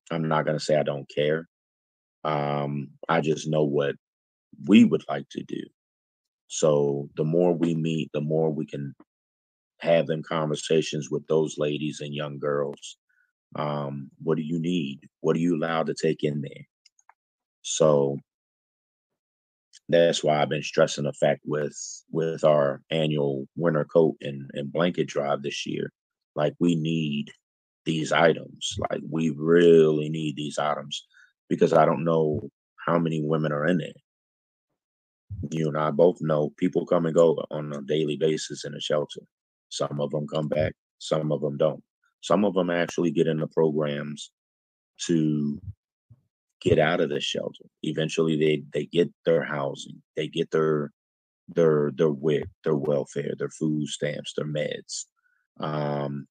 I'm 0.10 0.28
not 0.28 0.45
going 0.45 0.58
to 0.58 0.64
say 0.64 0.76
I 0.76 0.84
don't 0.84 1.10
care. 1.14 1.47
Um, 2.24 2.89
I 3.10 3.22
just 3.22 3.47
know 3.47 3.64
what 3.64 3.95
we 4.66 4.86
would 4.86 5.03
like 5.10 5.28
to 5.32 5.43
do. 5.43 5.64
So 6.47 7.10
the 7.18 7.26
more 7.26 7.53
we 7.53 7.76
meet, 7.76 8.10
the 8.14 8.22
more 8.22 8.49
we 8.49 8.66
can 8.66 8.95
have 9.80 10.08
them 10.08 10.24
conversations 10.24 11.10
with 11.12 11.28
those 11.28 11.58
ladies 11.58 11.99
and 11.99 12.14
young 12.14 12.39
girls. 12.39 12.97
Um, 13.55 14.10
what 14.24 14.38
do 14.38 14.43
you 14.43 14.60
need? 14.60 15.01
What 15.22 15.36
are 15.36 15.39
you 15.39 15.55
allowed 15.55 15.88
to 15.88 15.93
take 15.93 16.24
in 16.24 16.41
there? 16.41 16.66
So 17.62 18.18
that's 19.89 20.24
why 20.24 20.41
I've 20.41 20.49
been 20.49 20.64
stressing 20.64 21.05
the 21.05 21.14
fact 21.14 21.41
with 21.45 21.78
with 22.12 22.43
our 22.43 22.82
annual 22.91 23.47
winter 23.55 23.86
coat 23.86 24.18
and, 24.22 24.49
and 24.53 24.72
blanket 24.72 25.08
drive 25.08 25.43
this 25.43 25.66
year. 25.66 25.91
Like 26.38 26.55
we 26.59 26.75
need 26.77 27.31
these 27.85 28.13
items. 28.13 28.77
Like 28.91 29.01
we 29.09 29.31
really 29.38 30.09
need 30.09 30.38
these 30.38 30.59
items 30.59 31.07
because 31.49 31.73
I 31.73 31.85
don't 31.85 32.05
know 32.05 32.49
how 32.85 32.99
many 32.99 33.23
women 33.23 33.53
are 33.53 33.67
in 33.67 33.79
there 33.79 33.93
you 35.51 35.67
and 35.67 35.77
I 35.77 35.91
both 35.91 36.17
know 36.21 36.51
people 36.57 36.85
come 36.85 37.05
and 37.05 37.15
go 37.15 37.38
on 37.51 37.73
a 37.73 37.81
daily 37.81 38.17
basis 38.17 38.65
in 38.65 38.73
a 38.75 38.81
shelter. 38.81 39.21
Some 39.69 39.99
of 40.01 40.11
them 40.11 40.27
come 40.27 40.47
back, 40.47 40.73
some 40.99 41.31
of 41.31 41.41
them 41.41 41.57
don't. 41.57 41.83
Some 42.21 42.45
of 42.45 42.53
them 42.53 42.69
actually 42.69 43.11
get 43.11 43.27
into 43.27 43.47
programs 43.47 44.31
to 45.07 45.61
get 46.61 46.79
out 46.79 47.01
of 47.01 47.09
the 47.09 47.19
shelter. 47.21 47.65
Eventually 47.83 48.38
they 48.38 48.63
they 48.73 48.85
get 48.85 49.11
their 49.25 49.43
housing, 49.43 50.01
they 50.15 50.27
get 50.27 50.51
their 50.51 50.91
their 51.49 51.91
their 51.95 52.11
WIC, 52.11 52.47
their 52.63 52.75
welfare, 52.75 53.33
their 53.38 53.49
food 53.49 53.88
stamps, 53.88 54.33
their 54.35 54.47
meds. 54.47 55.05
Um 55.60 56.28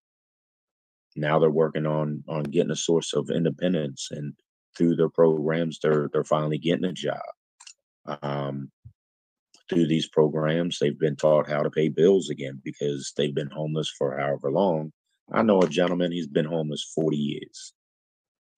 now 1.17 1.39
they're 1.39 1.51
working 1.51 1.87
on 1.87 2.23
on 2.29 2.45
getting 2.45 2.71
a 2.71 2.77
source 2.77 3.15
of 3.15 3.31
independence 3.31 4.09
and 4.11 4.35
through 4.77 4.97
their 4.97 5.09
programs 5.09 5.79
they're 5.81 6.09
they're 6.13 6.25
finally 6.25 6.59
getting 6.59 6.85
a 6.85 6.93
job. 6.93 7.23
Um 8.23 8.71
through 9.69 9.87
these 9.89 10.09
programs, 10.09 10.79
they've 10.79 10.99
been 10.99 11.17
taught 11.17 11.49
how 11.49 11.63
to 11.63 11.71
pay 11.71 11.89
bills 11.89 12.31
again 12.31 12.61
because 12.65 13.13
they've 13.17 13.35
been 13.35 13.51
homeless 13.51 13.91
for 13.91 14.17
however 14.17 14.51
long. 14.51 14.93
I 15.33 15.43
know 15.43 15.61
a 15.61 15.69
gentleman, 15.69 16.13
he's 16.13 16.29
been 16.29 16.45
homeless 16.45 16.93
40 16.95 17.17
years. 17.17 17.73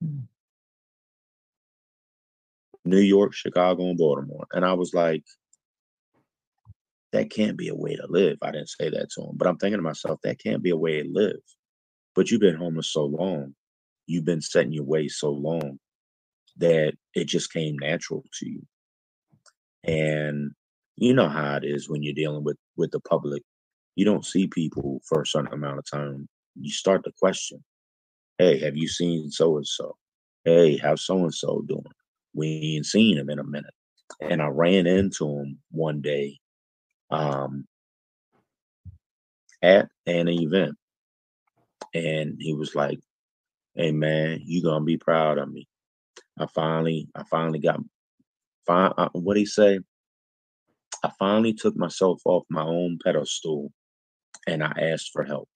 Mm. 0.05 0.25
New 2.85 3.01
York, 3.01 3.35
Chicago, 3.35 3.89
and 3.89 3.99
Baltimore. 3.99 4.47
And 4.53 4.65
I 4.65 4.73
was 4.75 4.95
like, 4.95 5.25
that 7.13 7.31
can't 7.31 7.57
be 7.57 7.69
a 7.69 7.75
way 7.75 7.97
to 7.97 8.07
live. 8.09 8.39
I 8.43 8.51
didn't 8.51 8.71
say 8.71 8.91
that 8.91 9.11
to 9.11 9.23
him, 9.23 9.33
but 9.35 9.47
I'm 9.47 9.57
thinking 9.57 9.79
to 9.79 9.83
myself, 9.83 10.21
that 10.23 10.39
can't 10.39 10.63
be 10.63 10.71
a 10.71 10.77
way 10.77 11.03
to 11.03 11.09
live. 11.11 11.41
But 12.15 12.31
you've 12.31 12.41
been 12.41 12.57
homeless 12.57 12.93
so 12.93 13.05
long, 13.05 13.55
you've 14.07 14.25
been 14.25 14.43
setting 14.43 14.73
your 14.73 14.85
ways 14.85 15.17
so 15.19 15.31
long 15.31 15.79
that 16.59 16.95
it 17.15 17.27
just 17.27 17.53
came 17.53 17.79
natural 17.79 18.25
to 18.41 18.49
you. 18.49 18.63
And 19.85 20.53
you 20.97 21.15
know 21.15 21.29
how 21.29 21.57
it 21.57 21.65
is 21.65 21.89
when 21.89 22.03
you're 22.03 22.15
dealing 22.15 22.45
with 22.45 22.57
with 22.77 22.91
the 22.91 23.01
public. 23.01 23.43
You 23.95 24.05
don't 24.05 24.27
see 24.27 24.47
people 24.49 25.01
for 25.07 25.23
a 25.23 25.27
certain 25.27 25.53
amount 25.53 25.79
of 25.79 25.85
time. 25.91 26.29
You 26.61 26.71
start 26.71 27.05
to 27.05 27.13
question, 27.19 27.65
"Hey, 28.39 28.59
have 28.59 28.77
you 28.77 28.89
seen 28.89 29.31
so 29.31 29.57
and 29.57 29.67
so? 29.67 29.97
Hey, 30.45 30.77
how's 30.77 31.03
so 31.03 31.19
and 31.19 31.35
so 31.35 31.63
doing? 31.69 31.85
We 32.35 32.75
ain't 32.77 32.87
seen 32.87 33.17
him 33.17 33.31
in 33.31 33.39
a 33.39 33.45
minute." 33.45 33.75
And 34.21 34.43
I 34.43 34.49
ran 34.49 34.87
into 34.87 35.27
him 35.29 35.61
one 35.71 36.01
day 36.01 36.39
um, 37.11 37.67
at 39.63 39.89
an 40.07 40.29
event, 40.29 40.77
and 41.95 42.37
he 42.39 42.55
was 42.55 42.75
like, 42.75 43.01
"Hey, 43.75 43.93
man, 43.93 44.41
you 44.45 44.63
gonna 44.63 44.85
be 44.85 44.97
proud 44.97 45.39
of 45.39 45.51
me? 45.51 45.69
I 46.39 46.47
finally, 46.47 47.09
I 47.15 47.25
finally 47.25 47.59
got." 47.59 47.81
Fine, 48.67 48.93
uh, 48.99 49.09
what 49.15 49.39
he 49.39 49.47
say? 49.47 49.81
I 51.03 51.11
finally 51.19 51.55
took 51.55 51.77
myself 51.77 52.21
off 52.27 52.45
my 52.51 52.63
own 52.63 52.99
pedestal 53.03 53.73
and 54.47 54.63
I 54.63 54.73
asked 54.79 55.11
for 55.13 55.25
help. 55.25 55.49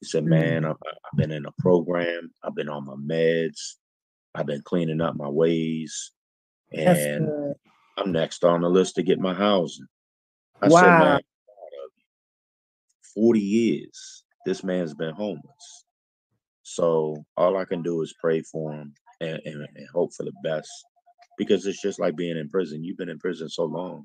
He 0.00 0.06
said, 0.06 0.24
Man, 0.24 0.62
mm. 0.62 0.70
I've, 0.70 0.76
I've, 0.86 1.16
been 1.16 1.32
in 1.32 1.46
a 1.46 1.52
program, 1.58 2.30
I've 2.42 2.54
been 2.54 2.68
on 2.68 2.86
my 2.86 2.94
meds, 2.94 3.74
I've 4.34 4.46
been 4.46 4.62
cleaning 4.62 5.00
up 5.00 5.16
my 5.16 5.28
ways, 5.28 6.12
and 6.72 7.54
I'm 7.96 8.12
next 8.12 8.44
on 8.44 8.60
the 8.60 8.68
list 8.68 8.96
to 8.96 9.02
get 9.02 9.18
my 9.18 9.34
housing. 9.34 9.86
I 10.62 10.68
wow. 10.68 10.80
said, 10.80 10.98
Man, 10.98 11.14
uh, 11.16 11.20
40 13.14 13.40
years, 13.40 14.24
this 14.44 14.64
man's 14.64 14.94
been 14.94 15.14
homeless. 15.14 15.84
So 16.62 17.24
all 17.36 17.56
I 17.56 17.64
can 17.64 17.82
do 17.82 18.02
is 18.02 18.14
pray 18.20 18.42
for 18.42 18.72
him 18.72 18.92
and, 19.20 19.40
and, 19.44 19.66
and 19.74 19.88
hope 19.92 20.12
for 20.14 20.24
the 20.24 20.32
best 20.42 20.70
because 21.38 21.66
it's 21.66 21.80
just 21.80 22.00
like 22.00 22.16
being 22.16 22.36
in 22.36 22.48
prison. 22.48 22.82
You've 22.82 22.96
been 22.96 23.08
in 23.08 23.18
prison 23.18 23.48
so 23.48 23.64
long 23.64 24.04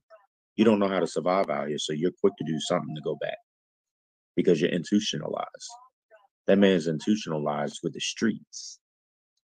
you 0.55 0.65
don't 0.65 0.79
know 0.79 0.87
how 0.87 0.99
to 0.99 1.07
survive 1.07 1.49
out 1.49 1.67
here. 1.67 1.77
So 1.77 1.93
you're 1.93 2.11
quick 2.19 2.33
to 2.37 2.43
do 2.45 2.59
something 2.59 2.95
to 2.95 3.01
go 3.01 3.15
back 3.15 3.37
because 4.35 4.59
you're 4.61 4.69
institutionalized. 4.69 5.69
That 6.47 6.57
man's 6.57 6.87
institutionalized 6.87 7.79
with 7.83 7.93
the 7.93 7.99
streets. 7.99 8.79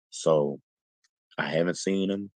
So 0.09 0.59
I 1.37 1.49
haven't 1.49 1.77
seen 1.77 2.09
him. 2.09 2.31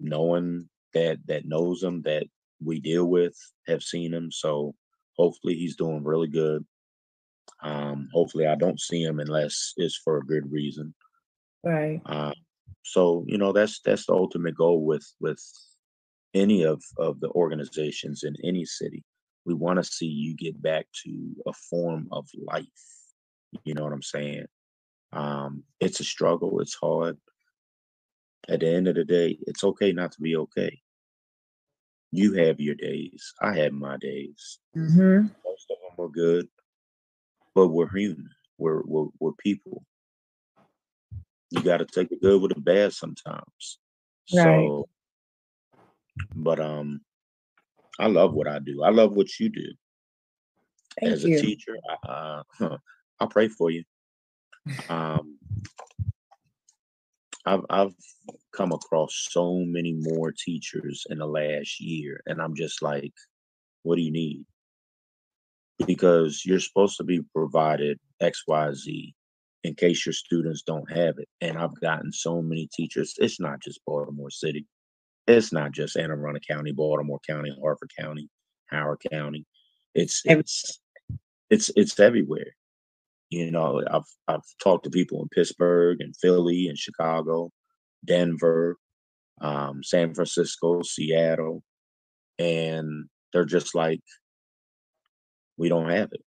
No 0.00 0.22
one 0.22 0.68
that 0.94 1.18
that 1.26 1.46
knows 1.46 1.82
him 1.82 2.02
that 2.02 2.24
we 2.64 2.80
deal 2.80 3.06
with 3.06 3.36
have 3.66 3.82
seen 3.82 4.12
him. 4.12 4.30
So 4.30 4.74
hopefully 5.16 5.54
he's 5.54 5.76
doing 5.76 6.04
really 6.04 6.28
good. 6.28 6.64
Um, 7.62 8.08
hopefully 8.12 8.46
I 8.46 8.54
don't 8.54 8.80
see 8.80 9.02
him 9.02 9.20
unless 9.20 9.72
it's 9.76 9.96
for 9.96 10.18
a 10.18 10.26
good 10.26 10.50
reason. 10.50 10.94
Right. 11.62 12.00
Uh, 12.04 12.32
so 12.82 13.24
you 13.26 13.38
know 13.38 13.52
that's 13.52 13.80
that's 13.80 14.06
the 14.06 14.12
ultimate 14.12 14.54
goal 14.56 14.84
with 14.84 15.06
with 15.20 15.40
any 16.34 16.64
of 16.64 16.82
of 16.98 17.20
the 17.20 17.30
organizations 17.30 18.22
in 18.24 18.34
any 18.44 18.64
city. 18.64 19.02
We 19.46 19.54
want 19.54 19.78
to 19.78 19.84
see 19.84 20.06
you 20.06 20.34
get 20.34 20.60
back 20.60 20.86
to 21.04 21.34
a 21.46 21.52
form 21.52 22.08
of 22.12 22.28
life. 22.46 22.66
You 23.64 23.74
know 23.74 23.84
what 23.84 23.92
I'm 23.92 24.02
saying? 24.02 24.46
Um, 25.12 25.62
it's 25.80 26.00
a 26.00 26.04
struggle. 26.04 26.60
It's 26.60 26.74
hard. 26.74 27.16
At 28.48 28.60
the 28.60 28.68
end 28.68 28.88
of 28.88 28.96
the 28.96 29.04
day, 29.04 29.38
it's 29.46 29.64
okay 29.64 29.92
not 29.92 30.12
to 30.12 30.20
be 30.20 30.36
okay. 30.36 30.80
You 32.14 32.32
have 32.34 32.60
your 32.60 32.76
days. 32.76 33.34
I 33.42 33.56
have 33.56 33.72
my 33.72 33.96
days. 33.96 34.60
Mm-hmm. 34.76 35.26
Most 35.44 35.68
of 35.68 35.76
them 35.82 36.04
are 36.04 36.08
good, 36.08 36.46
but 37.56 37.68
we're 37.68 37.88
human. 37.88 38.30
We're 38.56 38.82
we're, 38.84 39.08
we're 39.18 39.32
people. 39.32 39.84
You 41.50 41.60
got 41.62 41.78
to 41.78 41.86
take 41.86 42.10
the 42.10 42.16
good 42.16 42.40
with 42.40 42.54
the 42.54 42.60
bad 42.60 42.92
sometimes. 42.92 43.78
Right. 44.32 44.44
So, 44.44 44.88
but 46.36 46.60
um, 46.60 47.00
I 47.98 48.06
love 48.06 48.32
what 48.32 48.46
I 48.46 48.60
do. 48.60 48.84
I 48.84 48.90
love 48.90 49.12
what 49.12 49.40
you 49.40 49.48
do 49.48 49.72
Thank 51.00 51.14
as 51.14 51.24
you. 51.24 51.36
a 51.36 51.40
teacher. 51.40 51.76
I, 52.04 52.42
uh, 52.60 52.76
I 53.20 53.26
pray 53.26 53.48
for 53.48 53.72
you. 53.72 53.82
Um, 54.88 55.36
I've 57.44 57.66
I've 57.68 57.94
come 58.56 58.72
across 58.72 59.28
so 59.30 59.60
many 59.60 59.94
more 59.98 60.32
teachers 60.32 61.06
in 61.10 61.18
the 61.18 61.26
last 61.26 61.80
year, 61.80 62.20
and 62.26 62.40
I'm 62.40 62.54
just 62.54 62.82
like, 62.82 63.12
what 63.82 63.96
do 63.96 64.02
you 64.02 64.12
need? 64.12 64.44
Because 65.86 66.42
you're 66.44 66.60
supposed 66.60 66.96
to 66.98 67.04
be 67.04 67.20
provided 67.34 67.98
X, 68.20 68.44
Y, 68.46 68.72
Z 68.74 69.14
in 69.64 69.74
case 69.74 70.04
your 70.06 70.12
students 70.12 70.62
don't 70.62 70.90
have 70.90 71.18
it. 71.18 71.28
And 71.40 71.58
I've 71.58 71.78
gotten 71.80 72.12
so 72.12 72.42
many 72.42 72.68
teachers. 72.72 73.14
It's 73.18 73.40
not 73.40 73.60
just 73.60 73.80
Baltimore 73.86 74.30
City. 74.30 74.66
It's 75.26 75.52
not 75.52 75.72
just 75.72 75.96
Anne 75.96 76.10
Arundel 76.10 76.42
County, 76.48 76.72
Baltimore 76.72 77.20
County, 77.26 77.56
Harford 77.60 77.90
County, 77.98 78.28
Howard 78.66 79.00
County. 79.10 79.46
It's 79.94 80.20
it's 80.24 80.80
it's 81.50 81.70
it's 81.76 81.98
everywhere. 81.98 82.54
You 83.30 83.50
know, 83.50 83.82
I've 83.90 84.02
I've 84.28 84.42
talked 84.62 84.84
to 84.84 84.90
people 84.90 85.22
in 85.22 85.28
Pittsburgh 85.30 86.00
and 86.00 86.14
Philly 86.16 86.68
and 86.68 86.78
Chicago, 86.78 87.50
Denver, 88.04 88.76
um, 89.40 89.82
San 89.82 90.14
Francisco, 90.14 90.82
Seattle, 90.82 91.62
and 92.38 93.08
they're 93.32 93.44
just 93.44 93.74
like, 93.74 94.02
we 95.56 95.68
don't 95.68 95.90
have 95.90 96.10
it. 96.12 96.22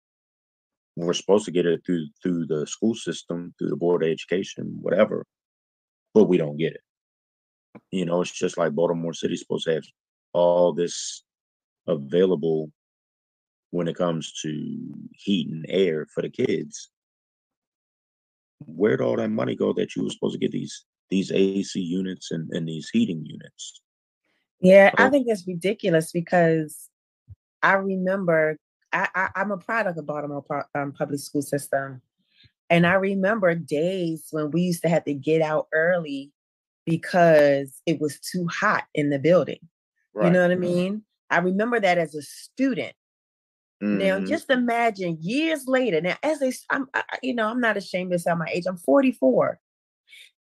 We're 0.96 1.14
supposed 1.14 1.46
to 1.46 1.52
get 1.52 1.66
it 1.66 1.82
through 1.86 2.08
through 2.22 2.46
the 2.46 2.68
school 2.68 2.94
system, 2.94 3.54
through 3.58 3.70
the 3.70 3.76
board 3.76 4.04
of 4.04 4.10
education, 4.10 4.78
whatever, 4.82 5.26
but 6.14 6.26
we 6.26 6.38
don't 6.38 6.58
get 6.58 6.74
it. 6.74 6.82
You 7.92 8.06
know, 8.06 8.22
it's 8.22 8.32
just 8.32 8.58
like 8.58 8.76
Baltimore 8.76 9.14
City's 9.14 9.40
supposed 9.40 9.66
to 9.66 9.76
have 9.76 9.84
all 10.34 10.74
this 10.74 11.24
available 11.88 12.72
when 13.72 13.88
it 13.88 13.96
comes 13.96 14.34
to 14.42 14.94
heat 15.14 15.50
and 15.50 15.66
air 15.68 16.06
for 16.14 16.22
the 16.22 16.30
kids. 16.30 16.92
Where'd 18.66 19.02
all 19.02 19.16
that 19.16 19.30
money 19.30 19.56
go 19.56 19.74
that 19.74 19.96
you 19.96 20.04
were 20.04 20.12
supposed 20.12 20.34
to 20.34 20.40
get 20.40 20.52
these 20.52 20.86
these 21.10 21.32
AC 21.32 21.80
units 21.80 22.32
and, 22.32 22.50
and 22.52 22.68
these 22.68 22.90
heating 22.92 23.24
units? 23.26 23.82
Yeah, 24.62 24.92
I 24.98 25.08
Oh. 25.08 25.10
think 25.12 25.28
it's 25.28 25.48
ridiculous 25.48 26.12
because 26.12 26.90
I 27.62 27.74
remember 27.74 28.58
I, 28.92 29.08
I 29.16 29.30
I'm 29.36 29.52
a 29.52 29.58
product 29.58 29.98
of 29.98 30.06
Baltimore 30.06 30.44
um, 30.76 30.92
public 30.94 31.20
school 31.20 31.42
system, 31.42 32.02
and 32.70 32.86
I 32.86 32.94
remember 32.94 33.56
days 33.56 34.28
when 34.32 34.52
we 34.52 34.62
used 34.62 34.84
to 34.84 34.90
have 34.90 35.06
to 35.06 35.14
get 35.14 35.42
out 35.42 35.68
early 35.74 36.32
because 36.86 37.82
it 37.86 38.00
was 38.00 38.20
too 38.20 38.48
hot 38.48 38.84
in 38.94 39.10
the 39.10 39.20
building. 39.20 39.60
You 40.16 40.30
know 40.32 40.42
what 40.44 40.52
I 40.52 40.56
mean? 40.56 41.04
I 41.30 41.40
remember 41.40 41.80
that 41.80 41.98
as 41.98 42.14
a 42.16 42.22
student. 42.22 42.94
Now, 43.82 44.20
Mhm. 44.20 44.28
just 44.28 44.50
imagine 44.50 45.18
years 45.20 45.66
later. 45.68 46.00
Now, 46.02 46.16
as 46.24 46.42
a, 46.42 46.54
I'm, 46.70 46.88
I, 46.94 47.04
I- 47.12 47.20
you 47.24 47.34
know, 47.34 47.48
I'm 47.48 47.60
not 47.60 47.78
ashamed 47.78 48.12
to 48.12 48.20
say 48.20 48.34
my 48.36 48.46
age. 48.52 48.66
I'm 48.68 48.78
44. 48.78 49.60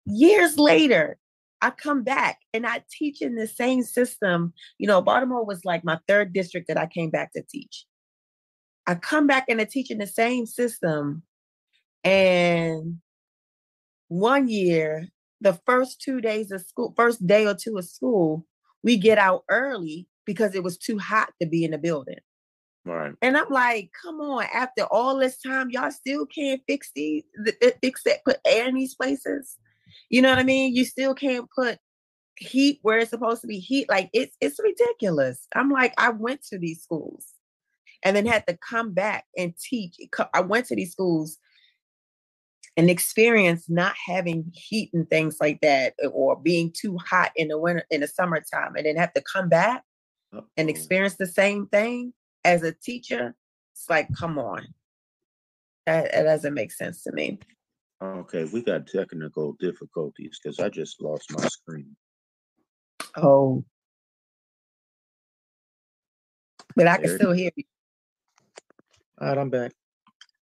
Years 0.05 0.57
later, 0.57 1.17
I 1.61 1.69
come 1.69 2.03
back 2.03 2.39
and 2.53 2.67
I 2.67 2.83
teach 2.91 3.21
in 3.21 3.35
the 3.35 3.47
same 3.47 3.83
system. 3.83 4.53
You 4.77 4.87
know, 4.87 5.01
Baltimore 5.01 5.45
was 5.45 5.63
like 5.63 5.83
my 5.83 5.99
third 6.07 6.33
district 6.33 6.67
that 6.67 6.77
I 6.77 6.87
came 6.87 7.09
back 7.09 7.31
to 7.33 7.43
teach. 7.49 7.85
I 8.85 8.95
come 8.95 9.27
back 9.27 9.45
and 9.47 9.61
I 9.61 9.63
teach 9.63 9.89
in 9.89 9.97
the 9.97 10.07
same 10.07 10.45
system, 10.45 11.23
and 12.03 12.97
one 14.09 14.47
year, 14.49 15.07
the 15.41 15.59
first 15.65 16.01
two 16.01 16.21
days 16.21 16.51
of 16.51 16.61
school, 16.61 16.93
first 16.97 17.25
day 17.25 17.47
or 17.47 17.55
two 17.55 17.77
of 17.77 17.85
school, 17.85 18.45
we 18.83 18.97
get 18.97 19.17
out 19.17 19.43
early 19.49 20.07
because 20.25 20.55
it 20.55 20.63
was 20.63 20.77
too 20.77 20.97
hot 20.99 21.31
to 21.41 21.47
be 21.47 21.63
in 21.63 21.71
the 21.71 21.77
building. 21.77 22.19
right. 22.85 23.13
And 23.21 23.37
I'm 23.37 23.49
like, 23.49 23.91
come 24.01 24.19
on, 24.19 24.45
after 24.53 24.83
all 24.83 25.17
this 25.17 25.41
time, 25.41 25.69
y'all 25.69 25.91
still 25.91 26.25
can't 26.25 26.61
fix 26.67 26.91
these, 26.95 27.23
th- 27.43 27.59
th- 27.61 27.75
fix 27.81 28.03
that, 28.03 28.23
put 28.25 28.37
air 28.45 28.67
in 28.67 28.75
these 28.75 28.95
places. 28.95 29.57
You 30.09 30.21
know 30.21 30.29
what 30.29 30.39
I 30.39 30.43
mean? 30.43 30.75
You 30.75 30.85
still 30.85 31.13
can't 31.13 31.47
put 31.55 31.77
heat 32.37 32.79
where 32.81 32.97
it's 32.97 33.11
supposed 33.11 33.41
to 33.41 33.47
be 33.47 33.59
heat. 33.59 33.89
Like 33.89 34.09
it's 34.13 34.35
it's 34.41 34.59
ridiculous. 34.59 35.47
I'm 35.55 35.69
like, 35.69 35.93
I 35.97 36.09
went 36.09 36.43
to 36.47 36.57
these 36.57 36.81
schools 36.81 37.27
and 38.03 38.15
then 38.15 38.25
had 38.25 38.45
to 38.47 38.57
come 38.57 38.93
back 38.93 39.25
and 39.37 39.53
teach. 39.57 39.95
I 40.33 40.41
went 40.41 40.67
to 40.67 40.75
these 40.75 40.91
schools 40.91 41.37
and 42.75 42.89
experience 42.89 43.69
not 43.69 43.93
having 44.07 44.51
heat 44.53 44.89
and 44.93 45.07
things 45.09 45.37
like 45.39 45.61
that, 45.61 45.93
uh, 46.03 46.07
or 46.07 46.35
being 46.35 46.73
too 46.75 46.97
hot 46.97 47.31
in 47.35 47.49
the 47.49 47.59
winter 47.59 47.85
in 47.91 48.01
the 48.01 48.07
summertime, 48.07 48.75
and 48.75 48.85
then 48.85 48.95
have 48.95 49.13
to 49.13 49.21
come 49.21 49.47
back 49.47 49.83
and 50.57 50.69
experience 50.69 51.15
the 51.15 51.27
same 51.27 51.67
thing 51.67 52.13
as 52.43 52.63
a 52.63 52.71
teacher, 52.71 53.35
it's 53.73 53.89
like, 53.89 54.07
come 54.15 54.37
on. 54.37 54.67
That, 55.85 56.11
that 56.11 56.23
doesn't 56.23 56.53
make 56.53 56.71
sense 56.71 57.03
to 57.03 57.11
me. 57.11 57.39
Okay, 58.03 58.43
we 58.51 58.61
got 58.61 58.87
technical 58.87 59.53
difficulties 59.59 60.37
because 60.41 60.59
I 60.59 60.67
just 60.67 61.01
lost 61.01 61.31
my 61.31 61.47
screen. 61.47 61.95
Oh. 63.15 63.63
But 66.75 66.87
I 66.87 66.95
can 66.97 67.05
There 67.05 67.15
it 67.15 67.19
still 67.19 67.31
hear 67.31 67.51
you. 67.55 67.63
All 69.21 69.29
right, 69.29 69.37
I'm 69.37 69.49
back. 69.49 69.71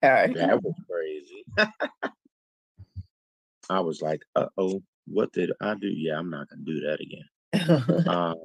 All 0.05 0.11
right. 0.11 0.33
That 0.35 0.63
was 0.63 0.75
crazy. 0.89 1.45
I 3.71 3.81
was 3.81 4.01
like, 4.01 4.23
uh 4.37 4.47
oh, 4.57 4.81
what 5.07 5.33
did 5.33 5.51
I 5.61 5.75
do? 5.75 5.89
Yeah, 5.89 6.17
I'm 6.19 6.31
not 6.31 6.49
gonna 6.49 6.63
do 6.65 6.81
that 6.83 7.01
again. 7.01 7.25
Um, 8.09 8.37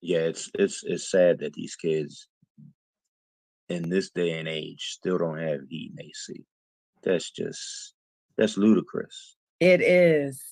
yeah, 0.00 0.18
it's 0.18 0.50
it's 0.54 0.82
it's 0.84 1.10
sad 1.10 1.38
that 1.38 1.52
these 1.52 1.76
kids 1.76 2.28
in 3.68 3.88
this 3.88 4.10
day 4.10 4.38
and 4.38 4.48
age 4.48 4.82
still 4.90 5.18
don't 5.18 5.38
have 5.38 5.60
heat 5.68 5.92
and 5.96 6.00
AC. 6.00 6.44
That's 7.04 7.30
just 7.30 7.94
that's 8.36 8.56
ludicrous. 8.56 9.36
it 9.60 9.80
is. 9.82 10.42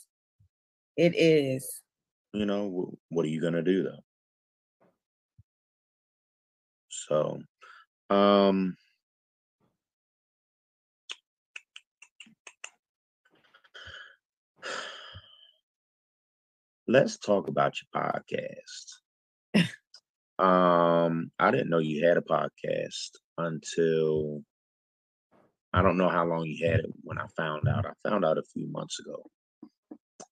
It 0.96 1.14
is. 1.16 1.80
You 2.34 2.46
know, 2.46 2.92
what 3.09 3.24
are 3.24 3.28
you 3.28 3.40
gonna 3.40 3.62
do 3.62 3.82
though? 3.82 4.00
So, 6.88 7.38
um, 8.11 8.76
let's 16.86 17.16
talk 17.16 17.48
about 17.48 17.74
your 17.80 17.88
podcast. 18.03 18.98
um, 20.38 21.30
I 21.38 21.50
didn't 21.50 21.70
know 21.70 21.78
you 21.78 22.07
had 22.07 22.18
a 22.18 22.22
podcast 22.22 23.12
until 23.38 24.42
I 25.74 25.82
don't 25.82 25.96
know 25.96 26.08
how 26.08 26.26
long 26.26 26.44
he 26.44 26.60
had 26.60 26.80
it 26.80 26.92
when 27.02 27.18
I 27.18 27.26
found 27.36 27.66
out. 27.68 27.86
I 27.86 28.08
found 28.08 28.24
out 28.24 28.38
a 28.38 28.42
few 28.42 28.66
months 28.70 28.98
ago. 29.00 29.24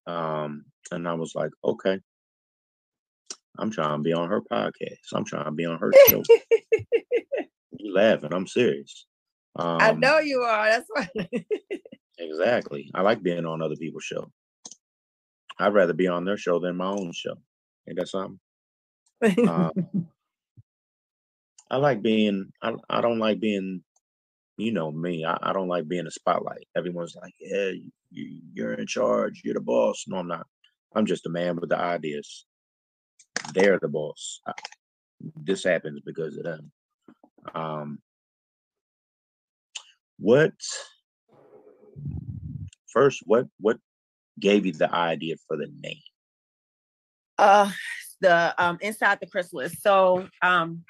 Um, 0.07 0.65
and 0.91 1.07
I 1.07 1.13
was 1.13 1.33
like, 1.35 1.51
okay, 1.63 1.99
I'm 3.57 3.71
trying 3.71 3.97
to 3.97 4.03
be 4.03 4.13
on 4.13 4.29
her 4.29 4.41
podcast. 4.41 5.13
I'm 5.13 5.25
trying 5.25 5.45
to 5.45 5.51
be 5.51 5.65
on 5.65 5.79
her 5.79 5.91
show. 6.09 6.23
you 7.71 7.93
laughing? 7.93 8.33
I'm 8.33 8.47
serious. 8.47 9.07
Um, 9.55 9.77
I 9.81 9.91
know 9.93 10.19
you 10.19 10.41
are. 10.41 10.65
That's 10.69 10.89
why. 10.89 11.27
Exactly. 12.21 12.91
I 12.93 13.01
like 13.01 13.23
being 13.23 13.45
on 13.47 13.63
other 13.63 13.75
people's 13.75 14.03
show. 14.03 14.31
I'd 15.59 15.73
rather 15.73 15.93
be 15.93 16.07
on 16.07 16.23
their 16.23 16.37
show 16.37 16.59
than 16.59 16.77
my 16.77 16.85
own 16.85 17.11
show. 17.13 17.35
Ain't 17.87 17.97
that 17.97 18.07
something? 18.07 18.39
Um, 19.47 19.71
I 21.71 21.77
like 21.77 22.01
being. 22.01 22.51
I 22.61 22.73
I 22.89 23.01
don't 23.01 23.19
like 23.19 23.39
being. 23.39 23.83
You 24.61 24.71
know 24.71 24.91
me. 24.91 25.25
I, 25.25 25.39
I 25.41 25.53
don't 25.53 25.67
like 25.67 25.87
being 25.87 26.05
a 26.05 26.11
spotlight. 26.11 26.67
Everyone's 26.77 27.15
like, 27.19 27.33
"Yeah, 27.39 27.71
you, 28.11 28.41
you're 28.53 28.73
in 28.73 28.85
charge. 28.85 29.41
You're 29.43 29.55
the 29.55 29.59
boss." 29.59 30.05
No, 30.07 30.17
I'm 30.17 30.27
not. 30.27 30.45
I'm 30.95 31.07
just 31.07 31.25
a 31.25 31.29
man 31.29 31.55
with 31.55 31.71
the 31.71 31.79
ideas. 31.79 32.45
They're 33.55 33.79
the 33.79 33.87
boss. 33.87 34.39
I, 34.45 34.53
this 35.35 35.63
happens 35.63 36.01
because 36.05 36.37
of 36.37 36.43
them. 36.43 36.71
Um, 37.55 37.99
what 40.19 40.53
first? 42.93 43.23
What 43.25 43.47
what 43.59 43.79
gave 44.39 44.67
you 44.67 44.73
the 44.73 44.93
idea 44.93 45.37
for 45.47 45.57
the 45.57 45.71
name? 45.81 46.03
Uh, 47.39 47.71
the 48.19 48.53
um 48.63 48.77
inside 48.81 49.17
the 49.21 49.25
chrysalis. 49.25 49.81
So 49.81 50.27
um, 50.43 50.83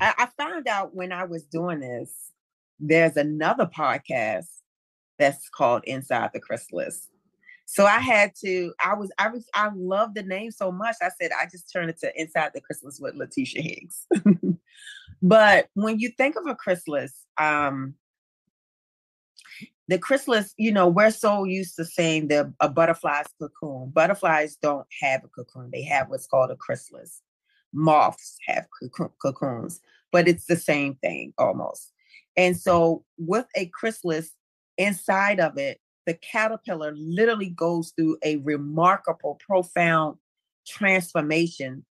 I 0.00 0.28
found 0.36 0.66
out 0.66 0.92
when 0.92 1.12
I 1.12 1.22
was 1.22 1.44
doing 1.44 1.78
this, 1.78 2.32
there's 2.78 3.16
another 3.16 3.66
podcast 3.66 4.46
that's 5.18 5.48
called 5.48 5.84
Inside 5.84 6.30
the 6.32 6.40
Chrysalis. 6.40 7.08
So 7.66 7.86
I 7.86 7.98
had 7.98 8.32
to, 8.44 8.72
I 8.84 8.94
was, 8.94 9.10
I 9.18 9.28
was, 9.28 9.48
I 9.54 9.70
love 9.74 10.14
the 10.14 10.22
name 10.22 10.50
so 10.50 10.70
much. 10.70 10.96
I 11.00 11.10
said, 11.20 11.30
I 11.32 11.46
just 11.46 11.72
turned 11.72 11.90
it 11.90 11.98
to 12.00 12.20
Inside 12.20 12.50
the 12.54 12.60
Chrysalis 12.60 13.00
with 13.00 13.14
Letitia 13.14 13.62
Higgs. 13.62 14.06
but 15.22 15.68
when 15.74 15.98
you 15.98 16.10
think 16.10 16.36
of 16.36 16.46
a 16.46 16.54
chrysalis, 16.54 17.24
um, 17.38 17.94
the 19.88 19.98
chrysalis, 19.98 20.54
you 20.56 20.72
know, 20.72 20.88
we're 20.88 21.10
so 21.10 21.44
used 21.44 21.76
to 21.76 21.84
saying 21.84 22.28
the 22.28 22.52
a 22.60 22.68
butterfly's 22.68 23.26
cocoon. 23.38 23.90
Butterflies 23.90 24.56
don't 24.56 24.86
have 25.02 25.22
a 25.24 25.28
cocoon; 25.28 25.70
they 25.72 25.82
have 25.82 26.08
what's 26.08 26.26
called 26.26 26.50
a 26.50 26.56
chrysalis. 26.56 27.20
Moths 27.72 28.38
have 28.46 28.66
cocoons, 29.20 29.80
but 30.10 30.26
it's 30.26 30.46
the 30.46 30.56
same 30.56 30.94
thing 30.96 31.34
almost. 31.36 31.92
And 32.36 32.56
so, 32.56 33.04
with 33.18 33.46
a 33.54 33.66
chrysalis 33.66 34.32
inside 34.78 35.40
of 35.40 35.58
it, 35.58 35.78
the 36.06 36.14
caterpillar 36.14 36.92
literally 36.96 37.50
goes 37.50 37.92
through 37.96 38.18
a 38.22 38.36
remarkable, 38.36 39.38
profound 39.46 40.18
transformation 40.66 41.84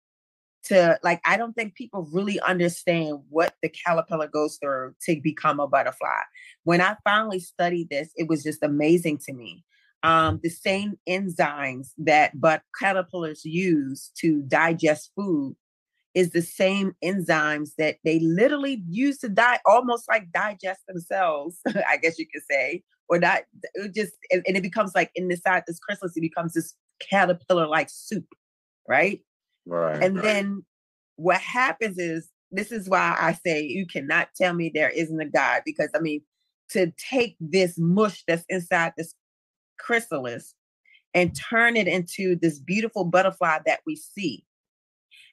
to 0.64 0.98
like 1.02 1.20
i 1.24 1.36
don't 1.36 1.54
think 1.54 1.74
people 1.74 2.08
really 2.12 2.40
understand 2.40 3.18
what 3.28 3.54
the 3.62 3.68
caterpillar 3.68 4.28
goes 4.28 4.58
through 4.62 4.94
to 5.02 5.20
become 5.20 5.60
a 5.60 5.66
butterfly. 5.66 6.20
When 6.64 6.80
i 6.80 6.96
finally 7.04 7.40
studied 7.40 7.90
this 7.90 8.10
it 8.16 8.28
was 8.28 8.42
just 8.42 8.62
amazing 8.62 9.18
to 9.26 9.32
me. 9.32 9.64
Um, 10.04 10.40
the 10.42 10.48
same 10.48 10.98
enzymes 11.08 11.90
that 11.98 12.40
but 12.40 12.62
caterpillars 12.80 13.44
use 13.44 14.10
to 14.18 14.42
digest 14.42 15.12
food 15.14 15.54
is 16.14 16.30
the 16.30 16.42
same 16.42 16.94
enzymes 17.02 17.70
that 17.78 17.96
they 18.04 18.18
literally 18.20 18.82
use 18.88 19.18
to 19.18 19.28
die 19.28 19.58
almost 19.64 20.08
like 20.08 20.30
digest 20.32 20.80
themselves 20.86 21.58
i 21.88 21.96
guess 21.96 22.18
you 22.18 22.26
could 22.32 22.42
say 22.50 22.82
or 23.08 23.18
not 23.18 23.42
it 23.74 23.94
just 23.94 24.12
and, 24.30 24.42
and 24.46 24.56
it 24.56 24.62
becomes 24.62 24.92
like 24.94 25.10
in 25.14 25.28
the 25.28 25.36
side 25.36 25.62
this 25.66 25.78
chrysalis 25.78 26.16
it 26.16 26.20
becomes 26.20 26.52
this 26.52 26.74
caterpillar 27.00 27.66
like 27.66 27.88
soup 27.90 28.26
right 28.88 29.20
Right. 29.64 30.02
and 30.02 30.16
right. 30.16 30.22
then 30.22 30.64
what 31.16 31.40
happens 31.40 31.98
is 31.98 32.30
this 32.50 32.70
is 32.70 32.88
why 32.88 33.16
I 33.18 33.32
say 33.32 33.62
you 33.62 33.86
cannot 33.86 34.28
tell 34.36 34.52
me 34.52 34.70
there 34.72 34.90
isn't 34.90 35.20
a 35.20 35.28
God 35.28 35.62
because 35.64 35.88
I 35.94 36.00
mean 36.00 36.22
to 36.70 36.92
take 37.10 37.36
this 37.40 37.78
mush 37.78 38.24
that's 38.26 38.44
inside 38.48 38.92
this 38.96 39.14
chrysalis 39.78 40.54
and 41.14 41.34
turn 41.34 41.76
it 41.76 41.88
into 41.88 42.36
this 42.36 42.58
beautiful 42.58 43.04
butterfly 43.04 43.58
that 43.66 43.80
we 43.86 43.96
see. 43.96 44.44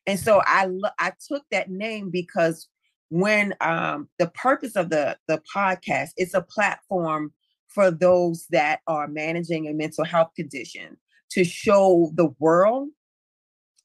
And 0.08 0.20
so 0.20 0.42
I 0.46 0.70
I 1.00 1.14
took 1.28 1.44
that 1.52 1.70
name 1.70 2.10
because 2.10 2.68
when 3.10 3.54
um 3.62 4.08
the 4.20 4.28
purpose 4.30 4.76
of 4.76 4.90
the 4.90 5.18
the 5.28 5.42
podcast 5.54 6.10
it's 6.18 6.34
a 6.36 6.42
platform 6.42 7.34
for 7.68 7.92
those 7.92 8.46
that 8.50 8.80
are 8.88 9.08
managing 9.08 9.68
a 9.68 9.74
mental 9.74 10.06
health 10.06 10.32
condition 10.36 10.98
to 11.32 11.44
show 11.44 12.12
the 12.16 12.30
world 12.40 12.90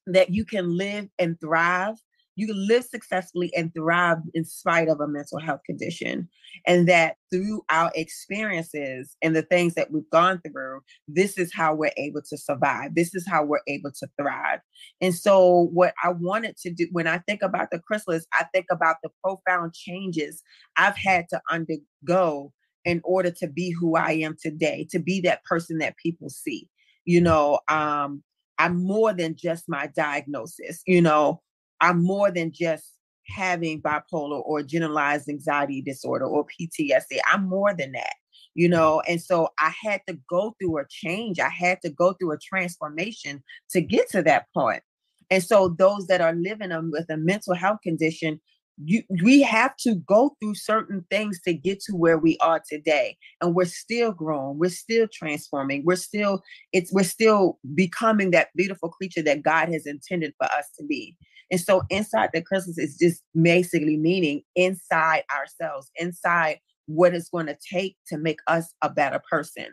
that 0.06 0.30
you 0.30 0.44
can 0.44 0.76
live 0.76 1.08
and 1.18 1.40
thrive. 1.40 1.96
You 2.36 2.46
can 2.46 2.66
live 2.66 2.84
successfully 2.84 3.52
and 3.56 3.72
thrive 3.72 4.18
in 4.34 4.44
spite 4.44 4.88
of 4.88 5.00
a 5.00 5.08
mental 5.08 5.38
health 5.38 5.60
condition. 5.66 6.28
And 6.66 6.88
that 6.88 7.16
through 7.32 7.62
our 7.70 7.90
experiences 7.94 9.16
and 9.22 9.34
the 9.34 9.42
things 9.42 9.74
that 9.74 9.90
we've 9.90 10.08
gone 10.10 10.40
through, 10.40 10.80
this 11.08 11.38
is 11.38 11.52
how 11.54 11.74
we're 11.74 11.92
able 11.96 12.22
to 12.28 12.38
survive. 12.38 12.94
This 12.94 13.14
is 13.14 13.26
how 13.28 13.44
we're 13.44 13.62
able 13.68 13.90
to 13.92 14.08
thrive. 14.20 14.60
And 15.00 15.14
so, 15.14 15.68
what 15.72 15.94
I 16.02 16.10
wanted 16.10 16.56
to 16.58 16.72
do 16.72 16.88
when 16.92 17.06
I 17.06 17.18
think 17.18 17.42
about 17.42 17.70
the 17.70 17.78
chrysalis, 17.78 18.26
I 18.32 18.44
think 18.52 18.66
about 18.70 18.96
the 19.02 19.10
profound 19.22 19.74
changes 19.74 20.42
I've 20.76 20.96
had 20.96 21.26
to 21.30 21.40
undergo 21.50 22.52
in 22.84 23.00
order 23.04 23.30
to 23.30 23.48
be 23.48 23.70
who 23.70 23.96
I 23.96 24.12
am 24.12 24.36
today, 24.40 24.86
to 24.90 24.98
be 24.98 25.20
that 25.22 25.44
person 25.44 25.78
that 25.78 25.96
people 25.96 26.28
see. 26.28 26.68
You 27.04 27.20
know, 27.20 27.60
um, 27.68 28.22
I'm 28.58 28.82
more 28.82 29.12
than 29.12 29.36
just 29.36 29.68
my 29.68 29.88
diagnosis. 29.94 30.82
You 30.86 31.02
know, 31.02 31.40
I'm 31.80 32.02
more 32.02 32.30
than 32.30 32.52
just 32.52 32.84
having 33.26 33.80
bipolar 33.80 34.42
or 34.44 34.62
generalized 34.62 35.28
anxiety 35.28 35.80
disorder 35.80 36.26
or 36.26 36.46
PTSD. 36.46 37.18
I'm 37.30 37.48
more 37.48 37.74
than 37.74 37.92
that, 37.92 38.14
you 38.54 38.66
mm-hmm. 38.66 38.76
know. 38.76 39.02
And 39.08 39.20
so 39.20 39.48
I 39.58 39.72
had 39.82 40.02
to 40.08 40.18
go 40.28 40.54
through 40.58 40.78
a 40.78 40.84
change. 40.88 41.40
I 41.40 41.48
had 41.48 41.80
to 41.82 41.90
go 41.90 42.12
through 42.12 42.32
a 42.32 42.38
transformation 42.38 43.42
to 43.70 43.80
get 43.80 44.10
to 44.10 44.22
that 44.22 44.46
point. 44.54 44.82
And 45.30 45.42
so 45.42 45.68
those 45.68 46.06
that 46.08 46.20
are 46.20 46.34
living 46.34 46.70
with 46.90 47.08
a 47.08 47.16
mental 47.16 47.54
health 47.54 47.80
condition, 47.82 48.40
you 48.82 49.02
we 49.22 49.40
have 49.40 49.76
to 49.76 49.94
go 49.94 50.36
through 50.40 50.54
certain 50.54 51.04
things 51.10 51.40
to 51.42 51.52
get 51.54 51.78
to 51.80 51.92
where 51.92 52.18
we 52.18 52.36
are 52.38 52.60
today 52.68 53.16
and 53.40 53.54
we're 53.54 53.64
still 53.64 54.10
growing 54.10 54.58
we're 54.58 54.68
still 54.68 55.06
transforming 55.12 55.84
we're 55.84 55.94
still 55.94 56.42
it's 56.72 56.92
we're 56.92 57.04
still 57.04 57.58
becoming 57.74 58.32
that 58.32 58.48
beautiful 58.56 58.88
creature 58.88 59.22
that 59.22 59.42
god 59.44 59.68
has 59.68 59.86
intended 59.86 60.32
for 60.38 60.46
us 60.46 60.70
to 60.78 60.84
be. 60.84 61.16
And 61.50 61.60
so 61.60 61.82
inside 61.90 62.30
the 62.32 62.42
chrysalis 62.42 62.78
is 62.78 62.96
just 62.98 63.22
basically 63.40 63.96
meaning 63.96 64.42
inside 64.56 65.24
ourselves 65.34 65.90
inside 65.96 66.58
what 66.86 67.14
it's 67.14 67.28
going 67.28 67.46
to 67.46 67.56
take 67.72 67.96
to 68.08 68.18
make 68.18 68.38
us 68.46 68.74
a 68.82 68.90
better 68.90 69.20
person. 69.30 69.68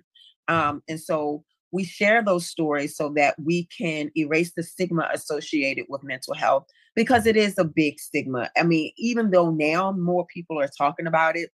Um 0.47 0.81
and 0.87 0.99
so 0.99 1.43
we 1.71 1.85
share 1.85 2.21
those 2.21 2.47
stories 2.47 2.97
so 2.97 3.13
that 3.15 3.35
we 3.41 3.67
can 3.77 4.11
erase 4.17 4.51
the 4.55 4.63
stigma 4.63 5.09
associated 5.13 5.85
with 5.87 6.03
mental 6.03 6.33
health 6.33 6.65
because 6.95 7.25
it 7.25 7.37
is 7.37 7.57
a 7.57 7.63
big 7.63 7.99
stigma. 7.99 8.49
I 8.57 8.63
mean, 8.63 8.91
even 8.97 9.31
though 9.31 9.51
now 9.51 9.91
more 9.91 10.25
people 10.25 10.59
are 10.59 10.69
talking 10.77 11.07
about 11.07 11.37
it 11.37 11.49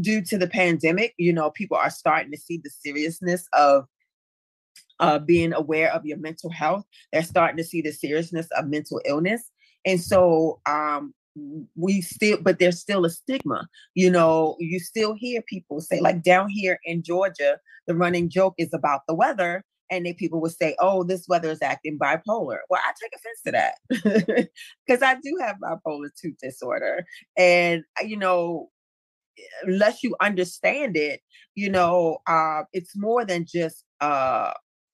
due 0.00 0.22
to 0.22 0.38
the 0.38 0.46
pandemic, 0.46 1.14
you 1.18 1.32
know, 1.32 1.50
people 1.50 1.76
are 1.76 1.90
starting 1.90 2.32
to 2.32 2.38
see 2.38 2.58
the 2.62 2.70
seriousness 2.70 3.46
of 3.52 3.86
uh, 5.00 5.18
being 5.18 5.52
aware 5.52 5.92
of 5.92 6.06
your 6.06 6.18
mental 6.18 6.50
health. 6.50 6.84
They're 7.12 7.22
starting 7.22 7.56
to 7.56 7.64
see 7.64 7.80
the 7.80 7.92
seriousness 7.92 8.48
of 8.56 8.68
mental 8.68 9.00
illness. 9.04 9.50
And 9.84 10.00
so 10.00 10.60
um, 10.66 11.12
we 11.74 12.00
still, 12.00 12.38
but 12.40 12.58
there's 12.58 12.78
still 12.78 13.04
a 13.04 13.10
stigma. 13.10 13.68
You 13.94 14.10
know, 14.10 14.56
you 14.60 14.78
still 14.78 15.14
hear 15.14 15.42
people 15.42 15.80
say, 15.80 16.00
like 16.00 16.22
down 16.22 16.48
here 16.50 16.78
in 16.84 17.02
Georgia, 17.02 17.58
the 17.86 17.96
running 17.96 18.28
joke 18.28 18.54
is 18.58 18.72
about 18.72 19.00
the 19.08 19.14
weather 19.14 19.64
and 19.92 20.06
then 20.06 20.14
people 20.14 20.40
would 20.40 20.56
say, 20.56 20.74
"Oh, 20.80 21.04
this 21.04 21.28
weather 21.28 21.50
is 21.50 21.60
acting 21.62 21.98
bipolar." 21.98 22.58
Well, 22.70 22.80
I 22.82 22.92
take 23.00 23.12
offense 23.14 23.42
to 23.44 23.52
that 23.52 24.48
because 24.86 25.02
I 25.02 25.16
do 25.16 25.38
have 25.40 25.56
bipolar 25.62 26.08
two 26.18 26.32
disorder, 26.42 27.04
and 27.36 27.84
uh, 28.00 28.06
you 28.06 28.16
know, 28.16 28.70
unless 29.64 30.02
you 30.02 30.16
understand 30.20 30.96
it, 30.96 31.20
you 31.54 31.70
know, 31.70 32.18
uh, 32.26 32.62
it's 32.72 32.96
more 32.96 33.24
than 33.26 33.44
just 33.46 33.84
uh, 34.00 34.52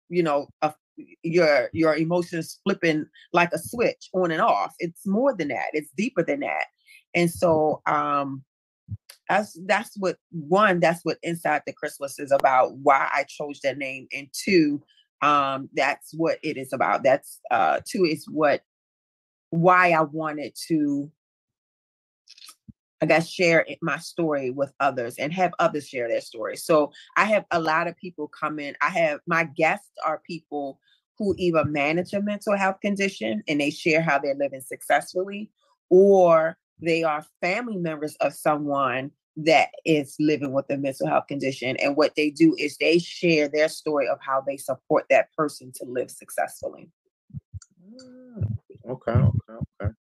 you 0.09 0.23
know, 0.23 0.49
a, 0.63 0.75
your 1.23 1.71
your 1.73 1.95
emotions 1.97 2.59
flipping 2.65 3.07
like 3.33 3.53
a 3.53 3.59
switch 3.59 4.09
on 4.13 4.33
and 4.33 4.43
off. 4.43 4.75
It's 4.81 5.07
more 5.07 5.33
than 5.35 5.49
that. 5.49 5.69
It's 5.75 5.91
deeper 5.97 6.25
than 6.25 6.41
that, 6.41 6.65
and 7.15 7.31
so 7.31 7.83
um, 7.87 8.43
that's 9.29 9.59
that's 9.67 9.97
what 9.97 10.17
one 10.31 10.81
that's 10.81 11.05
what 11.05 11.19
inside 11.23 11.63
the 11.67 11.73
Chrysalis 11.73 12.19
is 12.19 12.33
about 12.33 12.77
why 12.79 13.09
i 13.13 13.25
chose 13.25 13.61
that 13.63 13.79
name 13.79 14.07
and 14.13 14.29
two 14.33 14.83
um 15.23 15.69
that's 15.75 16.13
what 16.15 16.39
it 16.43 16.57
is 16.57 16.73
about. 16.73 17.03
That's 17.03 17.41
uh 17.51 17.81
two 17.85 18.05
is 18.05 18.27
what 18.31 18.63
why 19.51 19.93
i 19.93 20.03
wanted 20.03 20.55
to 20.69 21.11
i 23.01 23.07
guess 23.07 23.29
share 23.29 23.67
my 23.81 23.99
story 23.99 24.51
with 24.51 24.73
others 24.81 25.17
and 25.19 25.33
have 25.33 25.53
others 25.59 25.89
share 25.89 26.09
their 26.09 26.21
story. 26.21 26.57
So 26.57 26.93
i 27.17 27.25
have 27.25 27.45
a 27.51 27.61
lot 27.61 27.89
of 27.89 27.97
people 27.97 28.29
come 28.29 28.59
in 28.59 28.77
i 28.81 28.91
have 28.91 29.21
my 29.27 29.45
guests 29.45 29.91
are 30.05 30.23
people 30.27 30.79
who 31.19 31.35
either 31.37 31.65
manage 31.65 32.13
a 32.13 32.23
mental 32.23 32.57
health 32.57 32.81
condition 32.81 33.43
and 33.49 33.61
they 33.61 33.71
share 33.71 34.01
how 34.01 34.19
they're 34.19 34.37
living 34.37 34.61
successfully 34.61 35.51
or 35.91 36.57
they 36.81 37.03
are 37.03 37.25
family 37.41 37.77
members 37.77 38.17
of 38.21 38.35
someone 38.35 39.11
that 39.37 39.69
is 39.85 40.17
living 40.19 40.53
with 40.53 40.67
a 40.71 40.77
mental 40.77 41.07
health 41.07 41.27
condition. 41.29 41.77
And 41.77 41.97
what 41.97 42.15
they 42.17 42.31
do 42.31 42.55
is 42.59 42.77
they 42.77 42.99
share 42.99 43.49
their 43.49 43.69
story 43.69 44.09
of 44.09 44.19
how 44.21 44.43
they 44.47 44.57
support 44.57 45.07
that 45.11 45.33
person 45.37 45.73
to 45.77 45.85
live 45.85 46.11
successfully. 46.11 46.91
Mm, 47.81 48.59
okay, 48.89 49.13
okay, 49.13 49.65
okay. 49.83 49.93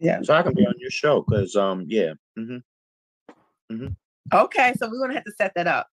Yeah. 0.00 0.20
So 0.22 0.34
I 0.34 0.42
can 0.42 0.54
be 0.54 0.66
on 0.66 0.74
your 0.78 0.90
show 0.90 1.24
because, 1.26 1.54
um, 1.56 1.84
yeah. 1.88 2.12
Mm-hmm. 2.38 3.74
Mm-hmm. 3.74 3.88
Okay, 4.32 4.74
so 4.78 4.88
we're 4.88 5.00
gonna 5.00 5.14
have 5.14 5.24
to 5.24 5.32
set 5.32 5.52
that 5.54 5.66
up. 5.66 5.88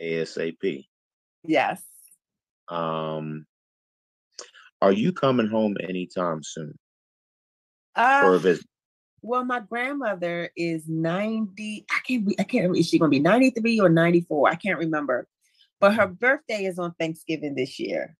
ASAP. 0.00 0.86
Yes. 1.44 1.82
Um. 2.68 3.46
Are 4.82 4.92
you 4.92 5.12
coming 5.12 5.48
home 5.48 5.76
anytime 5.80 6.42
soon 6.42 6.78
Uh, 7.96 8.20
for 8.22 8.34
a 8.34 8.38
visit? 8.38 8.66
well, 9.24 9.44
my 9.44 9.60
grandmother 9.60 10.50
is 10.54 10.86
90. 10.86 11.86
I 11.90 11.98
can't 12.06 12.26
be, 12.26 12.38
I 12.38 12.44
can't 12.44 12.62
remember. 12.64 12.78
Is 12.78 12.88
she 12.88 12.98
gonna 12.98 13.08
be 13.08 13.20
93 13.20 13.80
or 13.80 13.88
94? 13.88 14.50
I 14.50 14.54
can't 14.54 14.78
remember. 14.78 15.26
But 15.80 15.94
her 15.94 16.06
birthday 16.06 16.64
is 16.64 16.78
on 16.78 16.94
Thanksgiving 16.98 17.54
this 17.54 17.80
year. 17.80 18.16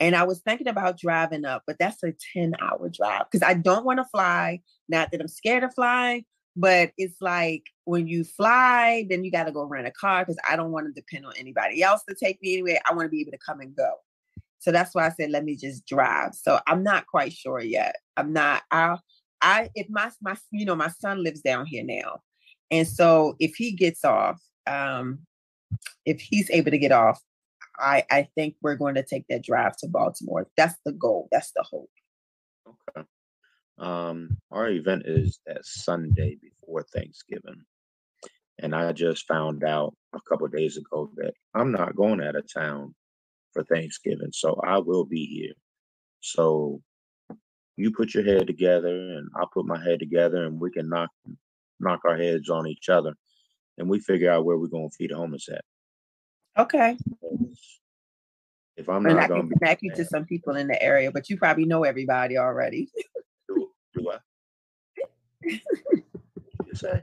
And 0.00 0.16
I 0.16 0.24
was 0.24 0.40
thinking 0.40 0.66
about 0.66 0.98
driving 0.98 1.44
up, 1.44 1.62
but 1.68 1.78
that's 1.78 2.02
a 2.02 2.12
10 2.32 2.56
hour 2.60 2.88
drive 2.88 3.26
because 3.30 3.46
I 3.46 3.54
don't 3.54 3.84
want 3.84 4.00
to 4.00 4.04
fly. 4.04 4.60
Not 4.88 5.12
that 5.12 5.20
I'm 5.20 5.28
scared 5.28 5.62
of 5.62 5.72
flying, 5.72 6.24
but 6.56 6.90
it's 6.98 7.20
like 7.20 7.62
when 7.84 8.08
you 8.08 8.24
fly, 8.24 9.06
then 9.08 9.22
you 9.22 9.30
got 9.30 9.44
to 9.44 9.52
go 9.52 9.62
rent 9.62 9.86
a 9.86 9.92
car 9.92 10.24
because 10.24 10.38
I 10.48 10.56
don't 10.56 10.72
want 10.72 10.86
to 10.86 11.00
depend 11.00 11.26
on 11.26 11.34
anybody 11.38 11.82
else 11.82 12.02
to 12.08 12.14
take 12.14 12.42
me 12.42 12.54
anywhere. 12.54 12.80
I 12.84 12.92
want 12.92 13.06
to 13.06 13.10
be 13.10 13.20
able 13.20 13.32
to 13.32 13.38
come 13.38 13.60
and 13.60 13.74
go. 13.74 13.92
So 14.64 14.72
that's 14.72 14.94
why 14.94 15.04
I 15.04 15.10
said, 15.10 15.30
let 15.30 15.44
me 15.44 15.56
just 15.56 15.86
drive. 15.86 16.34
So 16.34 16.58
I'm 16.66 16.82
not 16.82 17.06
quite 17.06 17.34
sure 17.34 17.60
yet. 17.60 17.96
I'm 18.16 18.32
not, 18.32 18.62
I, 18.70 18.96
I, 19.42 19.68
if 19.74 19.88
my, 19.90 20.10
my, 20.22 20.36
you 20.52 20.64
know, 20.64 20.74
my 20.74 20.88
son 20.88 21.22
lives 21.22 21.42
down 21.42 21.66
here 21.66 21.84
now. 21.84 22.22
And 22.70 22.88
so 22.88 23.36
if 23.38 23.56
he 23.56 23.72
gets 23.72 24.06
off, 24.06 24.40
um, 24.66 25.18
if 26.06 26.18
he's 26.18 26.48
able 26.50 26.70
to 26.70 26.78
get 26.78 26.92
off, 26.92 27.20
I, 27.78 28.04
I 28.10 28.26
think 28.34 28.54
we're 28.62 28.76
going 28.76 28.94
to 28.94 29.02
take 29.02 29.26
that 29.28 29.44
drive 29.44 29.76
to 29.78 29.86
Baltimore. 29.86 30.46
That's 30.56 30.76
the 30.86 30.92
goal. 30.92 31.28
That's 31.30 31.52
the 31.54 31.62
hope. 31.62 31.90
Okay. 32.66 33.06
Um, 33.76 34.38
our 34.50 34.70
event 34.70 35.02
is 35.04 35.40
that 35.46 35.66
Sunday 35.66 36.38
before 36.40 36.86
Thanksgiving. 36.94 37.64
And 38.60 38.74
I 38.74 38.92
just 38.92 39.26
found 39.26 39.62
out 39.62 39.94
a 40.14 40.20
couple 40.26 40.48
days 40.48 40.78
ago 40.78 41.10
that 41.16 41.34
I'm 41.52 41.70
not 41.70 41.96
going 41.96 42.22
out 42.22 42.36
of 42.36 42.50
town 42.50 42.94
for 43.54 43.64
Thanksgiving. 43.64 44.30
So 44.32 44.60
I 44.62 44.78
will 44.78 45.06
be 45.06 45.24
here. 45.24 45.54
So 46.20 46.82
you 47.76 47.90
put 47.92 48.12
your 48.12 48.24
head 48.24 48.46
together 48.46 48.88
and 48.88 49.28
I'll 49.36 49.48
put 49.48 49.64
my 49.66 49.82
head 49.82 50.00
together 50.00 50.44
and 50.44 50.60
we 50.60 50.70
can 50.70 50.88
knock 50.88 51.10
knock 51.80 52.00
our 52.04 52.16
heads 52.16 52.50
on 52.50 52.66
each 52.66 52.88
other 52.88 53.14
and 53.78 53.88
we 53.88 53.98
figure 54.00 54.30
out 54.30 54.44
where 54.44 54.58
we're 54.58 54.68
gonna 54.68 54.90
feed 54.90 55.10
the 55.10 55.16
homeless 55.16 55.48
at. 55.48 55.64
Okay. 56.58 56.96
If 58.76 58.88
I'm 58.88 59.06
And 59.06 59.16
not 59.16 59.24
I 59.24 59.28
gonna 59.28 59.48
connect 59.48 59.82
you 59.82 59.92
to 59.94 60.04
some 60.04 60.24
people 60.24 60.56
in 60.56 60.68
the 60.68 60.80
area, 60.82 61.10
but 61.10 61.30
you 61.30 61.36
probably 61.36 61.64
know 61.64 61.84
everybody 61.84 62.36
already. 62.38 62.90
do, 63.48 63.70
do 63.94 64.10
I? 64.10 64.18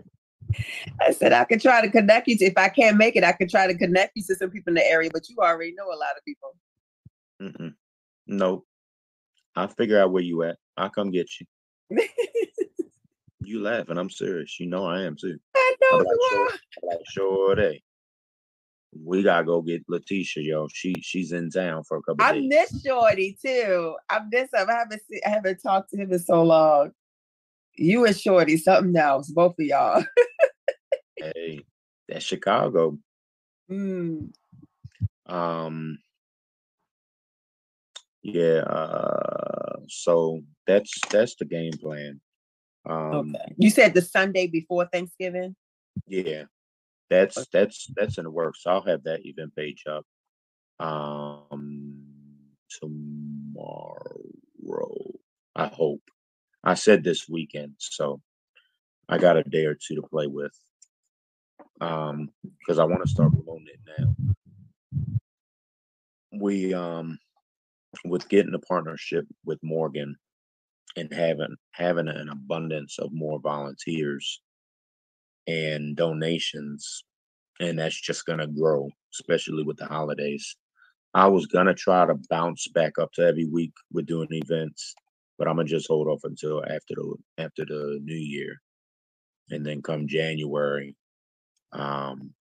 I 1.00 1.12
said 1.12 1.34
I 1.34 1.44
could 1.46 1.62
try 1.62 1.82
to 1.82 1.90
connect 1.90 2.28
you 2.28 2.38
to 2.38 2.46
if 2.46 2.58
I 2.58 2.70
can't 2.70 2.98
make 2.98 3.16
it, 3.16 3.24
I 3.24 3.32
could 3.32 3.50
try 3.50 3.68
to 3.68 3.78
connect 3.78 4.14
you 4.16 4.24
to 4.24 4.36
some 4.36 4.50
people 4.50 4.72
in 4.72 4.76
the 4.76 4.88
area, 4.88 5.10
but 5.12 5.30
you 5.30 5.38
already 5.40 5.74
know 5.74 5.88
a 5.88 5.98
lot 5.98 6.18
of 6.18 6.26
people. 6.26 6.56
Mm-mm. 7.42 7.74
Nope. 8.28 8.66
I'll 9.56 9.68
figure 9.68 10.00
out 10.00 10.12
where 10.12 10.24
you 10.24 10.44
at. 10.44 10.58
I'll 10.78 10.90
come 10.90 11.12
get 11.12 11.30
you. 11.40 11.48
You 13.44 13.62
laughing? 13.62 13.98
I'm 13.98 14.10
serious. 14.10 14.60
You 14.60 14.68
know 14.68 14.86
I 14.86 15.02
am 15.02 15.16
too. 15.20 15.38
I 15.56 15.76
know 15.82 15.98
like, 15.98 16.08
you 16.08 16.28
sure, 16.30 16.46
are. 16.46 16.50
Like, 16.84 17.00
sure 17.10 17.56
day. 17.56 17.82
We 18.94 19.24
gotta 19.24 19.46
go 19.46 19.62
get 19.62 19.84
Letitia, 19.88 20.44
yo. 20.44 20.68
She 20.74 20.94
she's 21.02 21.32
in 21.32 21.50
town 21.50 21.84
for 21.84 21.98
a 21.98 22.02
couple 22.02 22.24
I 22.26 22.34
days. 22.34 22.48
miss 22.48 22.84
Shorty 22.84 23.38
too. 23.44 23.96
I 24.10 24.20
miss 24.32 24.50
him. 24.54 24.70
I 24.70 24.74
haven't 24.74 25.02
seen, 25.10 25.22
I 25.26 25.30
haven't 25.30 25.62
talked 25.62 25.90
to 25.92 25.98
him 25.98 26.12
in 26.12 26.20
so 26.20 26.44
long. 26.44 26.92
You 27.76 28.06
and 28.06 28.18
Shorty, 28.18 28.58
something 28.58 28.96
else, 28.96 29.30
both 29.30 29.56
of 29.60 29.66
y'all. 29.66 30.04
Hey, 31.18 31.60
that's 32.10 32.26
Chicago. 32.26 32.98
Mm, 33.70 34.32
Um, 35.28 36.00
yeah. 38.24 38.62
Uh, 38.62 39.82
so 39.88 40.42
that's 40.66 40.92
that's 41.12 41.36
the 41.36 41.46
game 41.46 41.74
plan. 41.74 42.20
Um, 42.90 43.36
okay. 43.36 43.54
You 43.56 43.70
said 43.70 43.94
the 43.94 44.02
Sunday 44.02 44.48
before 44.48 44.88
Thanksgiving. 44.92 45.56
yeah, 46.08 46.46
that's 47.12 47.46
that's 47.54 47.92
that's 47.96 48.18
in 48.18 48.24
the 48.24 48.32
works. 48.32 48.64
I'll 48.66 48.82
have 48.82 49.04
that 49.04 49.24
event 49.24 49.56
page 49.56 49.84
up. 49.88 50.06
Um, 50.80 52.04
tomorrow. 52.80 54.22
I 55.56 55.68
hope. 55.68 56.02
I 56.64 56.76
said 56.76 57.04
this 57.04 57.30
weekend, 57.30 57.76
so 57.80 58.22
I 59.10 59.18
got 59.20 59.38
a 59.38 59.44
day 59.44 59.66
or 59.66 59.76
two 59.76 59.96
to 59.96 60.04
play 60.04 60.28
with. 60.28 60.54
Um, 61.82 62.30
because 62.60 62.80
I 62.80 62.86
want 62.86 63.04
to 63.04 63.10
start 63.10 63.34
promoting 63.34 63.68
it 63.74 63.80
now. 64.00 64.16
We 66.40 66.74
um 66.74 67.20
with 68.06 68.30
getting 68.30 68.56
a 68.56 68.60
partnership 68.60 69.26
with 69.46 69.60
Morgan 69.64 70.16
and 70.98 71.14
having 71.14 71.56
having 71.74 72.08
an 72.10 72.30
abundance 72.30 73.00
of 73.00 73.12
more 73.14 73.40
volunteers 73.42 74.42
and 75.48 75.96
donations, 75.96 77.04
and 77.60 77.80
that's 77.80 78.00
just 78.00 78.26
gonna 78.26 78.48
grow, 78.48 78.90
especially 79.14 79.64
with 79.64 79.78
the 79.78 79.88
holidays. 79.88 80.58
I 81.14 81.28
was 81.30 81.48
gonna 81.48 81.76
try 81.76 82.06
to 82.08 82.16
bounce 82.30 82.68
back 82.70 83.00
up 83.00 83.12
to 83.14 83.24
every 83.28 83.48
week 83.48 83.74
with 83.94 84.08
doing 84.08 84.30
events, 84.32 84.96
but 85.42 85.48
I'm 85.48 85.56
gonna 85.56 85.68
just 85.68 85.88
hold 85.88 86.08
off 86.08 86.20
until 86.24 86.64
after 86.64 86.94
the 86.94 87.16
after 87.40 87.66
the 87.66 88.00
new 88.04 88.14
year, 88.14 88.62
and 89.50 89.66
then 89.66 89.82
come 89.82 90.08
January, 90.08 90.96
um, 91.74 92.36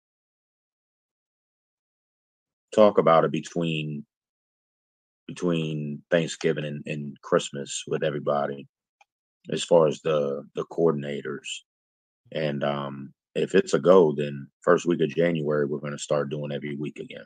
talk 2.74 2.98
about 2.98 3.24
it 3.24 3.32
between 3.32 4.04
between 5.28 6.02
Thanksgiving 6.10 6.66
and, 6.66 6.82
and 6.88 7.22
Christmas 7.22 7.84
with 7.86 8.04
everybody, 8.04 8.68
as 9.52 9.64
far 9.64 9.86
as 9.86 10.02
the 10.02 10.48
the 10.56 10.66
coordinators, 10.66 11.46
and 12.32 12.64
um, 12.64 13.14
if 13.36 13.54
it's 13.54 13.76
a 13.76 13.80
go, 13.80 14.12
then 14.12 14.48
first 14.62 14.88
week 14.88 15.02
of 15.02 15.10
January 15.10 15.68
we're 15.68 15.78
gonna 15.78 16.00
start 16.00 16.32
doing 16.32 16.52
every 16.52 16.76
week 16.76 16.98
again. 16.98 17.26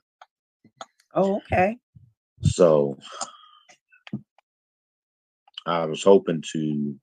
Oh, 1.16 1.38
okay. 1.38 1.78
So 2.42 2.98
I 5.66 5.86
was 5.86 6.04
hoping 6.04 6.44
to 6.54 6.96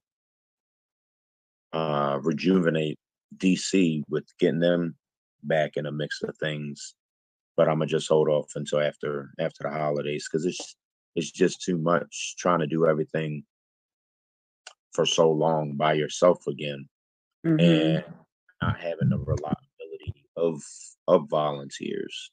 uh, 1.73 2.19
rejuvenate 2.23 2.99
DC 3.37 4.03
with 4.09 4.25
getting 4.39 4.61
them 4.61 4.97
back 5.43 5.77
in 5.77 5.87
a 5.87 5.93
mix 5.93 6.23
of 6.23 6.37
things, 6.39 6.95
but 7.57 7.69
I'm 7.69 7.79
gonna 7.79 7.87
just 7.87 8.09
hold 8.09 8.29
off 8.29 8.51
until 8.57 8.81
after 8.81 9.31
after 9.39 9.65
the 9.65 9.71
holidays 9.71 10.27
because 10.31 10.47
it's 10.47 10.77
it's 11.15 11.31
just 11.31 11.63
too 11.63 11.79
much 11.79 12.35
trying 12.39 12.61
to 12.61 12.67
do 12.67 12.87
everything 12.87 13.45
for 14.93 15.05
so 15.07 15.31
long 15.31 15.77
by 15.77 15.93
yourself 15.93 16.47
again 16.47 16.89
Mhm. 17.45 17.61
and 17.61 18.05
not 18.63 18.81
having 18.81 19.11
the 19.11 19.19
reliability 19.19 20.25
of 20.37 20.63
of 21.07 21.29
volunteers 21.29 22.31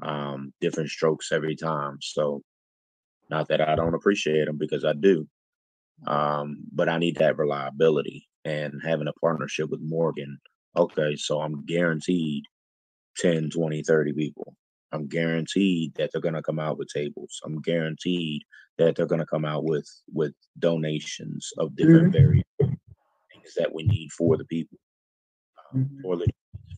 um 0.00 0.52
different 0.60 0.88
strokes 0.88 1.32
every 1.32 1.54
time 1.54 1.98
so 2.00 2.42
not 3.28 3.48
that 3.48 3.60
i 3.60 3.74
don't 3.74 3.94
appreciate 3.94 4.46
them 4.46 4.56
because 4.56 4.84
i 4.84 4.92
do 4.94 5.28
um 6.06 6.58
but 6.72 6.88
i 6.88 6.98
need 6.98 7.16
that 7.16 7.38
reliability 7.38 8.28
and 8.44 8.80
having 8.84 9.08
a 9.08 9.12
partnership 9.14 9.70
with 9.70 9.80
morgan. 9.82 10.38
Okay 10.76 11.16
so 11.16 11.40
i'm 11.42 11.64
guaranteed 11.66 12.44
10 13.18 13.50
20 13.50 13.82
30 13.82 14.12
people. 14.14 14.56
I'm 14.92 15.08
guaranteed 15.08 15.94
that 15.96 16.10
they're 16.12 16.20
going 16.22 16.34
to 16.34 16.42
come 16.42 16.58
out 16.58 16.78
with 16.78 16.88
tables. 16.94 17.40
I'm 17.44 17.60
guaranteed 17.62 18.42
that 18.78 18.94
they're 18.96 19.06
going 19.06 19.20
to 19.20 19.26
come 19.26 19.44
out 19.46 19.64
with 19.64 19.88
with 20.12 20.34
donations 20.58 21.50
of 21.58 21.76
different 21.76 22.12
various 22.12 22.44
things 23.32 23.54
that 23.56 23.74
we 23.74 23.84
need 23.84 24.10
for 24.12 24.36
the 24.38 24.44
people. 24.46 24.78
Um, 25.58 25.82
Mhm. 25.82 26.02
toilet 26.02 26.30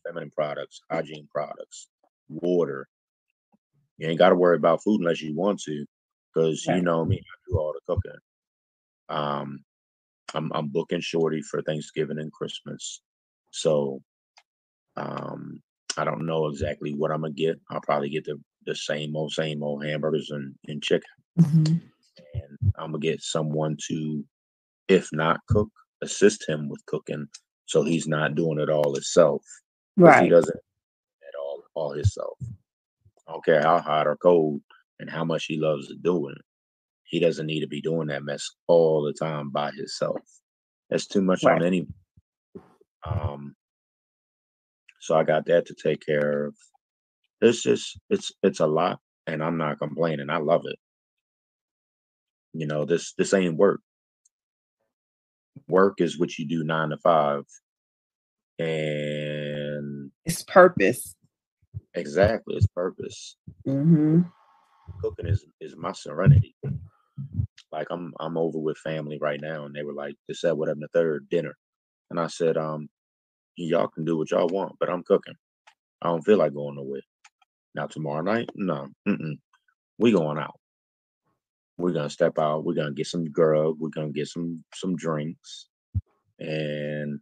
feminine 0.06 0.30
products 0.30 0.80
hygiene 0.90 1.28
products 1.32 1.88
water. 2.28 2.88
You 3.98 4.08
ain't 4.08 4.18
got 4.18 4.30
to 4.30 4.36
worry 4.36 4.56
about 4.56 4.82
food 4.84 5.00
unless 5.00 5.22
you 5.22 5.34
want 5.36 5.60
to 5.62 5.86
because 6.34 6.66
you 6.68 6.82
know 6.82 7.04
me 7.04 7.16
i 7.18 7.36
do 7.48 7.58
all 7.58 7.74
the 7.74 7.80
cooking 7.86 8.18
um 9.08 9.58
i'm, 10.34 10.50
I'm 10.54 10.68
booking 10.68 11.00
shorty 11.00 11.42
for 11.42 11.62
thanksgiving 11.62 12.18
and 12.18 12.32
christmas 12.32 13.02
so 13.50 14.00
um 14.96 15.60
i 15.96 16.04
don't 16.04 16.26
know 16.26 16.46
exactly 16.46 16.92
what 16.94 17.10
i'm 17.10 17.20
gonna 17.22 17.32
get 17.32 17.58
i'll 17.70 17.80
probably 17.80 18.08
get 18.10 18.24
the 18.24 18.40
the 18.66 18.74
same 18.74 19.14
old 19.16 19.32
same 19.32 19.62
old 19.62 19.84
hamburgers 19.84 20.30
and, 20.30 20.54
and 20.68 20.82
chicken 20.82 21.08
Mhm. 21.38 21.80
and 22.34 22.58
I'm 22.76 22.90
gonna 22.92 22.98
get 23.00 23.20
someone 23.22 23.76
to, 23.88 24.24
if 24.88 25.08
not 25.12 25.40
cook, 25.48 25.68
assist 26.02 26.48
him 26.48 26.68
with 26.68 26.84
cooking, 26.86 27.26
so 27.66 27.82
he's 27.82 28.06
not 28.08 28.34
doing 28.36 28.58
it 28.60 28.70
all 28.70 28.94
himself. 28.94 29.42
'cause 29.98 30.06
He 30.24 30.28
doesn't 30.30 30.56
at 30.56 31.34
all 31.40 31.62
all 31.74 31.92
himself. 31.92 32.38
I 33.28 33.32
don't 33.32 33.44
care 33.44 33.62
how 33.62 33.80
hot 33.80 34.06
or 34.06 34.16
cold 34.16 34.60
and 35.00 35.10
how 35.10 35.24
much 35.24 35.46
he 35.46 35.56
loves 35.56 35.92
doing 36.02 36.34
it. 36.36 36.44
He 37.14 37.20
doesn't 37.20 37.46
need 37.46 37.60
to 37.60 37.68
be 37.68 37.80
doing 37.80 38.08
that 38.08 38.24
mess 38.24 38.44
all 38.66 39.04
the 39.04 39.12
time 39.12 39.50
by 39.50 39.70
himself. 39.70 40.18
That's 40.90 41.06
too 41.06 41.22
much 41.22 41.44
Right. 41.44 41.62
on 41.62 41.64
any. 41.64 41.86
Um. 43.06 43.54
So 45.00 45.16
I 45.16 45.22
got 45.22 45.46
that 45.46 45.66
to 45.66 45.74
take 45.80 46.04
care 46.04 46.46
of. 46.46 46.56
It's 47.40 47.62
just 47.62 48.00
it's 48.10 48.32
it's 48.42 48.58
a 48.58 48.66
lot, 48.66 48.98
and 49.28 49.44
I'm 49.44 49.58
not 49.58 49.78
complaining. 49.78 50.28
I 50.28 50.38
love 50.38 50.62
it. 50.64 50.76
You 52.52 52.66
know, 52.66 52.84
this 52.84 53.14
this 53.16 53.32
ain't 53.32 53.56
work. 53.56 53.80
Work 55.68 56.00
is 56.00 56.18
what 56.18 56.36
you 56.36 56.48
do 56.48 56.64
nine 56.64 56.90
to 56.90 56.96
five. 56.98 57.44
And 58.58 60.10
it's 60.26 60.42
purpose. 60.42 61.14
Exactly, 61.94 62.56
it's 62.56 62.66
purpose. 62.66 63.36
Mm-hmm. 63.68 64.22
Cooking 65.00 65.26
is 65.28 65.46
is 65.60 65.76
my 65.76 65.92
serenity. 65.92 66.56
Like 67.72 67.88
I'm 67.90 68.12
I'm 68.20 68.36
over 68.36 68.58
with 68.58 68.78
family 68.78 69.18
right 69.20 69.40
now, 69.40 69.66
and 69.66 69.74
they 69.74 69.82
were 69.82 69.92
like, 69.92 70.14
"They 70.28 70.34
said 70.34 70.52
whatever 70.52 70.80
the 70.80 70.88
third 70.88 71.28
dinner," 71.28 71.56
and 72.10 72.20
I 72.20 72.28
said, 72.28 72.56
"Um, 72.56 72.88
y'all 73.56 73.88
can 73.88 74.04
do 74.04 74.16
what 74.16 74.30
y'all 74.30 74.48
want, 74.48 74.76
but 74.78 74.90
I'm 74.90 75.02
cooking. 75.02 75.34
I 76.02 76.08
don't 76.08 76.24
feel 76.24 76.38
like 76.38 76.54
going 76.54 76.76
nowhere. 76.76 77.00
Now 77.74 77.86
tomorrow 77.86 78.22
night, 78.22 78.50
no, 78.54 78.88
mm-mm. 79.08 79.38
we 79.98 80.12
going 80.12 80.38
out. 80.38 80.58
We're 81.76 81.92
gonna 81.92 82.10
step 82.10 82.38
out. 82.38 82.64
We're 82.64 82.74
gonna 82.74 82.92
get 82.92 83.08
some 83.08 83.24
grub. 83.24 83.76
We're 83.78 83.88
gonna 83.88 84.10
get 84.10 84.28
some 84.28 84.64
some 84.74 84.94
drinks, 84.94 85.68
and 86.38 87.18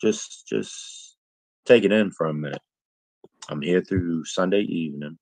just 0.00 0.46
just 0.48 1.16
take 1.66 1.84
it 1.84 1.92
in 1.92 2.10
for 2.10 2.26
a 2.26 2.34
minute. 2.34 2.62
I'm 3.50 3.60
here 3.60 3.82
through 3.82 4.24
Sunday 4.24 4.62
evening. 4.62 5.18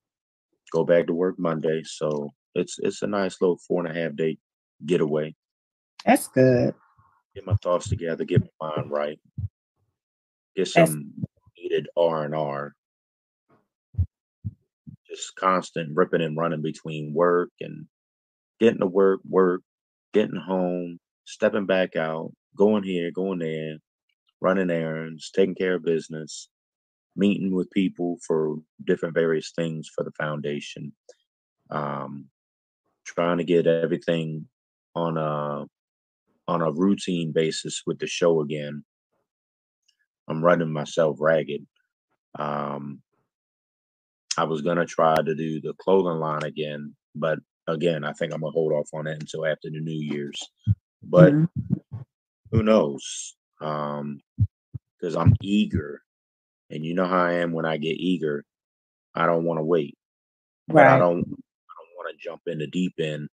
Go 0.72 0.84
back 0.84 1.06
to 1.06 1.14
work 1.14 1.38
Monday, 1.38 1.82
so 1.84 2.30
it's 2.58 2.78
it's 2.80 3.02
a 3.02 3.06
nice 3.06 3.40
little 3.40 3.58
four 3.58 3.84
and 3.84 3.96
a 3.96 4.00
half 4.00 4.14
day 4.16 4.38
getaway. 4.84 5.34
That's 6.04 6.28
good. 6.28 6.74
Get 7.34 7.46
my 7.46 7.56
thoughts 7.62 7.88
together, 7.88 8.24
get 8.24 8.42
my 8.60 8.76
mind 8.76 8.90
right, 8.90 9.20
get 10.56 10.68
some 10.68 10.84
That's- 10.84 11.28
needed 11.56 11.88
R 11.96 12.24
and 12.24 12.34
R. 12.34 12.74
Just 15.06 15.34
constant 15.36 15.96
ripping 15.96 16.20
and 16.20 16.36
running 16.36 16.62
between 16.62 17.14
work 17.14 17.50
and 17.60 17.86
getting 18.60 18.80
to 18.80 18.86
work, 18.86 19.20
work, 19.28 19.62
getting 20.12 20.36
home, 20.36 21.00
stepping 21.24 21.64
back 21.66 21.96
out, 21.96 22.32
going 22.56 22.82
here, 22.82 23.10
going 23.10 23.38
there, 23.38 23.76
running 24.40 24.70
errands, 24.70 25.30
taking 25.30 25.54
care 25.54 25.74
of 25.76 25.84
business, 25.84 26.48
meeting 27.16 27.52
with 27.52 27.70
people 27.70 28.18
for 28.26 28.56
different 28.84 29.14
various 29.14 29.52
things 29.56 29.88
for 29.94 30.04
the 30.04 30.12
foundation. 30.12 30.92
Um, 31.70 32.26
trying 33.14 33.38
to 33.38 33.44
get 33.44 33.66
everything 33.66 34.46
on 34.94 35.16
a 35.16 35.66
on 36.46 36.62
a 36.62 36.72
routine 36.72 37.32
basis 37.32 37.82
with 37.86 37.98
the 37.98 38.06
show 38.06 38.40
again. 38.40 38.84
I'm 40.28 40.44
running 40.44 40.72
myself 40.72 41.16
ragged. 41.20 41.66
Um, 42.38 43.00
I 44.36 44.44
was 44.44 44.62
gonna 44.62 44.86
try 44.86 45.16
to 45.16 45.34
do 45.34 45.60
the 45.60 45.74
clothing 45.74 46.20
line 46.20 46.44
again, 46.44 46.94
but 47.14 47.38
again, 47.66 48.04
I 48.04 48.12
think 48.12 48.32
I'm 48.32 48.40
gonna 48.40 48.52
hold 48.52 48.72
off 48.72 48.88
on 48.92 49.06
that 49.06 49.20
until 49.20 49.46
after 49.46 49.70
the 49.70 49.80
New 49.80 50.00
Year's. 50.00 50.40
But 51.02 51.32
mm-hmm. 51.32 51.98
who 52.52 52.62
knows? 52.62 53.36
Um, 53.60 54.20
because 55.00 55.16
I'm 55.16 55.34
eager, 55.42 56.02
and 56.70 56.84
you 56.84 56.94
know 56.94 57.06
how 57.06 57.24
I 57.24 57.34
am 57.34 57.52
when 57.52 57.64
I 57.64 57.76
get 57.76 57.96
eager. 57.96 58.44
I 59.14 59.26
don't 59.26 59.44
want 59.44 59.58
to 59.58 59.64
wait. 59.64 59.96
Right. 60.68 60.84
But 60.84 60.86
I 60.86 60.98
don't. 60.98 61.24
I 62.08 62.12
don't 62.12 62.18
to 62.18 62.24
jump 62.24 62.42
in 62.46 62.58
the 62.58 62.66
deep 62.66 62.94
end 62.98 63.28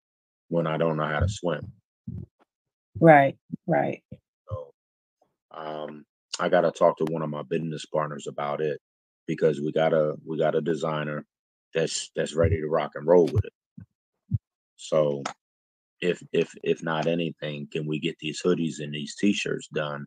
when 0.49 0.67
I 0.67 0.77
don't 0.77 0.97
know 0.97 1.05
how 1.05 1.19
to 1.19 1.29
swim. 1.29 1.71
Right. 2.99 3.37
Right. 3.67 4.03
So, 4.49 4.73
um, 5.51 6.05
I 6.39 6.49
got 6.49 6.61
to 6.61 6.71
talk 6.71 6.97
to 6.97 7.05
one 7.05 7.21
of 7.21 7.29
my 7.29 7.43
business 7.43 7.85
partners 7.85 8.27
about 8.27 8.61
it 8.61 8.79
because 9.27 9.61
we 9.61 9.71
got 9.71 9.93
a 9.93 10.15
we 10.25 10.37
got 10.37 10.55
a 10.55 10.61
designer 10.61 11.25
that's 11.73 12.11
that's 12.15 12.35
ready 12.35 12.59
to 12.59 12.67
rock 12.67 12.91
and 12.95 13.07
roll 13.07 13.25
with 13.25 13.45
it. 13.45 13.53
So 14.77 15.23
if 16.01 16.21
if 16.33 16.53
if 16.63 16.83
not 16.83 17.07
anything, 17.07 17.67
can 17.71 17.85
we 17.85 17.99
get 17.99 18.17
these 18.19 18.41
hoodies 18.41 18.79
and 18.79 18.93
these 18.93 19.15
t-shirts 19.15 19.67
done? 19.73 20.05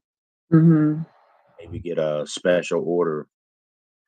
Mm-hmm. 0.52 1.02
Maybe 1.60 1.78
get 1.78 1.98
a 1.98 2.26
special 2.26 2.82
order 2.86 3.26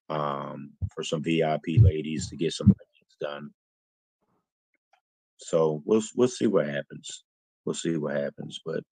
um, 0.08 0.72
for 0.94 1.02
some 1.02 1.22
VIP 1.22 1.80
ladies 1.80 2.28
to 2.28 2.36
get 2.36 2.52
some 2.52 2.66
things 2.66 3.16
done. 3.20 3.50
So 5.38 5.82
we'll 5.84 6.02
we'll 6.16 6.28
see 6.28 6.46
what 6.46 6.66
happens. 6.66 7.24
We'll 7.64 7.74
see 7.74 7.96
what 7.96 8.16
happens, 8.16 8.60
but 8.64 8.82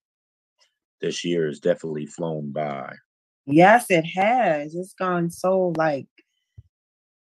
this 1.01 1.23
year 1.23 1.47
has 1.47 1.59
definitely 1.59 2.05
flown 2.05 2.51
by. 2.51 2.93
Yes, 3.45 3.85
it 3.89 4.05
has. 4.15 4.75
It's 4.75 4.93
gone 4.93 5.29
so 5.29 5.73
like, 5.77 6.07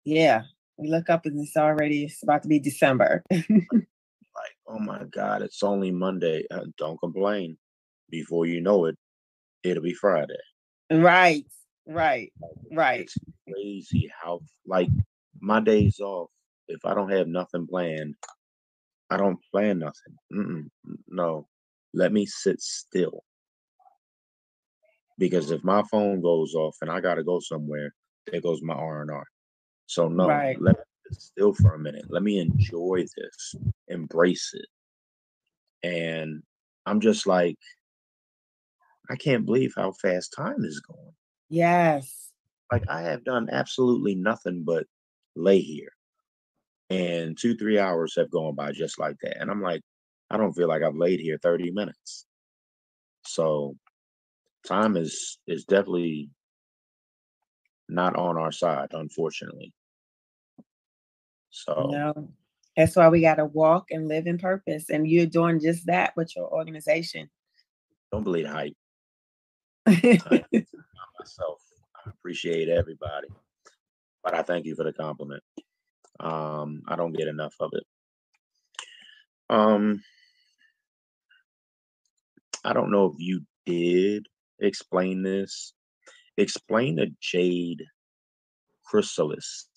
yeah. 0.04 0.42
We 0.78 0.88
look 0.88 1.10
up 1.10 1.26
and 1.26 1.38
it's 1.38 1.56
already 1.56 2.04
it's 2.04 2.22
about 2.22 2.42
to 2.42 2.48
be 2.48 2.58
December. 2.58 3.22
like, 3.30 4.56
oh 4.66 4.78
my 4.78 5.04
God, 5.04 5.42
it's 5.42 5.62
only 5.62 5.90
Monday. 5.90 6.44
Uh, 6.50 6.64
don't 6.78 6.98
complain. 6.98 7.56
Before 8.10 8.46
you 8.46 8.60
know 8.60 8.86
it, 8.86 8.96
it'll 9.62 9.82
be 9.82 9.94
Friday. 9.94 10.34
Right, 10.90 11.46
right, 11.86 12.32
right. 12.70 13.00
It's 13.00 13.16
crazy 13.48 14.10
how 14.22 14.40
like 14.66 14.88
my 15.40 15.60
days 15.60 16.00
off. 16.00 16.30
If 16.68 16.84
I 16.84 16.94
don't 16.94 17.10
have 17.10 17.28
nothing 17.28 17.66
planned, 17.66 18.14
I 19.12 19.18
don't 19.18 19.38
plan 19.52 19.78
nothing. 19.78 20.16
Mm-mm, 20.32 20.70
no, 21.08 21.46
let 21.92 22.12
me 22.12 22.24
sit 22.24 22.60
still 22.60 23.24
because 25.18 25.50
if 25.50 25.62
my 25.62 25.82
phone 25.90 26.22
goes 26.22 26.54
off 26.54 26.76
and 26.80 26.90
I 26.90 27.00
got 27.00 27.16
to 27.16 27.24
go 27.24 27.40
somewhere, 27.40 27.94
there 28.26 28.40
goes 28.40 28.62
my 28.62 28.74
R 28.74 29.02
and 29.02 29.10
R. 29.10 29.26
So 29.86 30.08
no, 30.08 30.28
right. 30.28 30.60
let 30.60 30.78
me 30.78 30.84
sit 31.10 31.20
still 31.20 31.52
for 31.52 31.74
a 31.74 31.78
minute. 31.78 32.06
Let 32.08 32.22
me 32.22 32.38
enjoy 32.38 33.04
this, 33.16 33.54
embrace 33.88 34.54
it, 34.54 34.66
and 35.86 36.42
I'm 36.86 37.00
just 37.00 37.26
like, 37.26 37.58
I 39.10 39.16
can't 39.16 39.44
believe 39.44 39.74
how 39.76 39.92
fast 39.92 40.32
time 40.34 40.64
is 40.64 40.80
going. 40.80 41.12
Yes. 41.50 42.30
Like 42.70 42.88
I 42.88 43.02
have 43.02 43.24
done 43.24 43.50
absolutely 43.52 44.14
nothing 44.14 44.62
but 44.64 44.86
lay 45.36 45.60
here. 45.60 45.92
And 46.92 47.38
two, 47.38 47.56
three 47.56 47.78
hours 47.78 48.14
have 48.16 48.30
gone 48.30 48.54
by 48.54 48.72
just 48.72 48.98
like 48.98 49.16
that. 49.22 49.40
And 49.40 49.50
I'm 49.50 49.62
like, 49.62 49.82
I 50.30 50.36
don't 50.36 50.52
feel 50.52 50.68
like 50.68 50.82
I've 50.82 50.96
laid 50.96 51.20
here 51.20 51.38
30 51.42 51.70
minutes. 51.70 52.26
So 53.24 53.76
time 54.66 54.96
is 54.96 55.38
is 55.46 55.64
definitely 55.64 56.30
not 57.88 58.16
on 58.16 58.36
our 58.36 58.52
side, 58.52 58.88
unfortunately. 58.92 59.72
So 61.50 61.88
no, 61.90 62.28
that's 62.76 62.96
why 62.96 63.08
we 63.08 63.20
got 63.20 63.36
to 63.36 63.44
walk 63.44 63.90
and 63.90 64.08
live 64.08 64.26
in 64.26 64.38
purpose, 64.38 64.90
and 64.90 65.08
you're 65.08 65.26
doing 65.26 65.60
just 65.60 65.86
that 65.86 66.16
with 66.16 66.34
your 66.34 66.52
organization. 66.52 67.28
Don't 68.10 68.24
believe 68.24 68.46
hype. 68.46 68.74
myself, 69.86 71.60
I 72.06 72.10
appreciate 72.10 72.68
everybody, 72.68 73.28
but 74.24 74.34
I 74.34 74.42
thank 74.42 74.66
you 74.66 74.74
for 74.74 74.84
the 74.84 74.92
compliment. 74.92 75.42
Um, 76.20 76.82
I 76.86 76.96
don't 76.96 77.16
get 77.16 77.28
enough 77.28 77.54
of 77.60 77.70
it. 77.72 77.84
Um, 79.50 80.02
I 82.64 82.72
don't 82.72 82.90
know 82.90 83.06
if 83.06 83.14
you 83.18 83.42
did 83.66 84.26
explain 84.60 85.22
this. 85.22 85.74
Explain 86.36 86.96
the 86.96 87.12
jade 87.20 87.82
chrysalis. 88.84 89.68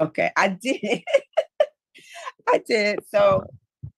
Okay, 0.00 0.30
I 0.36 0.48
did. 0.48 0.80
I 2.48 2.62
did. 2.66 3.00
So, 3.10 3.44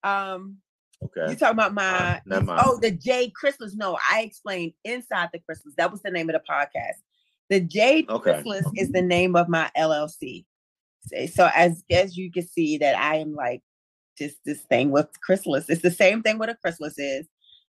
um, 0.03 0.59
okay, 1.03 1.30
you 1.30 1.36
talking 1.36 1.55
about 1.55 1.74
my 1.74 2.20
uh, 2.30 2.42
oh 2.59 2.78
the 2.80 2.90
jade 2.90 3.34
chrysalis? 3.34 3.74
No, 3.74 3.98
I 4.11 4.22
explained 4.22 4.72
inside 4.84 5.30
the 5.32 5.40
chrysalis. 5.40 5.74
That 5.76 5.90
was 5.90 6.03
the 6.03 6.11
name 6.11 6.30
of 6.30 6.34
the 6.34 6.42
podcast. 6.48 7.01
The 7.51 7.61
jade 7.61 8.09
okay. 8.09 8.32
chrysalis 8.32 8.66
is 8.76 8.90
the 8.90 9.03
name 9.03 9.36
of 9.36 9.48
my 9.48 9.70
LLC. 9.76 10.46
So 11.32 11.51
as 11.55 11.82
as 11.90 12.16
you 12.16 12.30
can 12.30 12.46
see 12.46 12.78
that 12.78 12.96
I 12.96 13.16
am 13.16 13.34
like 13.34 13.62
just 14.16 14.36
this 14.44 14.61
thing 14.61 14.90
with 14.90 15.09
chrysalis. 15.20 15.68
It's 15.68 15.82
the 15.82 15.90
same 15.90 16.22
thing 16.22 16.38
what 16.38 16.48
a 16.48 16.55
chrysalis 16.55 16.98
is. 16.98 17.26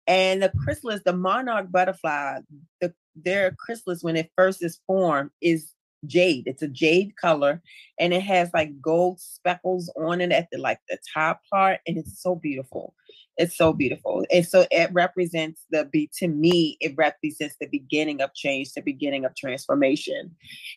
And 0.06 0.42
the 0.42 0.50
chrysalis, 0.64 1.02
the 1.04 1.12
monarch 1.12 1.70
butterfly, 1.70 2.40
the 2.80 2.92
their 3.14 3.54
chrysalis 3.58 4.02
when 4.02 4.16
it 4.16 4.30
first 4.36 4.62
is 4.62 4.80
formed 4.86 5.30
is 5.40 5.72
jade. 6.06 6.44
It's 6.46 6.62
a 6.62 6.68
jade 6.68 7.16
color 7.16 7.62
and 7.98 8.12
it 8.12 8.22
has 8.22 8.50
like 8.54 8.80
gold 8.80 9.20
speckles 9.20 9.92
on 9.96 10.20
it 10.20 10.32
at 10.32 10.48
the 10.50 10.58
like 10.58 10.80
the 10.88 10.98
top 11.14 11.40
part 11.52 11.80
and 11.86 11.98
it's 11.98 12.22
so 12.22 12.34
beautiful. 12.34 12.94
It's 13.38 13.56
so 13.56 13.72
beautiful. 13.72 14.24
And 14.32 14.46
so 14.46 14.66
it 14.70 14.90
represents 14.92 15.64
the 15.70 15.84
be 15.84 16.10
to 16.18 16.28
me, 16.28 16.76
it 16.80 16.94
represents 16.96 17.56
the 17.60 17.68
beginning 17.68 18.20
of 18.20 18.34
change, 18.34 18.72
the 18.72 18.82
beginning 18.82 19.24
of 19.24 19.34
transformation. 19.36 20.34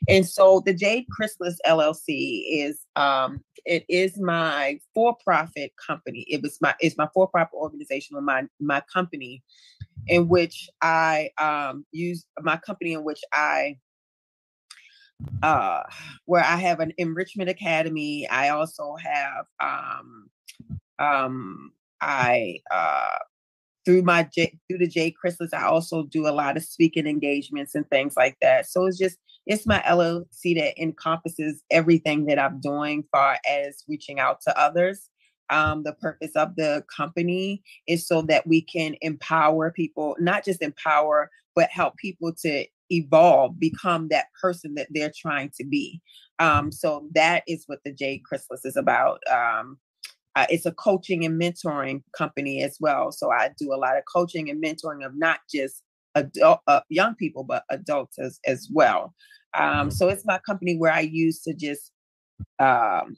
And 0.08 0.28
so 0.28 0.62
the 0.66 0.74
Jade 0.74 1.08
Chrysalis 1.12 1.60
LLC 1.66 2.44
is 2.50 2.86
um 2.96 3.44
it 3.66 3.86
is 3.90 4.20
my 4.20 4.80
for-profit 4.94 5.74
company. 5.86 6.26
It 6.30 6.42
was 6.44 6.58
my 6.62 6.76
it's 6.80 6.98
my 6.98 7.10
for-profit 7.14 7.54
organization 7.54 8.16
or 8.16 8.22
my 8.22 8.44
my 8.60 8.82
company 8.94 9.44
in 10.08 10.28
which 10.28 10.70
I 10.82 11.32
um 11.40 11.86
use 11.92 12.26
my 12.42 12.58
company 12.58 12.94
in 12.94 13.04
which 13.04 13.22
I 13.34 13.78
uh 15.44 15.84
where 16.26 16.44
I 16.44 16.58
have 16.58 16.80
an 16.80 16.94
enrichment 16.98 17.50
academy. 17.50 18.28
I 18.30 18.50
also 18.50 18.96
have 18.98 19.46
um 19.60 20.30
Um, 21.00 21.72
I 22.02 22.60
uh, 22.72 23.18
through 23.86 24.04
my 24.04 24.28
J, 24.34 24.58
through 24.68 24.80
the 24.80 24.88
J 24.88 25.12
Chrysalis, 25.12 25.54
I 25.54 25.64
also 25.64 26.04
do 26.04 26.28
a 26.28 26.30
lot 26.30 26.58
of 26.58 26.64
speaking 26.64 27.08
engagements 27.08 27.76
and 27.76 27.90
things 27.90 28.16
like 28.16 28.38
that. 28.42 28.68
So 28.68 28.86
it's 28.86 28.98
just 28.98 29.18
it's 29.48 29.66
my 29.66 29.80
LLC 29.88 30.56
that 30.58 30.80
encompasses 30.82 31.64
everything 31.72 32.26
that 32.26 32.38
I'm 32.38 32.60
doing, 32.60 33.04
far 33.12 33.38
as 33.50 33.84
reaching 33.88 34.20
out 34.20 34.42
to 34.42 34.60
others. 34.60 35.10
Um, 35.50 35.84
the 35.84 35.94
purpose 35.94 36.32
of 36.36 36.56
the 36.56 36.84
company 36.96 37.62
is 37.88 38.08
so 38.08 38.22
that 38.24 38.48
we 38.48 38.62
can 38.62 38.96
empower 39.02 39.72
people, 39.72 40.16
not 40.20 40.46
just 40.46 40.62
empower, 40.62 41.30
but 41.56 41.70
help 41.70 41.98
people 41.98 42.34
to 42.44 42.66
evolve, 42.90 43.60
become 43.60 44.08
that 44.10 44.28
person 44.40 44.76
that 44.76 44.88
they're 44.92 45.12
trying 45.16 45.52
to 45.58 45.66
be. 45.66 46.02
Um, 46.40 46.72
so 46.72 47.08
that 47.14 47.44
is 47.48 47.64
what 47.68 47.80
the 47.84 47.92
J 47.92 48.22
Chrysalis 48.24 48.64
is 48.64 48.78
about. 48.78 49.20
Um, 49.30 49.78
uh, 50.36 50.46
it's 50.50 50.66
a 50.66 50.72
coaching 50.72 51.26
and 51.26 51.40
mentoring 51.40 52.04
company 52.18 52.64
as 52.64 52.78
well. 52.80 53.12
So 53.12 53.32
I 53.32 53.50
do 53.58 53.74
a 53.74 53.76
lot 53.76 53.98
of 53.98 54.04
coaching 54.12 54.50
and 54.50 54.64
mentoring 54.64 55.06
of 55.06 55.18
not 55.18 55.40
just 55.54 55.84
adult 56.16 56.60
uh, 56.68 56.82
young 56.90 57.16
people, 57.16 57.44
but 57.44 57.64
adults 57.70 58.18
as 58.20 58.40
as 58.46 58.70
well. 58.72 59.14
Um, 59.54 59.64
mm-hmm. 59.64 59.90
so 59.90 60.08
it's 60.08 60.26
my 60.26 60.40
company 60.40 60.78
where 60.78 60.94
I 60.94 61.02
use 61.02 61.42
to 61.44 61.54
just 61.54 61.92
um, 62.60 63.18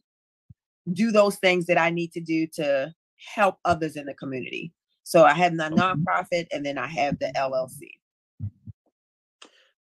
do 0.91 1.11
those 1.11 1.35
things 1.37 1.67
that 1.67 1.77
I 1.77 1.91
need 1.91 2.11
to 2.13 2.21
do 2.21 2.47
to 2.55 2.93
help 3.35 3.57
others 3.65 3.95
in 3.95 4.05
the 4.05 4.13
community. 4.15 4.73
So 5.03 5.23
I 5.25 5.33
have 5.33 5.53
my 5.53 5.69
nonprofit, 5.69 6.47
and 6.51 6.65
then 6.65 6.77
I 6.77 6.87
have 6.87 7.19
the 7.19 7.31
LLC. 7.35 8.49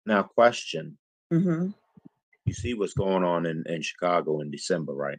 Now, 0.06 0.22
question. 0.22 0.96
Mm-hmm. 1.32 1.70
You 2.44 2.54
see 2.54 2.74
what's 2.74 2.94
going 2.94 3.24
on 3.24 3.46
in, 3.46 3.64
in 3.66 3.82
Chicago 3.82 4.40
in 4.40 4.50
December, 4.50 4.94
right? 4.94 5.18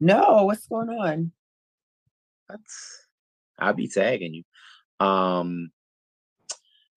No, 0.00 0.44
what's 0.44 0.66
going 0.66 0.88
on? 0.90 1.32
That's 2.48 3.06
I'll 3.58 3.74
be 3.74 3.88
tagging 3.88 4.34
you. 4.34 4.44
Um 5.06 5.70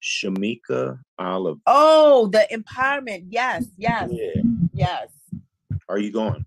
Shamika 0.01 0.99
Olive. 1.19 1.59
Oh, 1.67 2.27
the 2.27 2.47
empowerment. 2.51 3.25
Yes, 3.29 3.65
yes, 3.77 4.09
Yeah. 4.11 4.41
yes. 4.73 5.09
Are 5.89 5.99
you 5.99 6.11
going? 6.11 6.45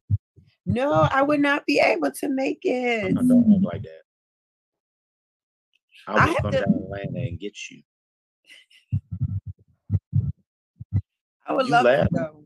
No, 0.66 0.92
I 1.10 1.22
would 1.22 1.40
not 1.40 1.66
be 1.66 1.78
able 1.78 2.10
to 2.10 2.28
make 2.28 2.60
it. 2.64 3.04
I 3.16 3.22
don't 3.22 3.52
act 3.54 3.62
like 3.62 3.82
that. 3.82 4.00
I 6.06 6.12
I 6.12 6.14
will 6.26 6.32
have 6.34 6.42
come 6.42 6.52
to- 6.52 6.60
down 6.60 6.72
to 6.72 6.84
Atlanta 6.84 7.18
and 7.28 7.38
get 7.38 7.56
you. 7.70 7.82
I 11.46 11.52
would 11.52 11.66
You 11.66 11.72
love 11.72 11.84
laugh. 11.84 12.08
to 12.08 12.14
go. 12.14 12.44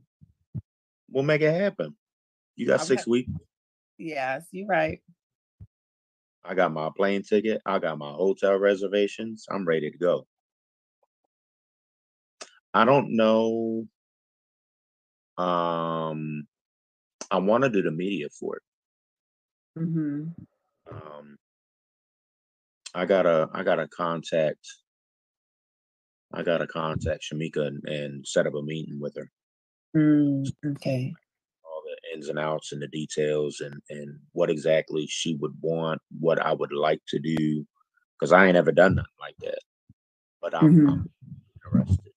We'll 1.11 1.23
make 1.25 1.41
it 1.41 1.55
happen. 1.55 1.97
You 2.57 2.67
got 2.67 2.81
six 2.85 3.07
weeks. 3.07 3.31
Yes, 3.99 4.47
you're 4.53 4.67
right. 4.67 5.03
I 6.45 6.55
got 6.55 6.73
my 6.73 6.89
plane 6.97 7.23
ticket. 7.23 7.61
I 7.67 7.79
got 7.79 7.99
my 7.99 8.13
hotel 8.13 8.57
reservations. 8.57 9.45
I'm 9.51 9.67
ready 9.67 9.91
to 9.91 9.99
go. 9.99 10.27
I 12.73 12.85
don't 12.85 13.17
know. 13.17 13.87
Um, 15.37 16.47
I 17.31 17.39
want 17.39 17.65
to 17.65 17.71
do 17.71 17.83
the 17.83 17.91
media 17.91 18.29
for 18.31 18.57
it. 18.57 18.63
Mm-hmm. 19.81 20.29
Um, 20.91 21.37
I 22.95 23.05
gotta, 23.05 23.49
I 23.53 23.63
gotta 23.63 23.89
contact. 23.89 24.67
I 26.33 26.43
gotta 26.43 26.67
contact 26.67 27.25
Shamika 27.25 27.67
and, 27.67 27.89
and 27.89 28.27
set 28.27 28.47
up 28.47 28.55
a 28.55 28.63
meeting 28.63 28.99
with 29.01 29.17
her. 29.17 29.31
Mm, 29.97 30.51
okay. 30.67 31.15
Ins 32.15 32.29
and 32.29 32.39
outs 32.39 32.73
and 32.73 32.83
the 32.83 32.89
details 32.89 33.61
and 33.61 33.81
and 33.91 34.19
what 34.33 34.51
exactly 34.51 35.07
she 35.09 35.37
would 35.37 35.55
want, 35.63 36.01
what 36.21 36.41
I 36.41 36.53
would 36.55 36.73
like 36.73 37.01
to 37.09 37.19
do, 37.21 37.67
because 38.19 38.33
I 38.33 38.47
ain't 38.47 38.57
ever 38.57 38.73
done 38.73 38.97
nothing 38.97 39.11
like 39.21 39.37
that. 39.43 39.61
But 40.43 40.55
I'm, 40.55 40.71
Mhm. 40.71 40.89
I'm 40.89 41.11
interested. 41.67 42.13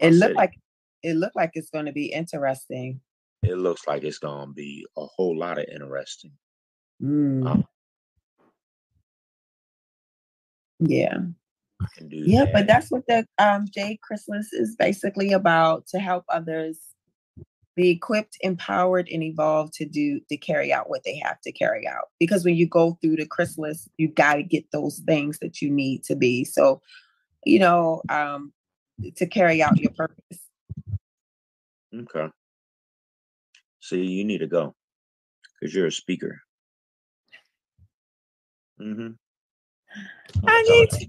It 0.00 0.12
looked 0.14 0.36
like 0.36 0.54
it 1.02 1.14
looked 1.16 1.36
like 1.36 1.52
it's 1.54 1.70
going 1.70 1.86
to 1.86 1.92
be 1.92 2.06
interesting. 2.06 3.00
It 3.42 3.56
looks 3.58 3.86
like 3.88 4.04
it's 4.04 4.18
gonna 4.18 4.52
be 4.52 4.86
a 4.98 5.06
whole 5.06 5.38
lot 5.38 5.58
of 5.58 5.66
interesting. 5.72 6.32
Mm, 7.02 7.46
Um, 7.46 7.64
yeah. 10.80 11.18
I 11.82 11.86
can 11.96 12.08
do 12.08 12.26
Yeah, 12.26 12.44
that. 12.44 12.52
but 12.52 12.66
that's 12.66 12.90
what 12.90 13.06
the 13.08 13.26
um 13.38 13.66
J 13.70 13.98
Chrysalis 14.02 14.52
is 14.52 14.76
basically 14.76 15.32
about 15.32 15.86
to 15.88 15.98
help 16.00 16.24
others 16.28 16.78
be 17.76 17.90
equipped, 17.90 18.36
empowered, 18.40 19.08
and 19.10 19.22
evolved 19.22 19.74
to 19.74 19.84
do 19.84 20.20
to 20.28 20.36
carry 20.36 20.72
out 20.72 20.88
what 20.88 21.04
they 21.04 21.16
have 21.16 21.40
to 21.42 21.52
carry 21.52 21.86
out. 21.86 22.10
Because 22.18 22.44
when 22.44 22.54
you 22.54 22.68
go 22.68 22.98
through 23.00 23.16
the 23.16 23.26
chrysalis, 23.26 23.88
you 23.96 24.08
got 24.08 24.34
to 24.34 24.42
get 24.42 24.70
those 24.70 25.00
things 25.00 25.38
that 25.40 25.60
you 25.60 25.70
need 25.70 26.04
to 26.04 26.14
be. 26.14 26.44
So, 26.44 26.80
you 27.44 27.58
know, 27.58 28.02
um, 28.08 28.52
to 29.16 29.26
carry 29.26 29.62
out 29.62 29.78
your 29.78 29.92
purpose. 29.92 30.38
okay. 31.94 32.28
See, 33.80 34.02
you 34.02 34.24
need 34.24 34.38
to 34.38 34.46
go 34.46 34.74
because 35.60 35.74
you're 35.74 35.86
a 35.86 35.92
speaker. 35.92 36.40
Mm-hmm. 38.80 39.12
I 40.46 40.62
need 40.62 40.90
to. 40.90 41.06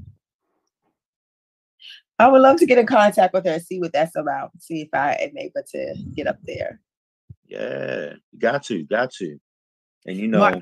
I 2.17 2.27
would 2.27 2.41
love 2.41 2.57
to 2.57 2.65
get 2.65 2.77
in 2.77 2.85
contact 2.85 3.33
with 3.33 3.45
her 3.45 3.53
and 3.53 3.61
see 3.61 3.79
what 3.79 3.91
that's 3.91 4.15
about. 4.15 4.51
See 4.59 4.81
if 4.81 4.89
I 4.93 5.13
am 5.13 5.37
able 5.37 5.61
to 5.71 5.95
get 6.13 6.27
up 6.27 6.37
there. 6.43 6.79
Yeah, 7.47 8.13
got 8.37 8.63
to, 8.65 8.83
got 8.83 9.11
to. 9.15 9.37
And 10.05 10.17
you 10.17 10.27
know, 10.27 10.39
Mar- 10.39 10.61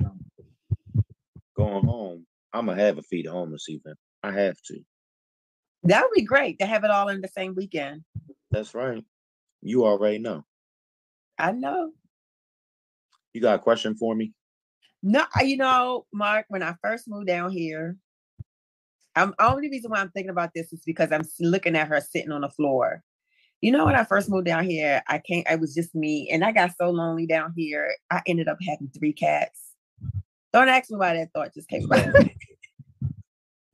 going 1.55 1.85
home, 1.85 2.25
I'm 2.53 2.65
gonna 2.65 2.81
have 2.81 2.97
a 2.97 3.03
feed 3.03 3.27
home 3.27 3.51
this 3.51 3.69
evening. 3.69 3.95
I 4.23 4.31
have 4.31 4.57
to. 4.67 4.79
That 5.83 6.03
would 6.03 6.15
be 6.15 6.23
great 6.23 6.59
to 6.59 6.65
have 6.65 6.83
it 6.83 6.91
all 6.91 7.09
in 7.09 7.21
the 7.21 7.27
same 7.27 7.55
weekend. 7.55 8.03
That's 8.51 8.73
right. 8.73 9.03
You 9.61 9.85
already 9.85 10.17
know. 10.17 10.45
I 11.37 11.51
know. 11.51 11.91
You 13.33 13.41
got 13.41 13.55
a 13.55 13.59
question 13.59 13.95
for 13.95 14.15
me? 14.15 14.33
No, 15.01 15.25
uh, 15.37 15.43
you 15.43 15.57
know, 15.57 16.05
Mark, 16.13 16.45
when 16.47 16.63
I 16.63 16.75
first 16.81 17.07
moved 17.07 17.27
down 17.27 17.51
here, 17.51 17.97
I'm 19.15 19.33
only 19.39 19.69
reason 19.69 19.91
why 19.91 19.99
I'm 19.99 20.09
thinking 20.09 20.29
about 20.29 20.51
this 20.53 20.73
is 20.73 20.81
because 20.85 21.11
I'm 21.11 21.23
looking 21.39 21.75
at 21.75 21.87
her 21.87 22.01
sitting 22.01 22.31
on 22.31 22.41
the 22.41 22.49
floor. 22.49 23.03
You 23.61 23.71
know, 23.71 23.85
when 23.85 23.95
I 23.95 24.03
first 24.03 24.29
moved 24.29 24.45
down 24.45 24.65
here, 24.65 25.01
I 25.07 25.19
can't, 25.19 25.47
I 25.49 25.55
was 25.55 25.73
just 25.73 25.95
me 25.95 26.29
and 26.29 26.43
I 26.43 26.51
got 26.51 26.75
so 26.77 26.89
lonely 26.89 27.25
down 27.25 27.53
here. 27.55 27.95
I 28.11 28.21
ended 28.27 28.47
up 28.47 28.57
having 28.67 28.89
three 28.89 29.13
cats. 29.13 29.73
Don't 30.51 30.67
ask 30.67 30.91
me 30.91 30.97
why 30.97 31.15
that 31.15 31.31
thought 31.33 31.53
just 31.53 31.69
came 31.69 31.85
about. 31.85 32.13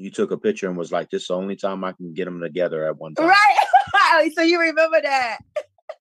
You 0.01 0.09
took 0.09 0.31
a 0.31 0.37
picture 0.37 0.69
and 0.69 0.77
was 0.77 0.93
like, 0.93 1.09
"This 1.09 1.23
is 1.23 1.27
the 1.27 1.35
only 1.35 1.57
time 1.57 1.83
I 1.83 1.91
can 1.91 2.13
get 2.13 2.23
them 2.23 2.39
together 2.39 2.87
at 2.87 2.97
one 2.97 3.15
time." 3.15 3.27
right. 3.27 4.31
so 4.33 4.41
you 4.41 4.57
remember 4.57 5.01
that. 5.01 5.39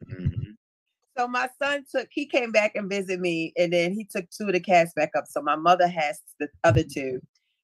Mhm. 0.09 0.55
So 1.19 1.27
my 1.27 1.48
son 1.60 1.85
took, 1.90 2.06
he 2.12 2.24
came 2.24 2.52
back 2.52 2.77
and 2.77 2.89
visited 2.89 3.19
me, 3.19 3.52
and 3.56 3.73
then 3.73 3.93
he 3.93 4.05
took 4.05 4.31
two 4.31 4.47
of 4.47 4.52
the 4.52 4.60
cats 4.60 4.93
back 4.94 5.10
up. 5.16 5.24
So 5.28 5.43
my 5.43 5.56
mother 5.56 5.89
has 5.89 6.20
the 6.39 6.48
other 6.62 6.85
two, 6.85 7.20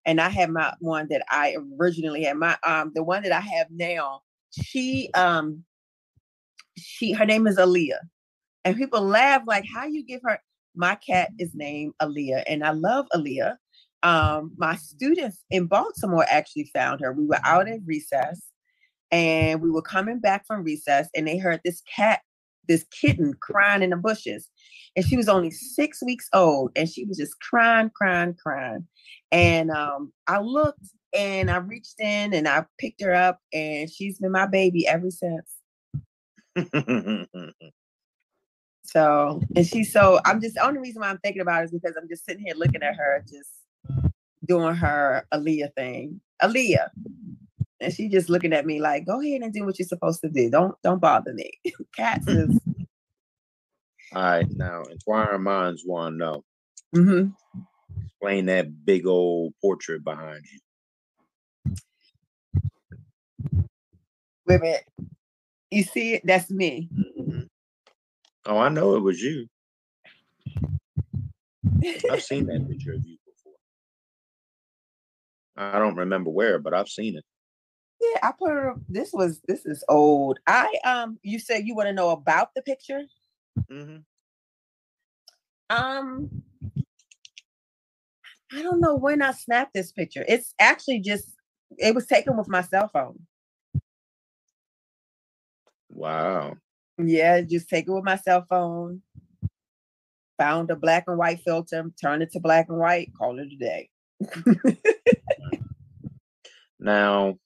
and 0.06 0.20
I 0.20 0.28
have 0.28 0.50
my 0.50 0.72
one 0.80 1.08
that 1.10 1.24
I 1.30 1.56
originally 1.78 2.24
had. 2.24 2.36
My 2.36 2.56
um, 2.66 2.92
the 2.94 3.02
one 3.02 3.22
that 3.22 3.32
I 3.32 3.40
have 3.40 3.68
now, 3.70 4.22
she 4.50 5.10
um, 5.14 5.64
she 6.76 7.12
her 7.12 7.26
name 7.26 7.46
is 7.46 7.56
Aaliyah, 7.56 8.00
and 8.64 8.76
people 8.76 9.02
laugh 9.02 9.42
like, 9.46 9.64
how 9.72 9.86
you 9.86 10.04
give 10.04 10.20
her? 10.24 10.38
My 10.76 10.96
cat 10.96 11.30
is 11.38 11.54
named 11.54 11.94
Aaliyah, 12.02 12.44
and 12.46 12.64
I 12.64 12.70
love 12.70 13.06
Aaliyah. 13.14 13.56
Um, 14.02 14.52
my 14.58 14.76
students 14.76 15.42
in 15.50 15.66
Baltimore 15.66 16.26
actually 16.28 16.70
found 16.74 17.00
her. 17.00 17.12
We 17.12 17.26
were 17.26 17.40
out 17.44 17.68
at 17.68 17.80
recess, 17.86 18.42
and 19.10 19.62
we 19.62 19.70
were 19.70 19.82
coming 19.82 20.20
back 20.20 20.46
from 20.46 20.64
recess, 20.64 21.08
and 21.14 21.26
they 21.26 21.38
heard 21.38 21.60
this 21.64 21.82
cat 21.94 22.20
this 22.68 22.84
kitten 22.90 23.34
crying 23.40 23.82
in 23.82 23.90
the 23.90 23.96
bushes. 23.96 24.48
And 24.96 25.04
she 25.04 25.16
was 25.16 25.28
only 25.28 25.50
six 25.50 26.02
weeks 26.02 26.28
old 26.32 26.70
and 26.76 26.88
she 26.88 27.04
was 27.04 27.18
just 27.18 27.40
crying, 27.40 27.90
crying, 27.94 28.34
crying. 28.34 28.86
And 29.34 29.70
um, 29.70 30.12
I 30.28 30.38
looked 30.40 30.86
and 31.12 31.50
I 31.50 31.56
reached 31.56 32.00
in 32.00 32.32
and 32.34 32.46
I 32.46 32.64
picked 32.78 33.02
her 33.02 33.12
up 33.12 33.40
and 33.52 33.90
she's 33.90 34.18
been 34.18 34.30
my 34.32 34.46
baby 34.46 34.86
ever 34.86 35.10
since. 35.10 35.50
So, 38.86 39.40
and 39.56 39.66
she's 39.66 39.92
so, 39.92 40.20
I'm 40.24 40.40
just, 40.40 40.54
the 40.54 40.64
only 40.64 40.78
reason 40.78 41.00
why 41.00 41.08
I'm 41.08 41.18
thinking 41.18 41.42
about 41.42 41.62
it 41.62 41.64
is 41.64 41.70
because 41.72 41.96
I'm 42.00 42.08
just 42.08 42.24
sitting 42.24 42.44
here 42.44 42.54
looking 42.54 42.82
at 42.82 42.94
her, 42.94 43.24
just 43.28 43.50
doing 44.46 44.74
her 44.76 45.26
Aaliyah 45.32 45.74
thing. 45.74 46.20
Aaliyah. 46.42 46.90
And 47.80 47.92
she 47.92 48.08
just 48.08 48.28
looking 48.28 48.52
at 48.52 48.66
me 48.66 48.80
like, 48.80 49.06
go 49.06 49.20
ahead 49.20 49.40
and 49.42 49.52
do 49.52 49.64
what 49.64 49.78
you're 49.78 49.88
supposed 49.88 50.20
to 50.20 50.28
do. 50.28 50.50
Don't, 50.50 50.80
don't 50.82 51.00
bother 51.00 51.32
me. 51.32 51.50
Cats 51.96 52.28
is, 52.28 52.56
All 54.14 54.22
right, 54.22 54.46
now 54.54 54.82
inquiring 54.84 55.42
minds 55.42 55.82
want 55.84 56.14
to 56.14 56.18
know. 56.18 56.44
mhm. 56.94 57.32
Explain 58.02 58.46
that 58.46 58.84
big 58.84 59.06
old 59.06 59.54
portrait 59.60 60.02
behind 60.04 60.44
you. 60.50 61.72
Wait 64.46 64.56
a 64.56 64.58
minute. 64.58 64.84
You 65.70 65.82
see 65.82 66.14
it? 66.14 66.22
That's 66.24 66.50
me. 66.50 66.88
Mhm. 66.94 67.48
Oh, 68.46 68.58
I 68.58 68.68
know 68.68 68.96
it 68.96 69.00
was 69.00 69.20
you. 69.20 69.46
I've 72.10 72.22
seen 72.22 72.46
that 72.46 72.68
picture 72.68 72.92
of 72.92 73.04
you 73.04 73.16
before. 73.26 73.52
I 75.56 75.78
don't 75.78 75.96
remember 75.96 76.30
where, 76.30 76.58
but 76.58 76.74
I've 76.74 76.88
seen 76.88 77.16
it. 77.16 77.24
Yeah, 78.00 78.18
I 78.22 78.32
put 78.38 78.50
her. 78.50 78.74
This 78.88 79.12
was 79.12 79.40
this 79.46 79.64
is 79.64 79.82
old. 79.88 80.38
I 80.46 80.74
um, 80.84 81.18
you 81.22 81.38
said 81.38 81.66
you 81.66 81.74
want 81.74 81.88
to 81.88 81.92
know 81.92 82.10
about 82.10 82.54
the 82.54 82.62
picture. 82.62 83.02
Mm-hmm. 83.70 83.98
Um, 85.70 86.42
I 88.54 88.62
don't 88.62 88.80
know 88.80 88.94
when 88.94 89.20
I 89.20 89.32
snapped 89.32 89.74
this 89.74 89.90
picture. 89.90 90.24
It's 90.28 90.54
actually 90.60 91.00
just 91.00 91.24
it 91.76 91.94
was 91.94 92.06
taken 92.06 92.36
with 92.36 92.48
my 92.48 92.62
cell 92.62 92.88
phone. 92.92 93.18
Wow. 95.90 96.56
Yeah, 96.98 97.40
just 97.40 97.68
take 97.68 97.88
it 97.88 97.92
with 97.92 98.04
my 98.04 98.16
cell 98.16 98.46
phone. 98.48 99.02
Found 100.38 100.70
a 100.70 100.76
black 100.76 101.04
and 101.06 101.18
white 101.18 101.40
filter, 101.40 101.84
turned 102.00 102.22
it 102.22 102.32
to 102.32 102.40
black 102.40 102.68
and 102.68 102.78
white, 102.78 103.10
call 103.16 103.38
it 103.38 103.48
a 103.52 103.56
day. 103.56 103.88
now, 106.78 107.38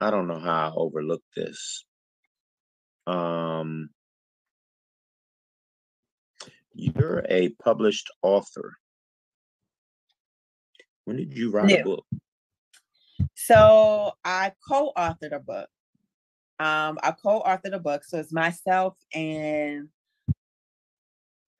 I 0.00 0.10
don't 0.10 0.28
know 0.28 0.38
how 0.38 0.68
I 0.68 0.72
overlooked 0.74 1.24
this. 1.34 1.84
Um, 3.06 3.90
you're 6.74 7.24
a 7.28 7.50
published 7.62 8.10
author. 8.22 8.76
When 11.06 11.16
did 11.16 11.36
you 11.36 11.50
write 11.50 11.70
a 11.70 11.84
book? 11.84 12.04
So 13.34 14.12
I 14.24 14.52
co-authored 14.68 15.32
a 15.32 15.38
book. 15.38 15.68
Um, 16.58 16.98
I 17.02 17.12
co-authored 17.12 17.74
a 17.74 17.78
book. 17.78 18.04
So 18.04 18.18
it's 18.18 18.32
myself 18.32 18.96
and 19.14 19.88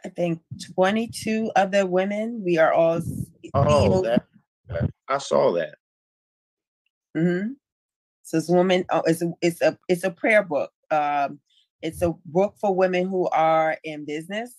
I 0.05 0.09
think 0.09 0.40
22 0.74 1.52
other 1.55 1.86
women. 1.86 2.43
We 2.44 2.59
are 2.59 2.73
all 2.73 3.01
Oh, 3.55 4.02
that, 4.02 4.24
I 5.09 5.18
saw 5.18 5.52
that. 5.52 5.77
Mm-hmm. 7.16 7.52
So 8.24 8.39
it's 8.39 8.48
woman. 8.48 8.85
Oh, 8.90 9.02
it's 9.06 9.23
a 9.23 9.32
it's 9.40 9.62
a 9.62 9.78
it's 9.89 10.02
a 10.02 10.10
prayer 10.10 10.43
book. 10.43 10.73
Um, 10.90 11.39
it's 11.82 12.02
a 12.02 12.14
book 12.24 12.56
for 12.60 12.74
women 12.74 13.09
who 13.09 13.28
are 13.28 13.78
in 13.85 14.05
business. 14.05 14.55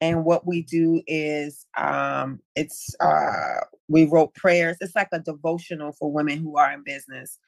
And 0.00 0.24
what 0.24 0.46
we 0.46 0.62
do 0.62 1.02
is 1.06 1.66
um, 1.76 2.40
it's 2.56 2.94
uh, 3.00 3.60
we 3.88 4.04
wrote 4.04 4.34
prayers. 4.34 4.76
It's 4.80 4.94
like 4.94 5.08
a 5.12 5.20
devotional 5.20 5.92
for 5.92 6.12
women 6.12 6.38
who 6.38 6.56
are 6.56 6.72
in 6.72 6.82
business, 6.84 7.38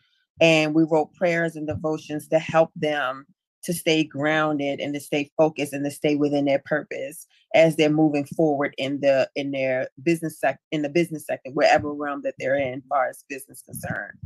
and 0.40 0.74
we 0.74 0.84
wrote 0.84 1.12
prayers 1.14 1.56
and 1.56 1.66
devotions 1.66 2.28
to 2.28 2.38
help 2.38 2.70
them 2.76 3.26
to 3.66 3.74
stay 3.74 4.04
grounded 4.04 4.78
and 4.78 4.94
to 4.94 5.00
stay 5.00 5.28
focused 5.36 5.72
and 5.72 5.84
to 5.84 5.90
stay 5.90 6.14
within 6.14 6.44
their 6.44 6.62
purpose 6.64 7.26
as 7.52 7.74
they're 7.74 7.90
moving 7.90 8.24
forward 8.24 8.72
in 8.78 9.00
the 9.00 9.28
in 9.34 9.50
their 9.50 9.88
business 10.04 10.38
sec 10.38 10.60
in 10.70 10.82
the 10.82 10.88
business 10.88 11.26
sector 11.26 11.50
wherever 11.50 11.92
realm 11.92 12.22
that 12.22 12.34
they're 12.38 12.54
in 12.54 12.74
as 12.74 12.82
far 12.88 13.08
as 13.08 13.24
business 13.28 13.62
concerned 13.62 14.16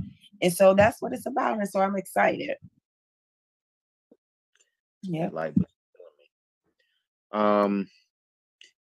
and 0.43 0.53
so 0.53 0.75
that's 0.75 1.01
what 1.01 1.15
it's 1.15 1.25
about 1.25 1.59
and 1.59 1.69
so 1.69 1.81
i'm 1.81 1.97
excited. 1.97 2.57
Yeah 5.03 5.31
like 5.33 5.55
um 7.33 7.89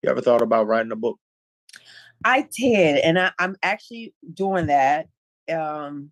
you 0.06 0.12
ever 0.12 0.22
thought 0.22 0.42
about 0.42 0.66
writing 0.66 0.92
a 0.92 0.96
book 0.96 1.18
i 2.24 2.46
did 2.56 2.98
and 2.98 3.18
I, 3.18 3.32
i'm 3.38 3.56
actually 3.62 4.14
doing 4.34 4.66
that 4.66 5.08
um 5.52 6.10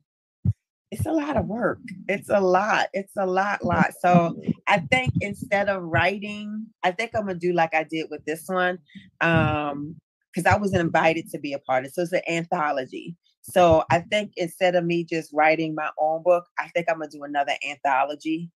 it's 0.95 1.07
a 1.07 1.13
lot 1.13 1.37
of 1.37 1.47
work. 1.47 1.81
It's 2.09 2.29
a 2.29 2.41
lot. 2.41 2.87
It's 2.93 3.17
a 3.17 3.27
lot, 3.27 3.65
lot. 3.65 3.95
So 4.01 4.37
I 4.69 4.79
think 4.79 5.15
instead 5.21 5.69
of 5.69 5.83
writing, 5.83 6.67
I 6.85 6.93
think 6.93 7.11
I'm 7.15 7.27
gonna 7.27 7.35
do 7.37 7.53
like 7.53 7.75
I 7.75 7.83
did 7.83 8.07
with 8.11 8.25
this 8.25 8.45
one. 8.47 8.79
Um, 9.21 9.97
because 10.33 10.53
I 10.53 10.57
was 10.57 10.75
invited 10.75 11.31
to 11.31 11.39
be 11.39 11.53
a 11.53 11.61
part 11.61 11.85
of 11.85 11.89
it. 11.89 11.95
So 11.95 12.03
it's 12.03 12.13
an 12.13 12.23
anthology. 12.29 13.17
So 13.43 13.85
I 13.91 14.01
think 14.01 14.33
instead 14.37 14.75
of 14.75 14.85
me 14.85 15.05
just 15.05 15.33
writing 15.33 15.75
my 15.75 15.91
own 15.99 16.23
book, 16.23 16.45
I 16.59 16.69
think 16.69 16.87
I'm 16.89 16.99
gonna 16.99 17.11
do 17.11 17.25
another 17.25 17.55
anthology. 17.69 18.51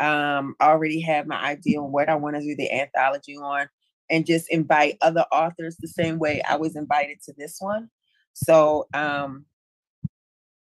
Um, 0.00 0.56
I 0.58 0.70
already 0.70 1.00
have 1.00 1.28
my 1.28 1.40
idea 1.40 1.80
on 1.80 1.92
what 1.92 2.08
I 2.08 2.16
want 2.16 2.36
to 2.36 2.42
do 2.42 2.56
the 2.56 2.72
anthology 2.72 3.36
on 3.36 3.68
and 4.10 4.26
just 4.26 4.50
invite 4.50 4.98
other 5.00 5.24
authors 5.32 5.76
the 5.76 5.88
same 5.88 6.18
way 6.18 6.42
I 6.48 6.56
was 6.56 6.76
invited 6.76 7.22
to 7.24 7.34
this 7.36 7.56
one. 7.60 7.88
So 8.34 8.86
um 8.94 9.46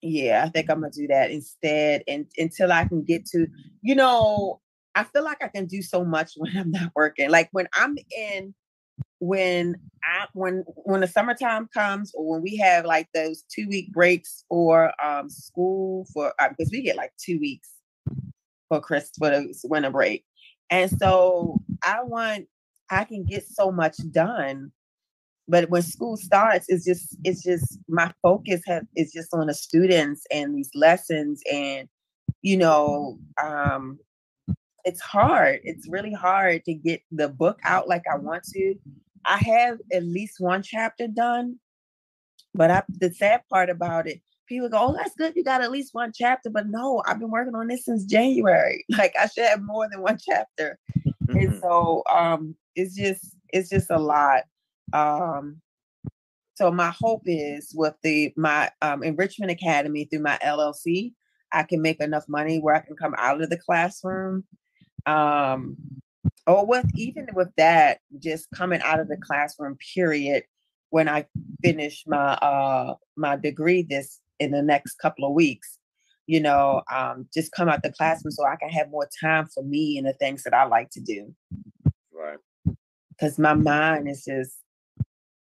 yeah, 0.02 0.44
I 0.44 0.48
think 0.48 0.70
I'm 0.70 0.80
gonna 0.80 0.92
do 0.92 1.06
that 1.08 1.30
instead, 1.30 2.02
and 2.06 2.26
until 2.38 2.72
I 2.72 2.84
can 2.84 3.02
get 3.02 3.26
to, 3.26 3.46
you 3.82 3.94
know, 3.94 4.60
I 4.94 5.04
feel 5.04 5.24
like 5.24 5.42
I 5.42 5.48
can 5.48 5.66
do 5.66 5.82
so 5.82 6.04
much 6.04 6.32
when 6.36 6.56
I'm 6.56 6.70
not 6.70 6.92
working. 6.94 7.30
Like 7.30 7.48
when 7.52 7.68
I'm 7.74 7.96
in, 8.16 8.54
when 9.18 9.76
I 10.04 10.26
when 10.34 10.64
when 10.66 11.00
the 11.00 11.06
summertime 11.06 11.68
comes, 11.72 12.12
or 12.14 12.32
when 12.32 12.42
we 12.42 12.56
have 12.56 12.84
like 12.84 13.08
those 13.14 13.44
two 13.50 13.68
week 13.68 13.92
breaks 13.92 14.44
for 14.48 14.92
um 15.04 15.28
school 15.28 16.06
for 16.12 16.32
because 16.48 16.68
uh, 16.68 16.72
we 16.72 16.82
get 16.82 16.96
like 16.96 17.12
two 17.18 17.38
weeks 17.40 17.70
for 18.68 18.80
Chris 18.80 19.10
for 19.18 19.30
the 19.30 19.54
winter 19.64 19.90
break, 19.90 20.24
and 20.70 20.90
so 20.98 21.58
I 21.84 22.02
want 22.02 22.46
I 22.90 23.04
can 23.04 23.24
get 23.24 23.46
so 23.46 23.70
much 23.70 23.96
done 24.10 24.72
but 25.48 25.70
when 25.70 25.82
school 25.82 26.16
starts 26.16 26.66
it's 26.68 26.84
just 26.84 27.16
it's 27.24 27.42
just 27.42 27.78
my 27.88 28.12
focus 28.22 28.60
has 28.66 28.82
is 28.96 29.12
just 29.12 29.32
on 29.32 29.46
the 29.46 29.54
students 29.54 30.24
and 30.30 30.56
these 30.56 30.70
lessons 30.74 31.42
and 31.50 31.88
you 32.42 32.56
know 32.56 33.18
um 33.42 33.98
it's 34.84 35.00
hard 35.00 35.60
it's 35.64 35.88
really 35.88 36.12
hard 36.12 36.64
to 36.64 36.74
get 36.74 37.00
the 37.10 37.28
book 37.28 37.58
out 37.64 37.88
like 37.88 38.02
i 38.12 38.16
want 38.16 38.42
to. 38.44 38.74
I 39.24 39.38
have 39.38 39.78
at 39.92 40.04
least 40.04 40.36
one 40.38 40.62
chapter 40.62 41.08
done 41.08 41.58
but 42.54 42.70
I, 42.70 42.82
the 42.88 43.12
sad 43.12 43.42
part 43.50 43.70
about 43.70 44.06
it 44.06 44.20
people 44.48 44.68
go 44.68 44.78
oh 44.78 44.92
that's 44.96 45.14
good 45.16 45.34
you 45.34 45.42
got 45.42 45.62
at 45.62 45.72
least 45.72 45.94
one 45.94 46.12
chapter 46.14 46.50
but 46.50 46.68
no 46.68 47.02
i've 47.06 47.18
been 47.18 47.30
working 47.30 47.54
on 47.54 47.66
this 47.66 47.84
since 47.84 48.04
january. 48.04 48.84
Like 48.96 49.14
i 49.20 49.26
should 49.26 49.46
have 49.46 49.62
more 49.62 49.88
than 49.90 50.02
one 50.02 50.18
chapter 50.18 50.78
and 51.38 51.60
so 51.60 52.02
um 52.12 52.54
it's 52.74 52.94
just 52.94 53.36
it's 53.50 53.68
just 53.68 53.90
a 53.90 53.98
lot 53.98 54.44
um, 54.92 55.60
so 56.54 56.70
my 56.70 56.92
hope 56.98 57.22
is 57.26 57.72
with 57.74 57.94
the 58.02 58.32
my 58.36 58.70
um, 58.82 59.02
enrichment 59.02 59.50
academy 59.50 60.04
through 60.04 60.22
my 60.22 60.38
LLC, 60.42 61.12
I 61.52 61.62
can 61.62 61.82
make 61.82 62.00
enough 62.00 62.24
money 62.28 62.58
where 62.58 62.74
I 62.74 62.80
can 62.80 62.96
come 62.96 63.14
out 63.18 63.42
of 63.42 63.50
the 63.50 63.58
classroom. 63.58 64.44
Um, 65.04 65.76
or 66.46 66.64
with 66.64 66.86
even 66.94 67.28
with 67.34 67.48
that, 67.56 67.98
just 68.18 68.50
coming 68.54 68.80
out 68.82 69.00
of 69.00 69.08
the 69.08 69.16
classroom, 69.18 69.76
period, 69.94 70.44
when 70.90 71.08
I 71.08 71.26
finish 71.62 72.04
my 72.06 72.34
uh 72.34 72.94
my 73.16 73.36
degree 73.36 73.82
this 73.82 74.20
in 74.38 74.50
the 74.50 74.62
next 74.62 74.94
couple 74.96 75.26
of 75.26 75.34
weeks, 75.34 75.75
you 76.26 76.40
know, 76.40 76.82
um, 76.92 77.28
just 77.32 77.52
come 77.52 77.68
out 77.68 77.82
the 77.82 77.92
classroom 77.92 78.32
so 78.32 78.44
I 78.44 78.56
can 78.56 78.68
have 78.70 78.90
more 78.90 79.08
time 79.20 79.46
for 79.46 79.62
me 79.62 79.96
and 79.96 80.06
the 80.06 80.12
things 80.12 80.42
that 80.42 80.54
I 80.54 80.64
like 80.64 80.90
to 80.90 81.00
do. 81.00 81.34
Right. 82.12 82.38
Because 83.10 83.38
my 83.38 83.54
mind 83.54 84.08
is 84.08 84.24
just 84.24 84.56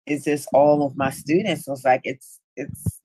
is 0.06 0.24
just 0.24 0.48
all 0.54 0.86
of 0.86 0.96
my 0.96 1.10
students. 1.10 1.66
So 1.66 1.74
it's 1.74 1.86
like 1.86 2.02
it's 2.04 2.40
it's 2.56 3.00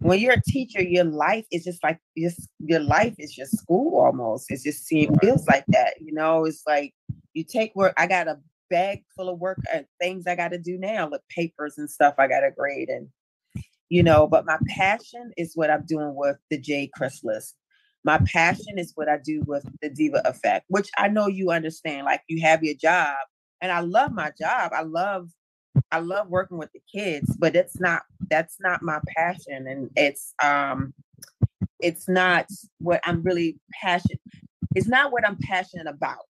when 0.00 0.18
you're 0.20 0.34
a 0.34 0.42
teacher, 0.42 0.82
your 0.82 1.04
life 1.04 1.44
is 1.52 1.64
just 1.64 1.82
like 1.82 1.98
just 2.16 2.48
your 2.60 2.80
life 2.80 3.14
is 3.18 3.32
just 3.32 3.58
school 3.58 4.00
almost. 4.00 4.46
It's 4.48 4.62
just 4.62 4.86
it 4.90 5.10
feels 5.20 5.46
like 5.46 5.64
that, 5.68 5.94
you 6.00 6.12
know. 6.12 6.44
It's 6.44 6.62
like 6.66 6.94
you 7.34 7.44
take 7.44 7.74
work. 7.74 7.92
I 7.96 8.06
got 8.06 8.28
a 8.28 8.38
bag 8.70 9.02
full 9.16 9.28
of 9.28 9.38
work 9.38 9.58
and 9.72 9.84
things 10.00 10.26
I 10.26 10.36
got 10.36 10.52
to 10.52 10.58
do 10.58 10.78
now, 10.78 11.08
like 11.10 11.20
papers 11.28 11.76
and 11.76 11.90
stuff 11.90 12.14
I 12.18 12.28
got 12.28 12.40
to 12.40 12.50
grade 12.56 12.88
and 12.88 13.08
you 13.90 14.02
know. 14.02 14.26
But 14.26 14.46
my 14.46 14.58
passion 14.68 15.32
is 15.36 15.52
what 15.54 15.70
I'm 15.70 15.84
doing 15.84 16.14
with 16.14 16.36
the 16.50 16.58
J 16.58 16.90
Chrysalis. 16.94 17.54
My 18.02 18.18
passion 18.24 18.78
is 18.78 18.92
what 18.94 19.10
I 19.10 19.18
do 19.22 19.42
with 19.46 19.64
the 19.82 19.90
Diva 19.90 20.22
Effect, 20.24 20.64
which 20.68 20.88
I 20.96 21.08
know 21.08 21.26
you 21.26 21.50
understand. 21.50 22.06
Like 22.06 22.22
you 22.28 22.40
have 22.40 22.64
your 22.64 22.74
job, 22.74 23.16
and 23.60 23.70
I 23.70 23.80
love 23.80 24.12
my 24.12 24.32
job. 24.40 24.72
I 24.74 24.82
love 24.82 25.28
I 25.92 25.98
love 25.98 26.28
working 26.28 26.56
with 26.56 26.70
the 26.72 26.80
kids, 26.90 27.36
but 27.38 27.54
it's 27.54 27.78
not 27.78 28.02
that's 28.30 28.56
not 28.60 28.82
my 28.82 29.00
passion 29.16 29.66
and 29.66 29.90
it's 29.96 30.34
um 30.42 30.94
it's 31.80 32.08
not 32.08 32.46
what 32.78 33.00
I'm 33.04 33.22
really 33.22 33.58
passionate 33.82 34.20
it's 34.74 34.88
not 34.88 35.12
what 35.12 35.26
I'm 35.26 35.36
passionate 35.36 35.86
about. 35.86 36.26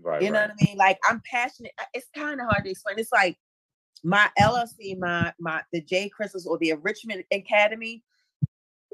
Right. 0.00 0.22
You 0.22 0.30
know 0.30 0.40
right. 0.40 0.50
what 0.50 0.56
I 0.60 0.64
mean? 0.64 0.76
Like 0.76 0.98
I'm 1.08 1.22
passionate. 1.30 1.72
It's 1.94 2.08
kind 2.14 2.40
of 2.40 2.48
hard 2.48 2.64
to 2.64 2.70
explain. 2.70 2.98
It's 2.98 3.12
like 3.12 3.36
my 4.02 4.28
LLC, 4.38 4.98
my 4.98 5.32
my 5.38 5.62
the 5.72 5.80
J 5.80 6.08
Chrysalis 6.08 6.46
or 6.46 6.58
the 6.58 6.70
Enrichment 6.70 7.24
Academy. 7.32 8.02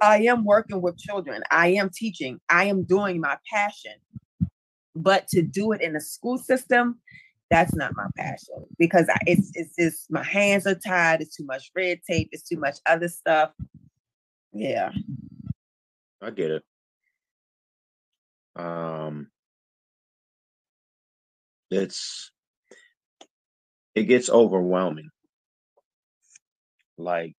I 0.00 0.22
am 0.22 0.44
working 0.44 0.80
with 0.80 0.96
children. 0.96 1.42
I 1.50 1.68
am 1.68 1.90
teaching. 1.92 2.40
I 2.48 2.66
am 2.66 2.84
doing 2.84 3.20
my 3.20 3.36
passion. 3.50 3.94
But 4.94 5.26
to 5.28 5.42
do 5.42 5.72
it 5.72 5.80
in 5.80 5.96
a 5.96 6.00
school 6.00 6.38
system, 6.38 7.00
that's 7.50 7.74
not 7.74 7.96
my 7.96 8.06
passion 8.16 8.64
because 8.78 9.08
I, 9.08 9.18
it's 9.26 9.50
it's 9.54 9.74
just 9.76 10.10
my 10.10 10.22
hands 10.22 10.66
are 10.66 10.74
tied. 10.74 11.22
It's 11.22 11.36
too 11.36 11.44
much 11.44 11.70
red 11.74 12.00
tape. 12.08 12.28
It's 12.32 12.46
too 12.46 12.58
much 12.58 12.78
other 12.86 13.08
stuff. 13.08 13.52
Yeah, 14.52 14.92
I 16.20 16.30
get 16.30 16.50
it. 16.50 16.64
Um, 18.56 19.28
it's 21.70 22.32
it 23.98 24.04
gets 24.04 24.30
overwhelming. 24.30 25.10
Like 26.96 27.34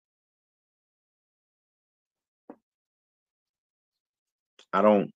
I 4.74 4.82
don't 4.82 5.12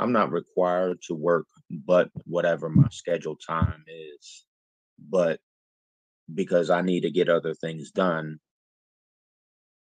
I'm 0.00 0.12
not 0.12 0.32
required 0.32 0.98
to 1.08 1.14
work 1.14 1.46
but 1.70 2.10
whatever 2.24 2.68
my 2.70 2.88
scheduled 2.90 3.40
time 3.46 3.84
is. 3.86 4.46
But 4.98 5.40
because 6.32 6.70
I 6.70 6.80
need 6.80 7.02
to 7.02 7.10
get 7.10 7.28
other 7.28 7.54
things 7.54 7.90
done 7.90 8.40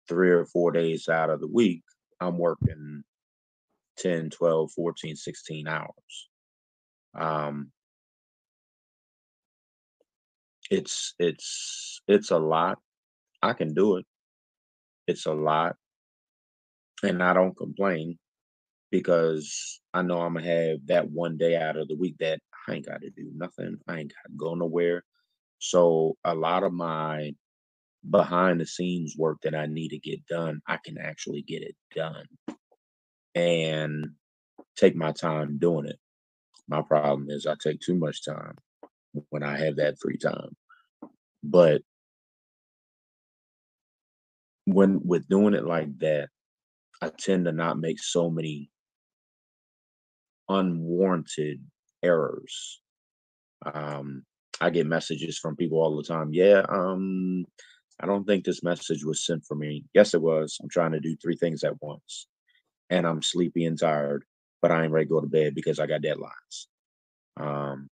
three 0.08 0.30
or 0.30 0.46
four 0.46 0.72
days 0.72 1.10
out 1.10 1.30
of 1.30 1.40
the 1.40 1.48
week, 1.48 1.84
I'm 2.20 2.38
working 2.38 3.04
10, 3.98 4.30
12, 4.30 4.72
14, 4.72 5.16
16 5.16 5.68
hours. 5.68 6.30
Um 7.16 7.72
it's 10.70 11.14
it's 11.20 12.02
it's 12.08 12.32
a 12.32 12.38
lot. 12.38 12.80
I 13.42 13.54
can 13.54 13.74
do 13.74 13.98
it. 13.98 14.06
It's 15.08 15.26
a 15.26 15.34
lot. 15.34 15.76
And 17.04 17.22
I 17.22 17.34
don't 17.34 17.56
complain 17.56 18.18
because 18.92 19.80
I 19.94 20.02
know 20.02 20.22
I'm 20.22 20.34
gonna 20.34 20.46
have 20.48 20.80
that 20.88 21.10
one 21.10 21.38
day 21.38 21.56
out 21.56 21.78
of 21.78 21.88
the 21.88 21.96
week 21.96 22.16
that 22.20 22.40
I 22.68 22.76
ain't 22.76 22.88
got 22.88 23.02
to 23.02 23.10
do 23.10 23.32
nothing. 23.36 23.78
I 23.88 24.00
ain't 24.00 24.14
got 24.14 24.30
to 24.30 24.38
go 24.38 24.56
nowhere. 24.56 25.04
So 25.60 26.18
a 26.24 26.36
lot 26.36 26.64
of 26.64 26.74
my 26.74 27.34
behind 28.10 28.62
the 28.62 28.66
scenes 28.66 29.16
work 29.18 29.40
that 29.44 29.56
I 29.56 29.66
need 29.68 29.90
to 29.90 30.00
get 30.00 30.26
done, 30.28 30.62
I 30.68 30.78
can 30.84 30.98
actually 30.98 31.42
get 31.44 31.62
it 31.64 31.76
done 31.96 32.26
and 33.36 34.08
take 34.76 34.96
my 34.96 35.12
time 35.12 35.58
doing 35.60 35.88
it. 35.88 35.98
My 36.68 36.82
problem 36.82 37.30
is 37.30 37.46
I 37.46 37.56
take 37.62 37.80
too 37.80 37.96
much 37.96 38.26
time 38.26 38.56
when 39.30 39.44
I 39.44 39.58
have 39.58 39.78
that 39.78 40.00
free 40.00 40.18
time. 40.18 40.56
But 41.44 41.82
when 44.66 45.02
with 45.04 45.28
doing 45.30 45.54
it 45.54 45.66
like 45.66 45.98
that, 46.00 46.30
I 47.02 47.10
tend 47.10 47.46
to 47.46 47.52
not 47.52 47.80
make 47.80 48.00
so 48.00 48.30
many 48.30 48.70
unwarranted 50.50 51.62
errors. 52.04 52.82
Um, 53.66 54.24
I 54.60 54.70
get 54.70 54.88
messages 54.88 55.38
from 55.38 55.56
people 55.56 55.80
all 55.80 55.96
the 55.96 56.04
time. 56.04 56.30
Yeah, 56.34 56.64
um, 56.70 57.46
I 58.00 58.06
don't 58.06 58.26
think 58.26 58.44
this 58.44 58.64
message 58.64 59.04
was 59.04 59.26
sent 59.26 59.46
for 59.46 59.56
me. 59.56 59.86
Yes, 59.94 60.14
it 60.14 60.22
was. 60.22 60.58
I'm 60.62 60.70
trying 60.70 60.92
to 60.92 61.00
do 61.00 61.16
three 61.16 61.36
things 61.36 61.64
at 61.64 61.82
once, 61.82 62.28
and 62.90 63.06
I'm 63.08 63.22
sleepy 63.22 63.66
and 63.66 63.80
tired, 63.80 64.26
but 64.62 64.72
I 64.72 64.84
ain't 64.84 64.92
ready 64.92 65.06
to 65.06 65.10
go 65.14 65.22
to 65.22 65.28
bed 65.28 65.56
because 65.56 65.80
I 65.80 65.88
got 65.88 66.02
deadlines. 66.02 66.68
Um, 67.40 67.90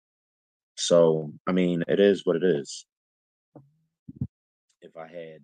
so 0.75 1.31
I 1.47 1.51
mean, 1.51 1.83
it 1.87 1.99
is 1.99 2.25
what 2.25 2.35
it 2.35 2.43
is. 2.43 2.85
If 4.81 4.95
I 4.97 5.07
had, 5.07 5.39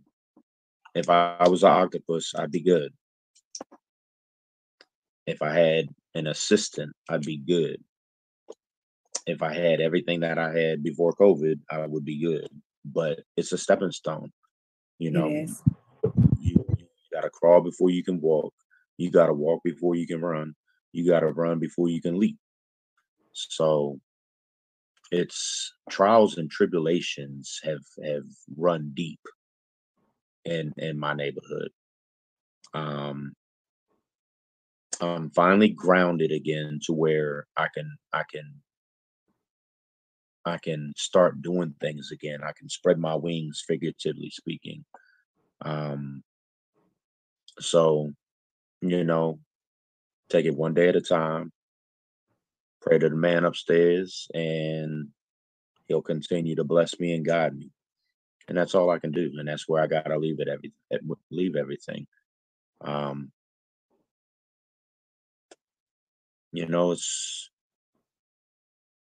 if 0.93 1.09
I, 1.09 1.37
I 1.39 1.49
was 1.49 1.63
an 1.63 1.71
octopus, 1.71 2.33
I'd 2.37 2.51
be 2.51 2.61
good. 2.61 2.93
If 5.25 5.41
I 5.41 5.53
had 5.53 5.87
an 6.15 6.27
assistant, 6.27 6.93
I'd 7.09 7.21
be 7.21 7.37
good. 7.37 7.77
If 9.25 9.41
I 9.41 9.53
had 9.53 9.81
everything 9.81 10.21
that 10.21 10.37
I 10.37 10.51
had 10.57 10.83
before 10.83 11.13
COVID, 11.13 11.59
I 11.69 11.85
would 11.85 12.05
be 12.05 12.21
good. 12.21 12.47
But 12.83 13.19
it's 13.37 13.51
a 13.51 13.57
stepping 13.57 13.91
stone. 13.91 14.31
You 14.97 15.11
know, 15.11 15.27
you, 15.27 15.55
you 16.39 16.65
got 17.13 17.21
to 17.21 17.29
crawl 17.29 17.61
before 17.61 17.89
you 17.89 18.03
can 18.03 18.19
walk. 18.19 18.53
You 18.97 19.11
got 19.11 19.27
to 19.27 19.33
walk 19.33 19.61
before 19.63 19.95
you 19.95 20.05
can 20.05 20.21
run. 20.21 20.55
You 20.91 21.09
got 21.09 21.21
to 21.21 21.27
run 21.27 21.59
before 21.59 21.89
you 21.89 22.01
can 22.01 22.19
leap. 22.19 22.37
So 23.31 23.99
it's 25.11 25.73
trials 25.89 26.37
and 26.37 26.49
tribulations 26.49 27.59
have 27.63 27.83
have 28.03 28.23
run 28.55 28.91
deep 28.93 29.19
in 30.45 30.73
in 30.77 30.97
my 30.97 31.13
neighborhood. 31.13 31.69
Um, 32.73 33.33
I'm 35.01 35.29
finally 35.31 35.69
grounded 35.69 36.31
again 36.31 36.79
to 36.85 36.93
where 36.93 37.45
I 37.57 37.67
can 37.73 37.97
I 38.13 38.23
can 38.31 38.61
I 40.45 40.57
can 40.57 40.93
start 40.97 41.41
doing 41.41 41.75
things 41.79 42.09
again. 42.11 42.39
I 42.43 42.51
can 42.57 42.69
spread 42.69 42.97
my 42.97 43.15
wings, 43.15 43.63
figuratively 43.67 44.31
speaking. 44.31 44.85
Um, 45.63 46.23
so, 47.59 48.11
you 48.81 49.03
know, 49.03 49.39
take 50.29 50.45
it 50.45 50.55
one 50.55 50.73
day 50.73 50.89
at 50.89 50.95
a 50.95 51.01
time. 51.01 51.51
Pray 52.81 52.97
to 52.97 53.09
the 53.09 53.15
man 53.15 53.45
upstairs, 53.45 54.27
and 54.33 55.09
he'll 55.87 56.01
continue 56.01 56.55
to 56.55 56.63
bless 56.63 56.99
me 56.99 57.13
and 57.13 57.25
guide 57.25 57.55
me. 57.55 57.71
And 58.47 58.57
that's 58.57 58.75
all 58.75 58.89
I 58.89 58.99
can 58.99 59.11
do, 59.11 59.31
and 59.37 59.47
that's 59.47 59.67
where 59.67 59.81
I 59.81 59.87
gotta 59.87 60.17
leave 60.17 60.39
it. 60.39 60.47
Every 60.47 60.71
leave 61.29 61.55
everything. 61.55 62.07
Um, 62.81 63.31
you 66.51 66.67
know, 66.67 66.91
it's 66.91 67.49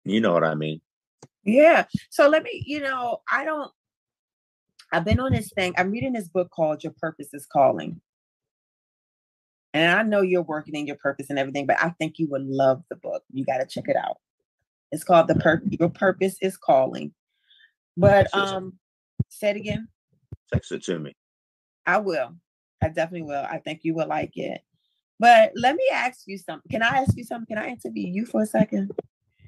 you 0.04 0.22
know 0.22 0.34
what 0.34 0.44
I 0.44 0.56
mean. 0.56 0.82
Yeah. 1.44 1.86
So 2.10 2.28
let 2.28 2.44
me, 2.44 2.64
you 2.66 2.82
know, 2.82 3.22
I 3.32 3.46
don't 3.46 3.72
I've 4.92 5.06
been 5.06 5.20
on 5.20 5.34
this 5.34 5.52
thing. 5.56 5.74
I'm 5.78 5.92
reading 5.92 6.14
this 6.14 6.28
book 6.28 6.50
called 6.52 6.84
Your 6.84 6.94
Purpose 7.00 7.30
is 7.34 7.46
Calling. 7.52 8.02
And 9.74 9.92
I 9.92 10.04
know 10.04 10.22
you're 10.22 10.42
working 10.42 10.76
in 10.76 10.88
your 10.88 10.96
purpose 10.96 11.30
and 11.30 11.38
everything, 11.38 11.68
but 11.68 11.78
I 11.82 11.90
think 11.90 12.18
you 12.18 12.28
would 12.30 12.46
love 12.46 12.84
the 12.90 12.96
book. 12.96 13.24
You 13.32 13.46
got 13.46 13.58
to 13.58 13.68
check 13.68 13.88
it 13.88 13.96
out. 13.96 14.18
It's 14.92 15.04
called 15.04 15.28
The 15.28 15.36
Purpose. 15.36 15.70
Your 15.80 15.90
Purpose 15.90 16.36
is 16.42 16.58
Calling. 16.58 17.14
But 17.96 18.34
um 18.34 18.80
say 19.28 19.52
it 19.52 19.58
again. 19.58 19.88
Text 20.52 20.72
it 20.72 20.84
to 20.84 20.98
me. 20.98 21.16
I 21.86 21.98
will. 21.98 22.36
I 22.82 22.88
definitely 22.88 23.24
will. 23.24 23.46
I 23.50 23.60
think 23.60 23.82
you 23.84 23.94
will 23.94 24.08
like 24.08 24.32
it. 24.36 24.62
But 25.20 25.52
let 25.56 25.76
me 25.76 25.84
ask 25.92 26.22
you 26.28 26.38
something. 26.38 26.70
Can 26.72 26.82
I 26.82 27.00
ask 27.00 27.16
you 27.18 27.26
something? 27.26 27.56
Can 27.56 27.64
I 27.64 27.70
interview 27.70 28.08
you 28.08 28.26
for 28.26 28.42
a 28.42 28.46
second? 28.46 28.92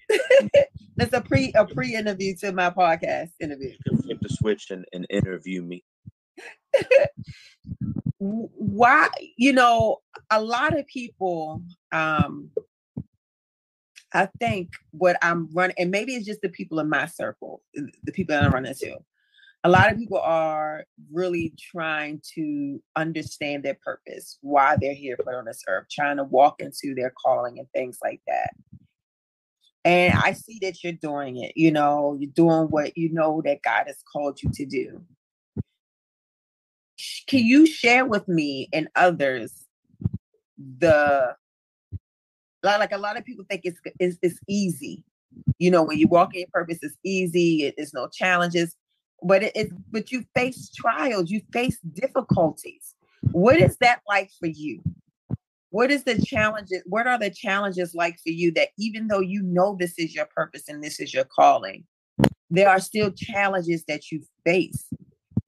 That's 0.98 1.14
a 1.14 1.22
pre 1.22 1.53
a 1.56 1.65
pre 1.65 1.95
interview 1.95 2.35
to 2.41 2.52
my 2.52 2.69
podcast 2.69 3.30
interview. 3.39 3.69
You 3.69 3.77
can 3.88 4.02
flip 4.02 4.19
the 4.22 4.30
switch 4.30 4.72
and, 4.72 4.85
and 4.91 5.07
interview 5.10 5.61
me. 5.61 5.84
Why, 8.19 9.10
you 9.38 9.53
know, 9.53 9.98
a 10.30 10.41
lot 10.41 10.77
of 10.77 10.85
people, 10.88 11.64
um, 11.91 12.52
I 14.14 14.27
think 14.39 14.69
what 14.91 15.18
I'm 15.22 15.49
running, 15.53 15.76
and 15.80 15.91
maybe 15.91 16.15
it's 16.15 16.26
just 16.26 16.41
the 16.41 16.49
people 16.49 16.80
in 16.80 16.89
my 16.89 17.07
circle, 17.07 17.61
the 17.73 18.11
people 18.11 18.35
that 18.35 18.43
I'm 18.43 18.52
running 18.52 18.73
to 18.73 18.98
a 19.64 19.69
lot 19.69 19.91
of 19.91 19.98
people 19.98 20.19
are 20.19 20.85
really 21.11 21.53
trying 21.57 22.22
to 22.34 22.81
understand 22.95 23.64
their 23.64 23.77
purpose, 23.84 24.39
why 24.41 24.76
they're 24.80 24.93
here 24.93 25.18
put 25.18 25.35
on 25.35 25.45
this 25.45 25.64
earth, 25.68 25.85
trying 25.91 26.18
to 26.18 26.23
walk 26.23 26.61
into 26.61 26.95
their 26.95 27.14
calling 27.23 27.60
and 27.60 27.68
things 27.72 27.99
like 28.03 28.22
that. 28.27 28.52
And 29.85 30.14
I 30.14 30.34
see 30.34 30.60
that 30.61 30.84
you're 30.84 30.93
doing 30.93 31.38
it. 31.38 31.53
You 31.56 31.72
know, 31.72 32.18
you're 32.19 32.31
doing 32.31 32.68
what 32.69 32.98
you 32.98 33.11
know 33.11 33.41
that 33.45 33.61
God 33.61 33.84
has 33.88 34.03
called 34.11 34.41
you 34.41 34.49
to 34.53 34.65
do. 34.65 35.02
Can 37.27 37.45
you 37.45 37.65
share 37.65 38.06
with 38.06 38.27
me 38.27 38.69
and 38.73 38.88
others 38.95 39.68
the 40.57 41.35
like 42.64 42.91
a 42.91 42.98
lot 42.98 43.18
of 43.18 43.26
people 43.26 43.45
think 43.49 43.61
it's 43.64 43.80
it's, 43.99 44.18
it's 44.22 44.39
easy. 44.48 45.03
You 45.57 45.72
know, 45.72 45.84
when 45.84 45.98
you 45.98 46.07
walk 46.07 46.34
in 46.34 46.41
your 46.41 46.49
purpose, 46.53 46.80
it's 46.81 46.98
easy. 47.03 47.64
It, 47.64 47.76
there's 47.77 47.93
no 47.93 48.07
challenges 48.07 48.76
but 49.22 49.43
it, 49.43 49.52
it 49.56 49.72
but 49.91 50.11
you 50.11 50.23
face 50.35 50.69
trials, 50.69 51.30
you 51.30 51.41
face 51.53 51.77
difficulties. 51.93 52.95
What 53.31 53.60
is 53.60 53.77
that 53.77 54.02
like 54.07 54.31
for 54.39 54.48
you? 54.48 54.81
What 55.69 55.91
is 55.91 56.03
the 56.03 56.22
challenges? 56.22 56.81
What 56.85 57.07
are 57.07 57.19
the 57.19 57.30
challenges 57.30 57.93
like 57.93 58.19
for 58.19 58.31
you 58.31 58.52
that 58.53 58.69
even 58.77 59.07
though 59.07 59.19
you 59.19 59.41
know 59.43 59.77
this 59.80 59.98
is 59.98 60.14
your 60.14 60.26
purpose 60.26 60.68
and 60.68 60.84
this 60.84 60.99
is 60.99 61.14
your 61.14 61.23
calling, 61.23 61.85
there 62.49 62.69
are 62.69 62.80
still 62.80 63.11
challenges 63.11 63.84
that 63.88 64.11
you 64.11 64.22
face? 64.43 64.88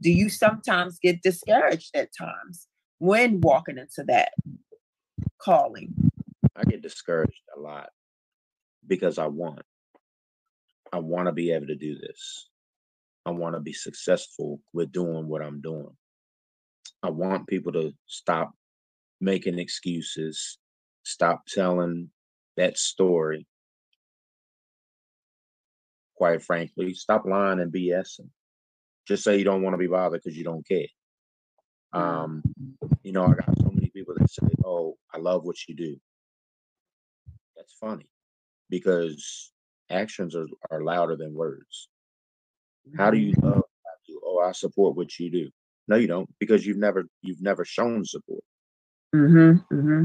Do 0.04 0.12
you 0.12 0.28
sometimes 0.28 1.00
get 1.00 1.22
discouraged 1.22 1.96
at 1.96 2.10
times 2.20 2.68
when 3.00 3.40
walking 3.40 3.78
into 3.78 4.04
that 4.08 4.34
calling? 5.42 5.94
I 6.58 6.66
get 6.66 6.82
discouraged 6.82 7.42
a 7.56 7.60
lot 7.62 7.90
because 8.86 9.18
I 9.18 9.28
want. 9.28 9.62
I 10.92 11.00
want 11.00 11.28
to 11.28 11.32
be 11.32 11.52
able 11.52 11.68
to 11.68 11.76
do 11.76 11.98
this. 11.98 12.50
I 13.26 13.32
want 13.32 13.56
to 13.56 13.62
be 13.62 13.72
successful 13.72 14.60
with 14.74 14.92
doing 14.92 15.30
what 15.30 15.42
I'm 15.42 15.62
doing. 15.62 15.96
I 17.02 17.10
want 17.10 17.48
people 17.48 17.72
to 17.72 17.94
stop 18.08 18.52
making 19.22 19.58
excuses, 19.58 20.58
stop 21.04 21.46
telling 21.48 22.10
that 22.58 22.78
story. 22.78 23.48
Quite 26.18 26.44
frankly, 26.44 26.94
stop 26.94 27.24
lying 27.26 27.62
and 27.62 27.72
BSing. 27.72 28.30
Just 29.08 29.24
say 29.24 29.38
you 29.38 29.44
don't 29.44 29.62
want 29.62 29.74
to 29.74 29.78
be 29.78 29.88
bothered 29.88 30.22
because 30.24 30.38
you 30.38 30.44
don't 30.44 30.68
care. 30.68 30.88
Um, 31.92 32.42
you 33.04 33.12
know, 33.12 33.26
I 33.26 33.34
got 33.34 33.58
so 33.58 33.70
many 33.72 33.90
people 33.90 34.16
that 34.18 34.30
say, 34.30 34.48
"Oh, 34.66 34.98
I 35.14 35.20
love 35.20 35.44
what 35.44 35.58
you 35.68 35.76
do." 35.76 35.98
That's 37.56 37.74
funny 37.74 38.08
because 38.70 39.52
actions 39.90 40.36
are, 40.36 40.48
are 40.72 40.84
louder 40.84 41.16
than 41.16 41.34
words 41.34 41.90
How 42.98 43.12
do 43.12 43.18
you 43.18 43.34
love? 43.42 43.64
You? 44.08 44.22
Oh, 44.26 44.40
I 44.40 44.52
support 44.52 44.98
what 44.98 45.18
you 45.20 45.30
do. 45.30 45.50
No, 45.88 45.96
you 45.96 46.08
don't, 46.08 46.30
because 46.40 46.66
you've 46.66 46.78
never 46.78 47.06
you've 47.22 47.42
never 47.42 47.64
shown 47.64 48.04
support. 48.06 48.44
Mm-hmm. 49.16 49.76
Mm-hmm. 49.76 50.04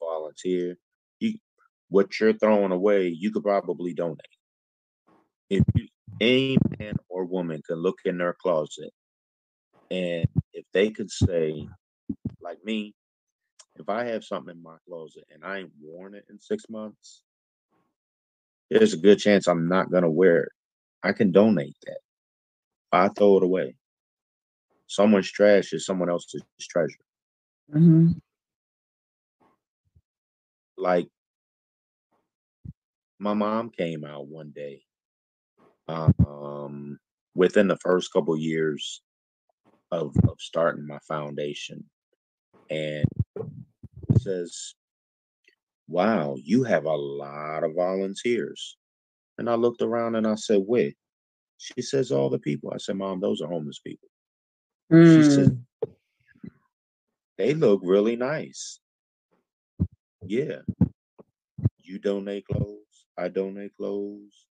Volunteer. 0.00 0.76
You 1.20 1.34
what 1.88 2.18
you're 2.18 2.32
throwing 2.32 2.72
away, 2.72 3.08
you 3.08 3.30
could 3.30 3.44
probably 3.44 3.94
donate. 3.94 4.18
If 5.50 5.62
you, 5.74 5.83
any 6.20 6.56
man 6.78 6.96
or 7.08 7.24
woman 7.24 7.62
can 7.66 7.76
look 7.76 7.98
in 8.04 8.18
their 8.18 8.34
closet 8.34 8.92
and 9.90 10.26
if 10.52 10.64
they 10.72 10.90
could 10.90 11.10
say, 11.10 11.68
like 12.40 12.58
me, 12.64 12.94
if 13.76 13.88
I 13.88 14.04
have 14.04 14.24
something 14.24 14.56
in 14.56 14.62
my 14.62 14.76
closet 14.88 15.24
and 15.32 15.44
I 15.44 15.58
ain't 15.58 15.72
worn 15.80 16.14
it 16.14 16.24
in 16.30 16.40
six 16.40 16.64
months, 16.68 17.22
there's 18.70 18.92
a 18.92 18.98
good 18.98 19.18
chance 19.18 19.46
I'm 19.46 19.68
not 19.68 19.90
gonna 19.90 20.10
wear 20.10 20.44
it. 20.44 20.52
I 21.02 21.12
can 21.12 21.32
donate 21.32 21.76
that. 21.86 21.98
I 22.92 23.08
throw 23.08 23.36
it 23.36 23.42
away. 23.42 23.76
Someone's 24.86 25.30
trash 25.30 25.72
is 25.72 25.86
someone 25.86 26.10
else's 26.10 26.42
treasure. 26.60 26.94
Mm-hmm. 27.72 28.12
Like 30.76 31.08
my 33.18 33.34
mom 33.34 33.70
came 33.70 34.04
out 34.04 34.26
one 34.26 34.52
day. 34.54 34.82
Um, 35.88 36.98
within 37.34 37.68
the 37.68 37.76
first 37.78 38.12
couple 38.12 38.36
years 38.36 39.02
of, 39.90 40.14
of 40.28 40.36
starting 40.38 40.86
my 40.86 40.98
foundation, 41.06 41.84
and 42.70 43.06
says, 44.18 44.74
Wow, 45.86 46.36
you 46.42 46.64
have 46.64 46.86
a 46.86 46.96
lot 46.96 47.64
of 47.64 47.74
volunteers. 47.74 48.76
And 49.36 49.50
I 49.50 49.54
looked 49.54 49.82
around 49.82 50.16
and 50.16 50.26
I 50.26 50.34
said, 50.36 50.62
Wait. 50.66 50.96
She 51.58 51.82
says, 51.82 52.10
All 52.10 52.30
the 52.30 52.38
people. 52.38 52.72
I 52.74 52.78
said, 52.78 52.96
Mom, 52.96 53.20
those 53.20 53.40
are 53.40 53.48
homeless 53.48 53.78
people. 53.78 54.08
Mm. 54.92 55.14
She 55.14 55.30
said, 55.30 55.64
They 57.38 57.54
look 57.54 57.80
really 57.84 58.16
nice. 58.16 58.80
Yeah. 60.22 60.58
You 61.78 61.98
donate 61.98 62.46
clothes, 62.46 63.06
I 63.18 63.28
donate 63.28 63.76
clothes, 63.76 64.46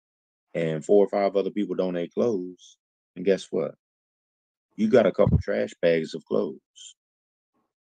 and 0.54 0.84
four 0.84 1.04
or 1.04 1.08
five 1.08 1.36
other 1.36 1.50
people 1.50 1.76
donate 1.76 2.12
clothes. 2.12 2.76
And 3.16 3.24
guess 3.24 3.48
what? 3.50 3.74
You 4.76 4.88
got 4.88 5.06
a 5.06 5.12
couple 5.12 5.38
trash 5.38 5.72
bags 5.82 6.14
of 6.14 6.24
clothes 6.24 6.96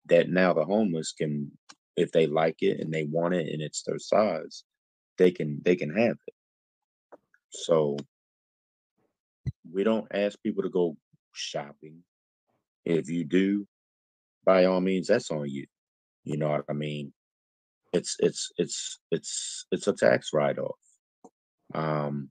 that 0.08 0.30
now 0.30 0.54
the 0.54 0.64
homeless 0.64 1.14
can 1.14 1.52
if 1.96 2.12
they 2.12 2.28
like 2.28 2.58
it 2.62 2.80
and 2.80 2.94
they 2.94 3.04
want 3.04 3.34
it 3.34 3.52
and 3.52 3.62
it's 3.62 3.84
their 3.84 4.00
size 4.00 4.64
they 5.18 5.32
can 5.32 5.62
they 5.64 5.76
can 5.76 5.96
have 5.96 6.18
it 6.28 6.34
so 7.50 7.98
we 9.72 9.84
don't 9.84 10.08
ask 10.14 10.42
people 10.44 10.64
to 10.64 10.70
go 10.70 10.96
shopping 11.34 11.98
if 12.84 13.10
you 13.10 13.24
do 13.24 13.66
by 14.46 14.66
all 14.66 14.82
means 14.82 15.08
that's 15.08 15.32
on 15.32 15.50
you 15.50 15.66
you 16.24 16.38
know 16.38 16.50
what 16.50 16.66
i 16.70 16.74
mean 16.74 17.12
it's 17.94 18.18
it's 18.20 18.52
it's 18.58 19.00
it's 19.12 19.66
it's 19.72 19.88
a 19.88 19.94
tax 19.94 20.32
write-off 20.34 20.78
um 21.74 22.30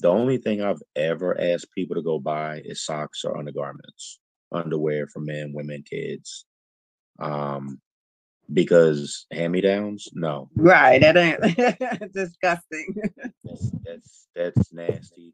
the 0.00 0.08
only 0.08 0.38
thing 0.38 0.62
i've 0.62 0.82
ever 0.96 1.38
asked 1.40 1.72
people 1.74 1.94
to 1.94 2.02
go 2.02 2.18
buy 2.18 2.60
is 2.64 2.84
socks 2.84 3.24
or 3.24 3.36
undergarments 3.38 4.20
underwear 4.52 5.06
for 5.06 5.20
men 5.20 5.52
women 5.54 5.82
kids 5.88 6.44
um, 7.20 7.80
because 8.52 9.26
hand-me-downs, 9.32 10.08
no. 10.14 10.48
Right, 10.56 11.00
that 11.00 11.16
ain't 11.16 12.12
disgusting. 12.12 12.96
That's 13.44 13.70
that's 13.84 14.26
that's 14.34 14.72
nasty. 14.72 15.32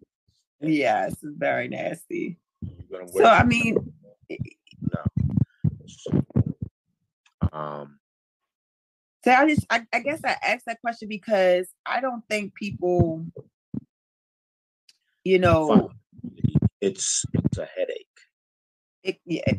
That's, 0.61 0.73
yes, 0.73 1.13
it's 1.13 1.37
very 1.37 1.69
nasty. 1.69 2.39
So 3.15 3.25
I 3.25 3.45
mean, 3.45 3.95
no. 4.31 5.01
So, 5.87 6.25
um. 7.53 7.99
So 9.25 9.33
I 9.33 9.49
just, 9.49 9.67
I, 9.71 9.85
I 9.93 9.99
guess 10.01 10.21
I 10.25 10.37
asked 10.41 10.67
that 10.67 10.81
question 10.81 11.09
because 11.09 11.67
I 11.85 12.01
don't 12.01 12.23
think 12.31 12.55
people, 12.55 13.27
you 15.27 15.41
know, 15.41 15.91
it's 16.81 17.25
it's 17.33 17.59
a 17.59 17.67
headache. 17.77 18.07
It, 19.03 19.19
yeah, 19.27 19.55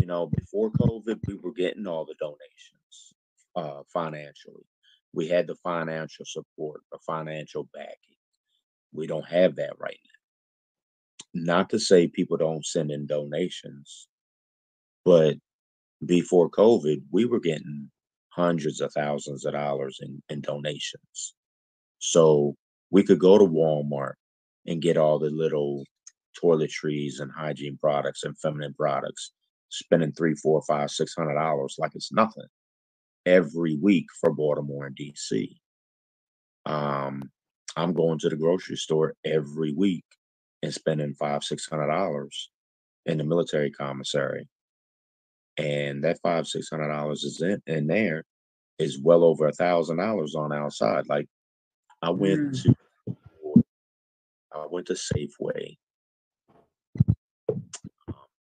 you 0.00 0.06
know, 0.06 0.26
before 0.26 0.70
COVID, 0.70 1.18
we 1.28 1.34
were 1.34 1.52
getting 1.52 1.86
all 1.86 2.06
the 2.06 2.14
donations 2.18 3.14
uh, 3.54 3.82
financially. 3.92 4.64
We 5.12 5.28
had 5.28 5.46
the 5.46 5.56
financial 5.56 6.24
support, 6.24 6.80
the 6.90 6.98
financial 7.06 7.68
backing. 7.74 8.16
We 8.90 9.06
don't 9.06 9.28
have 9.28 9.56
that 9.56 9.74
right 9.78 9.98
now. 11.34 11.44
Not 11.44 11.68
to 11.70 11.78
say 11.78 12.08
people 12.08 12.38
don't 12.38 12.64
send 12.64 12.90
in 12.90 13.06
donations, 13.06 14.08
but 15.04 15.36
before 16.06 16.48
COVID, 16.48 17.02
we 17.10 17.26
were 17.26 17.40
getting 17.40 17.90
hundreds 18.30 18.80
of 18.80 18.94
thousands 18.94 19.44
of 19.44 19.52
dollars 19.52 19.98
in, 20.00 20.22
in 20.30 20.40
donations. 20.40 21.34
So 21.98 22.56
we 22.90 23.02
could 23.02 23.18
go 23.18 23.36
to 23.36 23.44
Walmart 23.44 24.14
and 24.66 24.82
get 24.82 24.96
all 24.96 25.18
the 25.18 25.30
little 25.30 25.84
toiletries 26.42 27.20
and 27.20 27.30
hygiene 27.30 27.78
products 27.80 28.24
and 28.24 28.38
feminine 28.38 28.74
products 28.74 29.32
spending 29.70 30.12
three, 30.12 30.34
four, 30.34 30.62
five, 30.62 30.90
six 30.90 31.14
hundred 31.14 31.34
dollars 31.34 31.76
like 31.78 31.92
it's 31.94 32.12
nothing 32.12 32.46
every 33.26 33.76
week 33.76 34.06
for 34.20 34.32
Baltimore 34.32 34.86
and 34.86 34.96
DC. 34.96 35.48
Um, 36.66 37.30
I'm 37.76 37.92
going 37.92 38.18
to 38.20 38.28
the 38.28 38.36
grocery 38.36 38.76
store 38.76 39.14
every 39.24 39.72
week 39.72 40.04
and 40.62 40.72
spending 40.72 41.14
five, 41.14 41.44
six 41.44 41.68
hundred 41.68 41.88
dollars 41.88 42.50
in 43.06 43.18
the 43.18 43.24
military 43.24 43.70
commissary. 43.70 44.48
And 45.56 46.02
that 46.04 46.18
five, 46.22 46.46
six 46.46 46.68
hundred 46.70 46.88
dollars 46.88 47.24
is 47.24 47.40
in, 47.42 47.62
in 47.66 47.86
there 47.86 48.24
is 48.78 49.00
well 49.00 49.22
over 49.24 49.46
a 49.46 49.52
thousand 49.52 49.98
dollars 49.98 50.34
on 50.34 50.52
outside. 50.52 51.04
Like 51.08 51.26
I 52.02 52.10
went 52.10 52.52
mm. 52.52 52.62
to 52.62 52.74
I 54.54 54.66
went 54.70 54.86
to 54.86 54.94
Safeway 54.94 55.76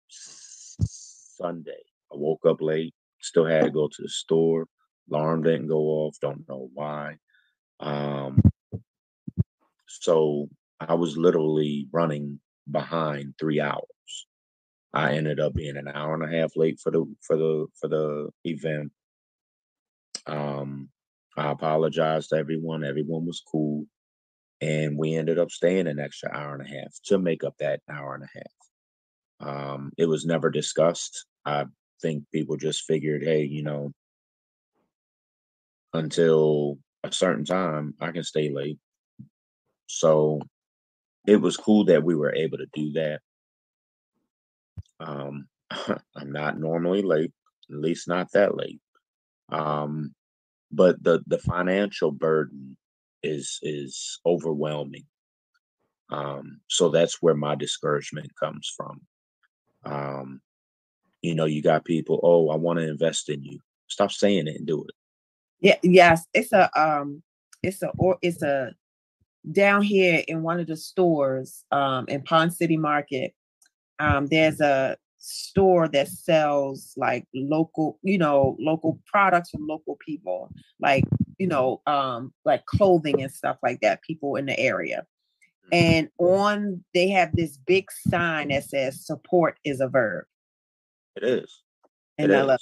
Sunday. 0.09 1.71
I 2.11 2.15
woke 2.15 2.45
up 2.45 2.61
late, 2.61 2.93
still 3.21 3.45
had 3.45 3.63
to 3.63 3.71
go 3.71 3.87
to 3.87 4.01
the 4.01 4.09
store. 4.09 4.67
Alarm 5.11 5.43
didn't 5.43 5.67
go 5.67 5.79
off, 5.79 6.17
don't 6.21 6.47
know 6.47 6.69
why. 6.73 7.15
Um, 7.79 8.41
so 9.87 10.49
I 10.79 10.93
was 10.93 11.17
literally 11.17 11.87
running 11.91 12.39
behind 12.69 13.35
three 13.39 13.59
hours. 13.59 13.83
I 14.93 15.13
ended 15.13 15.39
up 15.39 15.53
being 15.53 15.77
an 15.77 15.87
hour 15.87 16.13
and 16.13 16.23
a 16.23 16.37
half 16.37 16.55
late 16.55 16.79
for 16.79 16.91
the 16.91 17.05
for 17.21 17.35
the 17.35 17.67
for 17.79 17.87
the 17.87 18.29
event. 18.43 18.91
Um, 20.27 20.89
I 21.35 21.51
apologized 21.51 22.29
to 22.29 22.37
everyone. 22.37 22.83
Everyone 22.83 23.25
was 23.25 23.41
cool, 23.51 23.85
and 24.63 24.97
we 24.97 25.15
ended 25.15 25.37
up 25.39 25.51
staying 25.51 25.87
an 25.87 25.99
extra 25.99 26.31
hour 26.33 26.53
and 26.55 26.65
a 26.65 26.69
half 26.69 26.93
to 27.03 27.17
make 27.17 27.43
up 27.43 27.53
that 27.59 27.81
hour 27.89 28.15
and 28.15 28.23
a 28.23 28.29
half. 28.33 29.49
Um, 29.49 29.91
it 29.97 30.05
was 30.05 30.25
never 30.25 30.49
discussed. 30.49 31.25
I 31.43 31.65
think 32.01 32.23
people 32.31 32.55
just 32.55 32.85
figured, 32.85 33.23
hey, 33.23 33.43
you 33.43 33.61
know, 33.61 33.91
until 35.93 36.77
a 37.03 37.11
certain 37.11 37.43
time, 37.43 37.93
I 37.99 38.11
can 38.11 38.23
stay 38.23 38.53
late. 38.53 38.77
So 39.87 40.39
it 41.27 41.41
was 41.41 41.57
cool 41.57 41.83
that 41.85 42.05
we 42.05 42.15
were 42.15 42.33
able 42.33 42.59
to 42.59 42.67
do 42.73 42.93
that. 42.93 43.19
Um, 45.01 45.47
I'm 46.15 46.31
not 46.31 46.57
normally 46.57 47.01
late, 47.01 47.33
at 47.69 47.75
least 47.75 48.07
not 48.07 48.31
that 48.31 48.55
late. 48.55 48.79
Um, 49.51 50.15
but 50.71 51.03
the 51.03 51.21
the 51.27 51.37
financial 51.37 52.11
burden 52.11 52.77
is 53.23 53.59
is 53.61 54.19
overwhelming. 54.25 55.05
Um, 56.09 56.59
so 56.69 56.89
that's 56.89 57.21
where 57.21 57.35
my 57.35 57.55
discouragement 57.55 58.31
comes 58.39 58.71
from. 58.75 59.01
Um, 59.85 60.41
you 61.21 61.33
know, 61.33 61.45
you 61.45 61.61
got 61.61 61.85
people, 61.85 62.19
oh, 62.21 62.49
I 62.49 62.57
want 62.57 62.79
to 62.79 62.87
invest 62.87 63.29
in 63.29 63.43
you. 63.43 63.59
Stop 63.87 64.11
saying 64.11 64.47
it 64.47 64.57
and 64.57 64.67
do 64.67 64.83
it. 64.83 64.91
Yeah, 65.61 65.77
yes. 65.81 66.25
It's 66.33 66.51
a 66.51 66.69
um 66.79 67.23
it's 67.61 67.81
a 67.81 67.89
or 67.97 68.17
it's 68.21 68.41
a 68.41 68.73
down 69.51 69.81
here 69.81 70.23
in 70.27 70.43
one 70.43 70.59
of 70.59 70.67
the 70.67 70.77
stores 70.77 71.63
um 71.71 72.05
in 72.07 72.21
Ponce 72.21 72.57
City 72.57 72.77
Market. 72.77 73.33
Um 73.99 74.27
there's 74.27 74.59
a 74.59 74.97
store 75.25 75.87
that 75.87 76.09
sells 76.09 76.93
like 76.97 77.25
local, 77.33 77.97
you 78.03 78.17
know, 78.17 78.57
local 78.59 78.99
products 79.05 79.51
from 79.51 79.65
local 79.65 79.97
people, 80.05 80.51
like, 80.81 81.05
you 81.37 81.47
know, 81.47 81.81
um 81.87 82.33
like 82.45 82.65
clothing 82.65 83.21
and 83.21 83.31
stuff 83.31 83.57
like 83.63 83.81
that, 83.81 84.01
people 84.01 84.35
in 84.35 84.45
the 84.45 84.59
area. 84.59 85.05
And 85.71 86.09
on 86.19 86.83
they 86.93 87.09
have 87.09 87.35
this 87.35 87.57
big 87.57 87.87
sign 88.09 88.49
that 88.49 88.65
says 88.65 89.05
support 89.05 89.57
is 89.63 89.79
a 89.79 89.87
verb. 89.87 90.25
It 91.15 91.23
is. 91.23 91.61
And 92.17 92.31
it 92.31 92.37
I 92.37 92.41
love 92.41 92.59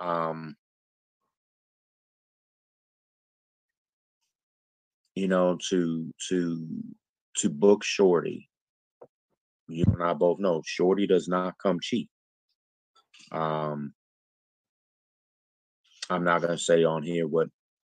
um 0.00 0.56
you 5.14 5.28
know 5.28 5.58
to 5.70 6.12
to 6.28 6.68
to 7.36 7.50
book 7.50 7.82
Shorty, 7.82 8.48
you 9.68 9.84
and 9.86 10.02
I 10.02 10.12
both 10.12 10.38
know 10.38 10.62
Shorty 10.64 11.06
does 11.06 11.28
not 11.28 11.54
come 11.60 11.78
cheap. 11.80 12.08
Um, 13.32 13.92
I'm 16.10 16.24
not 16.24 16.42
gonna 16.42 16.58
say 16.58 16.84
on 16.84 17.02
here 17.02 17.26
what 17.26 17.48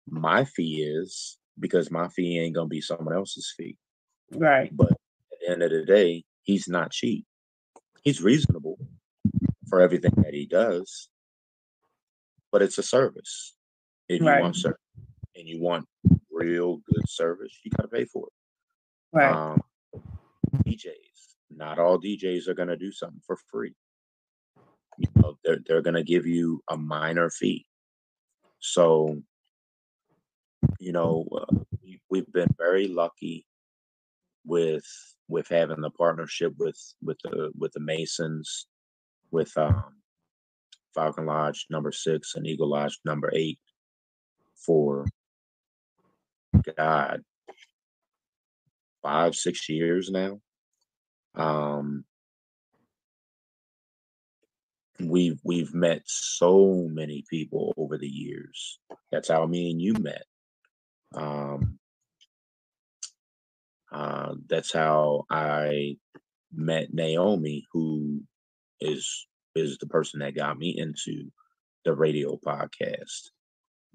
my 0.07 0.45
fee 0.45 0.83
is 0.83 1.37
because 1.59 1.91
my 1.91 2.07
fee 2.09 2.39
ain't 2.39 2.55
gonna 2.55 2.67
be 2.67 2.81
someone 2.81 3.13
else's 3.13 3.53
fee. 3.55 3.77
Right. 4.31 4.75
But 4.75 4.91
at 4.91 5.39
the 5.41 5.49
end 5.49 5.63
of 5.63 5.71
the 5.71 5.85
day, 5.85 6.23
he's 6.43 6.67
not 6.67 6.91
cheap. 6.91 7.25
He's 8.03 8.21
reasonable 8.21 8.77
for 9.69 9.79
everything 9.81 10.13
that 10.17 10.33
he 10.33 10.45
does, 10.45 11.09
but 12.51 12.61
it's 12.61 12.77
a 12.77 12.83
service. 12.83 13.55
If 14.09 14.19
you 14.19 14.25
want 14.25 14.55
service 14.55 14.79
and 15.35 15.47
you 15.47 15.61
want 15.61 15.87
real 16.31 16.77
good 16.93 17.07
service, 17.07 17.57
you 17.63 17.71
gotta 17.71 17.87
pay 17.87 18.05
for 18.05 18.27
it. 18.27 19.17
Right. 19.17 19.31
Um, 19.31 19.61
DJs, 20.65 21.35
not 21.55 21.79
all 21.79 21.99
DJs 21.99 22.47
are 22.47 22.53
gonna 22.53 22.77
do 22.77 22.91
something 22.91 23.21
for 23.25 23.37
free. 23.49 23.73
You 24.97 25.07
know, 25.15 25.37
they're 25.43 25.59
they're 25.65 25.81
gonna 25.81 26.03
give 26.03 26.25
you 26.25 26.61
a 26.69 26.77
minor 26.77 27.29
fee. 27.29 27.65
So, 28.59 29.21
you 30.83 30.91
know, 30.91 31.25
uh, 31.31 31.55
we, 31.81 32.01
we've 32.09 32.31
been 32.33 32.53
very 32.57 32.87
lucky 32.87 33.45
with 34.45 34.85
with 35.29 35.47
having 35.47 35.79
the 35.79 35.89
partnership 35.89 36.53
with 36.59 36.77
with 37.01 37.17
the 37.23 37.51
with 37.57 37.71
the 37.71 37.79
Masons, 37.79 38.67
with 39.31 39.55
um, 39.57 39.85
Falcon 40.93 41.25
Lodge 41.25 41.67
number 41.69 41.93
six 41.93 42.35
and 42.35 42.45
Eagle 42.45 42.69
Lodge 42.69 42.99
number 43.05 43.31
eight 43.33 43.59
for 44.65 45.05
God 46.77 47.21
five 49.01 49.35
six 49.35 49.69
years 49.69 50.11
now. 50.11 50.39
Um, 51.35 52.03
we've 54.99 55.39
we've 55.45 55.73
met 55.73 56.01
so 56.05 56.89
many 56.91 57.23
people 57.29 57.73
over 57.77 57.97
the 57.97 58.07
years. 58.07 58.79
That's 59.13 59.29
how 59.29 59.45
me 59.45 59.71
and 59.71 59.81
you 59.81 59.93
met. 59.93 60.25
Um, 61.13 61.79
uh, 63.91 64.35
that's 64.47 64.73
how 64.73 65.25
I 65.29 65.97
met 66.53 66.93
Naomi, 66.93 67.65
who 67.71 68.21
is 68.81 69.27
is 69.55 69.77
the 69.77 69.87
person 69.87 70.19
that 70.19 70.35
got 70.35 70.57
me 70.57 70.69
into 70.77 71.31
the 71.85 71.93
radio 71.93 72.37
podcast. 72.37 73.29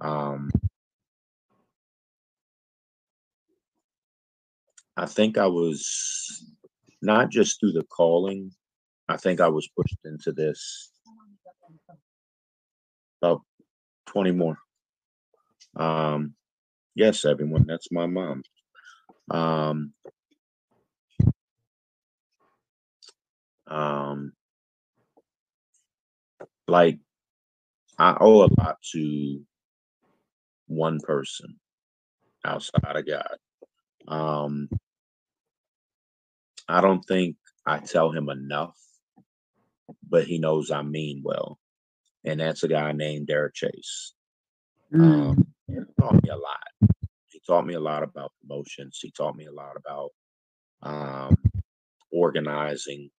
Um, 0.00 0.50
I 4.96 5.06
think 5.06 5.36
I 5.38 5.46
was 5.46 6.44
not 7.02 7.30
just 7.30 7.58
through 7.58 7.72
the 7.72 7.84
calling. 7.84 8.52
I 9.08 9.16
think 9.16 9.40
I 9.40 9.48
was 9.48 9.68
pushed 9.68 9.98
into 10.04 10.32
this 10.32 10.92
about 13.20 13.42
20 14.06 14.32
more. 14.32 14.58
Um, 15.76 16.34
yes, 16.98 17.24
everyone, 17.24 17.64
that's 17.66 17.92
my 17.92 18.06
mom. 18.06 18.42
Um, 19.30 19.92
um, 23.68 24.32
like 26.66 26.98
I 27.98 28.16
owe 28.20 28.44
a 28.44 28.50
lot 28.58 28.78
to 28.92 29.40
one 30.66 30.98
person 31.00 31.60
outside 32.44 32.96
of 32.96 33.06
God. 33.06 33.36
Um, 34.08 34.68
I 36.68 36.80
don't 36.80 37.04
think 37.04 37.36
I 37.64 37.78
tell 37.78 38.10
him 38.10 38.28
enough, 38.28 38.76
but 40.08 40.24
he 40.24 40.38
knows 40.38 40.72
I 40.72 40.82
mean 40.82 41.22
well. 41.24 41.58
And 42.24 42.40
that's 42.40 42.64
a 42.64 42.68
guy 42.68 42.90
named 42.92 43.28
Derek 43.28 43.54
Chase. 43.54 44.14
Mm. 44.92 45.00
Um, 45.00 45.47
he 45.68 45.76
taught 46.00 46.22
me 46.22 46.30
a 46.30 46.36
lot. 46.36 46.90
He 47.28 47.40
taught 47.46 47.66
me 47.66 47.74
a 47.74 47.80
lot 47.80 48.02
about 48.02 48.32
promotions. 48.40 48.98
He 49.00 49.10
taught 49.10 49.36
me 49.36 49.46
a 49.46 49.52
lot 49.52 49.76
about 49.76 50.10
um, 50.82 51.36
organizing. 52.12 53.10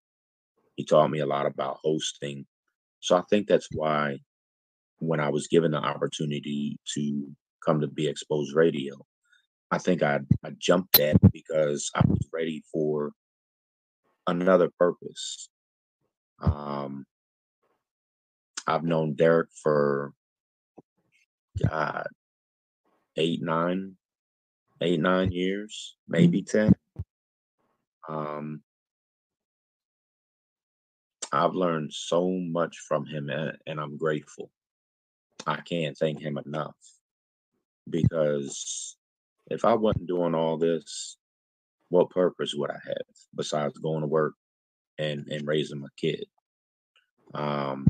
He 0.76 0.85
taught 0.85 1.11
me 1.11 1.19
a 1.19 1.26
lot 1.26 1.45
about 1.45 1.77
hosting. 1.84 2.45
So 2.99 3.15
I 3.15 3.23
think 3.30 3.47
that's 3.47 3.69
why 3.73 4.19
when 4.99 5.19
I 5.19 5.30
was 5.30 5.47
given 5.47 5.71
the 5.71 5.77
opportunity 5.77 6.77
to 6.95 7.27
come 7.65 7.81
to 7.81 7.88
Be 7.88 8.07
Exposed 8.07 8.55
Radio, 8.55 8.95
I 9.71 9.77
think 9.77 10.03
I, 10.03 10.19
I 10.43 10.51
jumped 10.57 10.99
at 10.99 11.15
it 11.15 11.31
because 11.31 11.91
I 11.95 12.01
was 12.07 12.27
ready 12.34 12.63
for 12.71 13.11
another 14.27 14.69
purpose. 14.80 15.49
Um, 16.41 17.05
I've 18.67 18.84
known 18.84 19.15
Derek 19.15 19.49
for 19.61 20.13
God, 21.67 22.07
eight, 23.19 23.41
nine, 23.41 23.95
eight, 24.81 24.99
nine 24.99 25.31
years, 25.31 25.97
maybe 26.07 26.41
ten. 26.41 26.73
Um, 28.07 28.61
I've 31.31 31.53
learned 31.53 31.93
so 31.93 32.29
much 32.29 32.79
from 32.79 33.05
him, 33.05 33.29
and, 33.29 33.55
and 33.67 33.79
I'm 33.79 33.97
grateful. 33.97 34.49
I 35.45 35.57
can't 35.57 35.97
thank 35.97 36.19
him 36.19 36.39
enough 36.43 36.75
because 37.89 38.95
if 39.51 39.65
I 39.65 39.73
wasn't 39.73 40.07
doing 40.07 40.33
all 40.33 40.57
this, 40.57 41.17
what 41.89 42.09
purpose 42.09 42.53
would 42.55 42.71
I 42.71 42.79
have 42.85 43.05
besides 43.35 43.77
going 43.77 44.01
to 44.01 44.07
work 44.07 44.33
and 44.97 45.27
and 45.27 45.47
raising 45.47 45.79
my 45.79 45.87
kid? 45.97 46.25
Um, 47.33 47.85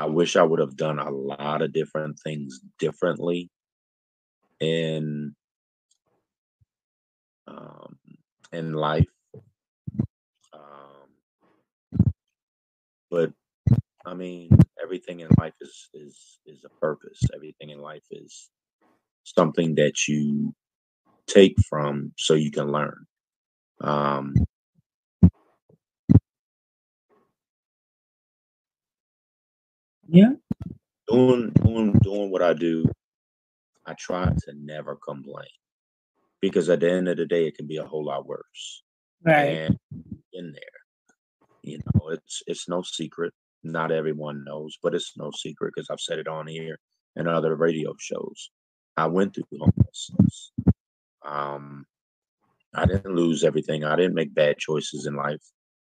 I 0.00 0.06
wish 0.06 0.34
I 0.34 0.42
would 0.42 0.60
have 0.60 0.78
done 0.78 0.98
a 0.98 1.10
lot 1.10 1.60
of 1.60 1.74
different 1.74 2.18
things 2.24 2.58
differently 2.78 3.50
in 4.58 5.34
um, 7.46 7.98
in 8.50 8.72
life. 8.72 9.12
Um, 10.54 11.10
but 13.10 13.32
I 14.06 14.14
mean, 14.14 14.48
everything 14.82 15.20
in 15.20 15.28
life 15.38 15.52
is 15.60 15.90
is 15.92 16.38
is 16.46 16.64
a 16.64 16.70
purpose. 16.80 17.20
Everything 17.34 17.68
in 17.68 17.82
life 17.82 18.06
is 18.10 18.48
something 19.24 19.74
that 19.74 20.08
you 20.08 20.54
take 21.26 21.56
from 21.68 22.14
so 22.16 22.32
you 22.32 22.50
can 22.50 22.72
learn. 22.72 23.04
Um, 23.82 24.34
Yeah. 30.10 30.32
doing 31.08 31.50
doing 31.50 31.92
doing 32.02 32.30
what 32.30 32.42
I 32.42 32.52
do, 32.52 32.84
I 33.86 33.94
try 33.94 34.26
to 34.26 34.52
never 34.54 34.96
complain 34.96 35.46
because 36.40 36.68
at 36.68 36.80
the 36.80 36.90
end 36.90 37.08
of 37.08 37.16
the 37.16 37.26
day, 37.26 37.46
it 37.46 37.56
can 37.56 37.66
be 37.66 37.76
a 37.76 37.84
whole 37.84 38.04
lot 38.04 38.26
worse. 38.26 38.82
Right. 39.24 39.68
And 39.68 39.78
in 40.32 40.52
there, 40.52 40.62
you 41.62 41.78
know, 41.78 42.08
it's 42.08 42.42
it's 42.46 42.68
no 42.68 42.82
secret. 42.82 43.32
Not 43.62 43.92
everyone 43.92 44.44
knows, 44.44 44.78
but 44.82 44.94
it's 44.94 45.12
no 45.16 45.30
secret 45.36 45.72
because 45.74 45.90
I've 45.90 46.00
said 46.00 46.18
it 46.18 46.28
on 46.28 46.46
here 46.46 46.78
and 47.16 47.28
other 47.28 47.54
radio 47.54 47.94
shows. 47.98 48.50
I 48.96 49.06
went 49.06 49.34
through 49.34 49.44
homelessness. 49.58 50.52
Um, 51.24 51.86
I 52.74 52.86
didn't 52.86 53.14
lose 53.14 53.44
everything. 53.44 53.84
I 53.84 53.96
didn't 53.96 54.14
make 54.14 54.34
bad 54.34 54.58
choices 54.58 55.06
in 55.06 55.14
life. 55.14 55.42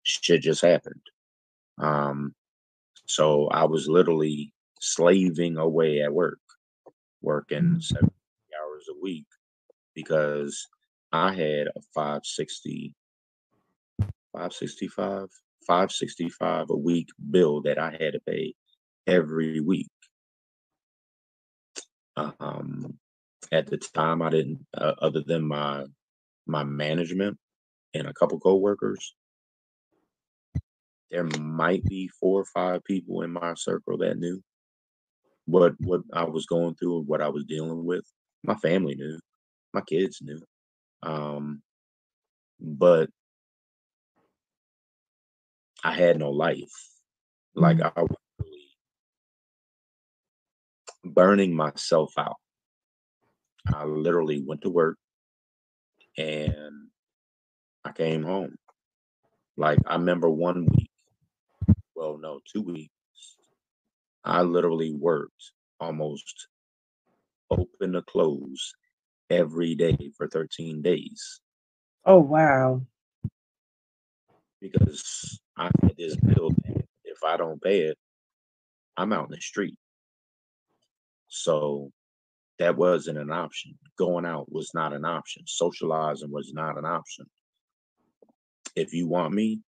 Shit 0.04 0.42
just 0.42 0.62
happened. 0.62 1.02
Um, 1.78 2.34
so 3.12 3.50
I 3.50 3.66
was 3.66 3.90
literally 3.90 4.54
slaving 4.80 5.58
away 5.58 6.02
at 6.02 6.14
work, 6.14 6.40
working 7.22 7.82
70 7.82 8.08
hours 8.08 8.86
a 8.90 9.02
week 9.02 9.26
because 9.94 10.70
I 11.12 11.34
had 11.34 11.68
a 11.68 11.82
560, 11.94 12.96
565, 14.00 15.28
565 15.68 16.70
a 16.70 16.76
week 16.78 17.10
bill 17.30 17.62
that 17.64 17.78
I 17.78 17.92
had 17.92 18.14
to 18.14 18.22
pay 18.26 18.54
every 19.06 19.60
week. 19.60 19.92
Um, 22.16 22.98
at 23.52 23.68
the 23.68 23.78
time, 23.78 24.22
I 24.22 24.30
didn't, 24.30 24.66
uh, 24.74 24.94
other 25.02 25.22
than 25.22 25.44
my 25.44 25.86
my 26.48 26.64
management 26.64 27.38
and 27.94 28.08
a 28.08 28.14
couple 28.14 28.40
coworkers, 28.40 29.16
there 31.12 31.26
might 31.26 31.84
be 31.86 32.08
four 32.08 32.42
or 32.42 32.46
five 32.46 32.84
people 32.86 33.22
in 33.22 33.32
my 33.32 33.54
circle 33.56 33.98
that 33.98 34.18
knew 34.18 34.42
what 35.46 35.74
what 35.82 36.02
I 36.14 36.24
was 36.24 36.46
going 36.46 36.76
through 36.76 37.00
and 37.00 37.08
what 37.08 37.22
I 37.22 37.28
was 37.28 37.44
dealing 37.46 37.86
with. 37.86 38.06
My 38.44 38.56
family 38.56 38.96
knew, 38.96 39.20
my 39.74 39.82
kids 39.82 40.20
knew, 40.22 40.42
um, 41.04 41.62
but 42.60 43.10
I 45.84 45.94
had 45.94 46.18
no 46.18 46.30
life. 46.32 46.72
Like 47.56 47.78
Mm. 47.78 47.92
I 47.96 48.02
was 48.02 48.18
really 48.40 48.72
burning 51.04 51.54
myself 51.54 52.14
out. 52.18 52.38
I 53.68 53.86
literally 53.86 54.42
went 54.46 54.62
to 54.62 54.70
work, 54.70 54.98
and 56.18 56.88
I 57.84 57.92
came 57.92 58.24
home. 58.24 58.56
Like 59.58 59.80
I 59.86 59.96
remember 59.96 60.30
one 60.30 60.66
week, 60.66 60.91
well, 62.02 62.18
no, 62.18 62.40
two 62.52 62.64
weeks. 62.64 62.90
I 64.26 64.42
literally 64.42 64.92
worked 64.92 65.52
almost 65.80 66.48
open 67.52 67.94
to 67.94 68.02
close 68.02 68.74
every 69.30 69.76
day 69.76 70.12
for 70.18 70.28
13 70.28 70.82
days. 70.82 71.42
Oh 72.04 72.20
wow. 72.20 72.82
Because 74.60 75.40
I 75.56 75.66
had 75.66 75.96
this 75.96 76.16
bill 76.16 76.50
if 77.04 77.24
I 77.24 77.38
don't 77.38 77.62
pay 77.62 77.82
it, 77.82 77.98
I'm 78.98 79.14
out 79.14 79.26
in 79.26 79.36
the 79.36 79.42
street. 79.42 79.78
So 81.28 81.92
that 82.58 82.78
wasn't 82.78 83.20
an 83.20 83.32
option. 83.32 83.78
Going 84.00 84.26
out 84.26 84.52
was 84.52 84.72
not 84.74 84.94
an 84.94 85.06
option. 85.06 85.44
Socializing 85.46 86.32
was 86.32 86.52
not 86.52 86.80
an 86.80 86.86
option. 86.86 87.28
If 88.76 88.92
you 88.92 89.08
want 89.08 89.34
me, 89.34 89.62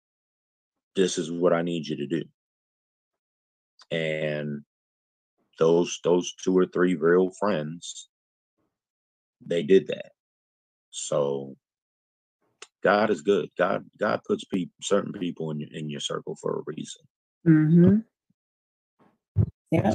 this 0.96 1.18
is 1.18 1.32
what 1.32 1.54
I 1.54 1.62
need 1.62 1.88
you 1.88 1.98
to 1.98 2.08
do. 2.08 2.24
And 3.92 4.62
those 5.60 6.00
those 6.04 6.34
two 6.44 6.58
or 6.58 6.66
three 6.66 6.96
real 6.96 7.32
friends, 7.40 8.10
they 9.46 9.64
did 9.64 9.88
that. 9.88 10.12
So 10.92 11.56
God 12.84 13.10
is 13.10 13.22
good. 13.22 13.50
God 13.58 13.86
God 14.00 14.22
puts 14.28 14.44
people 14.46 14.74
certain 14.82 15.14
people 15.14 15.52
in 15.52 15.60
your 15.60 15.70
in 15.72 15.90
your 15.90 16.00
circle 16.00 16.36
for 16.42 16.60
a 16.60 16.64
reason. 16.66 17.02
Mm-hmm. 17.48 17.98
Yeah. 19.72 19.94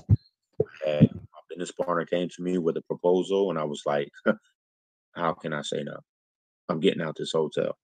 And 0.86 1.08
my 1.12 1.40
business 1.48 1.72
partner 1.72 2.04
came 2.04 2.28
to 2.28 2.42
me 2.42 2.58
with 2.58 2.76
a 2.76 2.82
proposal, 2.82 3.50
and 3.50 3.58
I 3.58 3.64
was 3.64 3.82
like, 3.86 4.10
"How 5.14 5.34
can 5.34 5.52
I 5.52 5.62
say 5.62 5.82
no? 5.82 5.98
I'm 6.68 6.80
getting 6.80 7.02
out 7.02 7.16
this 7.16 7.32
hotel. 7.32 7.76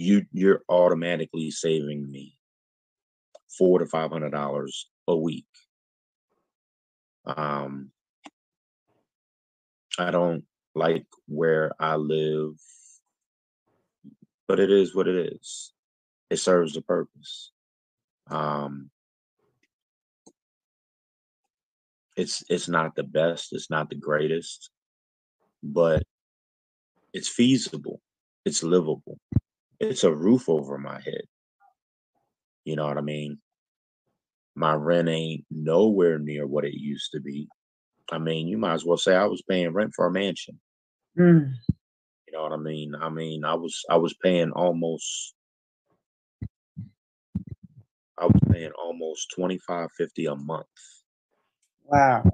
You 0.00 0.26
you're 0.32 0.62
automatically 0.68 1.50
saving 1.50 2.08
me 2.08 2.38
four 3.58 3.80
to 3.80 3.86
five 3.86 4.12
hundred 4.12 4.30
dollars 4.30 4.88
a 5.08 5.16
week. 5.16 5.48
Um, 7.26 7.90
I 9.98 10.12
don't 10.12 10.44
like 10.76 11.06
where 11.26 11.72
I 11.80 11.96
live, 11.96 12.52
but 14.46 14.60
it 14.60 14.70
is 14.70 14.94
what 14.94 15.08
it 15.08 15.32
is. 15.32 15.72
It 16.30 16.36
serves 16.36 16.76
a 16.76 16.80
purpose. 16.80 17.50
Um, 18.30 18.90
it's 22.16 22.44
it's 22.48 22.68
not 22.68 22.94
the 22.94 23.02
best, 23.02 23.52
it's 23.52 23.68
not 23.68 23.90
the 23.90 23.96
greatest, 23.96 24.70
but 25.60 26.04
it's 27.12 27.28
feasible, 27.28 28.00
it's 28.44 28.62
livable, 28.62 29.18
it's 29.80 30.04
a 30.04 30.14
roof 30.14 30.48
over 30.48 30.78
my 30.78 31.00
head. 31.00 31.22
You 32.64 32.76
know 32.76 32.86
what 32.86 32.98
I 32.98 33.02
mean? 33.02 33.38
My 34.54 34.74
rent 34.74 35.08
ain't 35.08 35.44
nowhere 35.50 36.18
near 36.18 36.46
what 36.46 36.64
it 36.64 36.74
used 36.74 37.12
to 37.12 37.20
be. 37.20 37.48
I 38.10 38.18
mean, 38.18 38.48
you 38.48 38.58
might 38.58 38.74
as 38.74 38.84
well 38.84 38.96
say 38.96 39.14
I 39.14 39.26
was 39.26 39.42
paying 39.42 39.72
rent 39.72 39.92
for 39.94 40.06
a 40.06 40.10
mansion. 40.10 40.58
Mm. 41.18 41.52
You 42.26 42.32
know 42.32 42.42
what 42.42 42.52
I 42.52 42.56
mean? 42.56 42.94
I 42.94 43.08
mean, 43.08 43.44
I 43.44 43.54
was 43.54 43.82
I 43.88 43.96
was 43.96 44.14
paying 44.22 44.50
almost 44.50 45.34
I 48.18 48.26
was 48.26 48.40
paying 48.50 48.72
almost 48.72 49.30
25 49.34 49.88
50 49.96 50.26
a 50.26 50.36
month. 50.36 50.66
Wow. 51.84 52.24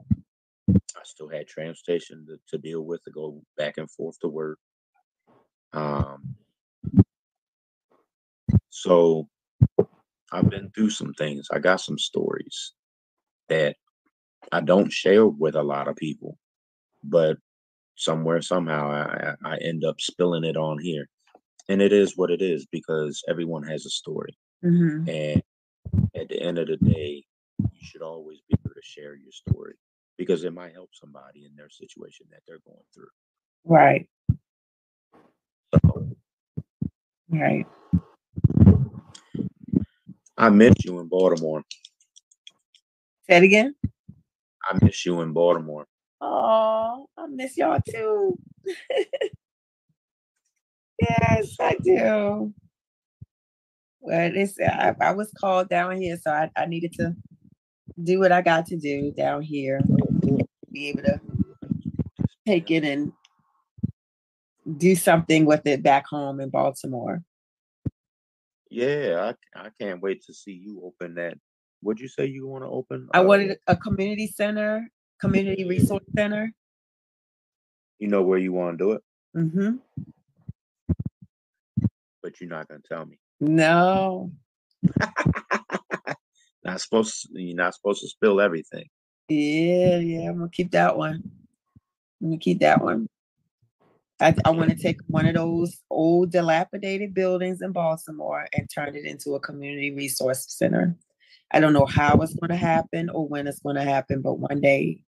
I 0.68 1.00
still 1.04 1.28
had 1.28 1.46
transportation 1.46 2.26
to, 2.26 2.38
to 2.48 2.58
deal 2.58 2.82
with 2.82 3.04
to 3.04 3.10
go 3.10 3.42
back 3.56 3.74
and 3.76 3.90
forth 3.90 4.18
to 4.20 4.28
work. 4.28 4.58
Um 5.72 6.36
so 8.84 9.28
I've 10.32 10.50
been 10.50 10.68
through 10.74 10.90
some 10.90 11.14
things. 11.14 11.46
I 11.52 11.60
got 11.60 11.80
some 11.80 11.96
stories 11.96 12.72
that 13.48 13.76
I 14.50 14.60
don't 14.62 14.92
share 14.92 15.26
with 15.26 15.54
a 15.54 15.62
lot 15.62 15.86
of 15.86 15.94
people, 15.94 16.36
but 17.04 17.38
somewhere 17.94 18.42
somehow 18.42 18.90
I, 18.90 19.34
I 19.44 19.56
end 19.58 19.84
up 19.84 20.00
spilling 20.00 20.42
it 20.42 20.56
on 20.56 20.80
here, 20.80 21.06
and 21.68 21.80
it 21.80 21.92
is 21.92 22.16
what 22.16 22.32
it 22.32 22.42
is 22.42 22.66
because 22.72 23.22
everyone 23.28 23.62
has 23.62 23.86
a 23.86 23.90
story, 23.90 24.36
Mm-hmm. 24.64 25.08
and 25.08 25.42
at 26.16 26.28
the 26.28 26.42
end 26.42 26.58
of 26.58 26.66
the 26.66 26.78
day, 26.78 27.24
you 27.58 27.80
should 27.80 28.02
always 28.02 28.40
be 28.48 28.54
able 28.54 28.74
to 28.74 28.82
share 28.82 29.14
your 29.14 29.30
story 29.30 29.74
because 30.18 30.42
it 30.42 30.52
might 30.52 30.72
help 30.72 30.90
somebody 30.92 31.44
in 31.44 31.54
their 31.54 31.70
situation 31.70 32.26
that 32.30 32.40
they're 32.48 32.58
going 32.66 32.84
through. 32.92 33.12
Right. 33.64 34.08
So 35.74 36.16
Right. 37.30 37.66
I 40.36 40.50
miss 40.50 40.74
you 40.84 40.98
in 41.00 41.08
Baltimore. 41.08 41.62
Say 43.28 43.36
it 43.38 43.42
again. 43.44 43.74
I 44.68 44.78
miss 44.82 45.06
you 45.06 45.20
in 45.22 45.32
Baltimore. 45.32 45.86
Oh, 46.20 47.06
I 47.16 47.26
miss 47.26 47.56
y'all 47.56 47.80
too. 47.88 48.38
yes, 51.00 51.56
I 51.60 51.76
do. 51.82 52.52
Well, 54.00 54.30
it's 54.34 54.58
I, 54.60 54.94
I 55.00 55.12
was 55.12 55.32
called 55.40 55.68
down 55.68 56.00
here, 56.00 56.18
so 56.20 56.30
I, 56.30 56.50
I 56.56 56.66
needed 56.66 56.92
to 56.94 57.14
do 58.02 58.18
what 58.18 58.32
I 58.32 58.42
got 58.42 58.66
to 58.66 58.76
do 58.76 59.12
down 59.12 59.42
here. 59.42 59.80
Be 60.72 60.88
able 60.88 61.02
to 61.04 61.20
take 62.46 62.70
it 62.70 62.84
and 62.84 63.12
do 64.76 64.94
something 64.94 65.46
with 65.46 65.66
it 65.66 65.82
back 65.82 66.06
home 66.06 66.40
in 66.40 66.50
Baltimore. 66.50 67.22
Yeah, 68.74 69.32
I 69.54 69.66
I 69.66 69.70
can't 69.80 70.02
wait 70.02 70.24
to 70.24 70.34
see 70.34 70.50
you 70.50 70.82
open 70.84 71.14
that. 71.14 71.38
What'd 71.80 72.00
you 72.00 72.08
say 72.08 72.26
you 72.26 72.48
want 72.48 72.64
to 72.64 72.68
open? 72.68 73.08
I 73.14 73.20
Uh, 73.20 73.22
wanted 73.22 73.58
a 73.68 73.76
community 73.76 74.26
center, 74.26 74.90
community 75.20 75.64
resource 75.64 76.02
center. 76.16 76.52
You 78.00 78.08
know 78.08 78.22
where 78.24 78.40
you 78.40 78.52
want 78.52 78.76
to 78.76 78.84
do 78.84 78.90
it, 78.92 79.02
hmm 79.32 79.76
but 82.20 82.40
you're 82.40 82.50
not 82.50 82.66
gonna 82.66 82.80
tell 82.84 83.06
me. 83.06 83.16
No, 83.38 84.32
Not 86.64 86.80
supposed. 86.80 87.28
To, 87.32 87.40
you're 87.40 87.54
not 87.54 87.74
supposed 87.76 88.00
to 88.00 88.08
spill 88.08 88.40
everything. 88.40 88.88
Yeah, 89.28 89.98
yeah, 89.98 90.30
I'm 90.30 90.38
gonna 90.38 90.48
keep 90.50 90.72
that 90.72 90.96
one. 90.96 91.22
I'm 92.20 92.28
gonna 92.30 92.38
keep 92.38 92.58
that 92.58 92.82
one. 92.82 93.06
I, 94.20 94.34
I 94.44 94.50
want 94.50 94.70
to 94.70 94.76
take 94.76 95.00
one 95.08 95.26
of 95.26 95.34
those 95.34 95.80
old 95.90 96.30
dilapidated 96.30 97.14
buildings 97.14 97.60
in 97.62 97.72
Baltimore 97.72 98.46
and 98.54 98.68
turn 98.72 98.94
it 98.94 99.04
into 99.04 99.34
a 99.34 99.40
community 99.40 99.92
resource 99.92 100.46
center. 100.48 100.96
I 101.50 101.60
don't 101.60 101.72
know 101.72 101.86
how 101.86 102.16
it's 102.18 102.34
going 102.34 102.50
to 102.50 102.56
happen 102.56 103.10
or 103.10 103.26
when 103.26 103.46
it's 103.46 103.60
going 103.60 103.76
to 103.76 103.82
happen, 103.82 104.22
but 104.22 104.38
one 104.38 104.60
day 104.60 105.00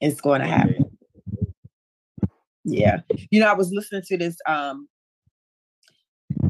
it's 0.00 0.20
going 0.20 0.40
to 0.40 0.46
happen. 0.46 0.96
Yeah. 2.64 3.00
You 3.30 3.40
know, 3.40 3.48
I 3.48 3.54
was 3.54 3.70
listening 3.72 4.02
to 4.06 4.16
this 4.16 4.36
um 4.46 4.88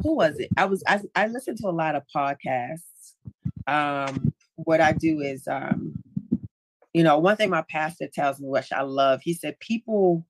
who 0.02 0.14
was 0.14 0.38
it? 0.38 0.48
I 0.56 0.66
was 0.66 0.82
I, 0.86 1.00
I 1.14 1.26
listened 1.26 1.58
to 1.58 1.68
a 1.68 1.70
lot 1.70 1.96
of 1.96 2.04
podcasts. 2.14 3.14
Um 3.66 4.32
what 4.56 4.80
I 4.80 4.92
do 4.92 5.20
is 5.20 5.48
um 5.48 5.94
you 6.92 7.02
know, 7.02 7.18
one 7.18 7.36
thing 7.36 7.50
my 7.50 7.64
pastor 7.68 8.08
tells 8.12 8.38
me 8.38 8.48
which 8.48 8.72
I 8.72 8.82
love, 8.82 9.20
he 9.22 9.34
said 9.34 9.58
people 9.58 10.24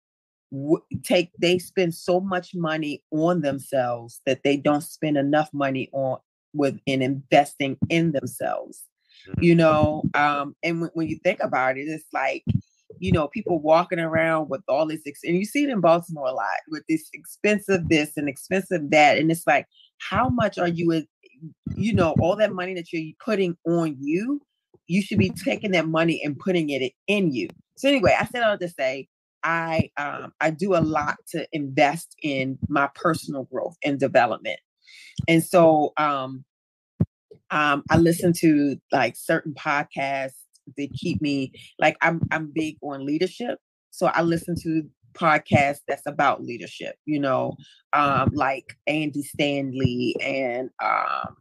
w- 0.53 0.83
take 1.03 1.31
they 1.39 1.59
spend 1.59 1.95
so 1.95 2.21
much 2.21 2.55
money 2.55 3.03
on 3.11 3.41
themselves 3.41 4.21
that 4.27 4.43
they 4.45 4.57
don't 4.57 4.83
spend 4.83 5.17
enough 5.17 5.51
money 5.53 5.89
on 5.93 6.19
with 6.53 6.79
in 6.87 7.03
investing 7.03 7.77
in 7.89 8.13
themselves 8.13 8.85
you 9.41 9.55
know 9.55 10.03
um 10.15 10.55
and 10.63 10.81
when, 10.81 10.91
when 10.95 11.09
you 11.09 11.19
think 11.25 11.41
about 11.43 11.77
it 11.77 11.83
it's 11.83 12.07
like 12.13 12.45
you 12.99 13.11
know 13.11 13.29
people 13.29 13.61
walking 13.61 13.99
around 13.99 14.49
with 14.49 14.63
all 14.69 14.87
this 14.87 15.01
ex- 15.07 15.25
and 15.25 15.37
you 15.37 15.45
see 15.45 15.65
it 15.65 15.71
in 15.71 15.81
baltimore 15.81 16.29
a 16.29 16.33
lot 16.33 16.47
with 16.69 16.83
this 16.89 17.09
expensive 17.13 17.89
this 17.89 18.13
and 18.17 18.29
expensive 18.29 18.91
that 18.91 19.19
and 19.19 19.31
it's 19.31 19.47
like 19.47 19.67
how 19.99 20.29
much 20.29 20.59
are 20.59 20.69
you 20.69 20.87
with 20.87 21.05
you 21.77 21.93
know 21.93 22.15
all 22.21 22.37
that 22.37 22.53
money 22.53 22.75
that 22.75 22.93
you're 22.93 23.13
putting 23.25 23.57
on 23.67 23.97
you 24.01 24.41
you 24.87 25.03
should 25.03 25.19
be 25.19 25.31
taking 25.31 25.73
that 25.73 25.89
money 25.89 26.21
and 26.23 26.39
putting 26.39 26.69
it 26.69 26.93
in 27.07 27.33
you. 27.33 27.49
So 27.77 27.89
anyway 27.89 28.17
i 28.19 28.27
said 28.27 28.43
all 28.43 28.59
to 28.59 28.69
say 28.69 29.09
i 29.45 29.91
um 29.97 30.33
i 30.41 30.51
do 30.51 30.75
a 30.75 30.81
lot 30.81 31.17
to 31.29 31.47
invest 31.53 32.17
in 32.23 32.59
my 32.69 32.89
personal 32.95 33.45
growth 33.45 33.77
and 33.85 34.01
development. 34.01 34.59
And 35.29 35.45
so 35.45 35.93
um 35.97 36.45
um 37.51 37.83
i 37.91 37.97
listen 37.97 38.33
to 38.33 38.77
like 38.91 39.15
certain 39.17 39.55
podcasts 39.55 40.33
that 40.77 40.89
keep 40.99 41.21
me 41.21 41.53
like 41.79 41.97
i'm 42.03 42.21
i'm 42.31 42.51
big 42.53 42.77
on 42.83 43.07
leadership. 43.07 43.59
So 43.91 44.07
i 44.07 44.23
listen 44.23 44.57
to 44.63 44.83
podcasts 45.15 45.81
that's 45.87 46.07
about 46.07 46.43
leadership 46.43 46.97
you 47.07 47.21
know 47.21 47.55
um 47.93 48.31
like 48.35 48.77
andy 48.89 49.23
stanley 49.23 50.17
and 50.21 50.71
um 50.83 51.37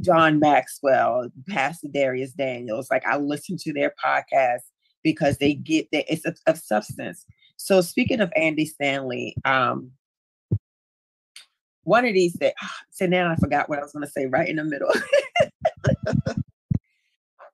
john 0.00 0.38
maxwell 0.38 1.28
pastor 1.48 1.88
dharius 1.88 2.34
daniels. 2.34 2.88
Like 2.90 3.06
i 3.06 3.16
listen 3.16 3.56
to 3.62 3.72
their 3.72 3.94
podcasts 4.04 4.68
because 5.02 5.38
they 5.38 5.54
get 5.54 5.88
that 5.92 6.04
it's 6.12 6.24
of 6.24 6.58
substance 6.58 7.26
So 7.56 7.80
speaking 7.80 8.20
of 8.20 8.32
Andy 8.36 8.66
Stanley, 8.66 9.36
um, 9.44 9.92
one 11.84 12.04
of 12.04 12.14
these 12.14 12.34
that 12.34 12.54
so 12.90 13.06
now 13.06 13.30
I 13.30 13.36
forgot 13.36 13.68
what 13.68 13.78
I 13.78 13.82
was 13.82 13.92
to 13.92 14.06
say 14.06 14.26
right 14.26 14.48
in 14.48 14.56
the 14.56 14.64
middle. 14.64 14.90
I 16.06 16.34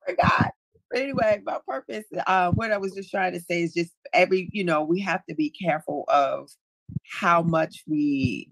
forgot. 0.06 0.52
But 0.90 1.00
anyway, 1.00 1.42
my 1.44 1.58
purpose, 1.66 2.06
uh, 2.26 2.50
what 2.52 2.72
I 2.72 2.78
was 2.78 2.94
just 2.94 3.10
trying 3.10 3.32
to 3.34 3.40
say 3.40 3.62
is 3.62 3.74
just 3.74 3.92
every, 4.14 4.48
you 4.52 4.64
know, 4.64 4.82
we 4.82 5.00
have 5.00 5.24
to 5.26 5.34
be 5.34 5.50
careful 5.50 6.04
of 6.08 6.48
how 7.04 7.42
much 7.42 7.84
we 7.86 8.48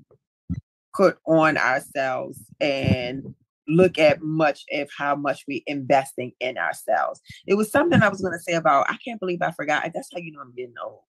put 0.94 1.18
on 1.27 1.56
ourselves 1.56 2.39
and 2.60 3.35
look 3.69 3.99
at 3.99 4.23
much 4.23 4.65
of 4.73 4.89
how 4.97 5.15
much 5.17 5.45
we 5.49 5.63
investing 5.67 6.33
in 6.41 6.59
ourselves. 6.59 7.21
It 7.47 7.55
was 7.55 7.71
something 7.71 8.03
I 8.03 8.09
was 8.09 8.21
going 8.21 8.33
to 8.33 8.39
say 8.39 8.55
about. 8.55 8.91
I 8.91 8.97
can't 9.05 9.21
believe 9.21 9.43
I 9.43 9.51
forgot. 9.53 9.91
That's 9.95 10.09
how 10.13 10.19
you 10.19 10.33
know 10.33 10.41
I'm 10.41 10.55
getting 10.55 10.75
old. 10.83 11.03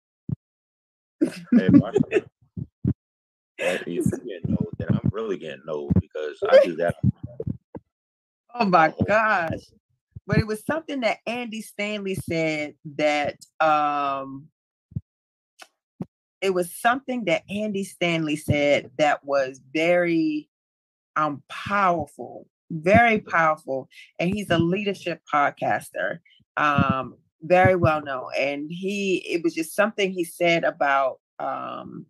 hey, 1.51 1.69
getting 4.25 4.57
old, 4.59 4.73
then 4.77 4.89
I'm 4.91 5.09
really 5.11 5.37
getting 5.37 5.63
old 5.67 5.93
because 5.99 6.37
I 6.49 6.59
do 6.63 6.75
that. 6.77 6.95
Oh 8.53 8.65
my 8.65 8.93
gosh. 9.07 9.59
But 10.27 10.39
it 10.39 10.47
was 10.47 10.65
something 10.65 11.01
that 11.01 11.19
Andy 11.27 11.61
Stanley 11.61 12.15
said 12.15 12.75
that 12.95 13.37
um 13.59 14.47
it 16.41 16.53
was 16.53 16.73
something 16.75 17.25
that 17.25 17.43
Andy 17.49 17.83
Stanley 17.83 18.35
said 18.35 18.91
that 18.97 19.23
was 19.23 19.59
very 19.73 20.47
um 21.15 21.43
powerful, 21.49 22.47
very 22.71 23.19
powerful. 23.19 23.89
And 24.19 24.29
he's 24.33 24.49
a 24.49 24.57
leadership 24.57 25.21
podcaster, 25.31 26.19
um, 26.57 27.17
very 27.41 27.75
well 27.75 28.01
known. 28.01 28.29
And 28.37 28.69
he 28.69 29.17
it 29.27 29.43
was 29.43 29.53
just 29.53 29.75
something 29.75 30.11
he 30.11 30.23
said 30.23 30.63
about 30.63 31.19
um 31.39 32.05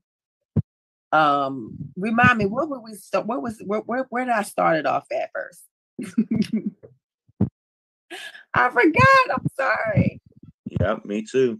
um 1.12 1.76
remind 1.96 2.38
me 2.38 2.46
what 2.46 2.70
would 2.70 2.82
we 2.82 2.94
start 2.94 3.26
what 3.26 3.42
was 3.42 3.62
where, 3.66 3.82
where, 3.82 4.06
where 4.10 4.26
did 4.26 4.34
I 4.34 4.44
start 4.44 4.78
it 4.78 4.86
off 4.86 5.06
at 5.12 5.32
first? 5.34 5.64
I 8.54 8.70
forgot. 8.70 9.38
I'm 9.38 9.48
sorry. 9.56 10.22
Yeah, 10.80 10.98
me 11.04 11.26
too. 11.30 11.60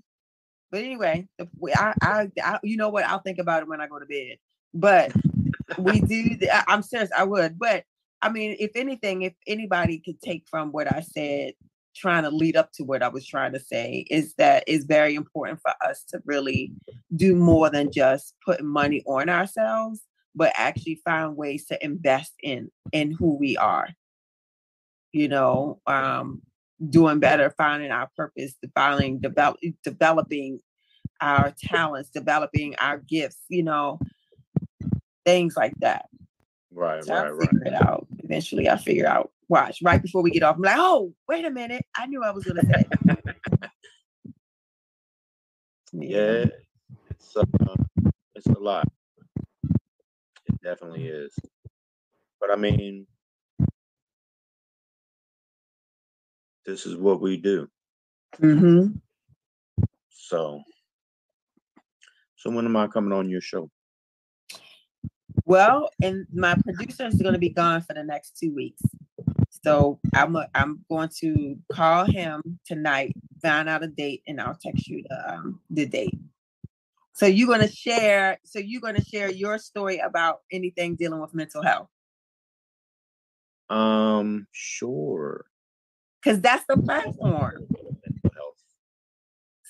But 0.72 0.84
anyway, 0.84 1.28
I, 1.76 1.94
I, 2.02 2.32
I, 2.44 2.60
you 2.64 2.78
know 2.78 2.90
what? 2.90 3.06
I'll 3.06 3.20
think 3.20 3.38
about 3.40 3.62
it 3.62 3.68
when 3.68 3.82
I 3.82 3.88
go 3.88 4.00
to 4.00 4.06
bed. 4.06 4.38
But 4.74 5.12
we 5.78 6.02
do. 6.02 6.38
I'm 6.68 6.82
serious. 6.82 7.10
I 7.16 7.24
would. 7.24 7.58
But 7.60 7.84
I 8.22 8.30
mean, 8.30 8.56
if 8.60 8.72
anything, 8.76 9.24
if 9.24 9.34
anybody 9.48 10.02
could 10.04 10.22
take 10.22 10.46
from 10.50 10.72
what 10.72 10.92
I 10.92 11.02
said, 11.02 11.54
trying 11.96 12.24
to 12.24 12.30
lead 12.30 12.58
up 12.58 12.72
to 12.74 12.84
what 12.84 13.04
I 13.04 13.08
was 13.08 13.26
trying 13.26 13.54
to 13.54 13.60
say, 13.60 14.06
is 14.10 14.34
that 14.38 14.64
it's 14.68 14.86
very 14.86 15.16
important 15.16 15.60
for 15.62 15.74
us 15.88 16.04
to 16.10 16.22
really 16.26 16.74
do 17.16 17.36
more 17.36 17.70
than 17.70 17.92
just 17.92 18.36
putting 18.46 18.68
money 18.68 19.04
on 19.06 19.30
ourselves, 19.30 20.02
but 20.34 20.52
actually 20.56 21.02
find 21.06 21.38
ways 21.38 21.66
to 21.68 21.84
invest 21.84 22.34
in 22.42 22.70
in 22.92 23.12
who 23.12 23.38
we 23.38 23.58
are. 23.58 23.90
You 25.12 25.30
know, 25.30 25.80
um, 25.88 26.42
doing 26.90 27.20
better, 27.20 27.54
finding 27.58 27.92
our 27.92 28.10
purpose, 28.18 28.56
finding 28.74 29.20
develop, 29.20 29.58
developing 29.84 30.60
our 31.22 31.54
talents, 31.64 32.10
developing 32.10 32.76
our 32.78 32.98
gifts, 32.98 33.42
you 33.50 33.64
know, 33.64 34.00
things 35.26 35.56
like 35.58 35.74
that. 35.80 36.08
Right, 36.72 37.04
so 37.04 37.14
right, 37.14 37.28
I'll 37.28 37.34
right. 37.34 37.50
Figure 37.50 37.68
it 37.68 37.74
out. 37.74 38.08
Eventually, 38.24 38.70
I 38.70 38.78
figure 38.78 39.08
out. 39.08 39.32
Watch 39.48 39.78
right 39.84 40.02
before 40.02 40.24
we 40.24 40.32
get 40.32 40.42
off. 40.42 40.56
I'm 40.56 40.64
like, 40.64 40.76
oh, 40.76 41.14
wait 41.30 41.46
a 41.46 41.52
minute. 41.52 41.86
I 41.96 42.08
knew 42.08 42.24
I 42.24 42.32
was 42.32 42.46
gonna 42.46 42.64
say. 42.64 42.84
yeah, 45.94 46.46
it's 47.12 47.38
uh, 47.38 47.46
it's 48.34 48.48
a 48.48 48.58
lot. 48.58 48.88
It 50.48 50.62
definitely 50.64 51.06
is. 51.06 51.38
But 52.40 52.50
I 52.52 52.56
mean, 52.56 53.06
this 56.66 56.88
is 56.88 56.96
what 56.98 57.22
we 57.22 57.38
do. 57.38 57.68
Mm-hmm. 58.42 58.98
So, 60.10 60.64
so 62.36 62.50
when 62.50 62.66
am 62.66 62.76
I 62.76 62.88
coming 62.88 63.14
on 63.14 63.30
your 63.30 63.42
show? 63.42 63.70
Well, 65.46 65.90
and 66.02 66.26
my 66.34 66.56
producer 66.56 67.06
is 67.06 67.22
going 67.22 67.34
to 67.34 67.40
be 67.40 67.50
gone 67.50 67.82
for 67.82 67.94
the 67.94 68.04
next 68.04 68.38
two 68.38 68.54
weeks. 68.54 68.82
So 69.64 70.00
I'm 70.14 70.36
a, 70.36 70.48
I'm 70.56 70.84
going 70.90 71.10
to 71.20 71.56
call 71.72 72.06
him 72.06 72.60
tonight, 72.66 73.16
find 73.42 73.70
out 73.70 73.84
a 73.84 73.88
date, 73.88 74.24
and 74.28 74.42
I'll 74.42 74.58
text 74.60 74.88
you 74.88 75.04
the 75.08 75.34
um, 75.34 75.60
the 75.70 75.86
date. 75.86 76.18
So 77.14 77.26
you're 77.26 77.48
going 77.48 77.62
to 77.62 77.74
share. 77.74 78.40
So 78.44 78.60
you're 78.60 78.82
going 78.82 78.96
to 78.96 79.06
share 79.06 79.32
your 79.32 79.58
story 79.58 80.00
about 80.00 80.42
anything 80.52 80.96
dealing 80.96 81.22
with 81.22 81.34
mental 81.34 81.64
health. 81.64 81.90
Um, 83.70 84.48
sure. 84.52 85.46
Because 86.22 86.42
that's 86.42 86.66
the 86.68 86.78
platform. 86.78 87.68
Mental 87.72 88.32
health. 88.34 88.62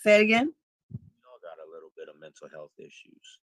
Say 0.04 0.16
it 0.16 0.22
again. 0.22 0.54
We 0.92 1.00
all 1.30 1.40
got 1.42 1.58
a 1.58 1.68
little 1.72 1.92
bit 1.98 2.08
of 2.10 2.20
mental 2.20 2.48
health 2.50 2.72
issues. 2.78 3.40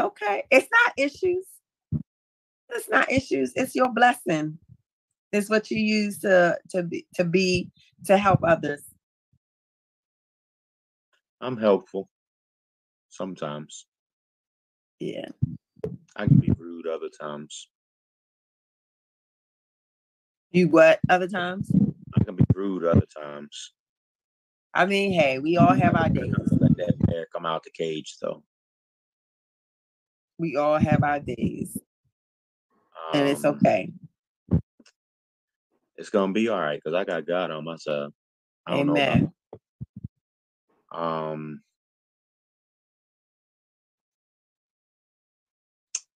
Okay, 0.00 0.44
it's 0.50 0.68
not 0.70 0.94
issues. 0.96 1.44
It's 2.70 2.88
not 2.88 3.10
issues. 3.10 3.52
It's 3.56 3.74
your 3.74 3.92
blessing. 3.92 4.58
It's 5.32 5.50
what 5.50 5.70
you 5.70 5.78
use 5.78 6.18
to 6.20 6.58
to 6.70 6.82
be 6.82 7.06
to 7.14 7.24
be 7.24 7.70
to 8.06 8.16
help 8.16 8.40
others. 8.42 8.82
I'm 11.40 11.56
helpful 11.56 12.08
sometimes. 13.10 13.86
Yeah. 15.00 15.28
I 16.16 16.26
can 16.26 16.38
be 16.38 16.52
rude 16.58 16.86
other 16.86 17.08
times. 17.08 17.68
You 20.50 20.68
what 20.68 20.98
other 21.08 21.28
times? 21.28 21.70
I 22.18 22.24
can 22.24 22.34
be 22.34 22.44
rude 22.54 22.84
other 22.84 23.06
times. 23.06 23.74
I 24.74 24.86
mean, 24.86 25.12
hey, 25.12 25.38
we 25.38 25.56
all 25.56 25.74
have 25.74 25.94
our 25.94 26.08
days. 26.08 26.34
Let 26.50 26.76
that 26.76 26.98
bear 27.06 27.26
come 27.32 27.46
out 27.46 27.64
the 27.64 27.70
cage, 27.70 28.16
though. 28.20 28.42
We 30.38 30.56
all 30.56 30.78
have 30.78 31.02
our 31.02 31.20
days, 31.20 31.76
and 33.14 33.28
it's 33.28 33.44
okay. 33.44 33.92
It's 35.96 36.10
gonna 36.10 36.32
be 36.32 36.48
all 36.48 36.60
right 36.60 36.80
because 36.82 36.94
I 36.94 37.04
got 37.04 37.26
God 37.26 37.50
on 37.50 37.64
my 37.64 37.76
side. 37.76 38.10
I 38.66 38.72
don't 38.72 38.88
Amen. 38.88 39.20
know. 39.20 39.32
About, 40.92 41.32
um, 41.32 41.62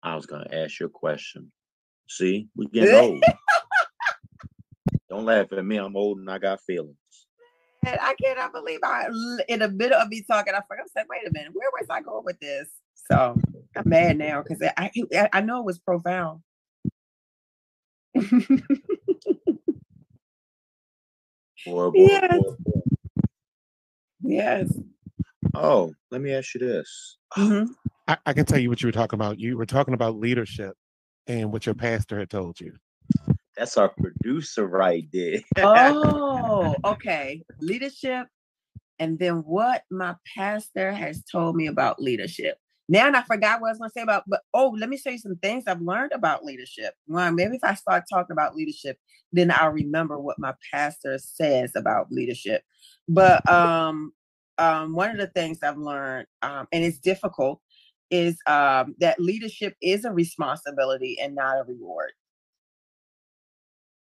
I 0.02 0.16
was 0.16 0.26
gonna 0.26 0.48
ask 0.52 0.80
you 0.80 0.86
a 0.86 0.90
question. 0.90 1.52
See, 2.08 2.48
we 2.56 2.66
getting 2.66 2.94
old. 2.94 3.22
Don't 5.10 5.24
laugh 5.24 5.52
at 5.52 5.64
me. 5.64 5.76
I'm 5.76 5.96
old 5.96 6.18
and 6.18 6.30
I 6.30 6.38
got 6.38 6.60
feelings. 6.62 6.96
And 7.86 7.98
I 8.00 8.14
cannot 8.14 8.52
believe 8.52 8.80
I, 8.82 9.06
in 9.48 9.60
the 9.60 9.70
middle 9.70 9.98
of 9.98 10.08
me 10.08 10.22
talking, 10.28 10.52
I 10.52 10.60
forgot. 10.68 10.84
I 10.84 11.00
said, 11.00 11.06
"Wait 11.08 11.26
a 11.26 11.30
minute, 11.32 11.52
where 11.54 11.70
was 11.78 11.86
I 11.88 12.00
going 12.02 12.24
with 12.24 12.38
this?" 12.40 12.68
So 12.94 13.40
I'm 13.76 13.88
mad 13.88 14.18
now 14.18 14.42
because 14.42 14.60
I, 14.76 14.90
I 15.12 15.28
I 15.32 15.40
know 15.40 15.60
it 15.60 15.64
was 15.64 15.78
profound. 15.78 16.40
Boy, 21.66 21.90
boy, 21.90 21.90
Yes. 21.94 22.30
boy, 22.40 22.54
boy. 22.64 22.80
yes. 24.22 24.78
Oh, 25.54 25.92
let 26.10 26.20
me 26.20 26.32
ask 26.32 26.54
you 26.54 26.60
this. 26.60 27.18
Mhm. 27.36 27.68
I, 28.06 28.16
I 28.24 28.32
can 28.32 28.46
tell 28.46 28.58
you 28.58 28.68
what 28.70 28.80
you 28.82 28.88
were 28.88 28.92
talking 28.92 29.18
about. 29.18 29.38
You 29.38 29.56
were 29.56 29.66
talking 29.66 29.94
about 29.94 30.16
leadership 30.16 30.74
and 31.26 31.52
what 31.52 31.66
your 31.66 31.74
pastor 31.74 32.18
had 32.18 32.30
told 32.30 32.60
you. 32.60 32.74
That's 33.56 33.76
our 33.76 33.88
producer 33.90 34.66
right 34.66 35.06
there. 35.12 35.40
Oh, 35.58 36.76
okay. 36.84 37.42
Leadership, 37.60 38.28
and 38.98 39.18
then 39.18 39.38
what 39.38 39.82
my 39.90 40.14
pastor 40.36 40.92
has 40.92 41.22
told 41.24 41.56
me 41.56 41.66
about 41.66 42.00
leadership. 42.00 42.56
Now 42.88 43.06
and 43.06 43.16
I 43.16 43.22
forgot 43.22 43.60
what 43.60 43.68
I 43.68 43.72
was 43.72 43.78
going 43.78 43.90
to 43.90 43.92
say 43.92 44.02
about, 44.02 44.24
but 44.26 44.40
oh, 44.54 44.74
let 44.78 44.88
me 44.88 44.96
show 44.96 45.10
you 45.10 45.18
some 45.18 45.36
things 45.36 45.64
I've 45.66 45.82
learned 45.82 46.12
about 46.12 46.44
leadership. 46.44 46.94
Well, 47.06 47.30
maybe 47.32 47.56
if 47.56 47.64
I 47.64 47.74
start 47.74 48.04
talking 48.10 48.32
about 48.32 48.56
leadership, 48.56 48.98
then 49.30 49.50
I'll 49.50 49.70
remember 49.70 50.18
what 50.18 50.38
my 50.38 50.54
pastor 50.72 51.18
says 51.18 51.72
about 51.76 52.10
leadership. 52.10 52.62
But 53.06 53.46
um, 53.48 54.12
um, 54.56 54.94
one 54.94 55.10
of 55.10 55.18
the 55.18 55.26
things 55.26 55.58
I've 55.62 55.76
learned, 55.76 56.26
um, 56.40 56.66
and 56.72 56.82
it's 56.82 56.98
difficult, 56.98 57.60
is 58.10 58.38
um, 58.46 58.94
that 59.00 59.20
leadership 59.20 59.76
is 59.82 60.06
a 60.06 60.12
responsibility 60.12 61.18
and 61.20 61.34
not 61.34 61.58
a 61.58 61.64
reward. 61.64 62.12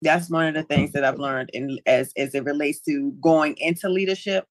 That's 0.02 0.30
one 0.30 0.46
of 0.46 0.54
the 0.54 0.62
things 0.62 0.92
that 0.92 1.04
I've 1.04 1.18
learned 1.18 1.50
in 1.52 1.80
as 1.86 2.12
as 2.16 2.34
it 2.34 2.44
relates 2.44 2.80
to 2.82 3.12
going 3.20 3.56
into 3.58 3.88
leadership. 3.88 4.44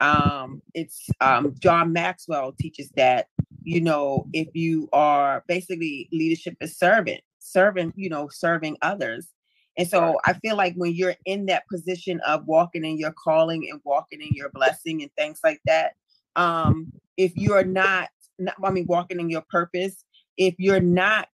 Um, 0.00 0.62
it's 0.74 1.08
um, 1.20 1.54
John 1.60 1.92
Maxwell 1.92 2.52
teaches 2.58 2.90
that 2.96 3.28
you 3.66 3.80
know 3.80 4.26
if 4.32 4.48
you 4.54 4.88
are 4.92 5.44
basically 5.48 6.08
leadership 6.12 6.56
is 6.60 6.78
servant, 6.78 7.20
serving 7.38 7.92
you 7.96 8.08
know 8.08 8.28
serving 8.28 8.76
others. 8.80 9.28
And 9.78 9.86
so 9.86 10.18
I 10.24 10.32
feel 10.32 10.56
like 10.56 10.74
when 10.76 10.94
you're 10.94 11.16
in 11.26 11.46
that 11.46 11.64
position 11.70 12.20
of 12.26 12.46
walking 12.46 12.84
in 12.84 12.96
your 12.96 13.12
calling 13.12 13.68
and 13.70 13.78
walking 13.84 14.22
in 14.22 14.30
your 14.32 14.48
blessing 14.48 15.02
and 15.02 15.10
things 15.18 15.40
like 15.44 15.60
that, 15.66 15.96
um, 16.34 16.90
if 17.18 17.32
you're 17.36 17.64
not, 17.64 18.08
not 18.38 18.54
I 18.64 18.70
mean, 18.70 18.86
walking 18.88 19.20
in 19.20 19.28
your 19.28 19.44
purpose, 19.50 20.02
if 20.38 20.54
you're 20.58 20.80
not 20.80 21.28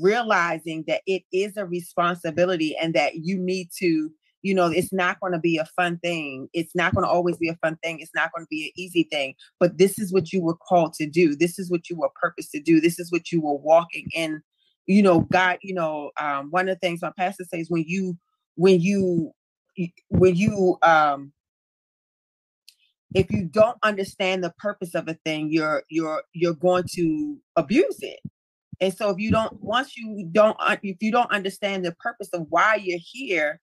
realizing 0.00 0.84
that 0.86 1.00
it 1.06 1.22
is 1.32 1.56
a 1.56 1.66
responsibility 1.66 2.76
and 2.76 2.94
that 2.94 3.16
you 3.16 3.38
need 3.38 3.70
to 3.78 4.12
you 4.42 4.54
know 4.54 4.66
it's 4.66 4.92
not 4.92 5.20
going 5.20 5.32
to 5.32 5.38
be 5.38 5.58
a 5.58 5.66
fun 5.76 5.98
thing. 5.98 6.48
It's 6.52 6.74
not 6.74 6.94
going 6.94 7.04
to 7.04 7.10
always 7.10 7.36
be 7.36 7.48
a 7.48 7.56
fun 7.56 7.76
thing. 7.82 8.00
It's 8.00 8.14
not 8.14 8.32
going 8.32 8.44
to 8.44 8.48
be 8.50 8.66
an 8.66 8.72
easy 8.76 9.08
thing. 9.10 9.34
But 9.58 9.78
this 9.78 9.98
is 9.98 10.12
what 10.12 10.32
you 10.32 10.42
were 10.42 10.56
called 10.56 10.94
to 10.94 11.06
do. 11.06 11.36
This 11.36 11.58
is 11.58 11.70
what 11.70 11.90
you 11.90 11.96
were 11.96 12.10
purposed 12.20 12.50
to 12.52 12.60
do. 12.60 12.80
This 12.80 12.98
is 12.98 13.12
what 13.12 13.30
you 13.32 13.40
were 13.40 13.56
walking 13.56 14.08
in. 14.14 14.42
You 14.86 15.02
know 15.02 15.20
god 15.20 15.58
you 15.62 15.74
know 15.74 16.10
um 16.20 16.48
one 16.50 16.68
of 16.68 16.74
the 16.74 16.80
things 16.80 17.02
my 17.02 17.12
pastor 17.16 17.44
says 17.44 17.66
when 17.68 17.84
you 17.86 18.18
when 18.56 18.80
you 18.80 19.32
when 20.08 20.34
you 20.34 20.78
um 20.82 21.32
if 23.14 23.30
you 23.30 23.44
don't 23.44 23.78
understand 23.82 24.44
the 24.44 24.52
purpose 24.58 24.94
of 24.94 25.08
a 25.08 25.14
thing 25.24 25.50
you're 25.50 25.82
you're 25.88 26.22
you're 26.32 26.54
going 26.54 26.84
to 26.94 27.38
abuse 27.56 27.98
it. 28.00 28.20
And 28.80 28.94
so 28.94 29.10
if 29.10 29.18
you 29.18 29.30
don't 29.30 29.62
once 29.62 29.96
you 29.96 30.28
don't 30.32 30.56
if 30.82 30.96
you 31.00 31.12
don't 31.12 31.30
understand 31.30 31.84
the 31.84 31.92
purpose 31.92 32.28
of 32.32 32.46
why 32.48 32.76
you're 32.76 33.00
here 33.00 33.60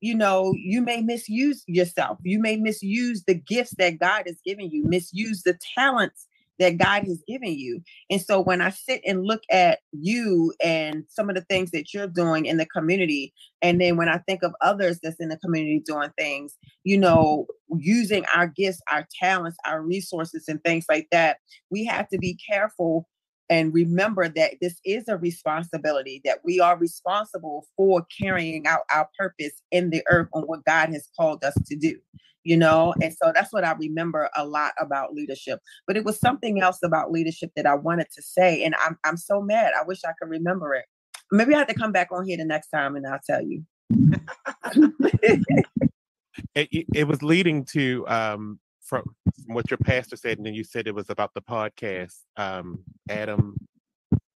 you 0.00 0.14
know 0.14 0.52
you 0.56 0.80
may 0.80 1.02
misuse 1.02 1.62
yourself 1.66 2.18
you 2.22 2.38
may 2.38 2.56
misuse 2.56 3.22
the 3.26 3.34
gifts 3.34 3.74
that 3.78 3.98
god 3.98 4.24
has 4.26 4.40
given 4.44 4.70
you 4.70 4.84
misuse 4.84 5.42
the 5.42 5.58
talents 5.74 6.26
that 6.60 6.76
God 6.76 7.04
has 7.04 7.20
given 7.26 7.58
you. 7.58 7.82
And 8.10 8.20
so 8.20 8.40
when 8.40 8.60
I 8.60 8.68
sit 8.70 9.00
and 9.04 9.24
look 9.24 9.42
at 9.50 9.80
you 9.92 10.52
and 10.62 11.04
some 11.08 11.28
of 11.28 11.34
the 11.34 11.40
things 11.42 11.72
that 11.72 11.92
you're 11.92 12.06
doing 12.06 12.44
in 12.44 12.58
the 12.58 12.66
community, 12.66 13.32
and 13.62 13.80
then 13.80 13.96
when 13.96 14.08
I 14.08 14.18
think 14.18 14.42
of 14.42 14.54
others 14.60 15.00
that's 15.02 15.18
in 15.18 15.30
the 15.30 15.38
community 15.38 15.82
doing 15.84 16.10
things, 16.16 16.56
you 16.84 16.98
know, 16.98 17.46
using 17.78 18.24
our 18.34 18.46
gifts, 18.46 18.80
our 18.92 19.08
talents, 19.18 19.56
our 19.66 19.82
resources, 19.82 20.44
and 20.46 20.62
things 20.62 20.84
like 20.88 21.08
that, 21.10 21.38
we 21.70 21.84
have 21.86 22.08
to 22.10 22.18
be 22.18 22.38
careful 22.48 23.08
and 23.50 23.74
remember 23.74 24.28
that 24.28 24.54
this 24.60 24.80
is 24.84 25.08
a 25.08 25.18
responsibility 25.18 26.22
that 26.24 26.38
we 26.44 26.60
are 26.60 26.78
responsible 26.78 27.66
for 27.76 28.06
carrying 28.22 28.66
out 28.66 28.82
our 28.94 29.08
purpose 29.18 29.60
in 29.70 29.90
the 29.90 30.02
earth 30.08 30.28
on 30.32 30.44
what 30.44 30.64
God 30.64 30.88
has 30.90 31.08
called 31.18 31.44
us 31.44 31.54
to 31.66 31.76
do 31.76 31.96
you 32.44 32.56
know? 32.56 32.94
And 33.02 33.12
so 33.12 33.32
that's 33.34 33.52
what 33.52 33.64
i 33.64 33.72
remember 33.72 34.30
a 34.36 34.46
lot 34.46 34.72
about 34.80 35.14
leadership. 35.14 35.60
But 35.86 35.96
it 35.96 36.04
was 36.04 36.18
something 36.18 36.60
else 36.60 36.78
about 36.82 37.12
leadership 37.12 37.50
that 37.56 37.66
i 37.66 37.74
wanted 37.74 38.06
to 38.14 38.22
say 38.22 38.64
and 38.64 38.74
i'm, 38.84 38.98
I'm 39.04 39.16
so 39.16 39.40
mad. 39.40 39.72
I 39.78 39.84
wish 39.84 40.00
i 40.04 40.12
could 40.18 40.30
remember 40.30 40.74
it. 40.74 40.84
Maybe 41.30 41.54
i 41.54 41.58
have 41.58 41.66
to 41.68 41.74
come 41.74 41.92
back 41.92 42.08
on 42.10 42.26
here 42.26 42.36
the 42.36 42.44
next 42.44 42.68
time 42.68 42.96
and 42.96 43.06
i'll 43.06 43.20
tell 43.28 43.42
you. 43.42 43.64
It, 46.54 46.86
it 46.94 47.08
was 47.08 47.22
leading 47.22 47.64
to 47.66 48.06
um 48.08 48.60
from, 48.90 49.04
from 49.24 49.54
what 49.54 49.70
your 49.70 49.78
pastor 49.78 50.16
said 50.16 50.36
and 50.36 50.46
then 50.46 50.52
you 50.52 50.64
said 50.64 50.86
it 50.86 50.94
was 50.94 51.08
about 51.08 51.32
the 51.32 51.40
podcast 51.40 52.16
um 52.36 52.80
adam 53.08 53.56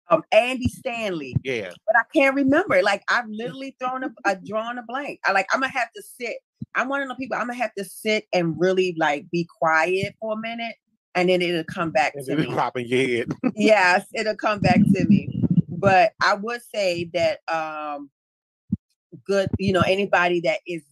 um 0.09 0.23
Andy 0.33 0.67
Stanley. 0.67 1.37
Yeah. 1.41 1.71
But 1.87 1.95
I 1.95 2.01
can't 2.13 2.35
remember. 2.35 2.83
Like 2.83 3.01
I've 3.09 3.29
literally 3.29 3.77
thrown 3.79 4.03
a, 4.03 4.09
a 4.25 4.35
drawn 4.35 4.77
a 4.77 4.83
blank. 4.83 5.21
I 5.25 5.31
like 5.31 5.47
I'm 5.53 5.61
gonna 5.61 5.71
have 5.71 5.89
to 5.95 6.03
sit. 6.03 6.35
I'm 6.75 6.89
one 6.89 7.01
of 7.01 7.07
the 7.07 7.15
people 7.15 7.37
I'm 7.37 7.47
gonna 7.47 7.55
have 7.55 7.73
to 7.75 7.85
sit 7.85 8.25
and 8.33 8.59
really 8.59 8.93
like 8.99 9.31
be 9.31 9.47
quiet 9.59 10.15
for 10.19 10.33
a 10.33 10.37
minute 10.37 10.75
and 11.15 11.29
then 11.29 11.41
it'll 11.41 11.63
come 11.63 11.91
back 11.91 12.13
and 12.15 12.25
to 12.25 12.35
me. 12.35 12.45
Pop 12.47 12.77
in 12.77 12.87
your 12.87 12.99
head. 12.99 13.31
yes, 13.55 14.05
it'll 14.13 14.35
come 14.35 14.59
back 14.59 14.79
to 14.93 15.05
me. 15.05 15.43
But 15.69 16.11
I 16.21 16.35
would 16.35 16.61
say 16.75 17.09
that 17.13 17.39
um 17.47 18.09
good, 19.25 19.49
you 19.59 19.73
know, 19.73 19.81
anybody 19.81 20.41
that 20.41 20.59
is 20.67 20.83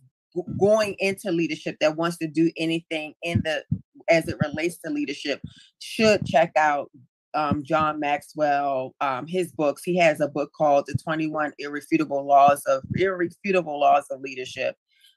going 0.60 0.96
into 1.00 1.32
leadership 1.32 1.78
that 1.82 1.98
wants 1.98 2.18
to 2.18 2.28
do 2.28 2.52
anything 2.58 3.14
in 3.24 3.42
the 3.44 3.64
as 4.10 4.28
it 4.28 4.38
relates 4.44 4.78
to 4.78 4.90
leadership 4.90 5.42
should 5.80 6.26
check 6.26 6.52
out 6.56 6.90
um, 7.34 7.64
John 7.64 8.00
Maxwell, 8.00 8.96
um, 9.02 9.28
his 9.28 9.52
books. 9.52 9.84
He 9.84 9.98
has 9.98 10.20
a 10.20 10.28
book 10.28 10.52
called 10.58 10.86
The 10.88 10.98
21 11.02 11.54
Irrefutable 11.60 12.26
Laws 12.26 12.64
of 12.66 12.84
Irrefutable 12.96 13.80
Laws 13.80 14.06
of 14.10 14.22
Leadership. 14.22 14.76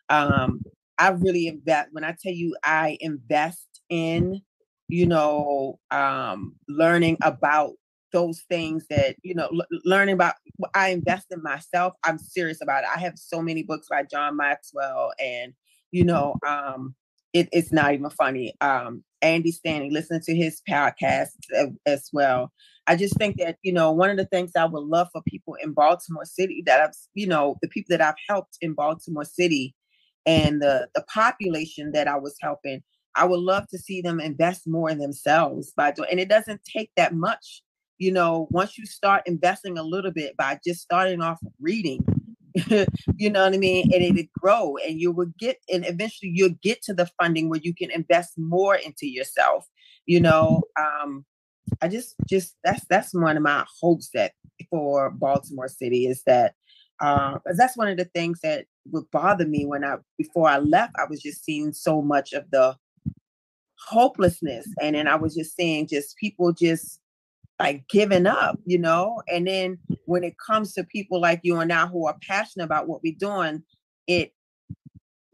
Um, 0.09 0.63
I 0.99 1.09
really 1.09 1.47
invest 1.47 1.89
when 1.93 2.05
I 2.05 2.15
tell 2.23 2.33
you 2.33 2.55
I 2.63 2.99
invest 3.01 3.81
in, 3.89 4.43
you 4.89 5.07
know, 5.07 5.79
um, 5.91 6.55
learning 6.69 7.17
about 7.23 7.73
those 8.13 8.43
things 8.49 8.87
that 8.91 9.17
you 9.23 9.35
know 9.35 9.49
l- 9.53 9.79
learning 9.85 10.15
about 10.15 10.35
i 10.75 10.89
invest 10.89 11.27
in 11.31 11.43
myself 11.43 11.95
i'm 12.05 12.19
serious 12.19 12.63
about 12.63 12.85
it 12.85 12.91
i 12.95 12.99
have 12.99 13.15
so 13.17 13.41
many 13.41 13.63
books 13.63 13.87
by 13.91 14.03
john 14.03 14.37
maxwell 14.37 15.13
and 15.19 15.53
you 15.91 16.05
know 16.05 16.35
um 16.47 16.95
it, 17.33 17.49
it's 17.53 17.73
not 17.73 17.95
even 17.95 18.11
funny. 18.11 18.55
Um, 18.61 19.03
Andy 19.23 19.53
Stanley, 19.53 19.91
listen 19.91 20.21
to 20.23 20.35
his 20.35 20.61
podcast 20.69 21.31
as 21.87 22.09
well. 22.13 22.53
I 22.87 22.97
just 22.97 23.17
think 23.17 23.37
that, 23.39 23.57
you 23.63 23.73
know, 23.73 23.93
one 23.93 24.11
of 24.11 24.17
the 24.17 24.27
things 24.27 24.53
I 24.57 24.65
would 24.65 24.85
love 24.85 25.09
for 25.13 25.23
people 25.23 25.55
in 25.63 25.73
Baltimore 25.73 26.25
City 26.25 26.63
that 26.67 26.81
I've, 26.81 26.95
you 27.15 27.27
know, 27.27 27.57
the 27.63 27.69
people 27.69 27.97
that 27.97 28.05
I've 28.05 28.17
helped 28.29 28.59
in 28.61 28.75
Baltimore 28.75 29.25
City 29.25 29.75
and 30.27 30.61
the, 30.61 30.89
the 30.95 31.05
population 31.13 31.93
that 31.93 32.09
I 32.09 32.17
was 32.17 32.37
helping, 32.41 32.83
I 33.15 33.25
would 33.25 33.41
love 33.41 33.69
to 33.69 33.79
see 33.79 34.01
them 34.03 34.21
invest 34.21 34.67
more 34.67 34.91
in 34.91 34.99
themselves 34.99 35.73
by 35.77 35.93
doing, 35.93 36.09
and 36.11 36.21
it 36.21 36.29
doesn't 36.29 36.63
take 36.65 36.91
that 36.97 37.15
much. 37.15 37.63
You 38.03 38.11
know, 38.11 38.49
once 38.51 38.77
you 38.77 38.85
start 38.85 39.23
investing 39.27 39.79
a 39.79 39.83
little 39.85 40.11
bit 40.11 40.37
by 40.37 40.59
just 40.67 40.81
starting 40.81 41.23
off 41.23 41.39
reading, 41.61 42.05
you 43.17 43.31
know 43.31 43.45
what 43.45 43.55
I 43.55 43.59
mean? 43.59 43.95
And 43.95 44.03
it'll 44.03 44.25
grow 44.41 44.77
and 44.85 45.01
you 45.01 45.13
will 45.13 45.33
get, 45.39 45.59
and 45.73 45.87
eventually 45.87 46.33
you'll 46.35 46.59
get 46.65 46.83
to 46.83 46.95
the 46.95 47.09
funding 47.21 47.49
where 47.49 47.61
you 47.63 47.73
can 47.73 47.93
invest 47.93 48.33
more 48.37 48.75
into 48.75 49.07
yourself. 49.07 49.69
You 50.07 50.19
know, 50.19 50.63
um, 50.77 51.25
I 51.81 51.87
just, 51.87 52.17
just 52.29 52.57
that's 52.65 52.85
that's 52.87 53.15
one 53.15 53.37
of 53.37 53.43
my 53.45 53.65
hopes 53.81 54.11
that 54.15 54.33
for 54.69 55.13
Baltimore 55.13 55.69
City 55.69 56.09
is 56.09 56.25
that 56.27 56.55
uh, 56.99 57.39
that's 57.57 57.77
one 57.77 57.87
of 57.87 57.99
the 57.99 58.07
things 58.07 58.41
that 58.43 58.67
would 58.91 59.09
bother 59.13 59.47
me 59.47 59.65
when 59.65 59.85
I 59.85 59.99
before 60.19 60.49
I 60.49 60.59
left. 60.59 60.97
I 60.99 61.05
was 61.09 61.23
just 61.23 61.45
seeing 61.45 61.73
so 61.73 62.03
much 62.03 62.33
of 62.33 62.51
the 62.51 62.75
hopelessness, 63.77 64.67
and 64.81 64.97
then 64.97 65.07
I 65.07 65.15
was 65.15 65.37
just 65.37 65.55
seeing 65.55 65.87
just 65.87 66.17
people 66.17 66.53
just 66.53 66.99
like 67.63 67.87
giving 67.89 68.27
up, 68.27 68.59
you 68.67 68.79
know. 68.79 69.23
And 69.33 69.47
then 69.47 69.79
when 70.07 70.25
it 70.25 70.35
comes 70.45 70.73
to 70.75 70.85
people 70.85 71.21
like 71.21 71.41
you 71.45 71.61
and 71.61 71.73
I 71.73 71.87
who 71.87 72.07
are 72.07 72.17
passionate 72.27 72.65
about 72.65 72.89
what 72.89 73.03
we're 73.03 73.15
doing, 73.17 73.63
it 74.09 74.33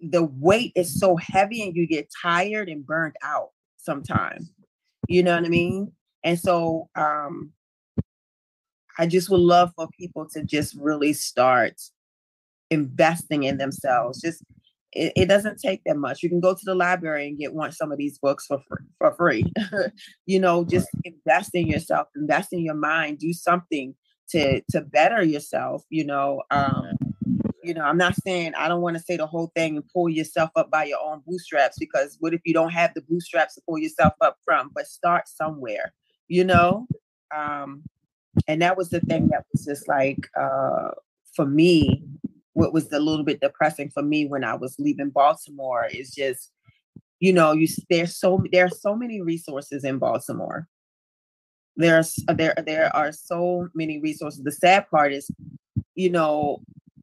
the 0.00 0.24
weight 0.24 0.72
is 0.76 1.00
so 1.00 1.16
heavy 1.16 1.62
and 1.62 1.74
you 1.74 1.86
get 1.86 2.08
tired 2.22 2.68
and 2.68 2.86
burned 2.86 3.16
out 3.24 3.48
sometimes. 3.78 4.52
You 5.08 5.22
know 5.22 5.34
what 5.34 5.44
I 5.44 5.48
mean? 5.48 5.92
And 6.22 6.38
so 6.38 6.90
um 6.94 7.52
I 8.98 9.06
just 9.06 9.30
would 9.30 9.40
love 9.40 9.72
for 9.74 9.88
people 9.98 10.28
to 10.34 10.44
just 10.44 10.74
really 10.74 11.14
start 11.14 11.80
investing 12.70 13.44
in 13.44 13.56
themselves. 13.56 14.20
Just 14.20 14.42
it, 14.92 15.12
it, 15.16 15.26
doesn't 15.26 15.60
take 15.60 15.82
that 15.84 15.96
much. 15.96 16.22
You 16.22 16.28
can 16.28 16.40
go 16.40 16.54
to 16.54 16.64
the 16.64 16.74
library 16.74 17.28
and 17.28 17.38
get 17.38 17.52
one 17.52 17.72
some 17.72 17.92
of 17.92 17.98
these 17.98 18.18
books 18.18 18.46
for 18.46 18.58
free, 18.68 18.86
for 18.98 19.14
free. 19.14 19.52
you 20.26 20.40
know, 20.40 20.64
just 20.64 20.88
invest 21.04 21.50
in 21.54 21.66
yourself, 21.66 22.08
invest 22.16 22.52
in 22.52 22.60
your 22.60 22.74
mind, 22.74 23.18
do 23.18 23.32
something 23.32 23.94
to 24.30 24.62
to 24.70 24.80
better 24.80 25.22
yourself. 25.22 25.82
You 25.90 26.04
know, 26.04 26.42
um, 26.50 26.96
you 27.62 27.74
know, 27.74 27.82
I'm 27.82 27.98
not 27.98 28.14
saying 28.22 28.54
I 28.54 28.68
don't 28.68 28.80
want 28.80 28.96
to 28.96 29.02
say 29.02 29.16
the 29.16 29.26
whole 29.26 29.52
thing 29.54 29.76
and 29.76 29.88
pull 29.92 30.08
yourself 30.08 30.50
up 30.56 30.70
by 30.70 30.84
your 30.84 31.00
own 31.04 31.22
bootstraps 31.26 31.76
because 31.78 32.16
what 32.20 32.34
if 32.34 32.40
you 32.44 32.54
don't 32.54 32.72
have 32.72 32.94
the 32.94 33.02
bootstraps 33.02 33.54
to 33.56 33.62
pull 33.68 33.78
yourself 33.78 34.14
up 34.20 34.38
from? 34.44 34.70
But 34.74 34.86
start 34.86 35.28
somewhere. 35.28 35.92
You 36.28 36.44
know, 36.44 36.86
um, 37.34 37.82
and 38.46 38.62
that 38.62 38.76
was 38.76 38.90
the 38.90 39.00
thing 39.00 39.28
that 39.28 39.44
was 39.52 39.64
just 39.64 39.88
like 39.88 40.28
uh, 40.38 40.90
for 41.34 41.46
me 41.46 42.04
what 42.58 42.72
was 42.72 42.92
a 42.92 42.98
little 42.98 43.24
bit 43.24 43.40
depressing 43.40 43.88
for 43.88 44.02
me 44.02 44.26
when 44.26 44.42
I 44.42 44.56
was 44.56 44.74
leaving 44.80 45.10
Baltimore 45.10 45.86
is 45.92 46.12
just, 46.12 46.50
you 47.20 47.32
know, 47.32 47.52
you 47.52 47.68
there's 47.88 48.16
so 48.16 48.42
there 48.50 48.66
are 48.66 48.68
so 48.68 48.96
many 48.96 49.20
resources 49.20 49.84
in 49.84 49.98
Baltimore. 49.98 50.66
There's 51.76 52.16
there 52.26 52.54
there 52.66 52.94
are 52.96 53.12
so 53.12 53.68
many 53.74 54.00
resources. 54.00 54.42
The 54.42 54.50
sad 54.50 54.90
part 54.90 55.12
is, 55.12 55.30
you 55.94 56.10
know, 56.10 56.58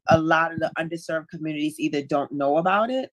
a 0.08 0.20
lot 0.20 0.52
of 0.52 0.60
the 0.60 0.70
underserved 0.78 1.28
communities 1.28 1.80
either 1.80 2.02
don't 2.02 2.32
know 2.32 2.58
about 2.58 2.90
it 2.90 3.10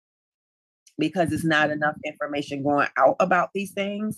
because 0.97 1.31
it's 1.31 1.45
not 1.45 1.69
mm. 1.69 1.73
enough 1.73 1.95
information 2.05 2.61
going 2.61 2.89
out 2.97 3.15
about 3.21 3.51
these 3.53 3.71
things, 3.71 4.17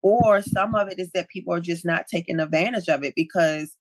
or 0.00 0.42
some 0.42 0.76
of 0.76 0.88
it 0.88 1.00
is 1.00 1.10
that 1.10 1.28
people 1.28 1.54
are 1.54 1.60
just 1.60 1.84
not 1.84 2.06
taking 2.06 2.38
advantage 2.38 2.88
of 2.88 3.02
it 3.02 3.14
because 3.16 3.74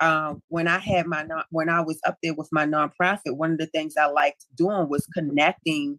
um, 0.00 0.42
when 0.48 0.66
I 0.68 0.78
had 0.78 1.06
my 1.06 1.22
non- 1.22 1.44
when 1.50 1.68
I 1.68 1.80
was 1.80 2.00
up 2.06 2.18
there 2.22 2.34
with 2.34 2.48
my 2.52 2.66
nonprofit, 2.66 3.36
one 3.36 3.52
of 3.52 3.58
the 3.58 3.66
things 3.66 3.94
I 3.96 4.06
liked 4.06 4.46
doing 4.54 4.88
was 4.88 5.06
connecting 5.06 5.98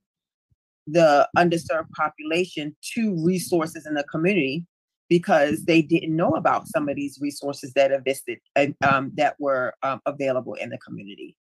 the 0.88 1.28
underserved 1.38 1.90
population 1.92 2.76
to 2.94 3.16
resources 3.24 3.86
in 3.86 3.94
the 3.94 4.04
community 4.04 4.66
because 5.10 5.66
they 5.66 5.82
didn't 5.82 6.16
know 6.16 6.32
about 6.32 6.68
some 6.68 6.88
of 6.88 6.96
these 6.96 7.20
resources 7.22 7.74
that 7.74 7.92
existed 7.92 8.40
and 8.56 8.76
um, 8.82 9.12
that 9.16 9.36
were 9.40 9.74
um, 9.84 10.02
available 10.06 10.54
in 10.56 10.70
the 10.70 10.78
community. 10.78 11.36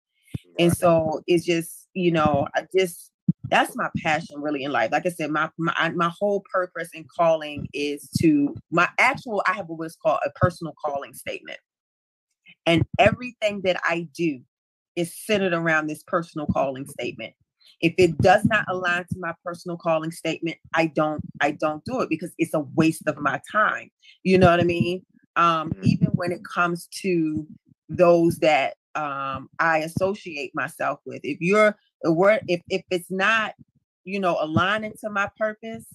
And 0.58 0.76
so 0.76 1.22
it's 1.26 1.44
just, 1.44 1.88
you 1.94 2.10
know, 2.10 2.46
I 2.54 2.66
just 2.76 3.10
that's 3.48 3.76
my 3.76 3.88
passion 4.02 4.40
really 4.40 4.64
in 4.64 4.72
life. 4.72 4.90
Like 4.92 5.06
I 5.06 5.10
said, 5.10 5.30
my 5.30 5.50
my 5.58 5.90
my 5.90 6.10
whole 6.18 6.44
purpose 6.52 6.90
and 6.94 7.06
calling 7.08 7.68
is 7.72 8.08
to 8.20 8.54
my 8.70 8.88
actual. 8.98 9.42
I 9.46 9.54
have 9.54 9.66
what's 9.68 9.96
called 9.96 10.20
a 10.24 10.30
personal 10.30 10.74
calling 10.84 11.14
statement, 11.14 11.58
and 12.66 12.84
everything 12.98 13.62
that 13.62 13.80
I 13.84 14.08
do 14.14 14.40
is 14.96 15.14
centered 15.24 15.52
around 15.52 15.86
this 15.86 16.02
personal 16.02 16.46
calling 16.46 16.86
statement. 16.86 17.34
If 17.80 17.94
it 17.96 18.18
does 18.18 18.44
not 18.44 18.66
align 18.68 19.04
to 19.12 19.18
my 19.18 19.34
personal 19.44 19.78
calling 19.78 20.10
statement, 20.10 20.58
I 20.74 20.86
don't 20.86 21.22
I 21.40 21.52
don't 21.52 21.84
do 21.84 22.00
it 22.00 22.10
because 22.10 22.32
it's 22.38 22.54
a 22.54 22.60
waste 22.60 23.06
of 23.06 23.18
my 23.18 23.40
time. 23.50 23.90
You 24.22 24.38
know 24.38 24.50
what 24.50 24.60
I 24.60 24.64
mean? 24.64 25.04
Um, 25.36 25.70
mm-hmm. 25.70 25.84
even 25.84 26.08
when 26.08 26.32
it 26.32 26.40
comes 26.44 26.88
to 27.02 27.46
those 27.88 28.38
that 28.38 28.74
um, 28.94 29.48
I 29.58 29.78
associate 29.78 30.52
myself 30.54 31.00
with. 31.04 31.20
If 31.24 31.38
you're 31.40 31.76
if 32.02 32.60
if 32.68 32.82
it's 32.90 33.10
not, 33.10 33.54
you 34.04 34.20
know, 34.20 34.36
aligning 34.40 34.94
to 35.00 35.10
my 35.10 35.30
purpose, 35.38 35.86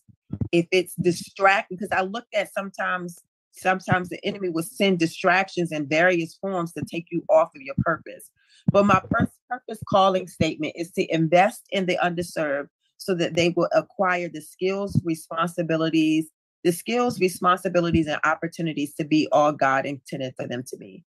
if 0.51 0.67
it's 0.71 0.95
distracting, 0.95 1.77
because 1.77 1.91
I 1.91 2.01
look 2.01 2.25
at 2.33 2.53
sometimes 2.53 3.19
sometimes 3.57 4.09
the 4.09 4.23
enemy 4.25 4.49
will 4.49 4.63
send 4.63 4.99
distractions 4.99 5.71
in 5.71 5.87
various 5.87 6.35
forms 6.35 6.73
to 6.73 6.83
take 6.89 7.07
you 7.11 7.23
off 7.29 7.55
of 7.55 7.61
your 7.61 7.75
purpose. 7.79 8.29
But 8.71 8.85
my 8.85 9.01
first 9.11 9.31
purpose 9.49 9.79
calling 9.87 10.27
statement 10.27 10.73
is 10.75 10.91
to 10.91 11.13
invest 11.13 11.65
in 11.71 11.85
the 11.85 11.97
underserved 12.03 12.67
so 12.97 13.13
that 13.15 13.35
they 13.35 13.49
will 13.49 13.69
acquire 13.73 14.29
the 14.29 14.41
skills, 14.41 14.99
responsibilities, 15.03 16.29
the 16.63 16.71
skills, 16.71 17.19
responsibilities, 17.19 18.07
and 18.07 18.19
opportunities 18.23 18.95
to 18.95 19.05
be 19.05 19.27
all 19.31 19.51
God 19.51 19.85
intended 19.85 20.33
for 20.35 20.47
them 20.47 20.63
to 20.67 20.77
be. 20.77 21.03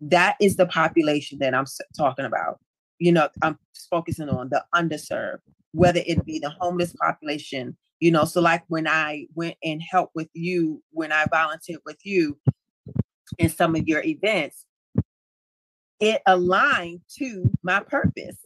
That 0.00 0.36
is 0.40 0.56
the 0.56 0.66
population 0.66 1.38
that 1.38 1.54
I'm 1.54 1.64
talking 1.96 2.24
about. 2.24 2.60
You 2.98 3.12
know, 3.12 3.28
I'm 3.42 3.58
focusing 3.90 4.28
on 4.28 4.50
the 4.50 4.64
underserved, 4.74 5.38
whether 5.72 6.02
it 6.06 6.24
be 6.24 6.38
the 6.38 6.50
homeless 6.50 6.94
population, 7.00 7.76
you 8.00 8.10
know. 8.10 8.24
So, 8.24 8.40
like 8.40 8.64
when 8.68 8.86
I 8.86 9.26
went 9.34 9.56
and 9.62 9.82
helped 9.82 10.14
with 10.14 10.28
you, 10.34 10.82
when 10.90 11.12
I 11.12 11.26
volunteered 11.30 11.80
with 11.84 11.98
you 12.04 12.38
in 13.38 13.48
some 13.48 13.74
of 13.74 13.86
your 13.86 14.02
events, 14.02 14.66
it 16.00 16.22
aligned 16.26 17.00
to 17.18 17.50
my 17.62 17.80
purpose 17.80 18.36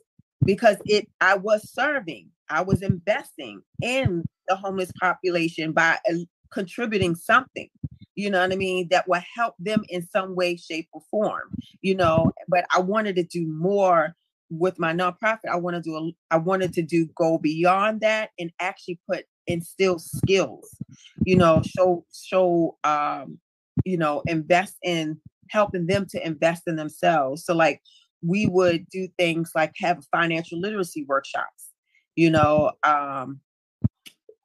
because 0.44 0.76
it 0.86 1.08
I 1.20 1.36
was 1.36 1.70
serving, 1.70 2.28
I 2.50 2.62
was 2.62 2.82
investing 2.82 3.62
in 3.80 4.24
the 4.48 4.56
homeless 4.56 4.92
population 5.00 5.72
by 5.72 5.98
uh, 6.10 6.14
contributing 6.50 7.14
something 7.14 7.68
you 8.14 8.30
know 8.30 8.40
what 8.40 8.52
I 8.52 8.56
mean, 8.56 8.88
that 8.90 9.08
will 9.08 9.22
help 9.34 9.54
them 9.58 9.84
in 9.88 10.06
some 10.06 10.34
way, 10.34 10.56
shape, 10.56 10.88
or 10.92 11.02
form, 11.10 11.50
you 11.80 11.94
know. 11.94 12.32
But 12.48 12.66
I 12.74 12.80
wanted 12.80 13.16
to 13.16 13.22
do 13.22 13.46
more 13.46 14.14
with 14.50 14.78
my 14.78 14.92
nonprofit. 14.92 15.48
I 15.50 15.56
want 15.56 15.76
to 15.76 15.82
do 15.82 15.96
a, 15.96 16.10
I 16.34 16.36
wanted 16.36 16.74
to 16.74 16.82
do 16.82 17.08
go 17.16 17.38
beyond 17.38 18.00
that 18.02 18.30
and 18.38 18.52
actually 18.60 19.00
put 19.08 19.24
instill 19.46 19.98
skills, 19.98 20.76
you 21.24 21.36
know, 21.36 21.62
show 21.64 22.04
show 22.12 22.76
um, 22.84 23.38
you 23.84 23.96
know, 23.96 24.22
invest 24.26 24.76
in 24.82 25.20
helping 25.50 25.86
them 25.86 26.06
to 26.10 26.26
invest 26.26 26.62
in 26.66 26.76
themselves. 26.76 27.44
So 27.44 27.54
like 27.54 27.80
we 28.22 28.46
would 28.46 28.86
do 28.88 29.08
things 29.18 29.50
like 29.54 29.72
have 29.78 30.04
financial 30.10 30.58
literacy 30.58 31.04
workshops, 31.04 31.70
you 32.16 32.30
know, 32.30 32.72
um, 32.84 33.40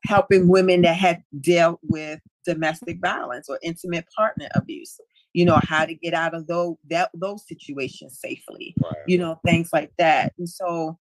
helping 0.06 0.48
women 0.48 0.82
that 0.82 0.96
had 0.96 1.24
dealt 1.42 1.80
with 1.84 2.20
domestic 2.46 3.00
violence 3.02 3.50
or 3.50 3.60
intimate 3.62 4.06
partner 4.16 4.48
abuse 4.56 5.00
you 5.34 5.46
know 5.46 5.60
how 5.64 5.86
to 5.86 5.94
get 5.94 6.14
out 6.14 6.34
of 6.34 6.48
those 6.48 6.76
that 6.90 7.12
those 7.14 7.46
situations 7.46 8.20
safely 8.20 8.74
right. 8.82 8.96
you 9.06 9.18
know 9.18 9.40
things 9.46 9.70
like 9.74 9.92
that 9.98 10.34
and 10.38 10.48
so 10.48 10.98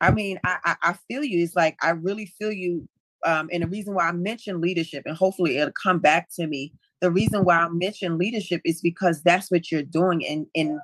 i 0.00 0.10
mean 0.10 0.40
I, 0.44 0.56
I, 0.64 0.76
I 0.82 0.92
feel 1.06 1.22
you 1.22 1.44
it's 1.44 1.54
like 1.54 1.76
i 1.82 1.90
really 1.90 2.26
feel 2.38 2.50
you 2.50 2.88
um 3.26 3.48
and 3.52 3.62
the 3.62 3.68
reason 3.68 3.94
why 3.94 4.08
i 4.08 4.12
mentioned 4.12 4.60
leadership 4.60 5.02
and 5.06 5.16
hopefully 5.16 5.58
it'll 5.58 5.72
come 5.72 5.98
back 5.98 6.28
to 6.34 6.46
me 6.46 6.72
the 7.00 7.10
reason 7.10 7.44
why 7.44 7.56
i 7.56 7.68
mentioned 7.68 8.18
leadership 8.18 8.60
is 8.64 8.80
because 8.80 9.22
that's 9.22 9.50
what 9.50 9.70
you're 9.70 9.82
doing 9.82 10.24
and 10.26 10.46
and 10.54 10.78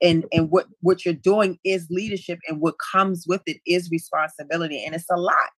and 0.00 0.24
and 0.32 0.50
what 0.50 0.66
what 0.80 1.04
you're 1.04 1.14
doing 1.14 1.58
is 1.64 1.86
leadership 1.90 2.38
and 2.48 2.60
what 2.60 2.74
comes 2.92 3.24
with 3.26 3.42
it 3.46 3.58
is 3.66 3.90
responsibility 3.90 4.84
and 4.84 4.94
it's 4.94 5.10
a 5.10 5.16
lot. 5.16 5.50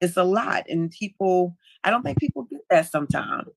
It's 0.00 0.16
a 0.16 0.24
lot 0.24 0.64
and 0.68 0.90
people 0.90 1.56
i 1.84 1.90
don't 1.90 2.02
think 2.02 2.18
people 2.18 2.44
get 2.44 2.60
that 2.70 2.90
sometimes. 2.90 3.48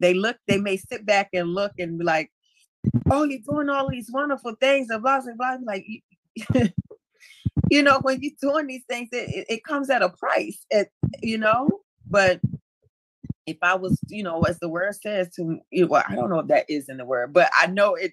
They 0.00 0.14
look 0.14 0.36
they 0.48 0.58
may 0.58 0.76
sit 0.76 1.06
back 1.06 1.28
and 1.32 1.54
look 1.54 1.72
and 1.78 1.98
be 1.98 2.04
like 2.04 2.30
oh 3.10 3.24
you're 3.24 3.40
doing 3.48 3.68
all 3.68 3.88
these 3.88 4.10
wonderful 4.12 4.54
things 4.60 4.90
and 4.90 5.02
blah 5.02 5.20
blah 5.20 5.34
blah 5.36 5.56
like 5.64 5.86
you 7.70 7.82
know 7.82 7.98
when 8.02 8.20
you're 8.20 8.32
doing 8.40 8.66
these 8.66 8.84
things 8.88 9.08
it, 9.12 9.46
it 9.48 9.64
comes 9.64 9.90
at 9.90 10.02
a 10.02 10.08
price 10.08 10.64
it, 10.70 10.90
you 11.22 11.38
know 11.38 11.68
but 12.08 12.40
if 13.46 13.56
i 13.62 13.74
was 13.74 13.98
you 14.08 14.22
know 14.22 14.42
as 14.42 14.58
the 14.58 14.68
word 14.68 14.94
says 14.94 15.28
to 15.34 15.58
well 15.86 16.04
i 16.08 16.14
don't 16.14 16.30
know 16.30 16.40
if 16.40 16.48
that 16.48 16.64
is 16.68 16.88
in 16.88 16.96
the 16.96 17.04
word 17.04 17.32
but 17.32 17.50
i 17.58 17.66
know 17.66 17.94
it 17.94 18.12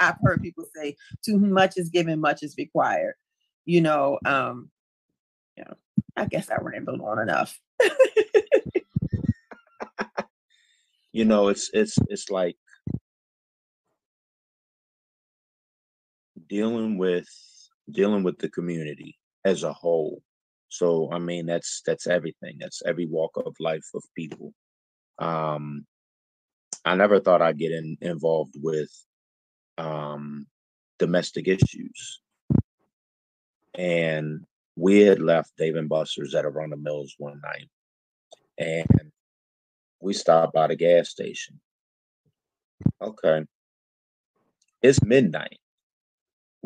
i've 0.00 0.16
heard 0.22 0.42
people 0.42 0.64
say 0.74 0.96
too 1.24 1.38
much 1.38 1.74
is 1.76 1.88
given 1.88 2.20
much 2.20 2.42
is 2.42 2.54
required 2.58 3.14
you 3.64 3.80
know 3.80 4.18
um 4.24 4.70
you 5.56 5.64
know 5.64 5.74
I 6.18 6.26
guess 6.26 6.50
I 6.50 6.56
rambled 6.60 7.00
on 7.00 7.20
enough. 7.20 7.58
you 11.12 11.24
know, 11.24 11.46
it's 11.48 11.70
it's 11.72 11.96
it's 12.08 12.28
like 12.28 12.56
dealing 16.48 16.98
with 16.98 17.28
dealing 17.90 18.22
with 18.22 18.38
the 18.38 18.48
community 18.48 19.18
as 19.44 19.62
a 19.62 19.72
whole. 19.72 20.22
So 20.68 21.10
I 21.12 21.18
mean 21.18 21.46
that's 21.46 21.82
that's 21.86 22.06
everything. 22.06 22.56
That's 22.60 22.82
every 22.84 23.06
walk 23.06 23.32
of 23.36 23.54
life 23.60 23.86
of 23.94 24.02
people. 24.14 24.52
Um 25.18 25.86
I 26.84 26.94
never 26.94 27.20
thought 27.20 27.42
I'd 27.42 27.58
get 27.58 27.72
in, 27.72 27.96
involved 28.00 28.54
with 28.56 28.90
um 29.78 30.46
domestic 30.98 31.48
issues. 31.48 32.20
And 33.74 34.44
we 34.76 35.00
had 35.00 35.20
left 35.20 35.56
Dave 35.56 35.76
and 35.76 35.88
Buster's 35.88 36.34
at 36.34 36.44
Arundel 36.44 36.78
Mills 36.78 37.14
one 37.18 37.40
night, 37.42 37.68
and 38.58 39.12
we 40.00 40.12
stopped 40.12 40.52
by 40.52 40.66
the 40.68 40.76
gas 40.76 41.08
station. 41.08 41.60
Okay, 43.00 43.44
it's 44.82 45.02
midnight. 45.02 45.58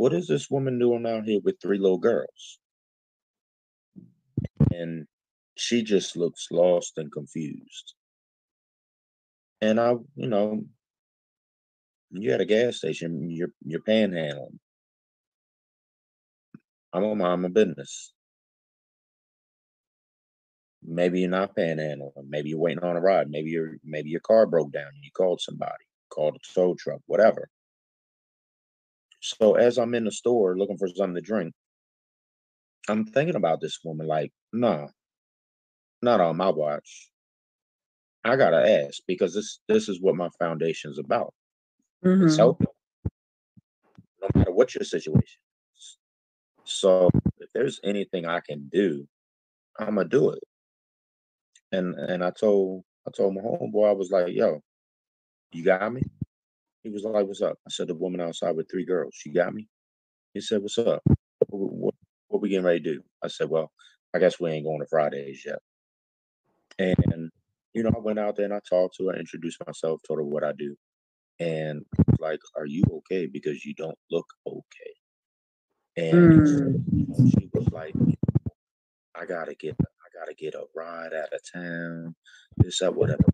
What 0.03 0.15
is 0.15 0.27
this 0.27 0.51
woman 0.51 0.81
doing 0.81 1.07
out 1.07 1.27
here 1.27 1.39
with 1.45 1.61
three 1.63 1.79
little 1.79 1.97
girls? 1.97 2.59
And 4.73 5.07
she 5.57 5.85
just 5.85 6.17
looks 6.17 6.49
lost 6.51 6.95
and 6.99 7.13
confused. 7.13 7.95
And 9.61 9.79
I, 9.79 9.95
you 10.17 10.27
know, 10.27 10.65
you 12.11 12.33
at 12.33 12.41
a 12.41 12.45
gas 12.45 12.79
station, 12.79 13.31
you're 13.31 13.53
you're 13.65 13.79
panhandling. 13.83 14.59
I'm 16.93 17.05
on 17.05 17.19
my 17.19 17.31
own 17.31 17.53
business. 17.53 18.13
Maybe 20.83 21.21
you're 21.21 21.31
not 21.31 21.55
panhandling. 21.55 22.11
Maybe 22.29 22.49
you're 22.49 22.59
waiting 22.59 22.83
on 22.83 22.97
a 22.97 23.01
ride. 23.01 23.31
Maybe 23.31 23.51
your 23.51 23.77
maybe 23.85 24.11
your 24.11 24.27
car 24.27 24.47
broke 24.47 24.73
down 24.73 24.89
and 24.89 25.05
you 25.05 25.13
called 25.17 25.41
somebody, 25.41 25.85
called 26.09 26.35
a 26.35 26.55
tow 26.55 26.75
truck, 26.75 27.03
whatever. 27.07 27.49
So 29.23 29.55
as 29.55 29.79
I'm 29.79 29.95
in 29.95 30.05
the 30.05 30.13
store 30.13 30.59
looking 30.59 30.77
for 30.77 30.89
something 30.89 31.15
to 31.15 31.21
drink, 31.21 31.55
I'm 32.89 33.05
thinking 33.05 33.37
about 33.37 33.61
this 33.61 33.79
woman 33.85 34.07
like, 34.07 34.33
no, 34.53 34.89
not 36.03 36.21
on 36.21 36.37
my 36.37 36.51
watch. 36.51 37.09
I 38.25 38.37
gotta 38.37 38.85
ask 38.85 39.01
because 39.07 39.35
this 39.35 39.61
this 39.69 39.89
is 39.89 40.01
what 40.01 40.17
my 40.17 40.29
foundation 40.39 40.91
is 40.91 40.99
about. 40.99 41.33
Mm-hmm. 42.05 42.27
It's 42.27 42.37
helping. 42.37 42.67
No 44.21 44.29
matter 44.35 44.53
what 44.53 44.75
your 44.75 44.85
situation 44.85 45.41
so 46.65 47.11
if 47.39 47.49
there's 47.53 47.81
anything 47.85 48.27
I 48.27 48.41
can 48.41 48.69
do, 48.73 49.07
I'm 49.79 49.97
gonna 49.97 50.09
do 50.09 50.31
it. 50.31 50.43
And 51.73 51.95
and 51.95 52.25
I 52.25 52.31
told 52.31 52.85
I 53.07 53.11
told 53.11 53.35
my 53.35 53.41
homeboy, 53.41 53.89
I 53.89 53.93
was 53.93 54.11
like, 54.11 54.35
yo, 54.35 54.61
you 55.53 55.65
got 55.65 55.93
me? 55.93 56.03
He 56.83 56.91
was 56.91 57.05
like, 57.05 57.27
what's 57.27 57.43
up? 57.43 57.59
I 57.67 57.71
said, 57.71 57.89
the 57.89 57.95
woman 57.95 58.21
outside 58.21 58.57
with 58.57 58.71
three 58.71 58.85
girls, 58.85 59.15
she 59.15 59.31
got 59.31 59.55
me? 59.55 59.69
He 60.35 60.41
said, 60.41 60.63
what's 60.63 60.79
up? 60.79 61.03
What, 61.49 61.73
what, 61.73 61.95
what 62.29 62.43
we 62.43 62.49
getting 62.49 62.65
ready 62.65 62.81
to 62.81 62.95
do? 62.95 63.03
I 63.23 63.29
said, 63.29 63.49
well, 63.49 63.71
I 64.15 64.19
guess 64.19 64.41
we 64.41 64.51
ain't 64.51 64.67
going 64.67 64.81
to 64.81 64.87
Fridays 64.87 65.45
yet. 65.47 65.59
And, 66.79 67.31
you 67.75 67.83
know, 67.83 67.93
I 67.95 68.01
went 68.01 68.19
out 68.19 68.37
there 68.37 68.47
and 68.47 68.55
I 68.55 68.61
talked 68.69 68.97
to 68.97 69.09
her, 69.09 69.17
introduced 69.17 69.63
myself, 69.67 70.01
told 70.07 70.19
her 70.19 70.25
what 70.25 70.45
I 70.45 70.53
do. 70.53 70.77
And 71.39 71.85
like, 72.19 72.41
are 72.57 72.67
you 72.67 72.85
okay? 72.91 73.27
Because 73.27 73.65
you 73.65 73.75
don't 73.75 73.99
look 74.11 74.27
okay. 74.47 74.93
And 75.97 76.41
mm. 76.41 77.31
she 77.31 77.51
was 77.53 77.69
like, 77.71 77.95
I 79.15 79.27
gotta 79.27 79.55
get 79.55 79.77
I 79.81 80.19
gotta 80.19 80.35
get 80.35 80.55
a 80.55 80.65
ride 80.75 81.13
out 81.13 81.33
of 81.33 81.41
town. 81.53 82.15
This 82.57 82.81
up 82.81 82.95
whatever. 82.95 83.25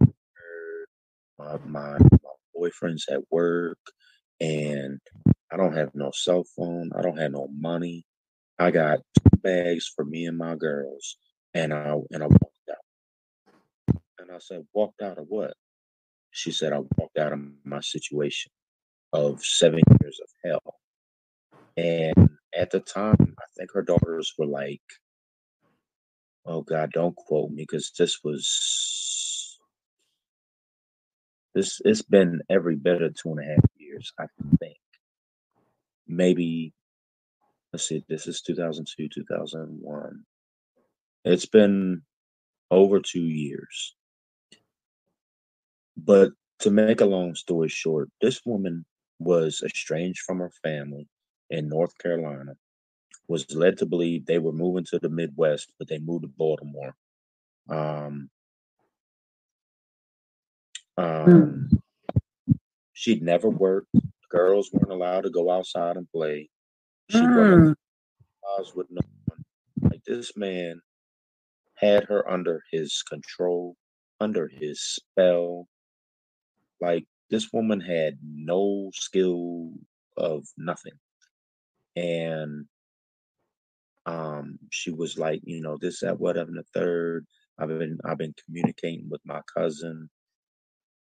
My, 1.39 1.57
my 1.67 1.99
my 1.99 2.38
boyfriend's 2.59 3.07
at 3.11 3.21
work 3.31 3.79
and 4.41 4.99
I 5.51 5.57
don't 5.57 5.77
have 5.77 5.91
no 5.95 6.11
cell 6.13 6.45
phone. 6.57 6.91
I 6.97 7.03
don't 7.03 7.19
have 7.19 7.33
no 7.33 7.49
money. 7.53 8.05
I 8.59 8.71
got 8.71 9.01
two 9.19 9.37
bags 9.43 9.91
for 9.95 10.05
me 10.05 10.27
and 10.27 10.37
my 10.37 10.57
girls, 10.57 11.17
and 11.55 11.73
I 11.73 11.95
and 12.11 12.23
I 12.23 12.27
walked 12.27 12.71
out. 12.71 13.99
And 14.19 14.31
I 14.31 14.39
said, 14.39 14.67
walked 14.75 15.01
out 15.01 15.19
of 15.19 15.27
what? 15.29 15.55
She 16.33 16.51
said, 16.51 16.73
I 16.73 16.81
walked 16.99 17.19
out 17.19 17.33
of 17.33 17.41
my 17.65 17.81
situation 17.81 18.51
of 19.13 19.43
seven 19.43 19.81
years 20.01 20.21
of 20.23 20.29
hell. 20.45 20.75
And 21.77 22.31
at 22.57 22.71
the 22.71 22.81
time, 22.81 23.17
I 23.21 23.45
think 23.57 23.71
her 23.73 23.83
daughters 23.83 24.35
were 24.37 24.47
like, 24.47 24.83
oh 26.45 26.63
God, 26.63 26.91
don't 26.93 27.17
quote 27.17 27.51
me 27.51 27.63
because 27.63 27.93
this 27.99 28.19
was 28.25 29.38
it's 31.59 32.03
been 32.03 32.43
every 32.49 32.77
bit 32.77 33.03
of 33.03 33.15
two 33.15 33.31
and 33.31 33.41
a 33.41 33.55
half 33.55 33.65
years, 33.77 34.13
I 34.19 34.27
think. 34.59 34.79
Maybe 36.07 36.73
let's 37.73 37.87
see, 37.87 38.05
this 38.09 38.27
is 38.27 38.41
2002, 38.43 39.09
2001. 39.09 40.25
It's 41.25 41.47
been 41.47 42.03
over 42.71 43.01
two 43.01 43.21
years. 43.21 43.95
But 45.97 46.31
to 46.61 46.71
make 46.71 47.01
a 47.01 47.07
long 47.07 47.35
story 47.35 47.69
short, 47.69 48.11
this 48.21 48.41
woman 48.45 48.85
was 49.19 49.63
estranged 49.63 50.21
from 50.21 50.39
her 50.39 50.53
family 50.63 51.09
in 51.51 51.69
North 51.69 51.97
Carolina, 51.99 52.55
was 53.27 53.53
led 53.55 53.79
to 53.79 53.87
believe 53.87 54.27
they 54.27 54.39
were 54.39 54.53
moving 54.53 54.85
to 54.87 54.99
the 54.99 55.09
Midwest, 55.09 55.73
but 55.79 55.89
they 55.89 55.99
moved 55.99 56.23
to 56.23 56.29
Baltimore. 56.29 56.95
Um, 57.69 58.31
um, 60.99 61.71
she'd 62.93 63.23
never 63.23 63.49
worked. 63.49 63.89
Girls 64.31 64.71
weren't 64.73 64.93
allowed 64.93 65.23
to 65.23 65.31
go 65.31 65.51
outside 65.51 65.97
and 65.97 66.11
play. 66.11 66.51
She 67.11 67.19
Mm. 67.19 67.75
was 68.43 68.75
with 68.75 68.91
no 68.91 69.01
one. 69.27 69.45
Like 69.91 70.03
this 70.05 70.37
man 70.37 70.81
had 71.77 72.05
her 72.05 72.29
under 72.29 72.63
his 72.73 73.03
control, 73.03 73.77
under 74.21 74.49
his 74.49 74.83
spell. 74.83 75.69
Like 76.81 77.07
this 77.31 77.53
woman 77.53 77.81
had 77.81 78.19
no 78.23 78.91
skill 78.93 79.73
of 80.17 80.47
nothing. 80.57 80.99
And 81.97 82.67
um 84.07 84.59
she 84.71 84.91
was 84.91 85.19
like, 85.19 85.41
you 85.45 85.61
know, 85.61 85.77
this, 85.81 86.01
that, 86.01 86.19
whatever, 86.19 86.49
and 86.51 86.59
the 86.59 86.65
third. 86.75 87.27
I've 87.59 87.69
been 87.69 87.99
I've 88.05 88.19
been 88.19 88.35
communicating 88.45 89.09
with 89.11 89.21
my 89.25 89.41
cousin. 89.57 90.09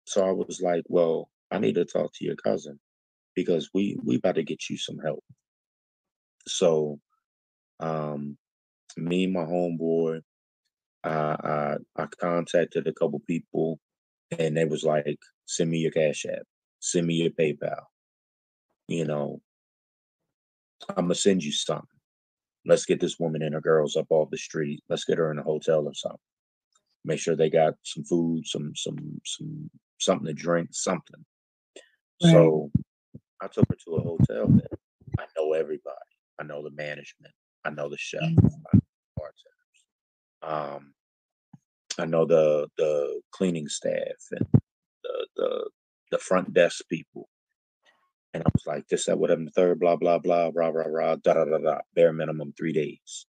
So 0.05 0.25
I 0.25 0.31
was 0.31 0.61
like, 0.61 0.83
well, 0.87 1.29
I 1.51 1.59
need 1.59 1.75
to 1.75 1.85
talk 1.85 2.13
to 2.15 2.25
your 2.25 2.35
cousin 2.35 2.79
because 3.35 3.69
we 3.73 3.97
we 4.03 4.17
about 4.17 4.35
to 4.35 4.43
get 4.43 4.69
you 4.69 4.77
some 4.77 4.99
help. 4.99 5.23
So 6.47 6.99
um 7.79 8.37
me 8.97 9.25
and 9.25 9.33
my 9.33 9.45
homeboy, 9.45 10.21
uh, 11.03 11.37
I 11.43 11.77
I 11.95 12.05
contacted 12.19 12.87
a 12.87 12.93
couple 12.93 13.19
people 13.27 13.79
and 14.37 14.55
they 14.57 14.65
was 14.65 14.83
like, 14.83 15.17
send 15.45 15.69
me 15.69 15.79
your 15.79 15.91
cash 15.91 16.25
app, 16.25 16.43
send 16.79 17.07
me 17.07 17.15
your 17.15 17.31
PayPal. 17.31 17.83
You 18.87 19.05
know, 19.05 19.41
I'm 20.89 21.05
gonna 21.05 21.15
send 21.15 21.43
you 21.43 21.51
something. 21.51 21.87
Let's 22.65 22.85
get 22.85 22.99
this 22.99 23.19
woman 23.19 23.41
and 23.41 23.53
her 23.53 23.61
girls 23.61 23.95
up 23.95 24.07
off 24.09 24.29
the 24.29 24.37
street. 24.37 24.83
Let's 24.89 25.05
get 25.05 25.17
her 25.17 25.31
in 25.31 25.39
a 25.39 25.43
hotel 25.43 25.85
or 25.85 25.93
something. 25.93 26.19
Make 27.05 27.19
sure 27.19 27.35
they 27.35 27.49
got 27.49 27.73
some 27.83 28.03
food, 28.03 28.45
some 28.47 28.73
some 28.75 29.21
some 29.25 29.69
something 29.99 30.27
to 30.27 30.33
drink, 30.33 30.69
something. 30.71 31.25
Right. 32.23 32.31
So 32.31 32.71
I 33.41 33.47
took 33.47 33.65
her 33.69 33.75
to 33.85 33.95
a 33.95 34.01
hotel 34.01 34.47
that 34.47 34.79
I 35.19 35.25
know 35.37 35.53
everybody. 35.53 35.97
I 36.39 36.43
know 36.43 36.63
the 36.63 36.71
management. 36.71 37.33
I 37.65 37.71
know 37.71 37.89
the 37.89 37.97
chef. 37.97 38.21
Mm. 38.21 38.37
I 38.37 38.77
know 38.77 38.81
the 38.81 38.81
bartenders. 39.17 39.79
Um, 40.41 40.93
I 41.99 42.05
know 42.05 42.25
the 42.25 42.69
the 42.77 43.21
cleaning 43.31 43.67
staff 43.67 44.17
and 44.31 44.47
the 45.03 45.27
the 45.35 45.69
the 46.11 46.17
front 46.17 46.53
desk 46.53 46.83
people. 46.89 47.27
And 48.35 48.41
I 48.43 48.49
was 48.51 48.63
like, 48.65 48.87
this, 48.87 49.05
that, 49.05 49.19
whatever, 49.19 49.43
the 49.43 49.51
third, 49.51 49.79
blah, 49.79 49.95
blah, 49.95 50.17
blah, 50.17 50.49
rah, 50.53 50.69
rah, 50.69 50.87
rah, 50.87 51.15
da, 51.17 51.33
da, 51.33 51.45
da, 51.45 51.59
da, 51.59 51.77
bare 51.93 52.11
minimum 52.11 52.51
three 52.57 52.73
days. 52.73 53.27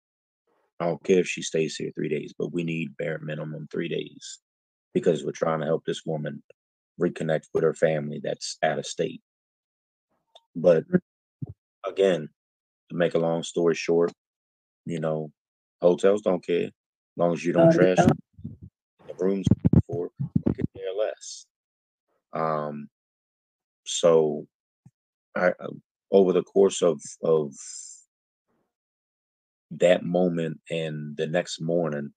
I 0.80 0.86
don't 0.86 1.04
care 1.04 1.20
if 1.20 1.28
she 1.28 1.42
stays 1.42 1.76
here 1.76 1.92
three 1.96 2.10
days, 2.10 2.34
but 2.38 2.54
we 2.54 2.64
need 2.64 2.98
bare 2.98 3.20
minimum 3.20 3.68
three 3.72 3.88
days 3.88 4.40
because 4.94 5.24
we're 5.24 5.32
trying 5.32 5.60
to 5.62 5.66
help 5.66 5.84
this 5.86 6.06
woman 6.06 6.44
reconnect 7.02 7.46
with 7.54 7.64
her 7.64 7.74
family 7.74 8.20
that's 8.24 8.58
out 8.64 8.80
of 8.80 8.86
state. 8.86 9.22
But 10.56 10.84
again, 11.86 12.30
to 12.90 12.96
make 12.96 13.16
a 13.16 13.20
long 13.20 13.44
story 13.44 13.76
short, 13.76 14.12
you 14.86 15.00
know, 15.00 15.32
hotels 15.82 16.22
don't 16.22 16.46
care 16.46 16.66
as 16.66 16.72
long 17.18 17.34
as 17.34 17.44
you 17.44 17.54
don't 17.54 17.72
trash 17.72 17.98
the 17.98 19.14
rooms 19.20 19.48
for 19.88 20.10
could 20.46 20.66
care 20.76 20.94
less. 20.98 21.46
Um, 22.34 22.90
so 23.86 24.48
I 25.36 25.50
uh, 25.50 25.70
over 26.12 26.34
the 26.34 26.44
course 26.44 26.82
of 26.82 27.02
of 27.24 27.54
that 29.72 30.04
moment 30.04 30.60
and 30.70 31.16
the 31.18 31.28
next 31.28 31.62
morning, 31.62 32.12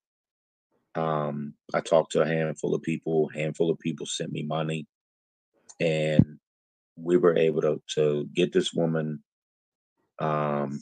um, 0.95 1.55
I 1.75 1.81
talked 1.81 2.13
to 2.13 2.23
a 2.23 2.27
handful 2.27 2.75
of 2.75 2.83
people. 2.83 3.31
A 3.35 3.39
Handful 3.39 3.71
of 3.71 3.79
people 3.79 4.07
sent 4.07 4.33
me 4.33 4.43
money, 4.43 4.87
and 5.79 6.39
we 6.97 7.17
were 7.17 7.37
able 7.37 7.63
to 7.63 7.83
to 7.95 8.29
get 8.35 8.53
this 8.53 8.73
woman. 8.73 9.23
Um, 10.21 10.81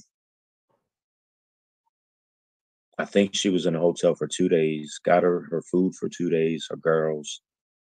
I 2.99 3.05
think 3.05 3.35
she 3.35 3.51
was 3.51 3.67
in 3.67 3.77
a 3.77 3.81
hotel 3.81 4.15
for 4.15 4.27
two 4.27 4.49
days. 4.49 4.99
Got 5.05 5.23
her 5.23 5.47
her 5.51 5.63
food 5.63 5.95
for 5.95 6.09
two 6.09 6.31
days. 6.31 6.67
Her 6.71 6.77
girls, 6.77 7.43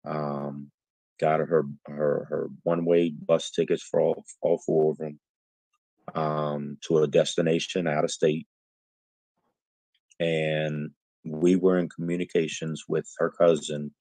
um, 0.05 0.71
got 1.19 1.39
her 1.39 1.47
her 1.47 1.63
her, 1.87 2.27
her 2.29 2.49
one 2.63 2.85
way 2.85 3.09
bus 3.09 3.51
tickets 3.51 3.83
for 3.83 3.99
all 3.99 4.23
all 4.41 4.59
four 4.65 4.91
of 4.91 4.97
them 4.99 5.19
um, 6.15 6.77
to 6.87 6.99
a 6.99 7.07
destination 7.07 7.87
out 7.87 8.03
of 8.03 8.11
state, 8.11 8.47
and 10.19 10.91
we 11.25 11.55
were 11.55 11.77
in 11.79 11.89
communications 11.89 12.83
with 12.87 13.07
her 13.17 13.31
cousin 13.31 13.93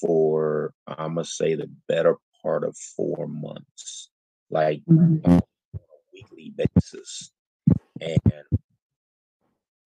for 0.00 0.74
I 0.86 1.08
must 1.08 1.36
say 1.36 1.54
the 1.54 1.70
better 1.88 2.16
part 2.42 2.64
of 2.64 2.76
four 2.96 3.26
months, 3.28 4.10
like 4.50 4.82
Mhm. 4.88 5.24
on 5.24 5.38
a 5.38 5.42
weekly 6.12 6.52
basis, 6.56 7.32
and 8.00 8.20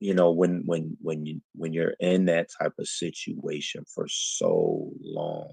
you 0.00 0.14
know 0.14 0.32
when 0.32 0.62
when 0.66 0.96
when 1.00 1.26
you 1.26 1.40
when 1.54 1.72
you're 1.72 1.94
in 2.00 2.26
that 2.26 2.48
type 2.60 2.72
of 2.78 2.88
situation 2.88 3.84
for 3.94 4.06
so 4.08 4.90
long 5.00 5.52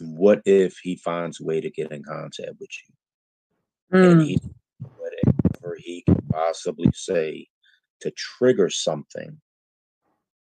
what 0.00 0.42
if 0.44 0.76
he 0.82 0.96
finds 0.96 1.40
a 1.40 1.44
way 1.44 1.60
to 1.60 1.70
get 1.70 1.92
in 1.92 2.02
contact 2.02 2.52
with 2.60 2.70
you 3.92 4.08
and 4.10 4.20
Mm. 4.20 4.24
he 4.26 4.38
whatever 5.54 5.76
he 5.78 6.02
can 6.02 6.20
possibly 6.32 6.90
say 6.94 7.46
to 8.00 8.10
trigger 8.12 8.68
something 8.70 9.40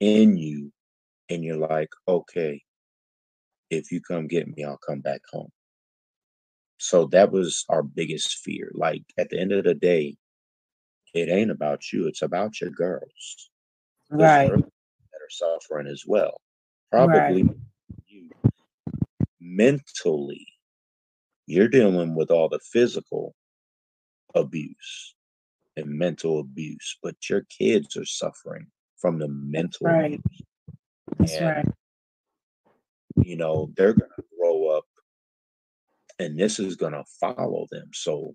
in 0.01 0.37
you 0.37 0.73
and 1.29 1.45
you're 1.45 1.57
like 1.57 1.91
okay 2.09 2.63
if 3.71 3.91
you 3.93 4.01
come 4.01 4.27
get 4.27 4.49
me 4.49 4.65
i'll 4.65 4.79
come 4.79 5.01
back 5.01 5.21
home. 5.31 5.51
So 6.79 7.07
that 7.07 7.31
was 7.31 7.65
our 7.69 7.85
biggest 7.85 8.39
fear. 8.39 8.73
Like 8.75 9.05
at 9.17 9.31
the 9.31 9.39
end 9.39 9.53
of 9.53 9.65
the 9.65 9.75
day 9.75 10.17
it 11.15 11.29
ain't 11.29 11.51
about 11.51 11.93
you 11.93 12.07
it's 12.07 12.23
about 12.23 12.61
your 12.61 12.71
girls. 12.71 13.51
Right. 14.11 14.49
girls 14.49 14.63
that 14.63 15.47
are 15.47 15.59
suffering 15.61 15.87
as 15.87 16.05
well. 16.07 16.41
Right. 16.93 17.09
probably 17.09 17.49
you. 18.09 18.31
Mentally 19.41 20.47
you're 21.47 21.69
dealing 21.69 22.15
with 22.15 22.31
all 22.31 22.49
the 22.49 22.61
physical 22.73 23.35
abuse 24.35 25.15
and 25.77 25.87
mental 25.87 26.41
abuse 26.41 26.99
but 27.03 27.17
your 27.29 27.43
kids 27.57 27.97
are 27.97 28.05
suffering 28.05 28.67
from 28.99 29.19
the 29.19 29.29
mental 29.29 29.87
right. 29.87 30.21
abuse 30.25 30.43
That's 31.19 31.33
and 31.37 31.47
right. 31.47 31.69
you 33.17 33.37
know 33.37 33.71
they're 33.77 33.95
going 33.95 34.11
to 34.17 34.25
grow 34.39 34.69
up 34.69 34.85
and 36.19 36.39
this 36.39 36.59
is 36.59 36.77
going 36.77 36.93
to 36.93 37.05
follow 37.21 37.67
them 37.71 37.89
so 37.93 38.35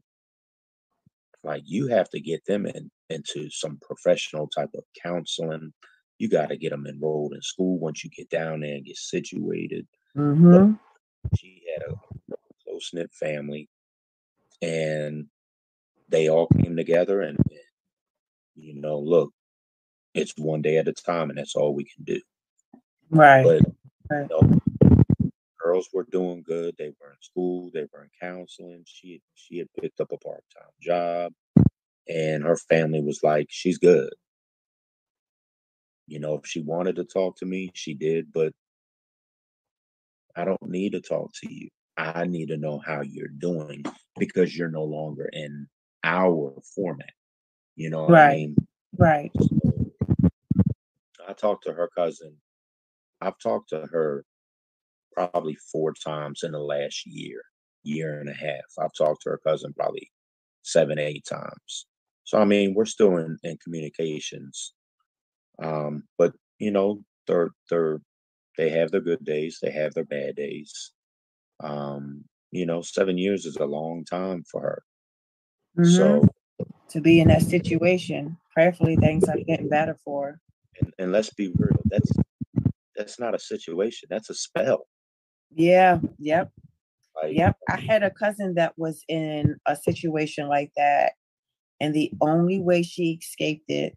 like 1.44 1.64
you 1.65 1.88
have 1.88 2.10
to 2.10 2.19
get 2.19 2.44
them 2.45 2.65
in 2.65 2.90
into 3.10 3.49
some 3.49 3.78
professional 3.82 4.48
type 4.48 4.72
of 4.76 4.84
counseling 5.02 5.74
you 6.18 6.28
got 6.28 6.49
to 6.49 6.57
get 6.57 6.72
them 6.72 6.88
enrolled 6.88 7.34
in 7.34 7.41
school 7.41 7.78
once 7.80 8.03
you 8.03 8.10
get 8.10 8.30
down 8.30 8.61
there 8.61 8.76
and 8.76 8.86
get 8.86 8.98
situated 8.98 9.88
Mm-hmm. 10.18 10.74
she 11.38 11.61
had 11.72 11.91
a 11.91 11.95
close 12.64 12.90
knit 12.91 13.11
family, 13.14 13.69
and 14.64 15.28
they 16.09 16.29
all 16.29 16.47
came 16.47 16.75
together. 16.75 17.21
And, 17.21 17.38
you 18.55 18.75
know, 18.79 18.99
look, 18.99 19.31
it's 20.13 20.34
one 20.38 20.61
day 20.61 20.77
at 20.77 20.88
a 20.88 20.93
time, 20.93 21.29
and 21.29 21.38
that's 21.38 21.55
all 21.55 21.73
we 21.73 21.84
can 21.84 22.03
do. 22.03 22.21
Right. 23.09 23.43
But 23.43 23.61
Right. 24.09 24.29
you 24.29 24.29
know, 24.29 25.29
girls 25.59 25.89
were 25.93 26.07
doing 26.11 26.43
good. 26.43 26.75
They 26.77 26.89
were 27.01 27.11
in 27.11 27.17
school. 27.21 27.69
They 27.73 27.85
were 27.93 28.03
in 28.03 28.09
counseling. 28.21 28.84
She 28.85 29.21
she 29.35 29.57
had 29.57 29.67
picked 29.79 29.99
up 29.99 30.11
a 30.11 30.17
part 30.17 30.43
time 30.55 30.71
job, 30.81 31.34
and 32.07 32.43
her 32.43 32.55
family 32.55 33.01
was 33.01 33.21
like, 33.23 33.47
"She's 33.49 33.77
good." 33.77 34.13
You 36.07 36.19
know, 36.19 36.35
if 36.35 36.45
she 36.45 36.61
wanted 36.61 36.95
to 36.95 37.03
talk 37.03 37.38
to 37.39 37.45
me, 37.45 37.69
she 37.73 37.93
did, 37.93 38.31
but 38.31 38.53
I 40.38 40.45
don't 40.45 40.61
need 40.69 40.93
to 40.93 41.01
talk 41.01 41.31
to 41.41 41.53
you. 41.53 41.69
I 41.97 42.25
need 42.25 42.47
to 42.49 42.57
know 42.57 42.79
how 42.79 43.01
you're 43.01 43.27
doing 43.27 43.84
because 44.17 44.55
you're 44.55 44.69
no 44.69 44.84
longer 44.84 45.29
in 45.34 45.67
our 46.07 46.55
format. 46.75 47.11
You 47.75 47.91
know 47.91 48.05
what 48.05 48.17
I 48.17 48.21
Right. 48.21 48.23
mean? 48.23 48.57
Right. 48.97 49.31
So 51.17 51.25
I 51.27 51.34
talked 51.34 51.65
to 51.65 51.73
her 51.73 51.89
cousin. 51.97 52.35
I've 53.21 53.39
talked 53.43 53.69
to 53.69 53.88
her 53.91 54.25
probably 55.13 55.57
four 55.71 55.93
times 56.05 56.43
in 56.43 56.53
the 56.53 56.59
last 56.59 57.05
year, 57.05 57.41
year 57.84 58.19
and 58.21 58.29
a 58.29 58.34
half. 58.34 58.65
I've 58.79 58.93
talked 58.97 59.23
to 59.23 59.31
her 59.31 59.41
cousin 59.45 59.73
probably 59.77 60.11
seven, 60.63 60.99
eight 60.99 61.25
times. 61.29 61.88
So 62.25 62.39
I 62.39 62.45
mean, 62.45 62.73
we're 62.75 62.85
still 62.85 63.17
in, 63.17 63.38
in 63.43 63.57
communications. 63.63 64.73
Um, 65.63 66.03
but 66.17 66.34
you 66.59 66.71
know, 66.71 67.01
they're 67.27 67.51
they're 67.69 67.99
they 68.57 68.69
have 68.71 68.91
their 68.91 69.01
good 69.01 69.23
days, 69.25 69.59
they 69.61 69.71
have 69.71 69.93
their 69.95 70.05
bad 70.05 70.35
days. 70.35 70.93
Um, 71.63 72.25
you 72.51 72.65
know, 72.65 72.81
seven 72.81 73.17
years 73.17 73.45
is 73.45 73.57
a 73.57 73.65
long 73.65 74.05
time 74.05 74.43
for 74.51 74.61
her. 74.61 74.84
Mhm. 75.77 75.85
So 75.95 76.27
to 76.89 77.01
be 77.01 77.19
in 77.19 77.27
that 77.27 77.43
situation, 77.43 78.37
prayerfully 78.53 78.95
things 78.95 79.27
are 79.29 79.37
getting 79.45 79.69
better 79.69 79.97
for 80.03 80.39
and, 80.79 80.93
and 80.99 81.11
let's 81.11 81.31
be 81.31 81.53
real, 81.57 81.81
that's 81.89 82.11
that's 82.95 83.19
not 83.19 83.35
a 83.35 83.39
situation, 83.39 84.07
that's 84.09 84.29
a 84.29 84.33
spell. 84.33 84.87
Yeah. 85.53 85.99
Yep. 86.19 86.51
Like 87.15 87.35
Yep. 87.35 87.57
I 87.69 87.77
had 87.77 88.03
a 88.03 88.11
cousin 88.11 88.55
that 88.55 88.73
was 88.77 89.03
in 89.07 89.57
a 89.65 89.75
situation 89.75 90.47
like 90.47 90.71
that. 90.77 91.13
And 91.79 91.93
the 91.93 92.11
only 92.21 92.59
way 92.59 92.83
she 92.83 93.19
escaped 93.21 93.69
it 93.69 93.95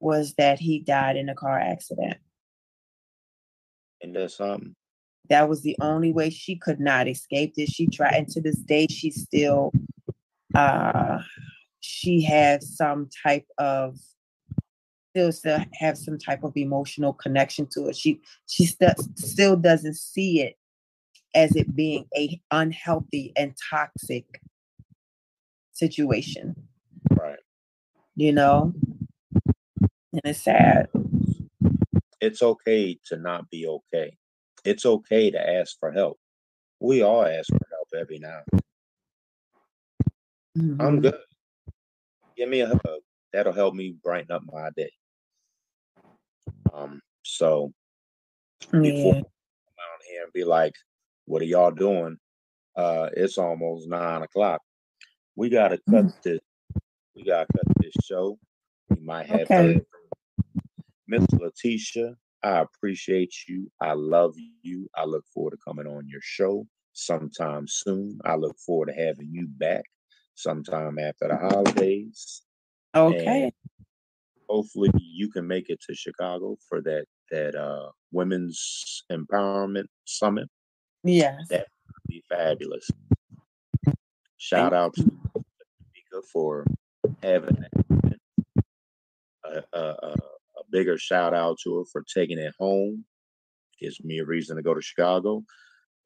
was 0.00 0.34
that 0.34 0.58
he 0.60 0.80
died 0.80 1.16
in 1.16 1.28
a 1.28 1.34
car 1.34 1.58
accident. 1.58 2.18
and 4.02 4.14
that's 4.14 4.40
um 4.40 4.74
That 5.30 5.48
was 5.48 5.62
the 5.62 5.76
only 5.80 6.12
way 6.12 6.30
she 6.30 6.56
could 6.56 6.80
not 6.80 7.08
escape 7.08 7.54
it. 7.56 7.70
She 7.70 7.86
tried, 7.86 8.14
and 8.14 8.28
to 8.28 8.40
this 8.40 8.58
day, 8.58 8.86
she 8.88 9.10
still, 9.10 9.72
uh, 10.54 11.20
she 11.80 12.22
has 12.22 12.76
some 12.76 13.08
type 13.22 13.46
of, 13.58 13.98
still, 15.10 15.32
still 15.32 15.64
have 15.74 15.98
some 15.98 16.18
type 16.18 16.44
of 16.44 16.56
emotional 16.56 17.12
connection 17.12 17.66
to 17.72 17.88
it. 17.88 17.96
She, 17.96 18.20
she 18.46 18.66
st- 18.66 19.18
still 19.18 19.56
doesn't 19.56 19.96
see 19.96 20.42
it 20.42 20.56
as 21.34 21.54
it 21.56 21.74
being 21.74 22.06
a 22.16 22.40
unhealthy 22.50 23.32
and 23.36 23.54
toxic 23.70 24.40
situation. 25.72 26.54
Right. 27.10 27.38
You 28.16 28.32
know, 28.32 28.72
and 30.12 30.22
it's 30.24 30.42
sad. 30.42 30.88
It's 32.20 32.42
okay 32.42 32.98
to 33.06 33.16
not 33.16 33.50
be 33.50 33.66
okay. 33.66 34.16
It's 34.64 34.86
okay 34.86 35.30
to 35.30 35.50
ask 35.58 35.78
for 35.78 35.90
help. 35.90 36.18
We 36.80 37.02
all 37.02 37.26
ask 37.26 37.48
for 37.48 37.66
help 37.70 37.88
every 38.00 38.18
now. 38.18 38.40
Then. 40.54 40.76
I'm 40.80 40.98
Mhm. 40.98 41.02
good. 41.02 41.20
Give 42.36 42.48
me 42.48 42.60
a 42.60 42.68
hug. 42.68 43.00
That'll 43.32 43.52
help 43.52 43.74
me 43.74 43.92
brighten 44.02 44.30
up 44.32 44.42
my 44.44 44.70
day. 44.76 44.92
Um, 46.72 47.00
so 47.22 47.72
before 48.72 49.14
Yeah. 49.14 49.20
I 49.20 49.22
come 49.22 49.74
out 49.80 50.02
here 50.08 50.24
and 50.24 50.32
be 50.32 50.44
like, 50.44 50.74
what 51.26 51.42
are 51.42 51.46
y'all 51.46 51.70
doing? 51.70 52.18
Uh, 52.76 53.10
it's 53.16 53.38
almost 53.38 53.88
nine 53.88 54.22
o'clock. 54.22 54.62
We 55.36 55.48
gotta 55.48 55.78
cut 55.90 56.06
Mm. 56.06 56.22
this. 56.22 56.40
We 57.14 57.24
gotta 57.24 57.46
cut 57.52 57.64
this 57.80 57.94
show. 58.02 58.38
We 58.88 59.00
might 59.00 59.26
have 59.26 59.50
Okay. 59.50 59.84
Miss 61.06 61.26
Letitia. 61.32 62.16
I 62.42 62.60
appreciate 62.60 63.34
you. 63.48 63.70
I 63.80 63.92
love 63.92 64.36
you. 64.62 64.88
I 64.94 65.04
look 65.04 65.24
forward 65.28 65.52
to 65.52 65.56
coming 65.58 65.86
on 65.86 66.08
your 66.08 66.20
show 66.22 66.66
sometime 66.92 67.66
soon. 67.68 68.20
I 68.24 68.36
look 68.36 68.58
forward 68.58 68.86
to 68.86 68.94
having 68.94 69.28
you 69.32 69.46
back 69.48 69.84
sometime 70.34 70.98
after 70.98 71.28
the 71.28 71.36
holidays. 71.36 72.42
Okay. 72.94 73.44
And 73.44 73.52
hopefully 74.48 74.90
you 74.96 75.30
can 75.30 75.46
make 75.46 75.70
it 75.70 75.80
to 75.88 75.94
Chicago 75.94 76.56
for 76.68 76.80
that 76.82 77.06
that 77.30 77.54
uh 77.54 77.90
women's 78.12 79.04
empowerment 79.10 79.86
summit. 80.04 80.48
Yes. 81.02 81.48
That 81.50 81.66
would 81.86 82.08
be 82.08 82.22
fabulous. 82.28 82.88
Shout 84.38 84.74
out 84.74 84.94
to 84.94 85.02
you. 85.02 85.20
Mika 85.34 86.26
for 86.32 86.66
having 87.22 87.56
that. 87.56 88.18
A, 89.44 89.78
a, 89.78 89.80
a, 89.80 90.16
bigger 90.70 90.98
shout 90.98 91.32
out 91.34 91.56
to 91.62 91.78
her 91.78 91.84
for 91.84 92.02
taking 92.12 92.38
it 92.38 92.52
home. 92.58 93.04
Gives 93.80 94.02
me 94.02 94.18
a 94.18 94.24
reason 94.24 94.56
to 94.56 94.62
go 94.62 94.74
to 94.74 94.82
Chicago. 94.82 95.44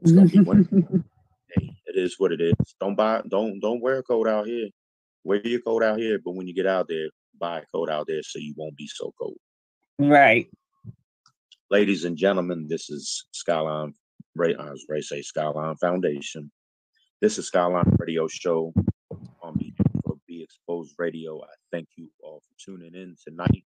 It's 0.01 0.13
gonna 0.13 0.29
be 0.29 0.41
one 0.53 1.05
hey, 1.51 1.71
it 1.87 1.97
is 1.97 2.17
what 2.19 2.33
it 2.33 2.41
is. 2.41 2.55
Don't 2.81 2.95
buy 2.95 3.23
don't 3.29 3.61
don't 3.61 3.81
wear 3.81 3.99
a 3.99 4.03
coat 4.03 4.29
out 4.29 4.47
here. 4.47 4.69
Wear 5.25 5.47
your 5.47 5.61
coat 5.61 5.83
out 5.83 5.99
here, 5.99 6.19
but 6.25 6.33
when 6.33 6.47
you 6.47 6.55
get 6.55 6.67
out 6.67 6.87
there, 6.89 7.09
buy 7.39 7.61
a 7.61 7.67
coat 7.75 7.91
out 7.91 8.07
there 8.07 8.23
so 8.23 8.39
you 8.39 8.55
won't 8.57 8.77
be 8.77 8.87
so 8.87 9.13
cold. 9.21 9.39
right. 9.99 10.49
Ladies 11.71 12.05
and 12.05 12.17
gentlemen, 12.17 12.67
this 12.69 12.89
is 12.89 13.27
Skyline 13.33 13.93
Ray 14.35 14.55
I 14.55 14.71
was 14.71 14.87
ready 14.89 15.03
say 15.03 15.23
Skyline 15.23 15.77
Foundation. 15.77 16.51
This 17.21 17.39
is 17.39 17.49
Skyline 17.49 17.97
Radio 17.99 18.29
Show 18.29 18.73
on 19.43 19.57
Be, 19.59 19.75
for 20.05 20.15
Be 20.29 20.43
Exposed 20.45 20.95
Radio. 20.97 21.43
I 21.43 21.53
thank 21.73 21.89
you 21.97 22.09
all 22.23 22.41
for 22.41 22.55
tuning 22.65 22.95
in 22.95 23.17
tonight. 23.27 23.65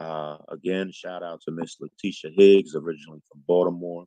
Uh, 0.00 0.38
again, 0.48 0.90
shout 0.92 1.22
out 1.22 1.42
to 1.42 1.50
Miss 1.50 1.76
Letitia 1.78 2.30
Higgs, 2.36 2.74
originally 2.74 3.20
from 3.30 3.42
Baltimore, 3.46 4.06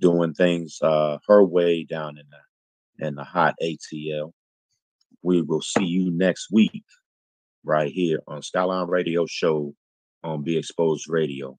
doing 0.00 0.34
things 0.34 0.78
uh, 0.82 1.18
her 1.28 1.44
way 1.44 1.84
down 1.84 2.18
in 2.18 2.24
the 2.30 3.06
in 3.06 3.14
the 3.14 3.24
hot 3.24 3.54
ATL. 3.62 4.32
We 5.22 5.42
will 5.42 5.62
see 5.62 5.84
you 5.84 6.10
next 6.10 6.48
week 6.50 6.84
right 7.64 7.92
here 7.92 8.20
on 8.26 8.42
Skyline 8.42 8.88
Radio 8.88 9.26
Show 9.26 9.74
on 10.24 10.42
Be 10.42 10.56
Exposed 10.56 11.08
Radio. 11.08 11.58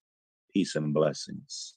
Peace 0.54 0.76
and 0.76 0.94
blessings. 0.94 1.76